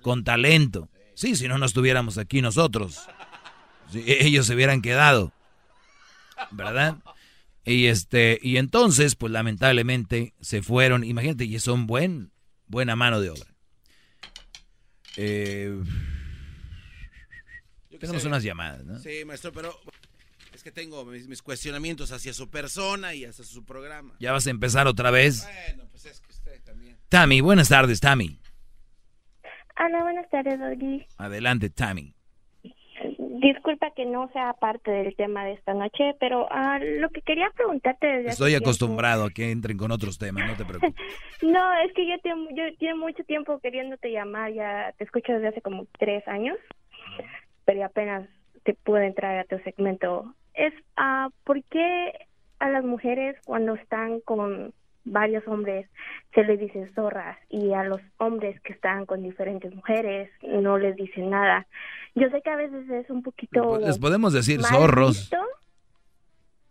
con, 0.00 0.24
talento. 0.24 0.88
Sí, 1.14 1.34
si 1.34 1.48
no, 1.48 1.58
no 1.58 1.66
estuviéramos 1.66 2.18
aquí 2.18 2.40
nosotros. 2.40 3.06
Si 3.90 4.04
ellos 4.06 4.46
se 4.46 4.54
hubieran 4.54 4.82
quedado. 4.82 5.32
¿Verdad? 6.50 6.96
Y 7.64 7.86
este, 7.86 8.38
y 8.42 8.58
entonces, 8.58 9.16
pues 9.16 9.32
lamentablemente 9.32 10.34
se 10.40 10.62
fueron. 10.62 11.02
Imagínate, 11.04 11.44
y 11.44 11.58
son 11.58 11.86
buen, 11.86 12.30
buena 12.66 12.94
mano 12.94 13.20
de 13.20 13.30
obra. 13.30 13.54
Eh, 15.16 15.82
tenemos 17.98 18.24
unas 18.24 18.42
llamadas, 18.42 18.84
¿no? 18.84 18.98
Sí, 18.98 19.24
maestro, 19.24 19.52
pero 19.52 19.74
que 20.66 20.72
tengo 20.72 21.04
mis, 21.04 21.42
cuestionamientos 21.42 22.10
hacia 22.10 22.32
su 22.32 22.50
persona 22.50 23.14
y 23.14 23.24
hacia 23.24 23.44
su 23.44 23.64
programa. 23.64 24.16
¿Ya 24.18 24.32
vas 24.32 24.48
a 24.48 24.50
empezar 24.50 24.88
otra 24.88 25.12
vez? 25.12 25.44
Bueno, 25.44 25.84
pues 25.92 26.06
es 26.06 26.20
que 26.20 26.32
usted 26.32 26.60
también. 26.64 26.96
Tammy, 27.08 27.40
buenas 27.40 27.68
tardes, 27.68 28.00
Tammy. 28.00 28.40
Hola, 29.78 30.02
buenas 30.02 30.28
tardes, 30.28 30.58
Doggy. 30.58 31.06
Adelante, 31.18 31.70
Tammy. 31.70 32.15
Disculpa 33.40 33.90
que 33.90 34.06
no 34.06 34.28
sea 34.32 34.52
parte 34.54 34.90
del 34.90 35.14
tema 35.16 35.44
de 35.44 35.52
esta 35.52 35.74
noche, 35.74 36.14
pero 36.20 36.46
uh, 36.46 37.00
lo 37.00 37.08
que 37.10 37.22
quería 37.22 37.50
preguntarte 37.54 38.06
desde 38.06 38.30
Estoy 38.30 38.54
acostumbrado 38.54 39.24
a 39.24 39.30
que 39.30 39.50
entren 39.50 39.76
con 39.76 39.90
otros 39.90 40.18
temas, 40.18 40.48
no 40.48 40.56
te 40.56 40.64
preocupes. 40.64 40.94
no, 41.42 41.74
es 41.80 41.92
que 41.94 42.06
yo 42.08 42.18
tengo, 42.22 42.48
yo 42.50 42.64
tengo 42.78 42.96
mucho 42.98 43.24
tiempo 43.24 43.58
queriéndote 43.60 44.10
llamar, 44.10 44.52
ya 44.52 44.92
te 44.98 45.04
escucho 45.04 45.32
desde 45.32 45.48
hace 45.48 45.62
como 45.62 45.86
tres 45.98 46.26
años, 46.28 46.56
pero 47.64 47.84
apenas 47.84 48.28
te 48.64 48.74
pude 48.74 49.06
entrar 49.06 49.38
a 49.38 49.44
tu 49.44 49.58
segmento 49.60 50.34
es 50.56 50.72
uh, 50.98 51.30
por 51.44 51.62
qué 51.64 52.12
a 52.58 52.70
las 52.70 52.84
mujeres 52.84 53.36
cuando 53.44 53.74
están 53.74 54.20
con 54.20 54.72
varios 55.06 55.46
hombres 55.46 55.88
se 56.34 56.44
les 56.44 56.60
dice 56.60 56.90
zorras 56.94 57.38
y 57.48 57.72
a 57.72 57.84
los 57.84 58.00
hombres 58.18 58.60
que 58.60 58.72
están 58.72 59.06
con 59.06 59.22
diferentes 59.22 59.74
mujeres 59.74 60.30
no 60.42 60.76
les 60.76 60.96
dicen 60.96 61.30
nada. 61.30 61.66
Yo 62.14 62.28
sé 62.30 62.42
que 62.42 62.50
a 62.50 62.56
veces 62.56 62.88
es 62.90 63.08
un 63.08 63.22
poquito... 63.22 63.78
Les 63.78 63.98
podemos 63.98 64.32
decir 64.32 64.62
zorros. 64.62 65.30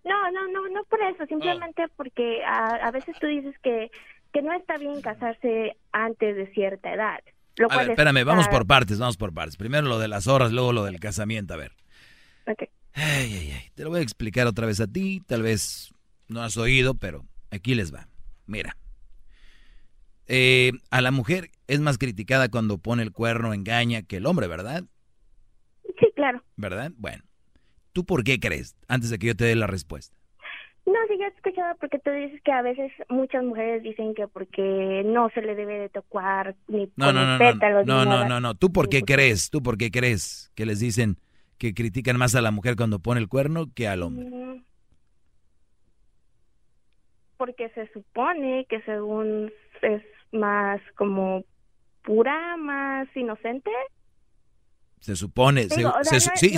No, 0.03 0.31
no, 0.31 0.47
no, 0.51 0.67
no 0.69 0.83
por 0.83 1.01
eso, 1.01 1.25
simplemente 1.25 1.87
porque 1.95 2.43
a, 2.45 2.91
veces 2.91 3.15
tú 3.19 3.25
dices 3.25 3.55
que, 3.63 3.89
que 4.31 4.41
no 4.43 4.53
está 4.53 4.77
bien 4.77 5.01
casarse 5.01 5.77
antes 5.91 6.35
de 6.35 6.47
cierta 6.53 6.93
edad. 6.93 7.19
a 7.69 7.77
ver, 7.77 7.89
espérame, 7.91 8.23
vamos 8.23 8.47
por 8.49 8.67
partes, 8.67 8.99
vamos 8.99 9.17
por 9.17 9.33
partes. 9.33 9.57
Primero 9.57 9.87
lo 9.87 9.97
de 9.97 10.07
las 10.07 10.27
horas, 10.27 10.51
luego 10.51 10.73
lo 10.73 10.83
del 10.83 10.99
casamiento, 10.99 11.55
a 11.55 11.57
ver. 11.57 11.71
Ok. 12.45 12.69
Ay, 12.93 13.33
ay, 13.33 13.51
ay. 13.51 13.71
Te 13.73 13.83
lo 13.83 13.89
voy 13.89 13.99
a 13.99 14.03
explicar 14.03 14.45
otra 14.45 14.67
vez 14.67 14.79
a 14.79 14.87
ti, 14.87 15.23
tal 15.25 15.41
vez 15.41 15.93
no 16.27 16.43
has 16.43 16.57
oído, 16.57 16.93
pero 16.93 17.25
aquí 17.49 17.73
les 17.73 17.93
va. 17.93 18.07
Mira. 18.47 18.75
Eh, 20.27 20.71
a 20.89 21.01
la 21.01 21.11
mujer 21.11 21.51
es 21.67 21.79
más 21.79 21.97
criticada 21.97 22.49
cuando 22.49 22.77
pone 22.77 23.03
el 23.03 23.11
cuerno, 23.11 23.53
engaña, 23.53 24.01
que 24.01 24.17
el 24.17 24.25
hombre, 24.25 24.47
¿verdad? 24.47 24.83
Sí, 25.99 26.07
claro. 26.15 26.43
¿Verdad? 26.55 26.91
Bueno. 26.97 27.23
¿Tú 27.93 28.05
por 28.05 28.23
qué 28.23 28.39
crees? 28.39 28.75
Antes 28.89 29.09
de 29.09 29.17
que 29.17 29.27
yo 29.27 29.35
te 29.35 29.45
dé 29.45 29.55
la 29.55 29.67
respuesta. 29.67 30.17
No, 30.85 30.93
sí, 31.07 31.17
ya 31.17 31.25
he 31.25 31.29
escuchado 31.29 31.75
porque 31.79 31.97
tú 31.97 32.11
dices 32.11 32.39
que 32.43 32.51
a 32.51 32.61
veces 32.61 32.91
muchas 33.09 33.43
mujeres 33.43 33.81
dicen 33.81 34.13
que 34.13 34.27
porque 34.27 35.01
no 35.05 35.29
se 35.33 35.41
le 35.41 35.55
debe 35.55 35.79
de 35.79 35.89
tocar 35.89 36.55
ni 36.67 36.91
no, 36.95 37.11
no, 37.11 37.25
no, 37.25 37.39
pétalos. 37.39 37.87
No, 37.87 38.05
no, 38.05 38.27
no, 38.27 38.39
no, 38.39 38.53
¿Tú 38.53 38.71
por 38.71 38.89
qué 38.89 39.01
crees? 39.01 39.49
¿Tú 39.49 39.63
por 39.63 39.77
qué 39.77 39.89
crees 39.89 40.51
que 40.55 40.65
les 40.65 40.79
dicen 40.79 41.17
que 41.57 41.73
critican 41.73 42.17
más 42.17 42.35
a 42.35 42.41
la 42.41 42.51
mujer 42.51 42.75
cuando 42.75 42.99
pone 42.99 43.19
el 43.19 43.29
cuerno 43.29 43.67
que 43.73 43.87
al 43.87 44.03
hombre? 44.03 44.29
Porque 47.37 47.69
se 47.69 47.91
supone 47.91 48.65
que 48.69 48.81
según 48.81 49.51
es 49.81 50.01
más 50.31 50.81
como 50.95 51.43
pura, 52.03 52.57
más 52.57 53.07
inocente. 53.15 53.71
Se 54.99 55.15
supone, 55.15 55.69
sí, 55.69 55.83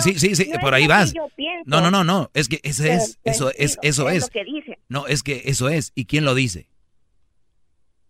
sí, 0.18 0.34
sí, 0.34 0.50
por 0.60 0.72
ahí 0.72 0.86
vas. 0.86 1.12
No, 1.66 1.80
no, 1.82 1.90
no, 1.90 2.02
no, 2.02 2.30
es 2.32 2.48
que 2.48 2.60
eso 2.62 2.84
es, 2.84 3.18
eso 3.24 3.50
es, 3.54 3.78
eso 3.82 4.08
es. 4.08 4.30
No, 4.88 5.06
es 5.06 5.22
que 5.22 5.42
eso 5.44 5.68
es. 5.68 5.92
¿Y 5.94 6.06
quién 6.06 6.24
lo 6.24 6.34
dice? 6.34 6.66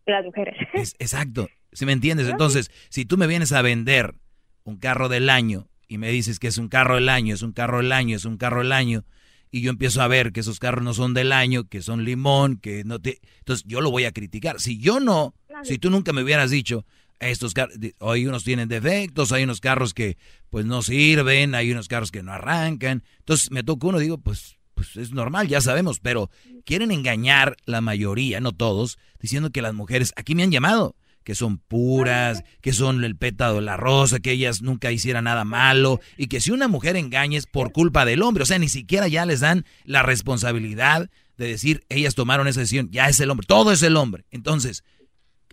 Las 0.07 0.25
mujeres. 0.25 0.55
exacto, 0.99 1.49
si 1.73 1.87
me 1.87 1.93
entiendes. 1.93 2.29
Entonces, 2.29 2.71
si 2.89 3.05
tú 3.05 3.17
me 3.17 3.27
vienes 3.27 3.53
a 3.53 3.63
vender 3.63 4.15
un 4.63 4.77
carro 4.77 5.09
del 5.09 5.29
año 5.29 5.67
y 5.89 5.99
me 5.99 6.11
dices 6.11 6.39
que 6.39 6.47
es 6.47 6.59
un 6.59 6.69
carro 6.69 6.95
del 6.95 7.09
año, 7.09 7.35
es 7.35 7.43
un 7.43 7.53
carro 7.53 7.79
del 7.79 7.91
año, 7.91 8.15
es 8.15 8.25
un 8.25 8.37
carro 8.37 8.59
del 8.59 8.73
año, 8.73 9.05
y 9.51 9.63
yo 9.63 9.71
empiezo 9.71 10.03
a 10.03 10.09
ver 10.09 10.33
que 10.33 10.41
esos 10.41 10.59
carros 10.59 10.85
no 10.85 10.95
son 10.95 11.15
del 11.15 11.33
año, 11.33 11.65
que 11.65 11.83
son 11.83 12.05
limón, 12.05 12.57
que 12.59 12.85
no 12.85 12.99
te... 12.99 13.21
Entonces 13.39 13.65
yo 13.67 13.81
lo 13.81 13.91
voy 13.91 14.05
a 14.05 14.13
criticar. 14.13 14.61
Si 14.61 14.79
yo 14.79 15.01
no, 15.01 15.35
si 15.65 15.79
tú 15.79 15.91
nunca 15.91 16.13
me 16.13 16.23
hubieras 16.23 16.51
dicho, 16.51 16.85
estos 17.21 17.55
carros, 17.55 17.77
hay 18.01 18.27
unos 18.27 18.45
tienen 18.45 18.69
defectos, 18.69 19.33
hay 19.33 19.45
unos 19.45 19.61
carros 19.61 19.95
que 19.95 20.17
pues 20.51 20.65
no 20.67 20.83
sirven, 20.83 21.55
hay 21.55 21.73
unos 21.73 21.89
carros 21.89 22.11
que 22.11 22.23
no 22.23 22.33
arrancan. 22.33 23.03
Entonces 23.19 23.51
me 23.51 23.63
toca 23.63 23.87
uno, 23.87 23.99
digo, 23.99 24.19
pues, 24.19 24.57
pues 24.75 24.97
es 24.97 25.13
normal, 25.13 25.49
ya 25.49 25.61
sabemos, 25.61 26.01
pero 26.01 26.31
quieren 26.65 26.91
engañar 26.91 27.57
la 27.65 27.81
mayoría, 27.81 28.41
no 28.41 28.53
todos, 28.53 28.99
diciendo 29.21 29.51
que 29.51 29.63
las 29.63 29.75
mujeres, 29.75 30.13
aquí 30.17 30.35
me 30.35 30.43
han 30.43 30.51
llamado, 30.51 30.97
que 31.25 31.35
son 31.35 31.59
puras, 31.59 32.43
que 32.61 32.73
son 32.73 33.05
el 33.05 33.17
pétalo 33.17 33.57
de 33.57 33.63
la 33.63 33.77
rosa, 33.77 34.19
que 34.19 34.33
ellas 34.33 34.63
nunca 34.63 34.91
hicieran 34.91 35.25
nada 35.25 35.45
malo, 35.45 36.01
y 36.17 36.29
que 36.29 36.41
si 36.41 36.51
una 36.51 36.69
mujer 36.69 36.97
engaña 36.97 37.39
es 37.39 37.47
por 37.47 37.73
culpa 37.73 38.05
del 38.05 38.23
hombre, 38.23 38.43
o 38.43 38.47
sea, 38.47 38.59
ni 38.59 38.69
siquiera 38.69 39.09
ya 39.09 39.27
les 39.27 39.41
dan 39.41 39.65
la 39.85 40.03
responsabilidad 40.03 41.11
de 41.37 41.47
decir, 41.47 41.85
ellas 41.89 42.15
tomaron 42.15 42.49
esa 42.49 42.61
decisión, 42.61 42.91
ya 42.91 43.09
es 43.09 43.21
el 43.21 43.31
hombre, 43.31 43.47
todo 43.47 43.73
es 43.73 43.83
el 43.83 43.97
hombre. 43.97 44.25
Entonces, 44.31 44.85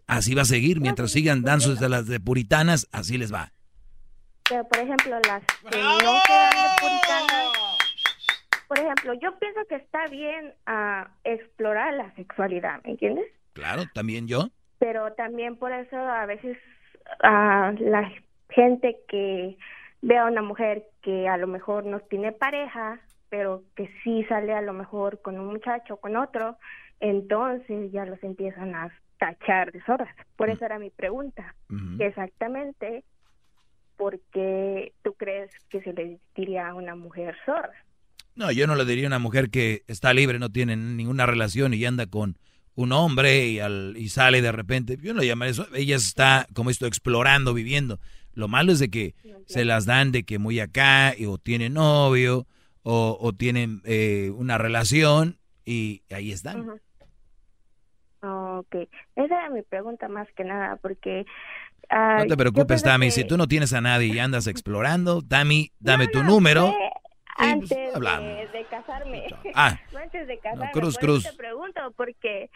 así 0.08 0.34
va 0.34 0.44
a 0.44 0.46
seguir, 0.46 0.82
mientras 0.82 1.12
sigan 1.12 1.44
dando 1.44 1.70
desde 1.70 1.90
las 1.90 2.08
de 2.08 2.20
puritanas, 2.20 2.88
así 2.92 3.18
les 3.18 3.34
va. 3.34 3.52
Pero, 4.50 4.68
por 4.68 4.80
ejemplo, 4.80 5.20
las 5.28 5.44
que 5.72 5.78
no 5.78 5.96
de 5.96 6.68
puritanas, 6.80 7.76
por 8.68 8.80
ejemplo, 8.80 9.14
yo 9.22 9.38
pienso 9.40 9.60
que 9.70 9.76
está 9.76 10.08
bien 10.08 10.54
uh, 10.68 11.08
explorar 11.24 11.94
la 11.94 12.14
sexualidad, 12.16 12.82
¿me 12.84 12.92
entiendes? 12.92 13.26
Claro, 13.54 13.86
también 13.94 14.28
yo. 14.28 14.50
Pero 14.80 15.14
también 15.14 15.56
por 15.56 15.72
eso 15.72 15.98
a 15.98 16.26
veces 16.26 16.58
a 17.22 17.74
la 17.80 18.12
gente 18.50 18.98
que 19.08 19.58
ve 20.02 20.18
a 20.18 20.26
una 20.26 20.42
mujer 20.42 20.84
que 21.02 21.28
a 21.28 21.38
lo 21.38 21.48
mejor 21.48 21.86
no 21.86 22.00
tiene 22.00 22.32
pareja, 22.32 23.00
pero 23.30 23.64
que 23.76 23.90
sí 24.04 24.24
sale 24.26 24.54
a 24.54 24.62
lo 24.62 24.74
mejor 24.74 25.22
con 25.22 25.40
un 25.40 25.48
muchacho, 25.48 25.98
con 25.98 26.16
otro, 26.16 26.58
entonces 27.00 27.92
ya 27.92 28.06
los 28.06 28.22
empiezan 28.24 28.76
a 28.76 28.92
tachar 29.18 29.72
de 29.72 29.82
zorras. 29.82 30.14
Por 30.36 30.50
eso 30.50 30.66
era 30.66 30.80
mi 30.80 30.90
pregunta. 30.90 31.56
Exactamente, 32.00 33.04
¿por 33.98 34.20
qué 34.32 34.94
tú 35.04 35.14
crees 35.14 35.52
que 35.70 35.82
se 35.82 35.94
le 35.94 36.20
diría 36.36 36.70
a 36.70 36.74
una 36.76 36.96
mujer 36.96 37.36
zorra? 37.46 37.74
No, 38.36 38.52
yo 38.52 38.68
no 38.68 38.76
le 38.76 38.86
diría 38.86 39.06
a 39.06 39.08
una 39.08 39.20
mujer 39.20 39.50
que 39.50 39.84
está 39.88 40.14
libre, 40.14 40.40
no 40.40 40.50
tiene 40.50 40.76
ninguna 40.76 41.26
relación 41.26 41.74
y 41.74 41.86
anda 41.86 42.06
con 42.06 42.38
un 42.76 42.92
hombre 42.92 43.48
y, 43.48 43.60
al, 43.60 43.96
y 43.98 44.10
sale 44.10 44.42
de 44.42 44.52
repente. 44.52 44.98
Yo 45.02 45.14
no 45.14 45.22
le 45.22 45.28
llamaría 45.28 45.52
eso. 45.52 45.68
Ella 45.74 45.96
está, 45.96 46.46
como 46.54 46.70
esto, 46.70 46.86
explorando, 46.86 47.54
viviendo. 47.54 48.00
Lo 48.34 48.48
malo 48.48 48.72
es 48.72 48.80
de 48.80 48.90
que 48.90 49.16
se 49.46 49.64
las 49.64 49.86
dan 49.86 50.12
de 50.12 50.24
que 50.24 50.40
muy 50.40 50.60
acá, 50.60 51.14
o 51.26 51.38
tiene 51.38 51.70
novio, 51.70 52.48
o, 52.84 53.18
o 53.20 53.34
tienen 53.34 53.82
eh, 53.86 54.32
una 54.36 54.58
relación, 54.58 55.40
y 55.64 56.04
ahí 56.12 56.32
están. 56.32 56.70
Ok, 58.22 58.76
esa 59.16 59.26
era 59.26 59.50
mi 59.50 59.62
pregunta 59.62 60.08
más 60.10 60.28
que 60.36 60.44
nada, 60.44 60.76
porque... 60.78 61.26
no 61.90 62.26
te 62.26 62.36
preocupes, 62.36 62.84
Tami, 62.84 63.12
si 63.12 63.24
tú 63.24 63.38
no 63.38 63.48
tienes 63.48 63.72
a 63.72 63.82
nadie 63.82 64.14
y 64.14 64.20
andas 64.20 64.48
explorando, 64.48 65.22
Tami, 65.22 65.72
dame 65.80 66.08
tu 66.08 66.24
número. 66.24 66.74
Antes 67.36 67.70
de, 67.70 68.66
casarme. 68.70 69.28
Ah, 69.54 69.78
antes 70.02 70.28
de 70.28 70.40
casarme. 70.40 70.72
cruz, 70.72 70.98
cruz. 70.98 71.24
Te 71.24 71.34
pregunto 71.34 71.82
porque, 71.96 72.50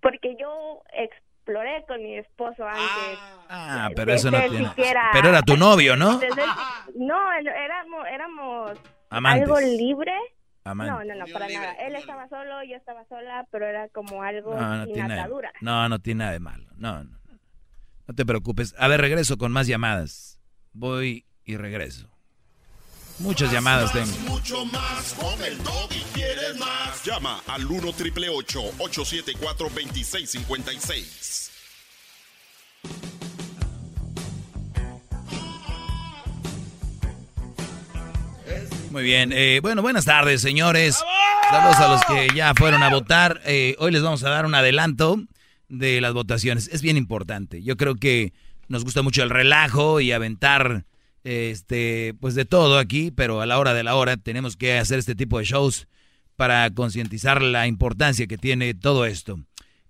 porque 0.00 0.36
yo 0.38 0.82
exploré 0.92 1.84
con 1.86 2.02
mi 2.02 2.18
esposo 2.18 2.66
antes. 2.66 3.18
Ah, 3.48 3.90
pero 3.94 4.12
eso 4.12 4.30
no 4.30 4.40
tiene... 4.48 4.70
Pero 4.76 5.28
era 5.28 5.42
tu 5.42 5.56
novio, 5.56 5.96
¿no? 5.96 6.20
no, 6.94 7.32
éramos, 7.32 8.06
éramos 8.06 8.78
algo 9.10 9.60
libre 9.60 10.12
no, 10.74 11.04
no, 11.04 11.14
no, 11.14 11.26
para 11.32 11.48
nada. 11.48 11.72
Él 11.74 11.94
estaba 11.94 12.28
solo, 12.28 12.64
yo 12.64 12.76
estaba 12.76 13.04
sola, 13.06 13.46
pero 13.50 13.66
era 13.66 13.88
como 13.88 14.22
algo 14.22 14.54
no, 14.54 14.78
no 14.78 14.86
tiene 14.86 15.14
atadura. 15.14 15.52
no, 15.60 15.88
no 15.88 15.98
tiene 16.00 16.18
nada 16.20 16.32
de 16.32 16.40
malo. 16.40 16.66
No, 16.76 17.04
no. 17.04 17.16
No 18.08 18.14
te 18.14 18.24
preocupes. 18.24 18.74
A 18.78 18.88
ver, 18.88 19.00
regreso 19.00 19.36
con 19.36 19.52
más 19.52 19.66
llamadas. 19.66 20.40
Voy 20.72 21.26
y 21.44 21.56
regreso. 21.56 22.08
Muchas 23.18 23.50
llamadas 23.50 23.92
tengo. 23.92 24.12
Mucho 24.28 24.64
más 24.66 25.14
con 25.14 25.42
el 25.42 25.54
y 25.90 26.02
quieres 26.12 26.58
más. 26.58 27.02
Llama 27.04 27.40
al 27.46 27.64
1 27.64 27.92
triple 27.94 28.28
874 28.28 29.68
2656. 29.70 31.50
Muy 38.90 39.02
bien. 39.02 39.32
Eh, 39.32 39.60
bueno, 39.62 39.82
buenas 39.82 40.04
tardes, 40.04 40.42
señores. 40.42 41.02
Saludos 41.50 41.76
a 41.76 41.88
los 41.88 42.04
que 42.04 42.28
ya 42.34 42.54
fueron 42.54 42.82
a 42.82 42.90
votar. 42.90 43.40
Eh, 43.44 43.76
hoy 43.78 43.92
les 43.92 44.02
vamos 44.02 44.24
a 44.24 44.30
dar 44.30 44.44
un 44.46 44.54
adelanto 44.54 45.22
de 45.68 46.00
las 46.00 46.12
votaciones. 46.12 46.68
Es 46.68 46.82
bien 46.82 46.96
importante. 46.96 47.62
Yo 47.62 47.76
creo 47.76 47.94
que 47.94 48.32
nos 48.68 48.84
gusta 48.84 49.02
mucho 49.02 49.22
el 49.22 49.30
relajo 49.30 50.00
y 50.00 50.12
aventar 50.12 50.84
este 51.26 52.14
pues 52.20 52.36
de 52.36 52.44
todo 52.44 52.78
aquí, 52.78 53.10
pero 53.10 53.40
a 53.40 53.46
la 53.46 53.58
hora 53.58 53.74
de 53.74 53.82
la 53.82 53.96
hora 53.96 54.16
tenemos 54.16 54.56
que 54.56 54.78
hacer 54.78 55.00
este 55.00 55.16
tipo 55.16 55.38
de 55.38 55.44
shows 55.44 55.88
para 56.36 56.70
concientizar 56.70 57.42
la 57.42 57.66
importancia 57.66 58.28
que 58.28 58.38
tiene 58.38 58.74
todo 58.74 59.06
esto. 59.06 59.40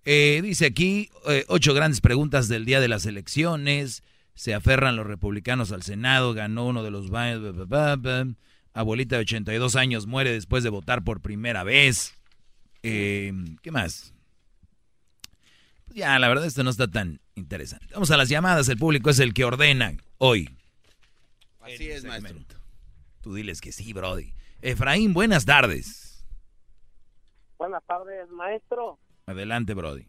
Eh, 0.05 0.41
dice 0.43 0.67
aquí 0.67 1.11
ocho 1.49 1.75
grandes 1.75 2.01
preguntas 2.01 2.49
del 2.49 2.65
día 2.65 2.81
de 2.81 2.89
las 2.89 3.05
elecciones. 3.05 4.03
Se 4.35 4.55
aferran 4.55 4.97
los 4.97 5.07
republicanos 5.07 5.73
al 5.73 5.83
Senado, 5.83 6.33
ganó 6.33 6.67
uno 6.67 6.83
de 6.83 6.91
los 6.91 7.11
abuelita 8.73 9.17
de 9.17 9.23
82 9.23 9.77
años 9.77 10.07
muere 10.07 10.33
después 10.33 10.63
de 10.65 10.71
votar 10.71 11.05
por 11.05 11.21
primera 11.21 11.65
vez. 11.65 12.15
Eh, 12.83 13.33
¿Qué 13.63 13.71
más? 13.71 14.15
Pues 15.87 15.99
ya, 15.99 16.19
la 16.19 16.29
verdad 16.29 16.47
esto 16.47 16.63
no 16.63 16.71
está 16.71 16.89
tan 16.89 17.21
interesante. 17.35 17.89
Vamos 17.93 18.11
a 18.11 18.17
las 18.17 18.29
llamadas, 18.29 18.69
el 18.69 18.79
público 18.79 19.11
es 19.11 19.19
el 19.19 19.35
que 19.35 19.45
ordena 19.45 19.95
hoy. 20.19 20.56
Así 21.75 21.91
es, 21.91 22.05
maestro. 22.05 22.39
Tú 23.21 23.35
diles 23.35 23.61
que 23.61 23.73
sí, 23.73 23.93
Brody. 23.93 24.33
Efraín, 24.63 25.13
buenas 25.13 25.45
tardes. 25.45 26.25
Buenas 27.59 27.83
tardes, 27.85 28.29
maestro. 28.31 28.99
Adelante, 29.27 29.75
Brody. 29.75 30.07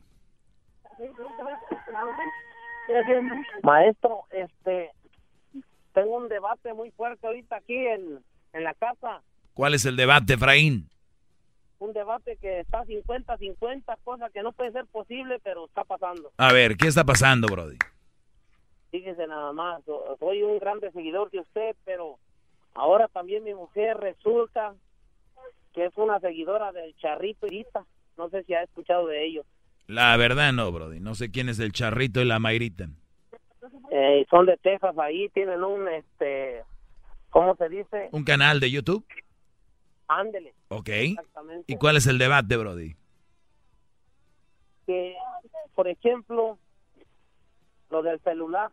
Maestro, 3.63 4.25
este, 4.31 4.91
tengo 5.93 6.17
un 6.17 6.29
debate 6.29 6.73
muy 6.73 6.91
fuerte 6.91 7.25
ahorita 7.25 7.57
aquí 7.57 7.75
en, 7.75 8.23
en 8.53 8.63
la 8.63 8.73
casa. 8.75 9.21
¿Cuál 9.53 9.73
es 9.73 9.85
el 9.85 9.95
debate, 9.95 10.34
Efraín? 10.34 10.89
un 11.79 11.93
debate 11.93 12.38
que 12.41 12.61
está 12.61 12.84
50-50, 12.84 13.97
cosa 14.03 14.29
que 14.31 14.41
no 14.41 14.51
puede 14.51 14.71
ser 14.71 14.85
posible, 14.88 15.39
pero 15.43 15.65
está 15.65 15.84
pasando. 15.84 16.31
A 16.38 16.51
ver, 16.51 16.75
¿qué 16.75 16.88
está 16.88 17.03
pasando, 17.03 17.47
Brody? 17.47 17.77
Fíjese 18.98 19.28
nada 19.28 19.53
más, 19.53 19.84
soy 20.19 20.41
un 20.41 20.57
grande 20.57 20.91
seguidor 20.91 21.30
de 21.30 21.41
usted, 21.41 21.76
pero 21.86 22.18
ahora 22.74 23.07
también 23.07 23.44
mi 23.44 23.53
mujer 23.53 23.95
resulta 23.98 24.74
que 25.76 25.86
es 25.86 25.95
una 25.98 26.19
seguidora 26.19 26.72
del 26.72 26.95
Charrito 26.95 27.45
y 27.45 27.60
Rita. 27.60 27.86
No 28.18 28.28
sé 28.30 28.44
si 28.45 28.56
ha 28.56 28.64
escuchado 28.64 29.06
de 29.06 29.24
ellos. 29.24 29.45
La 29.86 30.18
verdad 30.18 30.52
no, 30.52 30.72
Brody. 30.72 30.99
No 30.99 31.14
sé 31.14 31.30
quién 31.30 31.48
es 31.48 31.60
el 31.60 31.74
Charrito 31.74 32.22
y 32.22 32.26
la 32.26 32.40
Mayrita. 32.40 32.88
Eh, 33.91 34.26
son 34.32 34.48
de 34.48 34.57
Texas 34.57 34.98
ahí, 34.98 35.30
tienen 35.30 35.64
un, 35.64 35.88
este, 35.90 36.64
¿cómo 37.30 37.56
se 37.56 37.69
dice? 37.69 38.10
¿Un 38.14 38.24
canal 38.24 38.60
de 38.60 38.72
YouTube? 38.72 39.06
Ándele. 40.07 40.56
Ok. 40.69 40.90
¿Y 41.68 41.76
cuál 41.76 41.98
es 41.98 42.07
el 42.07 42.18
debate, 42.18 42.57
Brody? 42.57 42.95
Que, 44.88 45.15
por 45.76 45.88
ejemplo, 45.88 46.57
lo 47.91 48.02
del 48.02 48.19
celular, 48.22 48.72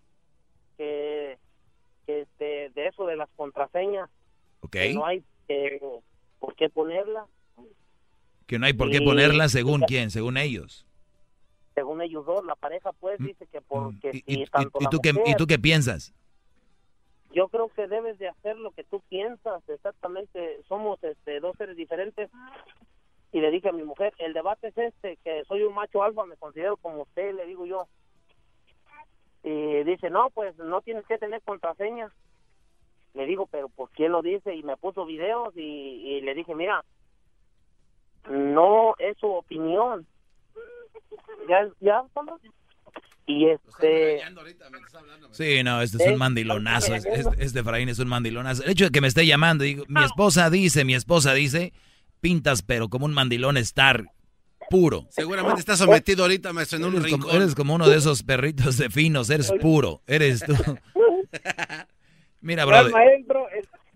que, 0.76 1.38
este, 2.06 2.70
de 2.70 2.86
eso 2.86 3.06
de 3.06 3.16
las 3.16 3.28
contraseñas, 3.36 4.10
okay. 4.60 4.94
no 4.94 5.06
hay 5.06 5.22
por 6.38 6.54
qué 6.54 6.68
ponerla. 6.68 7.26
Que 8.46 8.58
no 8.58 8.66
hay 8.66 8.72
por 8.72 8.90
qué 8.90 9.00
ponerla 9.00 9.48
según 9.48 9.80
quién, 9.82 10.10
según 10.10 10.36
ellos. 10.36 10.86
Según 11.74 12.02
ellos 12.02 12.24
dos, 12.26 12.44
la 12.44 12.54
pareja 12.54 12.92
pues 12.92 13.18
mm, 13.18 13.24
dice 13.24 13.46
que 13.50 13.60
porque 13.60 14.12
mm, 14.12 14.18
¿Y, 14.26 14.44
tú 14.90 14.98
qué, 15.02 15.14
¿Y 15.26 15.34
tú 15.34 15.46
qué 15.46 15.58
piensas? 15.58 16.14
yo 17.34 17.48
creo 17.48 17.68
que 17.68 17.88
debes 17.88 18.18
de 18.18 18.28
hacer 18.28 18.56
lo 18.56 18.70
que 18.70 18.84
tú 18.84 19.00
piensas, 19.08 19.68
exactamente, 19.68 20.62
somos 20.68 21.02
este, 21.02 21.40
dos 21.40 21.56
seres 21.56 21.76
diferentes. 21.76 22.30
Y 23.32 23.40
le 23.40 23.50
dije 23.50 23.68
a 23.68 23.72
mi 23.72 23.82
mujer, 23.82 24.14
el 24.18 24.32
debate 24.32 24.68
es 24.68 24.78
este, 24.78 25.16
que 25.24 25.44
soy 25.46 25.62
un 25.64 25.74
macho 25.74 26.04
alfa, 26.04 26.24
me 26.24 26.36
considero 26.36 26.76
como 26.76 27.02
usted, 27.02 27.34
le 27.34 27.46
digo 27.46 27.66
yo. 27.66 27.88
Y 29.44 29.84
dice, 29.84 30.08
no, 30.08 30.30
pues 30.30 30.56
no 30.56 30.80
tienes 30.80 31.06
que 31.06 31.18
tener 31.18 31.42
contraseña. 31.42 32.10
Le 33.12 33.26
digo, 33.26 33.46
pero 33.46 33.68
¿por 33.68 33.90
qué 33.90 34.08
lo 34.08 34.22
dice? 34.22 34.54
Y 34.54 34.62
me 34.62 34.76
puso 34.76 35.04
videos 35.04 35.54
y, 35.54 36.20
le 36.22 36.34
dije, 36.34 36.54
mira, 36.54 36.82
no 38.30 38.94
es 38.98 39.16
su 39.18 39.30
opinión. 39.30 40.06
Ya, 41.46 41.68
ya, 41.80 42.04
y 43.26 43.48
este... 43.48 44.20
Sí, 45.30 45.62
no, 45.62 45.80
este 45.80 46.02
es 46.02 46.10
un 46.10 46.18
mandilonazo. 46.18 46.94
Este, 46.94 47.22
este 47.38 47.60
Efraín 47.60 47.88
es 47.88 47.98
un 47.98 48.08
mandilonazo. 48.08 48.64
El 48.64 48.70
hecho 48.70 48.86
de 48.86 48.90
que 48.90 49.00
me 49.00 49.08
esté 49.08 49.26
llamando, 49.26 49.64
digo, 49.64 49.84
mi 49.88 50.02
esposa 50.02 50.50
dice, 50.50 50.84
mi 50.84 50.94
esposa 50.94 51.32
dice, 51.32 51.72
pintas 52.20 52.62
pero 52.62 52.88
como 52.88 53.06
un 53.06 53.14
mandilón 53.14 53.56
estar 53.56 54.04
puro. 54.70 55.06
Seguramente 55.10 55.60
está 55.60 55.76
sometido 55.76 56.24
ahorita, 56.24 56.52
maestro, 56.52 56.78
en 56.78 56.84
un 56.84 56.92
eres 56.94 57.04
rincón. 57.04 57.20
Como, 57.20 57.34
eres 57.34 57.54
como 57.54 57.74
uno 57.74 57.88
de 57.88 57.96
esos 57.96 58.22
perritos 58.22 58.76
de 58.76 58.90
finos, 58.90 59.30
eres 59.30 59.52
puro, 59.60 60.02
eres 60.06 60.44
tú. 60.44 60.54
Mira, 62.40 62.64
brother. 62.64 62.92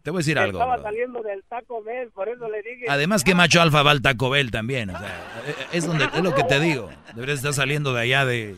Te 0.02 0.10
voy 0.10 0.18
a 0.18 0.20
decir 0.20 0.38
algo. 0.38 0.58
Estaba 0.58 0.80
saliendo 0.80 1.22
del 1.22 1.42
Taco 1.44 1.82
Bell, 1.82 2.10
por 2.10 2.28
eso 2.28 2.48
le 2.48 2.62
dije. 2.62 2.86
Además 2.88 3.24
que 3.24 3.34
macho 3.34 3.60
alfa 3.60 3.82
va 3.82 3.90
al 3.90 4.00
Taco 4.00 4.30
Bell 4.30 4.50
también, 4.50 4.88
o 4.90 4.98
sea, 4.98 5.42
es 5.72 5.86
donde 5.86 6.04
es 6.06 6.22
lo 6.22 6.34
que 6.34 6.44
te 6.44 6.60
digo. 6.60 6.88
Deberías 7.14 7.38
estar 7.38 7.52
saliendo 7.52 7.92
de 7.92 8.00
allá 8.00 8.24
de 8.24 8.56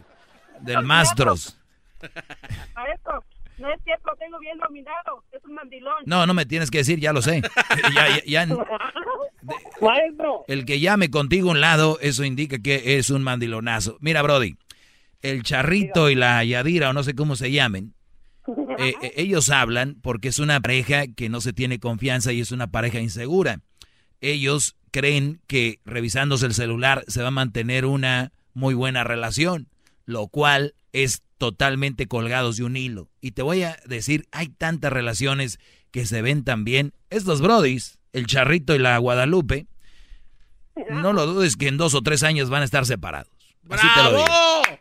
del 0.60 0.82
Mastros. 0.82 1.58
Maestro, 2.74 3.24
no 3.60 3.72
es 3.72 3.80
cierto, 3.84 4.10
tengo 4.18 4.38
bien 4.38 4.58
dominado, 4.58 5.24
es 5.32 5.44
un 5.44 5.54
mandilón. 5.54 6.02
No, 6.06 6.26
no 6.26 6.34
me 6.34 6.46
tienes 6.46 6.70
que 6.70 6.78
decir, 6.78 6.98
ya 6.98 7.12
lo 7.12 7.22
sé. 7.22 7.42
ya, 8.26 8.46
Maestro. 9.80 10.44
El 10.48 10.64
que 10.64 10.80
llame 10.80 11.10
contigo 11.10 11.48
a 11.48 11.52
un 11.52 11.60
lado, 11.60 11.98
eso 12.00 12.24
indica 12.24 12.58
que 12.58 12.98
es 12.98 13.10
un 13.10 13.22
mandilonazo. 13.22 13.96
Mira, 14.00 14.22
Brody, 14.22 14.56
el 15.22 15.42
charrito 15.42 16.10
y 16.10 16.14
la 16.14 16.42
Yadira, 16.44 16.90
o 16.90 16.92
no 16.92 17.02
sé 17.02 17.14
cómo 17.14 17.36
se 17.36 17.50
llamen, 17.50 17.94
eh, 18.78 18.94
eh, 19.02 19.12
ellos 19.16 19.50
hablan 19.50 19.96
porque 20.02 20.28
es 20.28 20.38
una 20.38 20.60
pareja 20.60 21.06
que 21.08 21.28
no 21.28 21.40
se 21.40 21.52
tiene 21.52 21.78
confianza 21.78 22.32
y 22.32 22.40
es 22.40 22.52
una 22.52 22.70
pareja 22.70 23.00
insegura. 23.00 23.60
Ellos 24.20 24.76
creen 24.90 25.40
que 25.46 25.80
revisándose 25.84 26.46
el 26.46 26.54
celular 26.54 27.04
se 27.08 27.22
va 27.22 27.28
a 27.28 27.32
mantener 27.32 27.86
una 27.86 28.32
muy 28.52 28.74
buena 28.74 29.04
relación 29.04 29.69
lo 30.10 30.26
cual 30.26 30.74
es 30.92 31.22
totalmente 31.38 32.06
colgados 32.06 32.56
de 32.56 32.64
un 32.64 32.76
hilo. 32.76 33.08
Y 33.20 33.32
te 33.32 33.42
voy 33.42 33.62
a 33.62 33.78
decir, 33.86 34.26
hay 34.32 34.48
tantas 34.48 34.92
relaciones 34.92 35.58
que 35.90 36.04
se 36.04 36.20
ven 36.20 36.44
también. 36.44 36.92
Estos 37.08 37.40
brodis, 37.40 37.98
el 38.12 38.26
charrito 38.26 38.74
y 38.74 38.78
la 38.78 38.98
Guadalupe, 38.98 39.66
no 40.90 41.12
lo 41.12 41.26
dudes 41.26 41.56
que 41.56 41.68
en 41.68 41.76
dos 41.76 41.94
o 41.94 42.02
tres 42.02 42.22
años 42.22 42.50
van 42.50 42.62
a 42.62 42.64
estar 42.64 42.84
separados. 42.86 43.32
Así 43.70 43.86
te 43.94 44.02
lo 44.02 44.10
digo. 44.10 44.24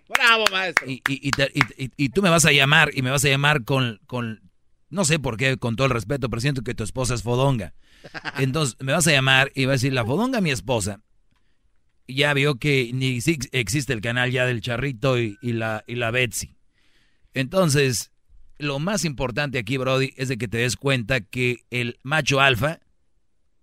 ¡Bravo, 0.10 0.46
maestro! 0.52 0.90
Y, 0.90 1.02
y, 1.08 2.10
tú 2.10 2.22
me 2.22 2.30
vas 2.30 2.46
a 2.46 2.52
llamar 2.52 2.90
y 2.94 3.02
me 3.04 3.12
vas 3.12 3.24
a 3.24 3.30
llamar 3.30 3.64
con, 3.64 4.00
con, 4.08 4.42
no 4.90 5.06
sé 5.06 5.20
por 5.20 5.38
qué, 5.38 5.58
con 5.58 5.76
todo 5.76 5.86
el 5.86 5.94
respeto, 5.94 6.30
pero 6.30 6.42
siento 6.42 6.64
que 6.64 6.74
tu 6.74 6.84
esposa 6.84 7.14
es 7.14 7.22
fodonga. 7.22 7.74
Entonces 8.38 8.76
me 8.80 8.94
vas 8.94 9.06
a 9.08 9.12
llamar 9.12 9.52
y 9.54 9.66
vas 9.66 9.74
a 9.74 9.74
decir, 9.74 9.94
la 9.94 10.06
fodonga 10.06 10.42
mi 10.42 10.52
esposa 10.52 11.02
ya 12.14 12.34
vio 12.34 12.56
que 12.56 12.92
ni 12.94 13.20
existe 13.52 13.94
el 13.94 14.02
canal 14.02 14.32
ya 14.32 14.46
del 14.46 14.62
Charrito 14.62 15.18
y, 15.20 15.38
la, 15.42 15.84
y 15.88 15.96
la 15.96 16.12
Betsy. 16.12 16.56
Entonces, 17.34 18.12
lo 18.58 18.80
más 18.80 19.06
importante 19.06 19.60
aquí, 19.60 19.78
Brody, 19.78 20.14
es 20.18 20.28
de 20.28 20.38
que 20.38 20.48
te 20.48 20.58
des 20.58 20.76
cuenta 20.76 21.22
que 21.22 21.66
el 21.70 22.00
macho 22.04 22.42
alfa, 22.42 22.80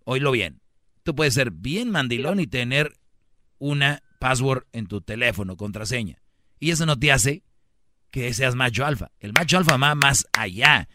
oílo 0.05 0.31
bien, 0.31 0.60
tú 1.02 1.14
puedes 1.14 1.35
ser 1.35 1.51
bien 1.51 1.90
mandilón 1.90 2.40
y 2.40 2.47
tener 2.47 2.93
una 3.59 4.02
password 4.18 4.64
en 4.73 4.86
tu 4.86 5.01
teléfono, 5.01 5.56
contraseña. 5.56 6.23
Y 6.59 6.70
eso 6.70 6.86
no 6.86 6.98
te 6.98 7.12
hace 7.12 7.43
que 8.10 8.32
seas 8.32 8.55
macho 8.55 8.86
alfa. 8.86 9.10
El 9.20 9.32
macho 9.36 9.59
alfa 9.59 9.77
va 9.77 9.94
más 9.94 10.27
allá. 10.32 10.89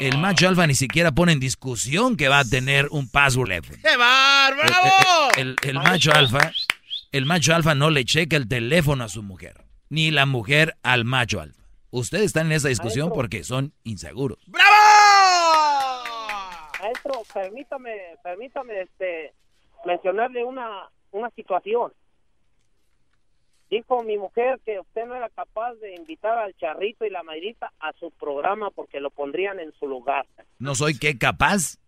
El 0.00 0.18
macho 0.18 0.48
alfa 0.48 0.66
ni 0.66 0.74
siquiera 0.74 1.10
pone 1.10 1.32
en 1.32 1.40
discusión 1.40 2.16
que 2.16 2.28
va 2.28 2.40
a 2.40 2.44
tener 2.44 2.86
un 2.90 3.08
password. 3.08 3.64
¡Qué 3.82 3.96
bar, 3.96 4.54
bravo! 4.54 5.30
el, 5.36 5.56
el 5.62 5.74
macho 5.74 6.12
alfa 6.12 6.52
el 7.12 7.24
macho 7.26 7.54
alfa 7.54 7.74
no 7.74 7.90
le 7.90 8.04
checa 8.04 8.36
el 8.36 8.48
teléfono 8.48 9.04
a 9.04 9.08
su 9.08 9.22
mujer, 9.22 9.64
ni 9.88 10.10
la 10.10 10.26
mujer 10.26 10.76
al 10.82 11.04
macho 11.04 11.40
alfa. 11.40 11.62
Ustedes 11.90 12.24
están 12.26 12.46
en 12.46 12.52
esa 12.52 12.68
discusión 12.68 13.10
porque 13.14 13.44
son 13.44 13.72
inseguros. 13.84 14.38
¡Bravo! 14.46 14.68
Maestro, 16.80 17.22
permítame, 17.32 17.92
permítame 18.22 18.82
este, 18.82 19.32
mencionarle 19.86 20.44
una, 20.44 20.90
una 21.12 21.30
situación. 21.30 21.92
Dijo 23.70 24.02
mi 24.02 24.16
mujer 24.16 24.60
que 24.64 24.80
usted 24.80 25.06
no 25.06 25.14
era 25.14 25.28
capaz 25.30 25.74
de 25.74 25.94
invitar 25.94 26.38
al 26.38 26.54
charrito 26.56 27.04
y 27.04 27.10
la 27.10 27.22
mayrita 27.22 27.72
a 27.80 27.92
su 27.94 28.10
programa 28.12 28.70
porque 28.70 29.00
lo 29.00 29.10
pondrían 29.10 29.60
en 29.60 29.72
su 29.78 29.86
lugar. 29.86 30.26
¿No 30.58 30.74
soy 30.74 30.98
qué 30.98 31.18
capaz? 31.18 31.78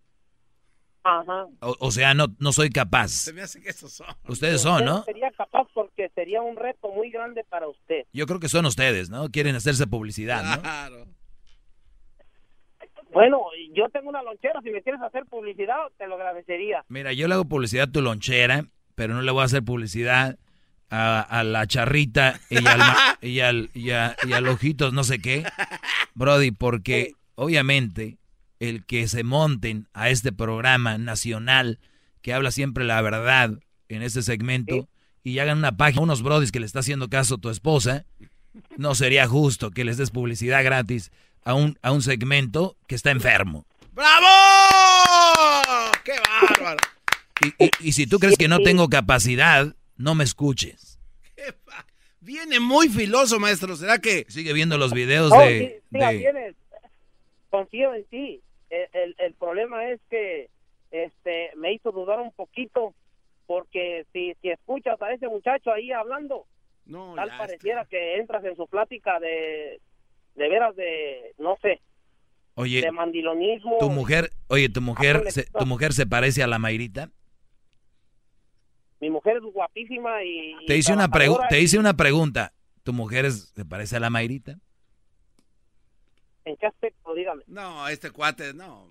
Ajá. 1.02 1.46
O, 1.60 1.90
sea, 1.90 2.12
no, 2.14 2.26
no 2.38 2.52
soy 2.52 2.70
capaz. 2.70 3.08
Se 3.08 3.32
me 3.32 3.42
hace 3.42 3.60
que 3.62 3.70
esos 3.70 3.92
son. 3.92 4.06
Ustedes 4.28 4.60
son, 4.60 4.84
¿no? 4.84 5.02
Sería 5.04 5.30
capaz 5.30 5.66
porque 5.72 6.10
sería 6.14 6.42
un 6.42 6.56
reto 6.56 6.88
muy 6.90 7.10
grande 7.10 7.44
para 7.44 7.68
usted. 7.68 8.04
Yo 8.12 8.26
creo 8.26 8.38
que 8.38 8.48
son 8.48 8.66
ustedes, 8.66 9.08
¿no? 9.08 9.30
Quieren 9.30 9.56
hacerse 9.56 9.86
publicidad, 9.86 10.44
¿no? 10.44 10.60
Claro. 10.62 11.06
Bueno, 13.12 13.40
yo 13.74 13.88
tengo 13.88 14.10
una 14.10 14.22
lonchera. 14.22 14.60
Si 14.62 14.70
me 14.70 14.82
quieres 14.82 15.00
hacer 15.00 15.24
publicidad, 15.24 15.76
te 15.96 16.06
lo 16.06 16.14
agradecería. 16.14 16.84
Mira, 16.88 17.12
yo 17.12 17.28
le 17.28 17.34
hago 17.34 17.46
publicidad 17.46 17.88
a 17.88 17.92
tu 17.92 18.02
lonchera, 18.02 18.66
pero 18.94 19.14
no 19.14 19.22
le 19.22 19.32
voy 19.32 19.42
a 19.42 19.46
hacer 19.46 19.64
publicidad 19.64 20.38
a, 20.90 21.42
la 21.44 21.66
charrita 21.66 22.40
y 22.50 22.66
al, 22.66 22.80
y, 23.22 23.40
al, 23.40 23.70
y, 23.74 23.90
y 23.90 24.32
al 24.32 24.48
ojitos 24.48 24.92
no 24.92 25.04
sé 25.04 25.20
qué. 25.20 25.44
Brody, 26.14 26.50
porque 26.50 27.12
obviamente 27.36 28.18
el 28.60 28.84
que 28.84 29.08
se 29.08 29.24
monten 29.24 29.88
a 29.92 30.10
este 30.10 30.32
programa 30.32 30.98
nacional 30.98 31.80
que 32.22 32.34
habla 32.34 32.50
siempre 32.50 32.84
la 32.84 33.00
verdad 33.00 33.58
en 33.88 34.02
este 34.02 34.22
segmento 34.22 34.88
y 35.24 35.38
hagan 35.38 35.58
una 35.58 35.76
página, 35.76 36.02
unos 36.02 36.22
brodis 36.22 36.52
que 36.52 36.60
le 36.60 36.66
está 36.66 36.80
haciendo 36.80 37.08
caso 37.08 37.36
a 37.36 37.38
tu 37.38 37.50
esposa, 37.50 38.04
no 38.76 38.94
sería 38.94 39.26
justo 39.26 39.70
que 39.70 39.84
les 39.84 39.96
des 39.96 40.10
publicidad 40.10 40.62
gratis 40.62 41.10
a 41.42 41.54
un, 41.54 41.78
a 41.82 41.90
un 41.90 42.02
segmento 42.02 42.76
que 42.86 42.94
está 42.94 43.10
enfermo. 43.10 43.66
¡Bravo! 43.92 44.26
¡Qué 46.04 46.12
bárbaro! 46.20 46.78
Y, 47.80 47.92
si 47.92 48.06
tú 48.06 48.18
crees 48.18 48.36
que 48.36 48.48
no 48.48 48.58
tengo 48.60 48.88
capacidad, 48.90 49.74
no 49.96 50.14
me 50.14 50.24
escuches. 50.24 50.98
Viene 52.20 52.60
muy 52.60 52.90
filoso, 52.90 53.40
maestro. 53.40 53.76
¿Será 53.76 53.98
que 53.98 54.26
sigue 54.28 54.52
viendo 54.52 54.76
los 54.76 54.92
videos 54.92 55.32
de, 55.32 55.82
Confío 57.48 57.94
en 57.94 58.04
ti 58.04 58.42
el, 58.70 59.16
el, 59.18 59.34
problema 59.34 59.88
es 59.90 60.00
que 60.08 60.48
este 60.90 61.50
me 61.56 61.72
hizo 61.72 61.92
dudar 61.92 62.20
un 62.20 62.32
poquito 62.32 62.94
porque 63.46 64.06
si, 64.12 64.34
si 64.40 64.50
escuchas 64.50 65.00
a 65.02 65.12
ese 65.12 65.26
muchacho 65.28 65.72
ahí 65.72 65.90
hablando, 65.90 66.46
no, 66.86 67.14
tal 67.16 67.30
pareciera 67.36 67.84
que 67.84 68.16
entras 68.16 68.44
en 68.44 68.54
su 68.56 68.66
plática 68.68 69.18
de, 69.18 69.80
de 70.36 70.48
veras 70.48 70.76
de, 70.76 71.34
no 71.38 71.56
sé, 71.60 71.80
oye, 72.54 72.80
de 72.80 72.92
mandilonismo. 72.92 73.78
Tu 73.80 73.90
mujer, 73.90 74.30
oye, 74.46 74.68
tu 74.68 74.80
mujer, 74.80 75.30
se, 75.32 75.46
tu 75.46 75.66
mujer 75.66 75.92
se 75.92 76.06
parece 76.06 76.42
a 76.42 76.46
la 76.46 76.58
Mayrita. 76.58 77.10
Mi 79.00 79.10
mujer 79.10 79.38
es 79.38 79.42
guapísima 79.42 80.22
y... 80.22 80.54
Te 80.66 80.76
hice, 80.76 80.92
una, 80.92 81.08
te 81.48 81.60
hice 81.60 81.78
una 81.78 81.94
pregunta. 81.94 82.52
¿Tu 82.82 82.92
mujer 82.92 83.24
es, 83.24 83.52
se 83.54 83.64
parece 83.64 83.96
a 83.96 84.00
la 84.00 84.10
Mayrita? 84.10 84.58
¿En 86.44 86.56
qué 86.56 86.66
aspecto? 86.66 87.14
Dígame. 87.14 87.44
No, 87.46 87.86
este 87.88 88.10
cuate, 88.10 88.54
no. 88.54 88.88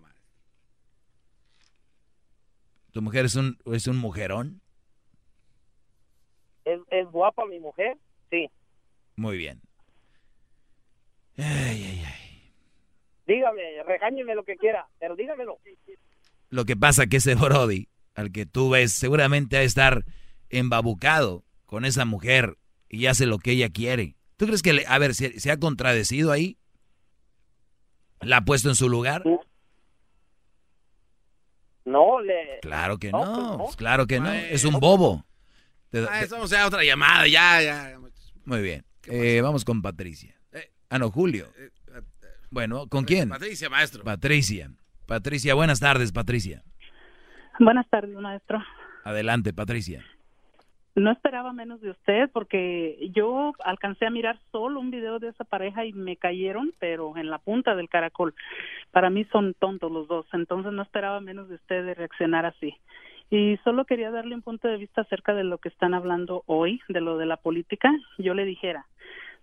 ¿Tu 2.92 3.02
mujer 3.02 3.26
es 3.26 3.36
un, 3.36 3.58
es 3.66 3.88
un 3.88 3.98
mujerón? 3.98 4.62
¿Es, 6.66 6.80
¿Es 6.90 7.08
guapa 7.08 7.46
mi 7.46 7.60
mujer? 7.60 7.98
Sí. 8.30 8.50
Muy 9.16 9.38
bien. 9.38 9.62
Ay, 11.38 11.46
ay, 11.84 12.04
ay. 12.06 12.54
Dígame, 13.28 13.84
regáñeme 13.84 14.34
lo 14.36 14.44
que 14.44 14.56
quiera, 14.56 14.88
pero 15.00 15.16
dígamelo. 15.16 15.60
Lo 16.50 16.66
que 16.66 16.76
pasa 16.76 17.08
que 17.08 17.18
ese 17.18 17.36
Brody, 17.36 17.88
al 18.16 18.32
que 18.32 18.46
tú 18.46 18.72
ves, 18.72 18.92
seguramente 18.92 19.58
ha 19.58 19.60
de 19.60 19.66
estar 19.66 20.04
embabucado 20.50 21.44
con 21.66 21.86
esa 21.86 22.06
mujer 22.06 22.58
y 22.90 23.06
hace 23.06 23.28
lo 23.28 23.38
que 23.38 23.52
ella 23.52 23.70
quiere. 23.70 24.16
¿Tú 24.36 24.48
crees 24.48 24.64
que, 24.64 24.74
le, 24.74 24.86
a 24.88 24.98
ver, 24.98 25.14
se, 25.14 25.40
se 25.40 25.52
ha 25.52 25.60
contradecido 25.60 26.32
ahí? 26.32 26.58
¿La 28.22 28.38
ha 28.38 28.46
puesto 28.46 28.70
en 28.70 28.76
su 28.76 28.90
lugar? 28.90 29.24
No, 31.86 32.20
le... 32.20 32.60
Claro 32.62 32.98
que 32.98 33.12
no, 33.12 33.58
pues 33.60 33.76
claro 33.76 34.06
que 34.06 34.20
no. 34.20 34.32
Es 34.32 34.66
un 34.66 34.80
bobo. 34.80 35.26
Ah, 35.94 36.22
vamos 36.30 36.54
a 36.54 36.68
otra 36.68 36.84
llamada, 36.84 37.28
ya, 37.28 37.62
ya. 37.62 38.00
Muy 38.46 38.62
bien. 38.62 38.86
Eh, 39.08 39.42
vamos 39.42 39.66
con 39.66 39.82
Patricia. 39.82 40.36
Eh, 40.52 40.72
ah, 40.90 41.00
no, 41.00 41.10
Julio. 41.10 41.48
Eh, 41.58 41.72
bueno, 42.52 42.88
¿con 42.88 43.06
quién? 43.06 43.30
Patricia, 43.30 43.70
maestro. 43.70 44.04
Patricia. 44.04 44.72
Patricia, 45.08 45.56
buenas 45.56 45.80
tardes, 45.80 46.12
Patricia. 46.12 46.64
Buenas 47.60 47.90
tardes, 47.90 48.16
maestro. 48.16 48.60
Adelante, 49.04 49.54
Patricia. 49.54 50.06
No 50.96 51.12
esperaba 51.12 51.54
menos 51.54 51.82
de 51.82 51.92
usted 51.92 52.30
porque 52.32 53.10
yo 53.14 53.54
alcancé 53.64 54.06
a 54.06 54.10
mirar 54.10 54.40
solo 54.52 54.80
un 54.80 54.92
video 54.92 55.20
de 55.20 55.30
esa 55.30 55.44
pareja 55.44 55.86
y 55.86 55.94
me 55.94 56.18
cayeron, 56.18 56.74
pero 56.80 57.16
en 57.16 57.30
la 57.30 57.38
punta 57.38 57.76
del 57.76 57.90
caracol. 57.90 58.34
Para 58.92 59.10
mí 59.10 59.26
son 59.32 59.54
tontos 59.54 59.92
los 59.92 60.08
dos, 60.08 60.26
entonces 60.34 60.74
no 60.74 60.82
esperaba 60.82 61.22
menos 61.22 61.48
de 61.48 61.56
usted 61.56 61.86
de 61.86 61.94
reaccionar 61.94 62.46
así. 62.46 62.76
Y 63.30 63.58
solo 63.64 63.86
quería 63.86 64.10
darle 64.10 64.34
un 64.34 64.42
punto 64.42 64.68
de 64.68 64.78
vista 64.78 65.02
acerca 65.02 65.36
de 65.36 65.44
lo 65.44 65.60
que 65.60 65.70
están 65.70 65.94
hablando 65.94 66.44
hoy, 66.48 66.82
de 66.90 67.00
lo 67.00 67.18
de 67.18 67.28
la 67.28 67.38
política. 67.38 67.92
Yo 68.18 68.34
le 68.34 68.44
dijera, 68.44 68.88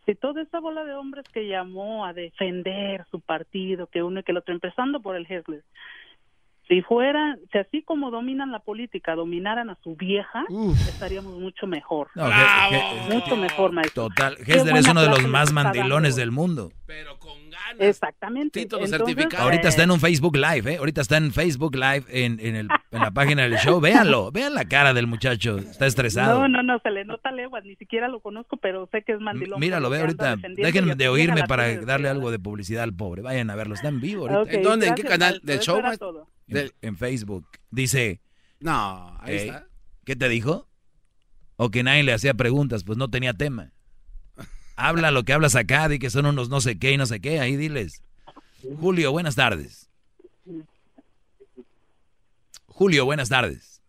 si 0.04 0.14
toda 0.16 0.42
esa 0.42 0.58
bola 0.58 0.84
de 0.84 0.94
hombres 0.94 1.24
que 1.32 1.46
llamó 1.46 2.04
a 2.04 2.12
defender 2.12 3.04
su 3.10 3.20
partido, 3.20 3.86
que 3.86 4.02
uno 4.02 4.20
y 4.20 4.22
que 4.24 4.32
el 4.32 4.38
otro, 4.38 4.54
empezando 4.54 5.00
por 5.00 5.14
el 5.14 5.26
Hesler, 5.28 5.62
si 6.68 6.82
fuera, 6.82 7.38
si 7.52 7.58
así 7.58 7.82
como 7.82 8.10
dominan 8.10 8.50
la 8.50 8.58
política, 8.58 9.14
dominaran 9.14 9.70
a 9.70 9.78
su 9.84 9.94
vieja, 9.94 10.44
estaríamos 10.88 11.38
mucho 11.38 11.66
mejor. 11.66 12.08
mucho 13.08 13.36
mejor, 13.36 13.72
maestro. 13.72 14.08
Total, 14.08 14.36
Hesler 14.44 14.76
es 14.76 14.88
uno 14.88 15.02
de 15.02 15.08
los 15.08 15.26
más 15.28 15.52
mandilones 15.52 16.16
del 16.16 16.32
mundo. 16.32 16.72
Pero 16.86 17.18
con 17.18 17.50
ganas. 17.50 17.80
Exactamente. 17.80 18.62
Entonces, 18.62 19.00
Ahorita 19.38 19.68
está 19.68 19.84
en 19.84 19.90
un 19.90 20.00
Facebook 20.00 20.36
Live, 20.36 20.72
¿eh? 20.72 20.76
Ahorita 20.78 21.00
está 21.00 21.16
en 21.16 21.32
Facebook 21.32 21.74
Live 21.74 22.04
en, 22.08 22.38
en, 22.40 22.56
el, 22.56 22.68
en 22.90 23.00
la 23.00 23.10
página 23.10 23.42
del 23.42 23.56
show. 23.58 23.80
Véanlo, 23.80 24.30
vean 24.32 24.54
la 24.54 24.64
cara 24.64 24.92
del 24.92 25.06
muchacho. 25.06 25.58
Está 25.58 25.86
estresado. 25.86 26.40
No, 26.40 26.48
no, 26.48 26.62
no, 26.62 26.78
se 26.80 26.90
le 26.90 27.04
nota 27.04 27.30
leguas. 27.30 27.64
Ni 27.64 27.76
siquiera 27.76 28.08
lo 28.08 28.20
conozco, 28.20 28.56
pero 28.56 28.88
sé 28.92 29.02
que 29.02 29.12
es 29.12 29.20
mandilón. 29.20 29.60
Míralo, 29.60 29.90
ve 29.90 30.00
ahorita. 30.00 30.36
Dejen 30.36 30.96
de 30.96 31.08
oírme 31.08 31.44
para 31.44 31.80
darle 31.80 32.08
algo 32.08 32.30
de 32.30 32.38
publicidad 32.38 32.82
al 32.82 32.92
pobre. 32.92 33.22
Vayan 33.22 33.50
a 33.50 33.56
verlo, 33.56 33.74
está 33.74 33.88
en 33.88 34.00
vivo 34.00 34.28
ahorita. 34.28 34.56
¿En 34.56 34.62
dónde? 34.62 34.88
¿En 34.88 34.94
qué 34.94 35.04
canal? 35.04 35.40
¿Del 35.42 35.60
show? 35.60 35.80
En, 36.48 36.96
Facebook. 36.96 37.46
Dice. 37.70 38.20
No, 38.60 39.16
ahí 39.20 39.36
está. 39.36 39.68
¿Qué 40.04 40.16
te 40.16 40.28
dijo? 40.28 40.68
O 41.56 41.70
que 41.70 41.82
nadie 41.82 42.02
le 42.02 42.12
hacía 42.12 42.34
preguntas, 42.34 42.84
pues 42.84 42.98
no 42.98 43.10
tenía 43.10 43.34
tema. 43.34 43.72
Habla 44.76 45.10
lo 45.10 45.24
que 45.24 45.32
hablas 45.32 45.56
acá, 45.56 45.88
di 45.88 45.98
que 45.98 46.10
son 46.10 46.26
unos 46.26 46.48
no 46.48 46.60
sé 46.60 46.78
qué 46.78 46.92
y 46.92 46.96
no 46.96 47.06
sé 47.06 47.20
qué, 47.20 47.40
ahí 47.40 47.56
diles. 47.56 48.02
Julio, 48.78 49.10
buenas 49.10 49.34
tardes. 49.34 49.90
Julio, 52.66 53.04
buenas 53.06 53.30
tardes. 53.30 53.80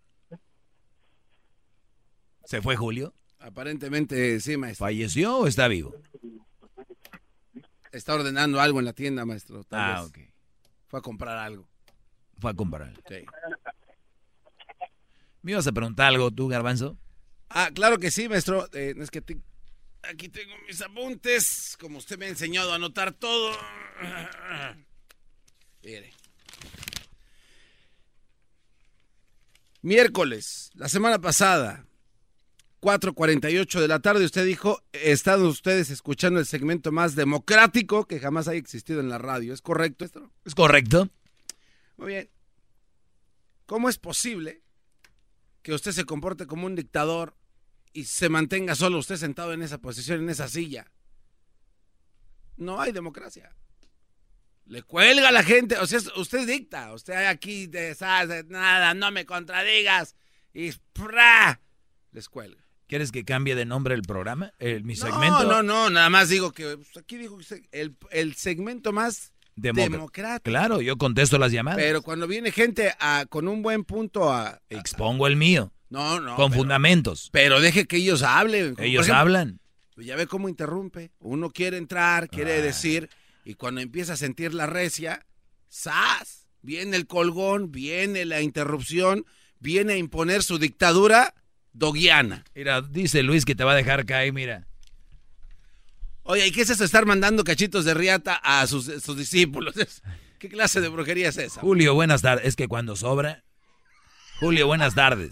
¿Se 2.46 2.62
fue 2.62 2.78
Julio? 2.78 3.14
Aparentemente 3.40 4.40
sí, 4.40 4.56
maestro. 4.56 4.86
¿Falleció 4.86 5.40
o 5.40 5.48
está 5.48 5.68
vivo? 5.68 5.94
Está 7.92 8.16
ordenando 8.16 8.62
algo 8.62 8.80
en 8.80 8.86
la 8.86 8.94
tienda, 8.94 9.26
maestro. 9.26 9.66
ah, 9.72 10.04
ok. 10.08 10.20
Fue 10.88 11.00
a 11.00 11.02
comprar 11.02 11.38
algo. 11.38 11.68
Fue 12.40 12.52
a 12.52 12.54
comprar. 12.54 12.94
Sí. 13.08 13.26
¿Me 15.42 15.52
ibas 15.52 15.68
a 15.68 15.72
preguntar 15.72 16.08
algo 16.08 16.32
tú, 16.32 16.48
Garbanzo? 16.48 16.98
Ah, 17.50 17.72
claro 17.74 17.98
que 17.98 18.12
sí, 18.12 18.28
maestro. 18.28 18.68
Eh, 18.74 18.94
es 18.98 19.10
que 19.10 19.24
aquí 20.04 20.30
tengo 20.30 20.54
mis 20.68 20.82
apuntes, 20.82 21.78
como 21.80 21.98
usted 21.98 22.18
me 22.18 22.26
ha 22.26 22.30
enseñado 22.30 22.72
a 22.72 22.76
anotar 22.76 23.14
todo. 23.14 23.52
Mire. 25.84 26.14
Miércoles, 29.82 30.72
la 30.74 30.90
semana 30.90 31.20
pasada, 31.20 31.86
4.48 32.82 33.80
de 33.80 33.88
la 33.88 34.00
tarde, 34.00 34.26
usted 34.26 34.46
dijo, 34.46 34.82
están 34.92 35.42
ustedes 35.44 35.90
escuchando 35.90 36.40
el 36.40 36.46
segmento 36.46 36.92
más 36.92 37.16
democrático 37.16 38.06
que 38.06 38.20
jamás 38.20 38.48
haya 38.48 38.60
existido 38.60 39.00
en 39.00 39.10
la 39.10 39.18
radio. 39.18 39.54
¿Es 39.54 39.62
correcto 39.62 40.04
esto? 40.04 40.32
Es 40.46 40.56
correcto. 40.56 41.10
Muy 41.98 42.08
bien. 42.08 42.30
¿Cómo 43.66 43.90
es 43.90 43.98
posible 43.98 44.64
que 45.62 45.74
usted 45.74 45.92
se 45.92 46.06
comporte 46.06 46.48
como 46.48 46.66
un 46.66 46.76
dictador 46.76 47.36
y 47.92 48.06
se 48.06 48.30
mantenga 48.30 48.76
solo 48.76 49.00
usted 49.00 49.18
sentado 49.18 49.52
en 49.54 49.62
esa 49.62 49.80
posición, 49.80 50.22
en 50.22 50.30
esa 50.30 50.48
silla? 50.48 50.90
No 52.56 52.80
hay 52.80 52.92
democracia. 52.92 53.54
Le 54.66 54.84
cuelga 54.84 55.30
a 55.30 55.32
la 55.32 55.44
gente, 55.44 55.78
o 55.78 55.88
sea, 55.88 56.00
usted 56.18 56.46
dicta, 56.46 56.94
usted 56.94 57.14
aquí, 57.26 57.68
de, 57.68 57.96
nada, 58.48 58.94
no 58.94 59.12
me 59.12 59.26
contradigas, 59.26 60.16
y 60.54 60.72
¡pra! 60.94 61.62
les 62.12 62.28
cuelga. 62.28 62.62
¿Quieres 62.88 63.12
que 63.12 63.26
cambie 63.26 63.56
de 63.56 63.66
nombre 63.66 63.96
el 63.96 64.02
programa? 64.02 64.54
El, 64.60 64.84
mi 64.84 64.96
segmento. 64.96 65.44
No, 65.44 65.62
no, 65.62 65.64
no, 65.64 65.90
nada 65.90 66.10
más 66.10 66.30
digo 66.30 66.52
que 66.52 66.78
pues, 66.78 66.98
aquí 66.98 67.18
dijo 67.18 67.38
el, 67.72 67.98
el 68.12 68.36
segmento 68.36 68.94
más 68.94 69.34
democrático. 69.58 70.44
Claro, 70.44 70.82
yo 70.82 70.98
contesto 70.98 71.38
las 71.38 71.52
llamadas. 71.52 71.80
Pero 71.80 72.02
cuando 72.02 72.28
viene 72.28 72.52
gente 72.52 72.94
a, 73.00 73.26
con 73.28 73.48
un 73.48 73.62
buen 73.62 73.84
punto 73.84 74.32
a... 74.32 74.62
Expongo 74.70 75.28
el 75.28 75.36
mío. 75.36 75.74
No, 75.90 76.20
no. 76.20 76.36
Con 76.36 76.54
fundamentos. 76.54 77.30
Pero 77.32 77.60
deje 77.60 77.86
que 77.86 77.98
ellos 77.98 78.22
hablen. 78.24 78.76
Ellos 78.78 79.10
hablan. 79.10 79.60
Ya 79.98 80.16
ve 80.16 80.28
cómo 80.28 80.48
interrumpe. 80.48 81.12
Uno 81.20 81.50
quiere 81.50 81.78
entrar, 81.78 82.30
quiere 82.30 82.58
ah. 82.58 82.62
decir, 82.62 83.10
y 83.44 83.56
cuando 83.56 83.82
empieza 83.82 84.14
a 84.14 84.18
sentir 84.18 84.54
la 84.54 84.68
recia, 84.68 85.26
¡zas! 85.72 86.48
Viene 86.62 86.98
el 86.98 87.08
colgón, 87.08 87.72
viene 87.72 88.26
la 88.26 88.42
interrupción, 88.42 89.26
viene 89.60 89.94
a 89.94 89.98
imponer 89.98 90.44
su 90.44 90.60
dictadura 90.60 91.34
doguiana. 91.72 92.44
Mira, 92.54 92.82
dice 92.82 93.24
Luis 93.24 93.46
que 93.46 93.56
te 93.56 93.64
va 93.64 93.72
a 93.72 93.76
dejar 93.76 94.06
caer, 94.06 94.34
mira. 94.34 94.67
Oye, 96.30 96.46
¿y 96.46 96.52
qué 96.52 96.62
es 96.62 96.70
eso 96.70 96.84
estar 96.84 97.06
mandando 97.06 97.46
cachitos 97.46 97.86
de 97.86 97.94
riata 97.94 98.38
a 98.44 98.68
sus, 98.68 98.86
discípulos? 99.16 100.02
¿Qué 100.40 100.50
clase 100.50 100.82
de 100.82 100.90
brujería 100.90 101.30
es 101.30 101.38
esa? 101.38 101.62
Julio, 101.62 101.96
buenas 101.96 102.22
tardes. 102.22 102.46
Es 102.46 102.58
que 102.58 102.68
cuando 102.68 102.98
sobra. 102.98 103.44
Julio, 104.42 104.68
buenas 104.68 104.94
tardes. 104.94 105.32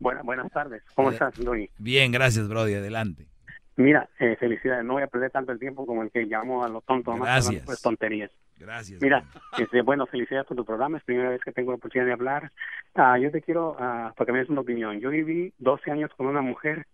Buenas, 0.00 0.24
buenas 0.24 0.50
tardes. 0.50 0.82
¿Cómo 0.94 1.10
estás, 1.10 1.38
Luis? 1.38 1.70
Bien, 1.78 2.10
gracias, 2.10 2.48
Brody. 2.48 2.74
Adelante. 2.74 3.28
Mira, 3.76 4.08
eh, 4.18 4.36
felicidades. 4.40 4.84
No 4.84 4.94
voy 4.94 5.04
a 5.04 5.06
perder 5.06 5.30
tanto 5.30 5.52
el 5.52 5.60
tiempo 5.60 5.86
como 5.86 6.02
el 6.02 6.10
que 6.10 6.24
llamo 6.24 6.64
a 6.64 6.68
los 6.68 6.84
tontos. 6.84 7.18
Gracias. 7.20 7.62
Pues, 7.64 7.80
tonterías. 7.80 8.30
Gracias. 8.58 9.00
Mira, 9.00 9.22
este, 9.58 9.82
bueno, 9.82 10.06
felicidades 10.06 10.48
por 10.48 10.56
tu 10.56 10.64
programa. 10.64 10.98
Es 10.98 11.02
la 11.02 11.06
primera 11.06 11.30
vez 11.30 11.40
que 11.42 11.52
tengo 11.52 11.70
la 11.70 11.76
oportunidad 11.76 12.06
de 12.06 12.12
hablar. 12.12 12.50
Ah, 12.94 13.16
yo 13.16 13.30
te 13.30 13.42
quiero, 13.42 13.76
ah, 13.78 14.12
porque 14.16 14.32
me 14.32 14.40
des 14.40 14.48
una 14.48 14.62
opinión. 14.62 14.98
Yo 14.98 15.10
viví 15.10 15.52
12 15.58 15.90
años 15.90 16.10
con 16.16 16.26
una 16.26 16.40
mujer, 16.40 16.86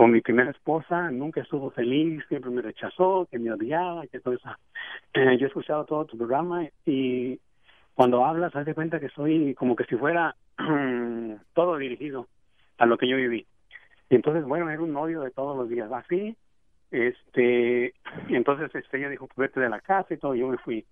con 0.00 0.12
mi 0.12 0.22
primera 0.22 0.50
esposa. 0.50 1.10
Nunca 1.10 1.42
estuvo 1.42 1.70
feliz, 1.72 2.24
siempre 2.26 2.50
me 2.50 2.62
rechazó, 2.62 3.28
que 3.30 3.38
me 3.38 3.52
odiaba, 3.52 4.06
que 4.06 4.18
todo 4.18 4.32
eso. 4.32 4.48
Eh, 5.12 5.36
yo 5.36 5.44
he 5.44 5.48
escuchado 5.48 5.84
todo 5.84 6.06
tu 6.06 6.16
programa 6.16 6.66
y 6.86 7.38
cuando 7.92 8.24
hablas, 8.24 8.56
haz 8.56 8.64
de 8.64 8.72
cuenta 8.72 8.98
que 8.98 9.10
soy 9.10 9.54
como 9.54 9.76
que 9.76 9.84
si 9.84 9.96
fuera 9.96 10.34
todo 11.52 11.76
dirigido 11.76 12.28
a 12.78 12.86
lo 12.86 12.96
que 12.96 13.08
yo 13.08 13.18
viví. 13.18 13.44
Y 14.08 14.14
entonces, 14.14 14.42
bueno, 14.44 14.70
era 14.70 14.80
un 14.80 14.94
novio 14.94 15.20
de 15.20 15.32
todos 15.32 15.54
los 15.54 15.68
días. 15.68 15.92
Así, 15.92 16.34
este, 16.90 17.92
entonces 18.30 18.74
este, 18.74 18.96
ella 18.96 19.10
dijo, 19.10 19.26
pues 19.26 19.50
vete 19.50 19.60
de 19.60 19.68
la 19.68 19.82
casa 19.82 20.14
y 20.14 20.16
todo, 20.16 20.34
yo 20.34 20.48
me 20.48 20.56
fui. 20.56 20.86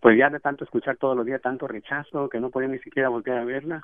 Pues 0.00 0.18
ya 0.18 0.28
de 0.28 0.40
tanto 0.40 0.64
escuchar 0.64 0.96
todos 0.96 1.16
los 1.16 1.24
días 1.24 1.40
tanto 1.40 1.68
rechazo 1.68 2.28
que 2.28 2.40
no 2.40 2.50
podía 2.50 2.66
ni 2.66 2.80
siquiera 2.80 3.10
volver 3.10 3.38
a 3.38 3.44
verla. 3.44 3.82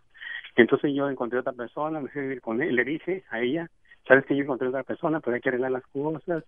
Entonces 0.57 0.93
yo 0.93 1.09
encontré 1.09 1.39
otra 1.39 1.53
persona, 1.53 2.01
me 2.01 2.09
fui 2.09 2.21
a 2.21 2.25
vivir 2.25 2.41
con 2.41 2.61
él, 2.61 2.75
le 2.75 2.83
dije 2.83 3.23
a 3.31 3.39
ella, 3.39 3.71
sabes 4.07 4.25
que 4.27 4.37
yo 4.37 4.45
encontré 4.45 4.69
otra 4.69 4.83
persona, 4.83 5.21
pero 5.21 5.35
hay 5.35 5.41
que 5.41 5.49
arreglar 5.49 5.71
las 5.71 5.87
cosas 5.87 6.45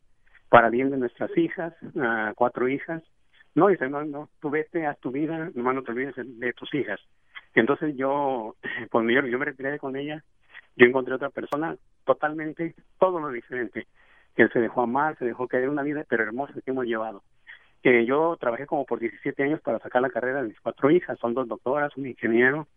para 0.48 0.70
bien 0.70 0.90
de 0.90 0.98
nuestras 0.98 1.36
hijas, 1.36 1.74
cuatro 2.34 2.68
hijas. 2.68 3.02
No, 3.54 3.68
dice, 3.68 3.88
no, 3.88 4.04
no, 4.04 4.28
tú 4.40 4.50
vete, 4.50 4.86
haz 4.86 4.98
tu 5.00 5.10
vida, 5.10 5.50
nomás 5.54 5.74
no 5.74 5.82
te 5.82 5.92
olvides 5.92 6.14
de, 6.16 6.52
tus 6.52 6.72
hijas. 6.74 7.00
Entonces 7.54 7.94
yo, 7.96 8.56
cuando 8.90 9.12
yo, 9.12 9.26
yo 9.26 9.38
me 9.38 9.44
retiré 9.44 9.78
con 9.78 9.96
ella, 9.96 10.22
yo 10.76 10.86
encontré 10.86 11.14
otra 11.14 11.30
persona 11.30 11.76
totalmente, 12.04 12.74
todo 12.98 13.20
lo 13.20 13.30
diferente, 13.30 13.86
que 14.34 14.48
se 14.48 14.58
dejó 14.58 14.82
amar, 14.82 15.16
se 15.18 15.24
dejó 15.24 15.48
caer 15.48 15.68
una 15.68 15.82
vida, 15.82 16.04
pero 16.08 16.22
hermosa 16.22 16.54
que 16.64 16.70
hemos 16.70 16.86
llevado. 16.86 17.22
Que 17.82 18.06
yo 18.06 18.36
trabajé 18.38 18.66
como 18.66 18.86
por 18.86 19.00
17 19.00 19.42
años 19.42 19.60
para 19.60 19.78
sacar 19.80 20.02
la 20.02 20.10
carrera 20.10 20.42
de 20.42 20.48
mis 20.48 20.60
cuatro 20.60 20.90
hijas, 20.90 21.18
son 21.18 21.34
dos 21.34 21.48
doctoras, 21.48 21.96
un 21.96 22.06
ingeniero 22.06 22.68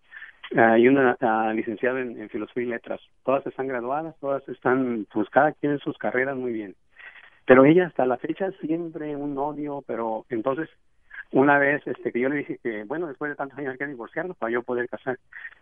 uh, 0.52 0.76
y 0.78 0.88
una 0.88 1.18
uh, 1.20 1.54
licenciada 1.54 2.00
en, 2.00 2.20
en, 2.22 2.30
filosofía 2.30 2.64
y 2.64 2.68
letras. 2.68 3.02
Todas 3.24 3.46
están 3.48 3.68
graduadas, 3.68 4.16
todas 4.20 4.48
están, 4.50 5.08
pues 5.12 5.30
cada 5.30 5.52
quien 5.54 5.74
en 5.74 5.80
sus 5.80 5.98
carreras 5.98 6.36
muy 6.36 6.54
bien. 6.54 6.76
Pero 7.46 7.66
ella 7.66 7.88
hasta 7.88 8.06
la 8.06 8.18
fecha 8.18 8.52
siempre 8.62 9.16
un 9.16 9.38
odio, 9.38 9.84
pero 9.86 10.26
entonces 10.30 10.70
una 11.32 11.58
vez 11.58 11.86
este 11.86 12.12
que 12.12 12.20
yo 12.20 12.30
le 12.30 12.38
dije 12.38 12.60
que 12.62 12.84
bueno 12.84 13.08
después 13.08 13.30
de 13.30 13.36
tantos 13.36 13.58
años 13.58 13.72
hay 13.74 13.78
que 13.78 13.88
divorciarnos 13.88 14.38
para 14.38 14.52
yo 14.52 14.64
poder 14.64 14.88
casar. 14.90 15.20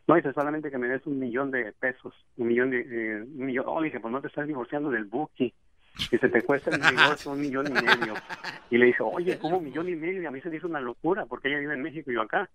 No 0.08 0.16
dice 0.16 0.34
solamente 0.34 0.70
que 0.70 0.78
me 0.78 0.88
des 0.88 1.06
un 1.06 1.20
millón 1.20 1.52
de 1.52 1.74
pesos 1.74 2.14
un 2.38 2.48
millón 2.48 2.70
de 2.72 3.24
un 3.24 3.46
millón 3.46 3.66
oh 3.68 3.82
dije 3.82 4.00
pues 4.00 4.12
no 4.12 4.22
te 4.22 4.28
estás 4.28 4.48
divorciando 4.48 4.90
del 4.90 5.06
buki. 5.06 5.54
Y 6.12 6.18
se 6.18 6.28
te 6.28 6.42
cuesta 6.42 6.72
el 6.72 6.82
divorcio 6.82 7.32
un 7.32 7.42
millón 7.42 7.68
y 7.68 7.72
medio. 7.72 8.16
Y 8.70 8.78
le 8.78 8.88
dije 8.88 9.04
oye 9.04 9.38
cómo 9.40 9.58
un 9.58 9.66
millón 9.66 9.90
y 9.90 9.96
medio 9.96 10.22
y 10.22 10.26
a 10.26 10.32
mí 10.32 10.42
se 10.42 10.50
dice 10.50 10.66
una 10.66 10.80
locura 10.80 11.26
porque 11.26 11.50
ella 11.50 11.60
vive 11.60 11.74
en 11.74 11.82
México 11.82 12.12
y 12.12 12.16
yo 12.16 12.22
acá 12.22 12.50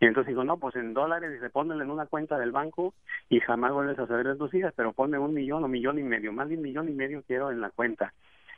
y 0.00 0.06
entonces 0.06 0.28
digo, 0.28 0.44
no, 0.44 0.58
pues 0.58 0.76
en 0.76 0.92
dólares, 0.92 1.32
y 1.36 1.40
se 1.40 1.50
ponen 1.50 1.80
en 1.80 1.90
una 1.90 2.06
cuenta 2.06 2.38
del 2.38 2.52
banco 2.52 2.94
y 3.28 3.40
jamás 3.40 3.72
vuelves 3.72 3.98
a 3.98 4.06
saber 4.06 4.26
de 4.26 4.36
tus 4.36 4.52
hijas, 4.54 4.74
pero 4.76 4.92
ponme 4.92 5.18
un 5.18 5.32
millón 5.32 5.64
o 5.64 5.68
millón 5.68 5.98
y 5.98 6.02
medio, 6.02 6.32
más 6.32 6.48
de 6.48 6.56
un 6.56 6.62
millón 6.62 6.88
y 6.88 6.92
medio 6.92 7.22
quiero 7.26 7.50
en 7.50 7.60
la 7.60 7.70
cuenta. 7.70 8.12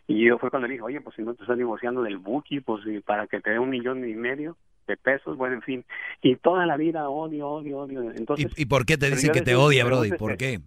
Y 0.09 0.25
yo 0.25 0.39
fue 0.39 0.51
cuando 0.51 0.69
le 0.69 0.75
dije, 0.75 0.85
oye, 0.85 1.01
pues 1.01 1.17
si 1.17 1.23
no 1.23 1.35
te 1.35 1.43
estás 1.43 1.59
divorciando 1.59 2.03
del 2.03 2.19
Buki, 2.19 2.61
pues 2.61 2.83
para 3.05 3.27
que 3.27 3.41
te 3.41 3.51
dé 3.51 3.59
un 3.59 3.71
millón 3.71 4.09
y 4.09 4.15
medio 4.15 4.57
de 4.87 4.97
pesos, 4.97 5.37
bueno, 5.37 5.57
en 5.57 5.63
fin. 5.63 5.85
Y 6.23 6.37
toda 6.37 6.65
la 6.65 6.77
vida 6.77 7.09
odio, 7.09 7.49
odio, 7.49 7.81
odio. 7.81 8.13
Entonces, 8.13 8.53
¿Y, 8.57 8.67
por 8.67 8.87
qué 8.87 8.97
te 8.97 9.11
dice 9.11 9.31
que 9.31 9.43
te 9.43 9.57
odia, 9.57 9.85
Brody? 9.85 10.13
¿Por 10.13 10.37
qué? 10.37 10.61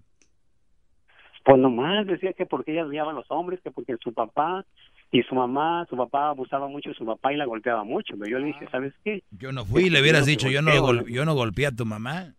Pues 1.45 1.57
nomás 1.57 2.05
decía 2.05 2.33
que 2.33 2.45
porque 2.45 2.73
ella 2.73 2.85
odiaba 2.85 3.11
a 3.11 3.13
los 3.15 3.31
hombres, 3.31 3.61
que 3.61 3.71
porque 3.71 3.95
su 4.03 4.13
papá 4.13 4.65
y 5.11 5.23
su 5.23 5.35
mamá, 5.35 5.85
su 5.89 5.97
papá 5.97 6.29
abusaba 6.29 6.67
mucho 6.67 6.89
de 6.89 6.95
su 6.95 7.05
papá 7.05 7.33
y 7.33 7.37
la 7.37 7.45
golpeaba 7.45 7.83
mucho. 7.83 8.15
Pero 8.17 8.31
yo 8.31 8.39
le 8.39 8.47
dije, 8.47 8.67
¿sabes 8.71 8.93
qué? 9.03 9.23
Yo 9.31 9.51
no 9.51 9.65
fui, 9.65 9.89
le 9.89 10.01
hubieras 10.01 10.25
dicho, 10.25 10.49
yo 10.49 10.61
no, 10.61 11.07
yo 11.07 11.25
no 11.25 11.33
golpeé 11.33 11.67
a 11.67 11.71
tu 11.71 11.85
mamá. 11.85 12.35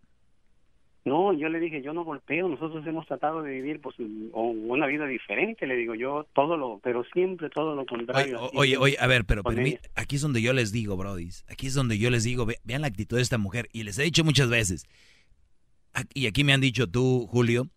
No, 1.03 1.33
yo 1.33 1.49
le 1.49 1.59
dije, 1.59 1.81
yo 1.81 1.93
no 1.93 2.03
golpeo, 2.03 2.47
nosotros 2.47 2.85
hemos 2.85 3.07
tratado 3.07 3.41
de 3.41 3.51
vivir 3.51 3.81
pues 3.81 3.95
una 4.33 4.85
vida 4.85 5.07
diferente, 5.07 5.65
le 5.65 5.75
digo 5.75 5.95
yo, 5.95 6.27
todo 6.35 6.57
lo, 6.57 6.79
pero 6.83 7.03
siempre 7.11 7.49
todo 7.49 7.75
lo 7.75 7.87
contrario. 7.87 8.39
Oye, 8.53 8.77
oye, 8.77 8.97
a 8.99 9.07
ver, 9.07 9.25
pero, 9.25 9.41
aquí 9.95 10.15
es 10.15 10.21
donde 10.21 10.43
yo 10.43 10.53
les 10.53 10.71
digo, 10.71 10.95
brodis, 10.97 11.43
aquí 11.49 11.65
es 11.67 11.73
donde 11.73 11.97
yo 11.97 12.11
les 12.11 12.23
digo, 12.23 12.45
vean 12.63 12.81
la 12.81 12.87
actitud 12.87 13.15
de 13.15 13.23
esta 13.23 13.39
mujer, 13.39 13.67
y 13.73 13.81
les 13.81 13.97
he 13.97 14.03
dicho 14.03 14.23
muchas 14.23 14.49
veces, 14.49 14.85
y 16.13 16.27
aquí 16.27 16.43
me 16.43 16.53
han 16.53 16.61
dicho 16.61 16.87
tú, 16.87 17.25
Julio, 17.31 17.67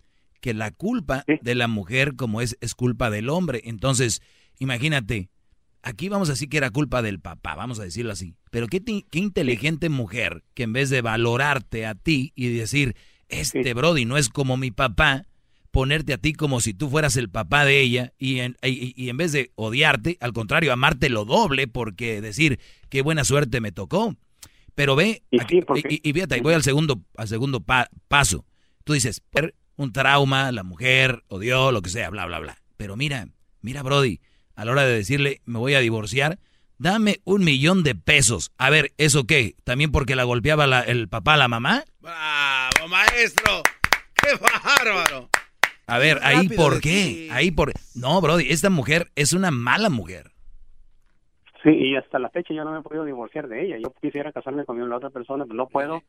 que 0.42 0.52
la 0.52 0.70
culpa 0.70 1.24
de 1.26 1.54
la 1.54 1.66
mujer 1.66 2.16
como 2.16 2.42
es, 2.42 2.58
es 2.60 2.74
culpa 2.74 3.08
del 3.08 3.30
hombre, 3.30 3.62
entonces, 3.64 4.20
imagínate, 4.58 5.30
aquí 5.82 6.08
vamos 6.08 6.28
a 6.28 6.32
decir 6.32 6.48
que 6.48 6.56
era 6.56 6.70
culpa 6.70 7.02
del 7.02 7.20
papá, 7.20 7.54
vamos 7.54 7.78
a 7.80 7.84
decirlo 7.84 8.12
así, 8.12 8.34
pero 8.50 8.66
qué, 8.66 8.82
qué 8.82 9.18
inteligente 9.18 9.88
mujer 9.88 10.44
que 10.54 10.64
en 10.64 10.72
vez 10.72 10.90
de 10.90 11.02
valorarte 11.02 11.86
a 11.86 11.94
ti 11.94 12.32
y 12.34 12.48
decir, 12.48 12.96
este 13.28 13.74
Brody 13.74 14.04
no 14.04 14.16
es 14.16 14.28
como 14.28 14.56
mi 14.56 14.70
papá, 14.70 15.26
ponerte 15.74 16.12
a 16.12 16.18
ti 16.18 16.34
como 16.34 16.60
si 16.60 16.72
tú 16.72 16.88
fueras 16.88 17.16
el 17.16 17.28
papá 17.28 17.64
de 17.64 17.80
ella 17.80 18.12
y 18.16 18.38
en, 18.38 18.56
y, 18.62 19.08
en 19.08 19.16
vez 19.16 19.32
de 19.32 19.50
odiarte, 19.56 20.16
al 20.20 20.32
contrario, 20.32 20.72
amarte 20.72 21.08
lo 21.08 21.24
doble 21.24 21.66
porque 21.66 22.20
decir, 22.20 22.60
qué 22.88 23.02
buena 23.02 23.24
suerte 23.24 23.60
me 23.60 23.72
tocó. 23.72 24.14
Pero 24.76 24.94
ve, 24.94 25.24
y, 25.32 26.08
y, 26.08 26.12
fíjate, 26.12 26.40
voy 26.42 26.54
al 26.54 26.62
segundo, 26.62 27.02
al 27.16 27.26
segundo 27.26 27.60
paso. 28.08 28.44
Tú 28.84 28.92
dices, 28.92 29.22
un 29.76 29.92
trauma, 29.92 30.52
la 30.52 30.62
mujer 30.62 31.24
odió, 31.26 31.72
lo 31.72 31.82
que 31.82 31.90
sea, 31.90 32.08
bla, 32.08 32.26
bla, 32.26 32.38
bla. 32.38 32.56
Pero 32.76 32.96
mira, 32.96 33.28
mira 33.60 33.82
Brody, 33.82 34.20
a 34.54 34.64
la 34.64 34.72
hora 34.72 34.84
de 34.84 34.94
decirle, 34.94 35.40
me 35.44 35.58
voy 35.58 35.74
a 35.74 35.80
divorciar, 35.80 36.38
dame 36.78 37.20
un 37.24 37.44
millón 37.44 37.82
de 37.82 37.94
pesos. 37.94 38.52
A 38.58 38.70
ver, 38.70 38.92
¿eso 38.98 39.24
qué? 39.24 39.54
¿También 39.64 39.92
porque 39.92 40.16
la 40.16 40.24
golpeaba 40.24 40.80
el 40.80 41.08
papá 41.08 41.34
a 41.34 41.38
la 41.38 41.48
mamá? 41.48 41.84
¡Bravo, 42.00 42.88
maestro! 42.88 43.62
¡Qué 44.14 44.28
bárbaro! 44.36 45.28
A 45.86 45.98
ver, 45.98 46.18
ahí 46.22 46.48
por 46.48 46.80
qué, 46.80 47.28
ahí 47.30 47.50
por... 47.50 47.72
No, 47.94 48.20
Brody, 48.20 48.50
esta 48.50 48.70
mujer 48.70 49.10
es 49.16 49.32
una 49.32 49.50
mala 49.50 49.90
mujer. 49.90 50.30
Sí, 51.62 51.70
y 51.70 51.96
hasta 51.96 52.18
la 52.18 52.30
fecha 52.30 52.52
yo 52.52 52.64
no 52.64 52.72
me 52.72 52.80
he 52.80 52.82
podido 52.82 53.04
divorciar 53.04 53.48
de 53.48 53.64
ella. 53.64 53.76
Yo 53.78 53.92
quisiera 54.00 54.32
casarme 54.32 54.64
con 54.64 54.88
la 54.88 54.96
otra 54.96 55.10
persona, 55.10 55.44
pero 55.44 55.56
no 55.56 55.68
puedo 55.68 56.02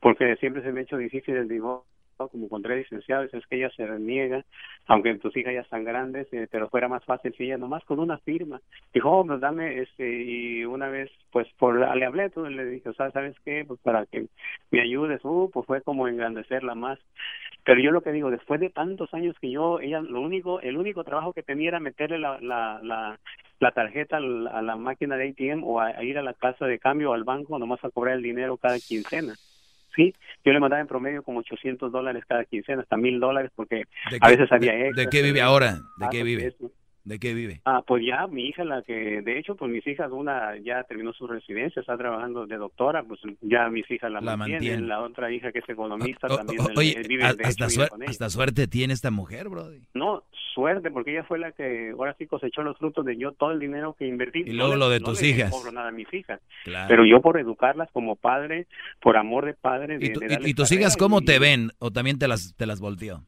porque 0.00 0.36
siempre 0.36 0.62
se 0.62 0.72
me 0.72 0.80
ha 0.80 0.82
hecho 0.84 0.96
difícil 0.96 1.36
el 1.36 1.48
divorcio 1.48 1.99
como 2.28 2.48
con 2.48 2.62
tres 2.62 2.78
licenciados, 2.78 3.32
es 3.32 3.46
que 3.46 3.56
ella 3.56 3.70
se 3.70 3.86
niega, 3.98 4.44
aunque 4.86 5.14
tus 5.16 5.36
hijas 5.36 5.54
ya 5.54 5.60
están 5.60 5.84
grandes, 5.84 6.26
eh, 6.32 6.48
pero 6.50 6.68
fuera 6.68 6.88
más 6.88 7.04
fácil 7.04 7.34
si 7.36 7.44
ella 7.44 7.58
nomás 7.58 7.84
con 7.84 7.98
una 7.98 8.18
firma. 8.18 8.60
Dijo, 8.92 9.10
oh, 9.10 9.26
pues 9.26 9.40
dame, 9.40 9.80
este, 9.80 10.22
y 10.22 10.64
una 10.64 10.88
vez, 10.88 11.10
pues, 11.32 11.46
por, 11.58 11.78
le 11.96 12.04
hablé, 12.04 12.30
tú 12.30 12.44
le 12.46 12.64
dije, 12.64 12.88
o 12.88 12.94
sea, 12.94 13.10
¿sabes 13.10 13.36
qué? 13.44 13.64
Pues 13.66 13.80
para 13.80 14.06
que 14.06 14.26
me 14.70 14.80
ayudes, 14.80 15.24
uh, 15.24 15.50
pues 15.52 15.66
fue 15.66 15.82
como 15.82 16.08
engrandecerla 16.08 16.74
más. 16.74 16.98
Pero 17.64 17.80
yo 17.80 17.90
lo 17.90 18.02
que 18.02 18.12
digo, 18.12 18.30
después 18.30 18.60
de 18.60 18.70
tantos 18.70 19.12
años 19.12 19.36
que 19.40 19.50
yo, 19.50 19.80
ella, 19.80 20.00
lo 20.00 20.20
único, 20.20 20.60
el 20.60 20.76
único 20.76 21.04
trabajo 21.04 21.32
que 21.32 21.42
tenía 21.42 21.68
era 21.68 21.80
meterle 21.80 22.18
la, 22.18 22.40
la, 22.40 22.80
la, 22.82 23.18
la 23.60 23.72
tarjeta 23.72 24.16
a 24.16 24.20
la, 24.20 24.76
máquina 24.76 25.16
de 25.16 25.28
ATM 25.28 25.62
o 25.64 25.80
a, 25.80 26.02
ir 26.02 26.18
a 26.18 26.22
la 26.22 26.32
casa 26.32 26.66
de 26.66 26.78
cambio 26.78 27.10
o 27.10 27.14
al 27.14 27.24
banco 27.24 27.58
nomás 27.58 27.84
a 27.84 27.90
cobrar 27.90 28.16
el 28.16 28.22
dinero 28.22 28.56
cada 28.56 28.78
quincena. 28.78 29.34
Sí, 29.94 30.14
yo 30.44 30.52
le 30.52 30.60
mandaba 30.60 30.80
en 30.80 30.86
promedio 30.86 31.22
como 31.22 31.40
800 31.40 31.90
dólares 31.90 32.24
cada 32.26 32.44
quincena, 32.44 32.82
hasta 32.82 32.96
mil 32.96 33.18
dólares, 33.18 33.50
porque 33.54 33.84
a 34.20 34.28
veces 34.28 34.50
había 34.52 34.72
¿De 34.72 35.08
qué 35.10 35.22
vive 35.22 35.40
ahora? 35.42 35.78
¿De 35.96 36.08
qué 36.10 36.22
vive? 36.22 36.54
¿De 37.04 37.18
qué 37.18 37.32
vive? 37.32 37.62
Ah, 37.64 37.82
pues 37.86 38.04
ya 38.04 38.26
mi 38.26 38.46
hija, 38.46 38.62
la 38.64 38.82
que, 38.82 39.22
de 39.22 39.38
hecho, 39.38 39.56
pues 39.56 39.70
mis 39.70 39.86
hijas, 39.86 40.10
una 40.12 40.56
ya 40.58 40.82
terminó 40.84 41.12
su 41.12 41.26
residencia, 41.26 41.80
está 41.80 41.96
trabajando 41.96 42.46
de 42.46 42.56
doctora, 42.56 43.02
pues 43.02 43.20
ya 43.40 43.68
mis 43.70 43.90
hijas 43.90 44.12
la, 44.12 44.20
mantienen, 44.36 44.86
la 44.86 45.00
otra 45.00 45.32
hija 45.32 45.50
que 45.50 45.60
es 45.60 45.68
economista 45.68 46.28
también 46.28 46.60
oye, 46.76 47.02
vive 47.08 47.24
de 47.34 47.44
hasta, 47.44 47.66
hasta 48.06 48.30
suerte 48.30 48.66
tiene 48.66 48.92
esta 48.92 49.10
mujer, 49.10 49.48
Brody. 49.48 49.80
No, 49.94 50.24
suerte, 50.54 50.90
porque 50.90 51.12
ella 51.12 51.24
fue 51.24 51.38
la 51.38 51.52
que 51.52 51.90
ahora 51.90 52.14
sí 52.18 52.26
cosechó 52.26 52.62
los 52.62 52.76
frutos 52.76 53.04
de 53.04 53.16
yo 53.16 53.32
todo 53.32 53.52
el 53.52 53.60
dinero 53.60 53.94
que 53.98 54.06
invertí. 54.06 54.40
Y 54.40 54.52
luego 54.52 54.76
lo 54.76 54.88
de 54.88 55.00
tus 55.00 55.22
hijas. 55.22 55.50
No 55.50 55.56
cobro 55.56 55.72
nada 55.72 55.88
a 55.88 55.92
mis 55.92 56.12
hijas. 56.12 56.40
Pero 56.64 57.04
yo 57.04 57.20
por 57.20 57.38
educarlas 57.38 57.90
como 57.92 58.16
padre, 58.16 58.66
por 59.00 59.16
amor 59.16 59.46
de 59.46 59.54
padre. 59.54 59.98
¿Y, 60.00 60.54
tus 60.54 60.70
hijas 60.72 60.96
cómo 60.96 61.22
te 61.22 61.38
ven? 61.38 61.70
¿O 61.78 61.90
también 61.90 62.18
te 62.18 62.28
las, 62.28 62.54
te 62.56 62.66
las 62.66 62.80
volteó? 62.80 63.22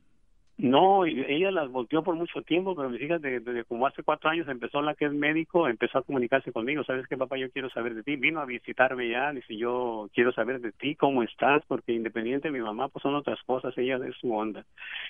No, 0.62 1.04
ella 1.04 1.50
las 1.50 1.68
volteó 1.72 2.04
por 2.04 2.14
mucho 2.14 2.40
tiempo, 2.42 2.76
pero 2.76 2.88
mis 2.88 3.02
hijas, 3.02 3.20
desde, 3.20 3.64
como 3.64 3.84
hace 3.84 4.04
cuatro 4.04 4.30
años 4.30 4.46
empezó 4.46 4.80
la 4.80 4.94
que 4.94 5.06
es 5.06 5.12
médico, 5.12 5.66
empezó 5.66 5.98
a 5.98 6.02
comunicarse 6.04 6.52
conmigo. 6.52 6.84
¿Sabes 6.84 7.08
qué, 7.08 7.16
papá? 7.16 7.36
Yo 7.36 7.50
quiero 7.50 7.68
saber 7.70 7.96
de 7.96 8.04
ti. 8.04 8.14
Vino 8.14 8.38
a 8.38 8.44
visitarme 8.44 9.10
ya, 9.10 9.32
dice, 9.32 9.56
yo 9.56 10.08
quiero 10.14 10.32
saber 10.32 10.60
de 10.60 10.70
ti, 10.70 10.94
cómo 10.94 11.24
estás, 11.24 11.64
porque 11.66 11.92
independiente 11.92 12.46
de 12.46 12.52
mi 12.52 12.60
mamá, 12.60 12.86
pues 12.90 13.02
son 13.02 13.16
otras 13.16 13.40
cosas, 13.44 13.76
ella 13.76 13.98
es 14.08 14.14
su 14.20 14.32
onda. 14.32 14.64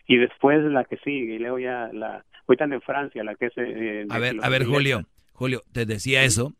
Y 0.06 0.16
después 0.16 0.64
la 0.64 0.84
que 0.84 0.96
sigue, 0.96 1.34
y 1.34 1.38
luego 1.38 1.58
ya 1.58 1.90
la, 1.92 2.24
ahorita 2.48 2.64
en 2.64 2.80
Francia, 2.80 3.22
la 3.22 3.34
que 3.34 3.46
es... 3.48 3.52
Eh, 3.58 4.06
a 4.08 4.18
ver, 4.18 4.36
a 4.40 4.48
ver, 4.48 4.64
Julio, 4.64 5.02
Julio, 5.34 5.60
te 5.70 5.84
decía 5.84 6.24
eso 6.24 6.54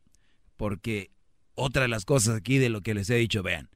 porque 0.59 1.09
otra 1.55 1.81
de 1.81 1.89
las 1.89 2.05
cosas 2.05 2.36
aquí 2.36 2.59
de 2.59 2.69
lo 2.69 2.82
que 2.82 2.93
les 2.93 3.09
he 3.09 3.14
dicho, 3.14 3.43
vean, 3.43 3.70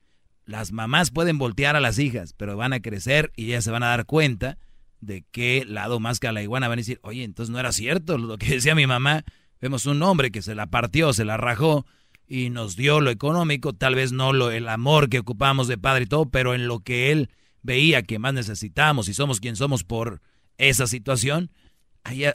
las 0.45 0.73
mamás 0.73 1.11
pueden 1.11 1.39
voltear 1.39 1.75
a 1.75 1.81
las 1.81 1.99
hijas, 1.99 2.35
pero 2.35 2.59
van 2.59 2.75
a 2.75 2.81
crecer 2.81 3.33
y 3.35 3.47
ellas 3.47 3.65
se 3.65 3.71
van 3.71 3.83
a 3.83 3.89
dar 3.89 4.05
cuenta 4.05 4.59
de 5.07 5.25
qué 5.31 5.65
lado 5.67 6.01
más 6.01 6.21
que 6.21 6.29
a 6.29 6.33
la 6.33 6.43
iguana 6.43 6.69
van 6.69 6.79
a 6.79 6.83
decir, 6.83 7.01
oye, 7.03 7.25
entonces 7.25 7.51
no 7.53 7.59
era 7.59 7.73
cierto 7.73 8.19
lo 8.19 8.37
que 8.37 8.47
decía 8.47 8.75
mi 8.75 8.87
mamá. 8.87 9.25
Vemos 9.61 9.87
un 9.87 10.03
hombre 10.03 10.31
que 10.31 10.43
se 10.43 10.55
la 10.55 10.67
partió, 10.67 11.13
se 11.13 11.25
la 11.25 11.37
rajó 11.37 11.87
y 12.27 12.51
nos 12.51 12.77
dio 12.77 13.01
lo 13.01 13.11
económico, 13.11 13.73
tal 13.73 13.95
vez 13.95 14.13
no 14.13 14.33
lo, 14.33 14.51
el 14.51 14.69
amor 14.69 15.09
que 15.09 15.21
ocupamos 15.21 15.69
de 15.69 15.79
padre 15.79 16.05
y 16.05 16.07
todo, 16.07 16.29
pero 16.29 16.55
en 16.55 16.67
lo 16.67 16.81
que 16.81 17.13
él 17.13 17.31
veía 17.63 18.03
que 18.03 18.19
más 18.19 18.35
necesitamos 18.35 19.09
y 19.09 19.15
somos 19.15 19.41
quien 19.41 19.57
somos 19.57 19.85
por 19.85 20.21
esa 20.59 20.87
situación, 20.87 21.51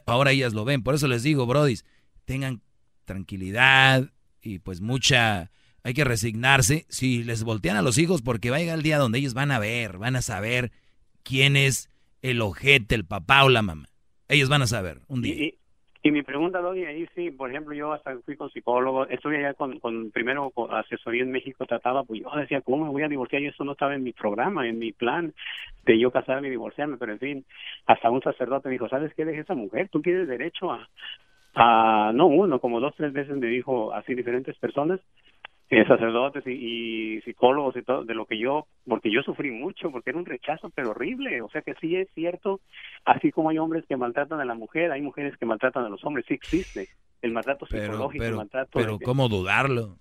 ahora 0.05 0.31
ellas 0.31 0.53
lo 0.53 0.65
ven. 0.65 0.81
Por 0.81 0.95
eso 0.95 1.07
les 1.07 1.23
digo, 1.23 1.45
brodis, 1.45 1.85
tengan 2.25 2.61
tranquilidad 3.05 4.11
y 4.41 4.59
pues 4.59 4.81
mucha, 4.81 5.51
hay 5.83 5.93
que 5.93 6.03
resignarse 6.03 6.85
si 6.89 7.23
les 7.23 7.43
voltean 7.43 7.77
a 7.77 7.81
los 7.81 7.97
hijos 7.97 8.21
porque 8.21 8.49
va 8.49 8.57
a 8.57 8.59
llegar 8.59 8.77
el 8.77 8.83
día 8.83 8.97
donde 8.97 9.19
ellos 9.19 9.33
van 9.33 9.51
a 9.51 9.59
ver, 9.59 9.97
van 9.97 10.15
a 10.15 10.21
saber 10.21 10.71
quién 11.23 11.55
es 11.55 11.90
el 12.21 12.41
ojete, 12.41 12.95
el 12.95 13.05
papá 13.05 13.43
o 13.43 13.49
la 13.49 13.61
mamá. 13.61 13.87
Ellos 14.27 14.49
van 14.49 14.61
a 14.61 14.67
saber 14.67 14.99
un 15.07 15.21
día. 15.21 15.51
Y, 16.03 16.09
mi 16.09 16.23
pregunta, 16.23 16.61
Doggy, 16.61 16.85
ahí 16.85 17.05
sí, 17.13 17.29
por 17.29 17.51
ejemplo, 17.51 17.75
yo 17.75 17.93
hasta 17.93 18.17
fui 18.25 18.35
con 18.35 18.49
psicólogo, 18.49 19.05
estuve 19.07 19.37
allá 19.37 19.53
con, 19.53 19.79
con 19.79 20.09
primero 20.09 20.49
con 20.49 20.73
asesoría 20.73 21.21
en 21.21 21.31
México, 21.31 21.63
trataba, 21.67 22.03
pues 22.03 22.21
yo 22.21 22.31
decía, 22.35 22.61
¿cómo 22.61 22.85
me 22.85 22.91
voy 22.91 23.03
a 23.03 23.07
divorciar? 23.07 23.43
Y 23.43 23.47
eso 23.47 23.63
no 23.63 23.73
estaba 23.73 23.93
en 23.93 24.03
mi 24.03 24.11
programa, 24.11 24.67
en 24.67 24.79
mi 24.79 24.93
plan 24.93 25.31
de 25.85 25.99
yo 25.99 26.09
casarme 26.09 26.47
y 26.47 26.51
divorciarme, 26.51 26.97
pero 26.97 27.11
en 27.11 27.19
fin, 27.19 27.45
hasta 27.85 28.09
un 28.09 28.21
sacerdote 28.23 28.67
me 28.67 28.73
dijo, 28.73 28.89
¿sabes 28.89 29.13
qué? 29.13 29.25
Deje 29.25 29.41
esa 29.41 29.53
mujer, 29.53 29.89
tú 29.89 30.01
tienes 30.01 30.27
derecho 30.27 30.71
a, 30.71 30.89
a, 31.53 32.11
no 32.13 32.25
uno, 32.25 32.59
como 32.59 32.79
dos, 32.79 32.95
tres 32.95 33.13
veces 33.13 33.37
me 33.37 33.47
dijo 33.47 33.93
así 33.93 34.15
diferentes 34.15 34.57
personas, 34.57 34.99
eh, 35.71 35.85
sacerdotes 35.87 36.45
y, 36.45 37.21
psicólogos 37.21 37.77
y 37.77 37.81
todo, 37.81 38.03
de 38.03 38.13
lo 38.13 38.25
que 38.25 38.37
yo, 38.37 38.67
porque 38.85 39.09
yo 39.09 39.21
sufrí 39.21 39.51
mucho, 39.51 39.89
porque 39.89 40.09
era 40.09 40.19
un 40.19 40.25
rechazo 40.25 40.69
pero 40.75 40.91
horrible, 40.91 41.41
o 41.41 41.49
sea 41.49 41.61
que 41.61 41.75
sí 41.75 41.95
es 41.95 42.09
cierto, 42.13 42.59
así 43.05 43.31
como 43.31 43.49
hay 43.49 43.57
hombres 43.57 43.85
que 43.87 43.95
maltratan 43.95 44.41
a 44.41 44.45
la 44.45 44.53
mujer, 44.53 44.91
hay 44.91 45.01
mujeres 45.01 45.37
que 45.37 45.45
maltratan 45.45 45.85
a 45.85 45.89
los 45.89 46.03
hombres, 46.03 46.25
sí 46.27 46.33
existe 46.33 46.89
el 47.21 47.31
maltrato 47.31 47.65
psicológico, 47.65 48.25
el 48.25 48.35
maltrato... 48.35 48.79
Pero 48.79 48.99
¿cómo 48.99 49.29
dudarlo? 49.29 49.95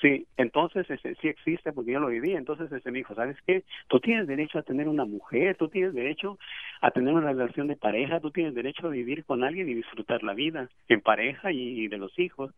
Sí, 0.00 0.26
entonces 0.36 0.90
ese, 0.90 1.14
sí 1.14 1.28
existe 1.28 1.72
porque 1.72 1.92
yo 1.92 2.00
lo 2.00 2.08
viví. 2.08 2.32
Entonces 2.32 2.70
ese 2.70 2.90
me 2.90 2.98
dijo, 2.98 3.14
¿sabes 3.14 3.36
qué? 3.46 3.64
Tú 3.88 3.98
tienes 4.00 4.26
derecho 4.26 4.58
a 4.58 4.62
tener 4.62 4.88
una 4.88 5.04
mujer, 5.04 5.56
tú 5.56 5.68
tienes 5.68 5.94
derecho 5.94 6.38
a 6.82 6.90
tener 6.90 7.14
una 7.14 7.32
relación 7.32 7.66
de 7.66 7.76
pareja, 7.76 8.20
tú 8.20 8.30
tienes 8.30 8.54
derecho 8.54 8.86
a 8.86 8.90
vivir 8.90 9.24
con 9.24 9.42
alguien 9.42 9.68
y 9.68 9.74
disfrutar 9.74 10.22
la 10.22 10.34
vida 10.34 10.68
en 10.88 11.00
pareja 11.00 11.52
y 11.52 11.88
de 11.88 11.98
los 11.98 12.18
hijos. 12.18 12.52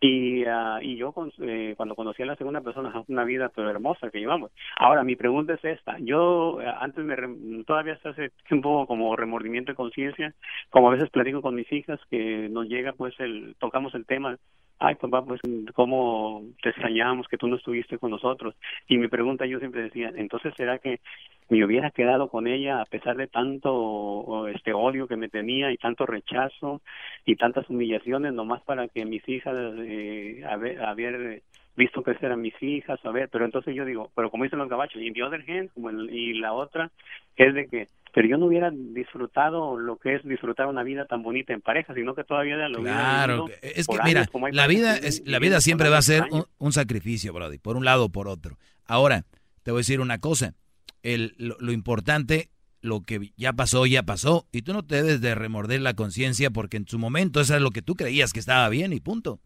Y, 0.00 0.44
uh, 0.44 0.80
y 0.82 0.96
yo 0.96 1.14
eh, 1.40 1.74
cuando 1.76 1.94
conocí 1.94 2.22
a 2.22 2.26
la 2.26 2.36
segunda 2.36 2.60
persona, 2.60 3.04
una 3.08 3.24
vida 3.24 3.50
pero 3.54 3.70
hermosa 3.70 4.10
que 4.10 4.18
llevamos. 4.18 4.50
Ahora, 4.76 5.02
mi 5.02 5.16
pregunta 5.16 5.54
es 5.54 5.64
esta. 5.64 5.96
Yo 5.98 6.60
eh, 6.60 6.66
antes 6.78 7.04
me, 7.04 7.16
todavía 7.64 7.94
hasta 7.94 8.10
hace 8.10 8.30
tiempo 8.48 8.86
como 8.86 9.16
remordimiento 9.16 9.72
de 9.72 9.76
conciencia, 9.76 10.34
como 10.70 10.88
a 10.88 10.94
veces 10.94 11.10
platico 11.10 11.40
con 11.40 11.54
mis 11.54 11.70
hijas 11.72 12.00
que 12.10 12.48
nos 12.50 12.68
llega 12.68 12.92
pues 12.92 13.18
el, 13.18 13.56
tocamos 13.58 13.94
el 13.94 14.04
tema 14.04 14.36
ay 14.78 14.94
papá, 14.96 15.24
pues 15.24 15.40
cómo 15.74 16.42
te 16.62 16.70
extrañamos 16.70 17.28
que 17.28 17.38
tú 17.38 17.48
no 17.48 17.56
estuviste 17.56 17.98
con 17.98 18.10
nosotros. 18.10 18.54
Y 18.88 18.98
mi 18.98 19.08
pregunta 19.08 19.46
yo 19.46 19.58
siempre 19.58 19.82
decía, 19.82 20.12
entonces 20.14 20.54
será 20.56 20.78
que 20.78 21.00
me 21.48 21.64
hubiera 21.64 21.90
quedado 21.90 22.28
con 22.28 22.46
ella 22.46 22.80
a 22.80 22.86
pesar 22.86 23.16
de 23.16 23.26
tanto 23.26 24.48
este 24.48 24.72
odio 24.72 25.06
que 25.06 25.16
me 25.16 25.28
tenía 25.28 25.70
y 25.72 25.76
tanto 25.76 26.06
rechazo 26.06 26.80
y 27.24 27.36
tantas 27.36 27.68
humillaciones 27.68 28.32
nomás 28.32 28.62
para 28.62 28.88
que 28.88 29.04
mis 29.04 29.26
hijas 29.28 29.54
eh, 29.78 30.42
haber, 30.48 30.82
haber 30.82 31.42
visto 31.76 32.02
crecer 32.02 32.30
a 32.30 32.36
mis 32.36 32.54
hijas, 32.62 32.98
a 33.04 33.10
ver, 33.10 33.28
pero 33.30 33.44
entonces 33.44 33.74
yo 33.74 33.84
digo, 33.84 34.10
pero 34.14 34.30
como 34.30 34.44
dicen 34.44 34.58
los 34.58 34.68
gabachos, 34.68 35.02
y 35.02 35.12
the 35.12 35.22
other 35.22 35.44
como 35.74 35.90
y 35.90 36.34
la 36.34 36.52
otra 36.52 36.90
es 37.36 37.54
de 37.54 37.66
que 37.68 37.88
pero 38.14 38.28
yo 38.28 38.38
no 38.38 38.46
hubiera 38.46 38.70
disfrutado 38.70 39.76
lo 39.76 39.96
que 39.96 40.14
es 40.14 40.22
disfrutar 40.22 40.68
una 40.68 40.84
vida 40.84 41.04
tan 41.04 41.24
bonita 41.24 41.52
en 41.52 41.60
pareja, 41.60 41.94
sino 41.94 42.14
que 42.14 42.22
todavía 42.22 42.56
lo 42.68 42.80
Claro, 42.80 43.46
es 43.60 43.88
que 43.88 43.98
mira, 44.04 44.28
la 44.52 44.68
vida 44.68 44.96
es 44.96 45.24
la 45.26 45.40
vida 45.40 45.60
siempre 45.60 45.88
va 45.88 45.98
a 45.98 46.02
ser 46.02 46.22
un, 46.58 46.72
sacrificio, 46.72 47.32
Brody, 47.32 47.58
por 47.58 47.76
un 47.76 47.84
lado 47.84 48.04
o 48.04 48.08
por 48.10 48.28
otro. 48.28 48.56
Ahora, 48.86 49.24
te 49.64 49.72
voy 49.72 49.78
a 49.78 49.80
decir 49.80 50.00
una 50.00 50.18
cosa, 50.18 50.54
el, 51.02 51.34
lo, 51.38 51.72
importante, 51.72 52.50
lo 52.82 53.00
que 53.00 53.32
ya 53.36 53.52
pasó, 53.52 53.84
ya 53.84 54.04
pasó, 54.04 54.46
y 54.52 54.62
tú 54.62 54.72
no 54.74 54.84
te 54.84 54.96
debes 54.96 55.20
de 55.20 55.34
remorder 55.34 55.80
la 55.80 55.94
conciencia 55.94 56.50
porque 56.50 56.76
en 56.76 56.86
su 56.86 57.00
momento 57.00 57.40
eso 57.40 57.56
es 57.56 57.62
lo 57.62 57.72
que 57.72 57.82
tú 57.82 57.96
creías 57.96 58.32
que 58.32 58.38
estaba 58.38 58.68
bien 58.68 58.92
y 58.92 59.00
punto. 59.00 59.40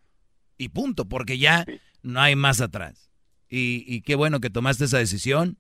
Y 0.59 0.70
punto, 0.70 1.06
porque 1.06 1.39
ya 1.39 1.64
no 2.02 2.20
hay 2.20 2.36
más 2.36 2.60
atrás. 2.60 3.10
Y, 3.48 3.85
y 3.86 4.02
qué 4.02 4.14
bueno 4.16 4.40
que 4.40 4.51
tomaste 4.51 4.85
esa 4.85 4.98
decisión 4.98 5.56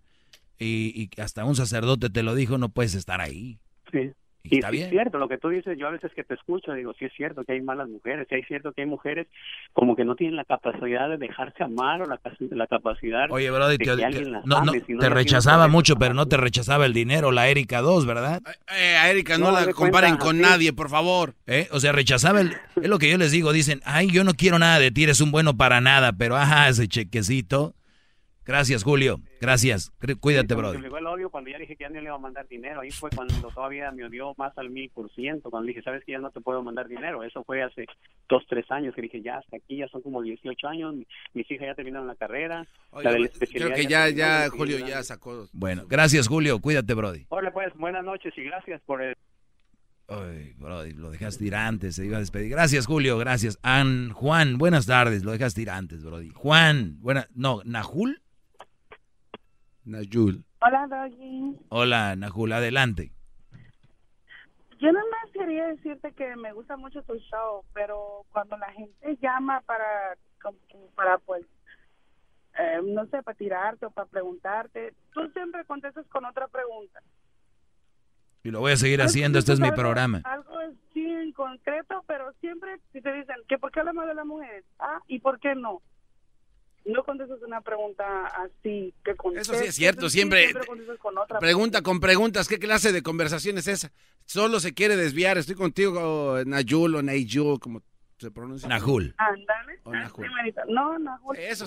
y, 0.58 1.10
hasta 1.20 1.44
un 1.44 1.56
sacerdote 1.56 2.10
te 2.10 2.22
lo 2.22 2.34
dijo, 2.34 2.58
no 2.58 2.68
puedes 2.68 2.94
estar 2.94 3.20
ahí. 3.20 3.58
Sí. 3.92 4.10
Y, 4.50 4.56
está 4.56 4.70
bien. 4.70 4.84
es 4.84 4.90
cierto, 4.90 5.18
lo 5.18 5.28
que 5.28 5.38
tú 5.38 5.48
dices, 5.48 5.76
yo 5.78 5.86
a 5.86 5.90
veces 5.90 6.12
que 6.14 6.24
te 6.24 6.34
escucho, 6.34 6.72
digo, 6.72 6.92
sí 6.98 7.04
es 7.04 7.12
cierto 7.14 7.44
que 7.44 7.52
hay 7.52 7.60
malas 7.60 7.88
mujeres, 7.88 8.26
sí 8.28 8.36
es 8.36 8.46
cierto 8.46 8.72
que 8.72 8.82
hay 8.82 8.88
mujeres 8.88 9.26
como 9.72 9.96
que 9.96 10.04
no 10.04 10.14
tienen 10.14 10.36
la 10.36 10.44
capacidad 10.44 11.08
de 11.08 11.16
dejarse 11.16 11.62
amar 11.62 12.02
o 12.02 12.06
la, 12.06 12.20
la 12.50 12.66
capacidad 12.66 13.30
Oye, 13.30 13.50
Brody, 13.50 13.78
te, 13.78 13.96
no, 14.44 14.64
no, 14.64 14.72
te 14.72 15.08
rechazaba 15.08 15.68
mucho, 15.68 15.96
pero 15.96 16.14
no 16.14 16.26
te 16.26 16.36
rechazaba 16.36 16.86
el 16.86 16.92
dinero, 16.92 17.32
la 17.32 17.48
Erika 17.48 17.80
2, 17.80 18.06
¿verdad? 18.06 18.40
Eh, 18.76 18.96
a 18.96 19.10
Erika 19.10 19.38
no, 19.38 19.50
la 19.50 19.72
comparen 19.72 20.16
con 20.16 20.40
nadie, 20.40 20.72
por 20.72 20.88
favor. 20.88 21.34
¿Eh? 21.46 21.68
O 21.72 21.80
sea, 21.80 21.92
rechazaba 21.92 22.40
el... 22.40 22.52
Es 22.76 22.88
lo 22.88 22.98
que 22.98 23.10
yo 23.10 23.18
les 23.18 23.32
digo, 23.32 23.52
dicen, 23.52 23.80
ay, 23.84 24.10
yo 24.10 24.24
no 24.24 24.34
quiero 24.34 24.58
nada 24.58 24.78
de 24.78 24.90
ti, 24.90 25.04
eres 25.04 25.20
un 25.20 25.30
bueno 25.30 25.56
para 25.56 25.80
nada, 25.80 26.12
pero 26.12 26.36
ajá, 26.36 26.68
ese 26.68 26.88
chequecito 26.88 27.74
Gracias, 28.48 28.82
Julio. 28.82 29.20
Gracias. 29.42 29.92
Cuídate, 30.20 30.54
bro. 30.54 30.72
Me 30.72 30.88
el 30.88 31.06
odio 31.06 31.28
cuando 31.28 31.50
ya 31.50 31.58
dije 31.58 31.76
que 31.76 31.84
ya 31.84 31.90
no 31.90 31.96
le 31.96 32.06
iba 32.06 32.14
a 32.14 32.18
mandar 32.18 32.48
dinero. 32.48 32.80
Ahí 32.80 32.90
fue 32.90 33.10
cuando 33.10 33.34
todavía 33.50 33.90
me 33.92 34.06
odió 34.06 34.32
más 34.38 34.56
al 34.56 34.70
mil 34.70 34.88
por 34.88 35.12
ciento. 35.12 35.50
Cuando 35.50 35.66
dije, 35.66 35.82
sabes 35.82 36.02
que 36.02 36.12
ya 36.12 36.18
no 36.18 36.30
te 36.30 36.40
puedo 36.40 36.62
mandar 36.62 36.88
dinero. 36.88 37.22
Eso 37.22 37.44
fue 37.44 37.62
hace 37.62 37.84
dos, 38.26 38.42
tres 38.48 38.64
años 38.70 38.94
que 38.94 39.02
dije, 39.02 39.20
ya 39.20 39.36
hasta 39.36 39.58
aquí, 39.58 39.76
ya 39.76 39.86
son 39.88 40.00
como 40.00 40.22
18 40.22 40.66
años. 40.66 40.94
Mis 41.34 41.50
hijas 41.50 41.66
ya 41.66 41.74
terminaron 41.74 42.08
la 42.08 42.14
carrera. 42.14 42.66
creo 43.52 43.74
que 43.74 43.84
ya, 43.84 44.08
ya, 44.08 44.48
Julio 44.48 44.78
ya 44.78 45.02
sacó. 45.02 45.46
Bueno, 45.52 45.84
gracias, 45.86 46.26
Julio. 46.26 46.58
Cuídate, 46.58 46.94
Brody. 46.94 47.26
Hola, 47.28 47.52
pues, 47.52 47.74
buenas 47.74 48.02
noches 48.02 48.32
y 48.34 48.44
gracias 48.44 48.80
por 48.86 49.02
el. 49.02 49.14
Ay, 50.08 50.54
Brody, 50.56 50.94
lo 50.94 51.10
dejaste 51.10 51.44
ir 51.44 51.54
antes, 51.54 51.96
se 51.96 52.06
iba 52.06 52.16
a 52.16 52.20
despedir. 52.20 52.48
Gracias, 52.48 52.86
Julio, 52.86 53.18
gracias. 53.18 53.58
An, 53.62 54.08
Juan, 54.14 54.56
buenas 54.56 54.86
tardes, 54.86 55.22
lo 55.22 55.32
dejaste 55.32 55.60
ir 55.60 55.68
antes, 55.68 56.02
Brody. 56.02 56.30
Juan, 56.30 56.96
buena, 57.02 57.28
no, 57.34 57.60
Nahul. 57.66 58.22
Nayul. 59.88 60.44
Hola, 60.60 60.86
Doggy. 60.86 61.56
Hola, 61.70 62.16
Najul, 62.16 62.52
adelante. 62.52 63.10
Yo 64.78 64.92
no 64.92 65.00
más 65.00 65.32
quería 65.32 65.66
decirte 65.66 66.12
que 66.12 66.36
me 66.36 66.52
gusta 66.52 66.76
mucho 66.76 67.02
tu 67.02 67.16
show, 67.16 67.64
pero 67.74 68.24
cuando 68.30 68.56
la 68.58 68.70
gente 68.72 69.16
llama 69.20 69.60
para, 69.62 70.16
para 70.94 71.18
pues, 71.18 71.44
eh, 72.58 72.80
no 72.84 73.06
sé, 73.06 73.22
para 73.22 73.36
tirarte 73.36 73.86
o 73.86 73.90
para 73.90 74.06
preguntarte, 74.06 74.94
tú 75.12 75.28
siempre 75.32 75.64
contestas 75.64 76.06
con 76.08 76.24
otra 76.24 76.46
pregunta. 76.46 77.00
Y 78.44 78.50
lo 78.52 78.60
voy 78.60 78.72
a 78.72 78.76
seguir 78.76 79.02
haciendo, 79.02 79.40
este 79.40 79.52
es 79.52 79.60
mi 79.60 79.72
programa. 79.72 80.20
Algo 80.24 80.60
es 80.60 80.74
sí 80.92 81.04
en 81.04 81.32
concreto, 81.32 82.04
pero 82.06 82.32
siempre 82.34 82.78
si 82.92 83.00
te 83.00 83.12
dicen 83.12 83.36
que 83.48 83.58
por 83.58 83.72
qué 83.72 83.80
hablamos 83.80 84.06
de 84.06 84.14
la 84.14 84.24
mujer, 84.24 84.64
ah, 84.78 85.00
y 85.08 85.18
por 85.18 85.40
qué 85.40 85.56
no 85.56 85.82
no 86.88 87.04
contestas 87.04 87.38
una 87.46 87.60
pregunta 87.60 88.26
así 88.26 88.94
que 89.04 89.14
Eso 89.36 89.54
sí 89.54 89.66
es 89.66 89.74
cierto, 89.74 90.08
siempre, 90.08 90.52
pregunta 91.38 91.82
con 91.82 92.00
preguntas, 92.00 92.48
¿qué 92.48 92.58
clase 92.58 92.92
de 92.92 93.02
conversación 93.02 93.58
es 93.58 93.68
esa? 93.68 93.92
Solo 94.24 94.60
se 94.60 94.74
quiere 94.74 94.96
desviar, 94.96 95.38
estoy 95.38 95.54
contigo, 95.54 96.38
Nayul 96.44 96.96
o 96.96 97.02
Nayul, 97.02 97.60
como 97.60 97.82
se 98.18 98.30
pronuncia. 98.30 98.68
Najul. 98.68 99.14
Ándale. 99.16 99.80
No, 100.68 100.98
Najul. 100.98 101.36
Eso 101.36 101.66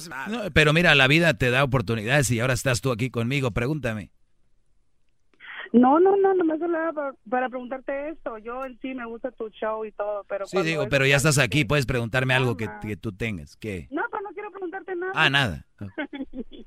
pero 0.54 0.74
mira, 0.74 0.94
la 0.96 1.08
vida 1.08 1.34
te 1.34 1.50
da 1.50 1.64
oportunidades 1.64 2.30
y 2.32 2.40
ahora 2.40 2.54
estás 2.54 2.82
tú 2.82 2.92
aquí 2.92 3.10
conmigo, 3.10 3.52
pregúntame. 3.52 4.12
No, 5.74 6.02
no, 6.02 6.18
no, 6.18 6.34
no 6.34 6.44
me 6.44 6.54
hablaba 6.54 6.92
para, 6.92 7.14
para, 7.30 7.50
preguntarte 7.50 8.10
esto. 8.10 8.38
Yo 8.40 8.66
en 8.66 8.78
sí 8.82 8.94
me 8.94 9.06
gusta 9.06 9.32
tu 9.32 9.50
show 9.50 9.86
y 9.86 9.92
todo, 9.94 10.26
pero... 10.28 10.46
Sí, 10.46 10.62
digo, 10.64 10.88
pero 10.90 11.06
ya 11.06 11.16
estás 11.16 11.38
aquí, 11.38 11.64
puedes 11.64 11.86
preguntarme 11.86 12.34
algo 12.34 12.58
que, 12.58 12.70
que, 12.82 12.98
tú 12.98 13.14
tengas. 13.14 13.56
¿Qué? 13.56 13.88
No, 13.90 14.01
nada. 14.96 15.12
Ah, 15.16 15.30
nada. 15.30 15.66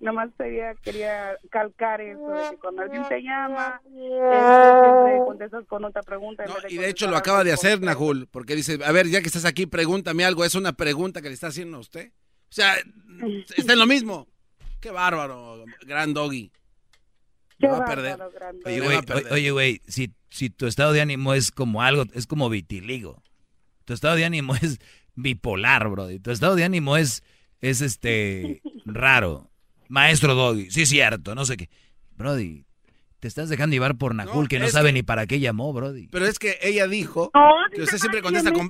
Nomás 0.00 0.30
quería, 0.36 0.74
quería 0.82 1.38
calcar 1.50 2.00
eso, 2.00 2.28
de 2.28 2.50
que 2.50 2.56
cuando 2.56 2.82
alguien 2.82 3.06
te 3.08 3.22
llama, 3.22 3.80
siempre 3.84 5.18
contestas 5.24 5.64
con 5.66 5.84
otra 5.84 6.02
pregunta. 6.02 6.44
No, 6.44 6.54
y 6.68 6.76
de 6.76 6.88
hecho 6.88 7.08
lo 7.08 7.16
acaba 7.16 7.44
de 7.44 7.52
hacer, 7.52 7.80
Nahul, 7.80 8.26
porque 8.28 8.56
dice, 8.56 8.78
a 8.84 8.90
ver, 8.90 9.06
ya 9.06 9.20
que 9.20 9.28
estás 9.28 9.44
aquí, 9.44 9.66
pregúntame 9.66 10.24
algo. 10.24 10.44
Es 10.44 10.56
una 10.56 10.72
pregunta 10.72 11.22
que 11.22 11.28
le 11.28 11.34
está 11.34 11.48
haciendo 11.48 11.76
a 11.76 11.80
usted. 11.80 12.08
O 12.08 12.54
sea, 12.54 12.74
está 13.56 13.74
en 13.74 13.78
lo 13.78 13.86
mismo. 13.86 14.26
Qué 14.80 14.90
bárbaro, 14.90 15.64
gran 15.86 16.12
doggy 16.12 16.50
va 17.68 17.78
a 17.78 17.84
perder. 17.84 18.18
Oye, 19.30 19.50
güey, 19.50 19.82
si, 19.86 20.12
si 20.30 20.50
tu 20.50 20.66
estado 20.66 20.92
de 20.92 21.00
ánimo 21.00 21.34
es 21.34 21.50
como 21.50 21.82
algo, 21.82 22.04
es 22.14 22.26
como 22.26 22.48
vitiligo. 22.48 23.22
Tu 23.84 23.94
estado 23.94 24.16
de 24.16 24.24
ánimo 24.24 24.54
es 24.62 24.78
bipolar, 25.14 25.88
bro. 25.88 26.08
Tu 26.20 26.30
estado 26.30 26.56
de 26.56 26.64
ánimo 26.64 26.96
es, 26.96 27.22
es 27.62 27.80
este, 27.80 28.60
raro. 28.84 29.48
Maestro 29.88 30.34
Doggy, 30.34 30.70
sí, 30.70 30.84
cierto, 30.84 31.34
no 31.34 31.44
sé 31.44 31.56
qué. 31.56 31.68
Brody, 32.16 32.64
te 33.20 33.28
estás 33.28 33.48
dejando 33.48 33.74
llevar 33.74 33.96
por 33.96 34.14
Nahul, 34.14 34.48
que 34.48 34.58
no 34.58 34.68
sabe 34.68 34.92
ni 34.92 35.02
para 35.02 35.26
qué 35.26 35.40
llamó, 35.40 35.72
Brody. 35.72 36.08
Pero 36.08 36.26
es 36.26 36.38
que 36.38 36.58
ella 36.60 36.86
dijo 36.88 37.30
que 37.72 37.82
usted 37.82 37.98
siempre 37.98 38.20
contesta 38.20 38.52
con... 38.52 38.68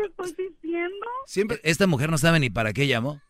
Siempre... 1.27 1.59
Esta 1.65 1.87
mujer 1.87 2.11
no 2.11 2.19
sabe 2.19 2.39
ni 2.39 2.51
para 2.51 2.73
qué 2.73 2.87
llamó. 2.87 3.21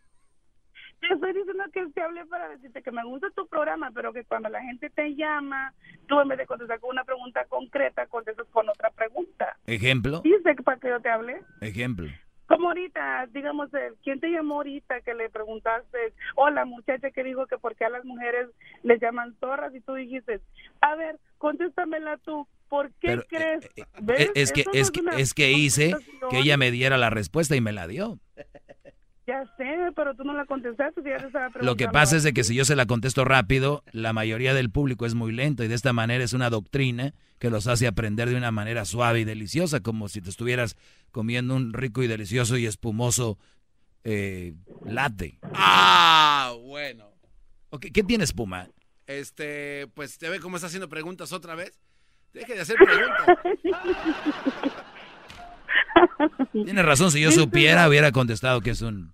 Te 1.01 1.15
estoy 1.15 1.33
diciendo 1.33 1.65
que 1.73 1.85
te 1.95 2.01
hablé 2.01 2.25
para 2.27 2.49
decirte 2.49 2.81
que 2.81 2.93
me 2.93 3.05
gusta 3.05 3.29
tu 3.31 3.47
programa, 3.49 3.91
pero 3.93 4.13
que 4.13 4.25
cuando 4.25 4.49
la 4.49 4.63
gente 4.63 4.89
te 4.91 5.15
llama, 5.17 5.75
tú 6.07 6.21
en 6.21 6.29
vez 6.29 6.39
de 6.39 6.47
contestar 6.47 6.79
con 6.79 6.91
una 6.91 7.05
pregunta 7.05 7.45
concreta, 7.47 8.07
contestas 8.07 8.47
con 8.53 8.69
otra 8.69 8.91
pregunta. 8.91 9.57
¿Ejemplo? 9.67 10.23
¿Dice 10.23 10.55
para 10.63 10.79
que 10.79 10.89
yo 10.89 11.01
te 11.01 11.09
hable? 11.09 11.43
Ejemplo. 11.61 12.09
Como 12.53 12.69
ahorita, 12.69 13.29
digamos, 13.33 13.71
¿quién 14.05 14.21
te 14.21 14.29
llamó 14.29 14.57
ahorita 14.57 15.01
que 15.01 15.15
le 15.15 15.31
preguntaste, 15.31 16.13
o 16.35 16.51
la 16.51 16.67
muchacha 16.67 17.11
que 17.11 17.25
dijo 17.25 17.47
que 17.47 17.57
por 17.57 17.75
qué 17.75 17.87
a 17.87 17.89
las 17.89 18.05
mujeres 18.05 18.47
les 18.83 19.01
llaman 19.01 19.35
zorras 19.41 19.75
y 19.75 19.81
tú 19.81 19.95
dijiste, 19.95 20.39
a 20.83 20.95
ver, 20.95 21.19
contéstamela 21.39 22.19
tú, 22.19 22.47
¿por 22.69 22.93
qué 23.01 23.15
eh, 23.15 23.27
crees? 23.27 23.65
Eh, 23.75 23.85
eh, 24.19 24.31
es 24.35 24.53
que, 24.53 24.67
es, 24.75 24.91
que, 24.91 25.01
es 25.17 25.33
que 25.33 25.53
hice 25.53 25.95
que 26.29 26.41
ella 26.41 26.59
me 26.59 26.71
diera 26.71 26.99
la 26.99 27.09
respuesta 27.09 27.57
y 27.57 27.63
me 27.63 27.73
la 27.73 27.87
dio. 27.87 28.19
Ya 29.27 29.47
sé, 29.57 29.93
pero 29.95 30.15
tú 30.15 30.25
no 30.25 30.35
la 30.35 30.45
contestaste. 30.45 31.01
Ya 31.05 31.51
Lo 31.61 31.77
que 31.77 31.89
pasa 31.89 32.17
es 32.17 32.23
de 32.25 32.35
que 32.35 32.45
si 32.45 32.55
yo 32.55 32.65
se 32.65 32.77
la 32.77 32.87
contesto 32.87 33.25
rápido, 33.25 33.85
la 33.93 34.13
mayoría 34.13 34.53
del 34.53 34.71
público 34.71 35.07
es 35.07 35.15
muy 35.15 35.33
lento 35.33 35.63
y 35.65 35.69
de 35.69 35.75
esta 35.75 35.93
manera 35.93 36.25
es 36.25 36.33
una 36.33 36.51
doctrina 36.51 37.15
que 37.39 37.49
los 37.49 37.67
hace 37.67 37.87
aprender 37.87 38.29
de 38.29 38.37
una 38.37 38.51
manera 38.51 38.85
suave 38.85 39.21
y 39.21 39.25
deliciosa, 39.25 39.81
como 39.81 40.09
si 40.09 40.21
te 40.21 40.31
estuvieras 40.31 40.77
comiendo 41.13 41.55
un 41.55 41.73
rico 41.73 42.03
y 42.03 42.09
delicioso 42.09 42.57
y 42.57 42.67
espumoso 42.67 43.39
eh, 44.05 44.55
latte. 44.85 45.39
Ah, 45.55 46.55
bueno. 46.61 47.13
¿Qué 47.81 48.03
tienes, 48.03 48.33
Puma? 48.33 48.69
Este, 49.07 49.87
pues, 49.95 50.19
¿te 50.19 50.29
ve 50.29 50.41
cómo 50.41 50.57
está 50.57 50.67
haciendo 50.67 50.89
preguntas 50.89 51.33
otra 51.33 51.55
vez? 51.55 51.79
Deje 52.33 52.55
de 52.55 52.61
hacer 52.61 52.77
preguntas. 52.77 53.39
Tienes 56.53 56.85
razón, 56.85 57.11
si 57.11 57.21
yo 57.21 57.31
supiera 57.31 57.89
hubiera 57.89 58.13
contestado 58.13 58.61
que 58.61 58.71
es 58.71 58.83
un... 58.83 59.13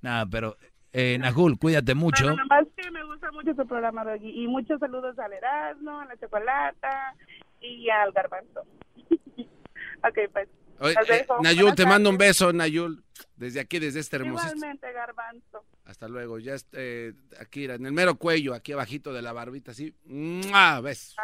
Nada, 0.00 0.26
pero 0.26 0.56
eh, 0.92 1.18
Najul, 1.18 1.58
cuídate 1.58 1.94
mucho. 1.94 2.24
Bueno, 2.24 2.44
más 2.46 2.64
que 2.76 2.90
me 2.90 3.02
gusta 3.04 3.32
mucho 3.32 3.54
tu 3.54 3.66
programa, 3.66 4.04
Doggy. 4.04 4.44
Y 4.44 4.46
muchos 4.46 4.78
saludos 4.78 5.18
al 5.18 5.32
Erasmo, 5.32 6.00
a 6.00 6.04
la 6.04 6.16
Chocolata 6.18 7.14
y 7.60 7.88
al 7.90 8.12
Garbanzo. 8.12 8.60
ok, 9.08 10.18
pues. 10.32 10.48
Eh, 10.80 11.26
Nayul, 11.42 11.74
te 11.74 11.86
mando 11.86 12.10
un 12.10 12.18
beso, 12.18 12.52
Nayul. 12.52 13.04
Desde 13.36 13.60
aquí, 13.60 13.78
desde 13.78 14.00
este 14.00 14.16
hermoso. 14.16 14.46
Igualmente, 14.46 14.92
Garbanzo. 14.92 15.64
Hasta 15.84 16.08
luego. 16.08 16.38
Ya 16.38 16.54
este, 16.54 17.14
aquí, 17.38 17.64
en 17.64 17.86
el 17.86 17.92
mero 17.92 18.16
cuello, 18.16 18.54
aquí 18.54 18.72
abajito 18.72 19.12
de 19.12 19.22
la 19.22 19.32
barbita, 19.32 19.72
así. 19.72 19.94
¡Mua! 20.04 20.80
¿Ves? 20.80 21.14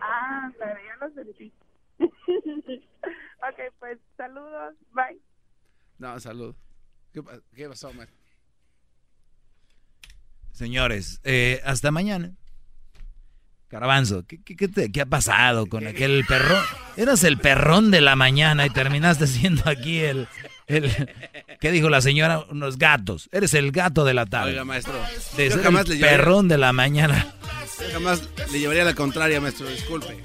Ah, 0.00 0.50
ya 0.60 1.06
lo 1.06 1.14
sentí. 1.14 1.52
ok, 1.98 3.74
pues 3.78 3.98
saludos. 4.16 4.74
Bye. 4.92 5.20
No, 5.98 6.18
salud. 6.18 6.54
¿Qué, 7.12 7.22
qué 7.54 7.68
pasó, 7.68 7.92
man? 7.92 8.08
Señores, 10.52 11.20
eh, 11.24 11.60
hasta 11.64 11.90
mañana. 11.90 12.34
Carabanzo, 13.70 14.24
¿qué, 14.26 14.40
qué, 14.42 15.00
ha 15.00 15.06
pasado 15.06 15.66
con 15.66 15.86
aquel 15.86 16.24
perrón? 16.26 16.60
Eras 16.96 17.22
el 17.22 17.38
perrón 17.38 17.92
de 17.92 18.00
la 18.00 18.16
mañana 18.16 18.66
y 18.66 18.70
terminaste 18.70 19.28
siendo 19.28 19.62
aquí 19.70 20.00
el, 20.00 20.26
el... 20.66 20.90
¿Qué 21.60 21.70
dijo 21.70 21.88
la 21.88 22.00
señora? 22.00 22.40
Unos 22.50 22.78
gatos. 22.78 23.28
Eres 23.30 23.54
el 23.54 23.70
gato 23.70 24.04
de 24.04 24.12
la 24.12 24.26
tarde. 24.26 24.50
Oiga, 24.50 24.64
maestro. 24.64 24.94
el 25.38 26.00
perrón 26.00 26.48
de 26.48 26.58
la 26.58 26.72
mañana. 26.72 27.32
jamás 27.92 28.22
le 28.50 28.58
llevaría 28.58 28.82
la 28.82 28.94
contraria, 28.94 29.40
maestro. 29.40 29.68
Disculpe. 29.68 30.20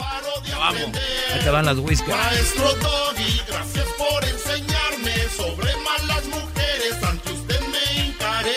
Amo. 0.59 0.91
Ahí 1.31 1.47
van 1.47 1.65
las 1.67 1.77
whiskas. 1.77 2.17
Maestro 2.17 2.73
Doggy, 2.73 3.41
gracias 3.47 3.85
por 3.95 4.23
enseñarme 4.23 5.13
sobre 5.37 5.71
malas 5.83 6.25
mujeres. 6.29 7.03
Ante 7.03 7.31
usted 7.31 7.59
me 7.61 8.07
encaré. 8.07 8.51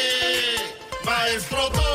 Maestro 1.05 1.69
Doggy. 1.75 1.88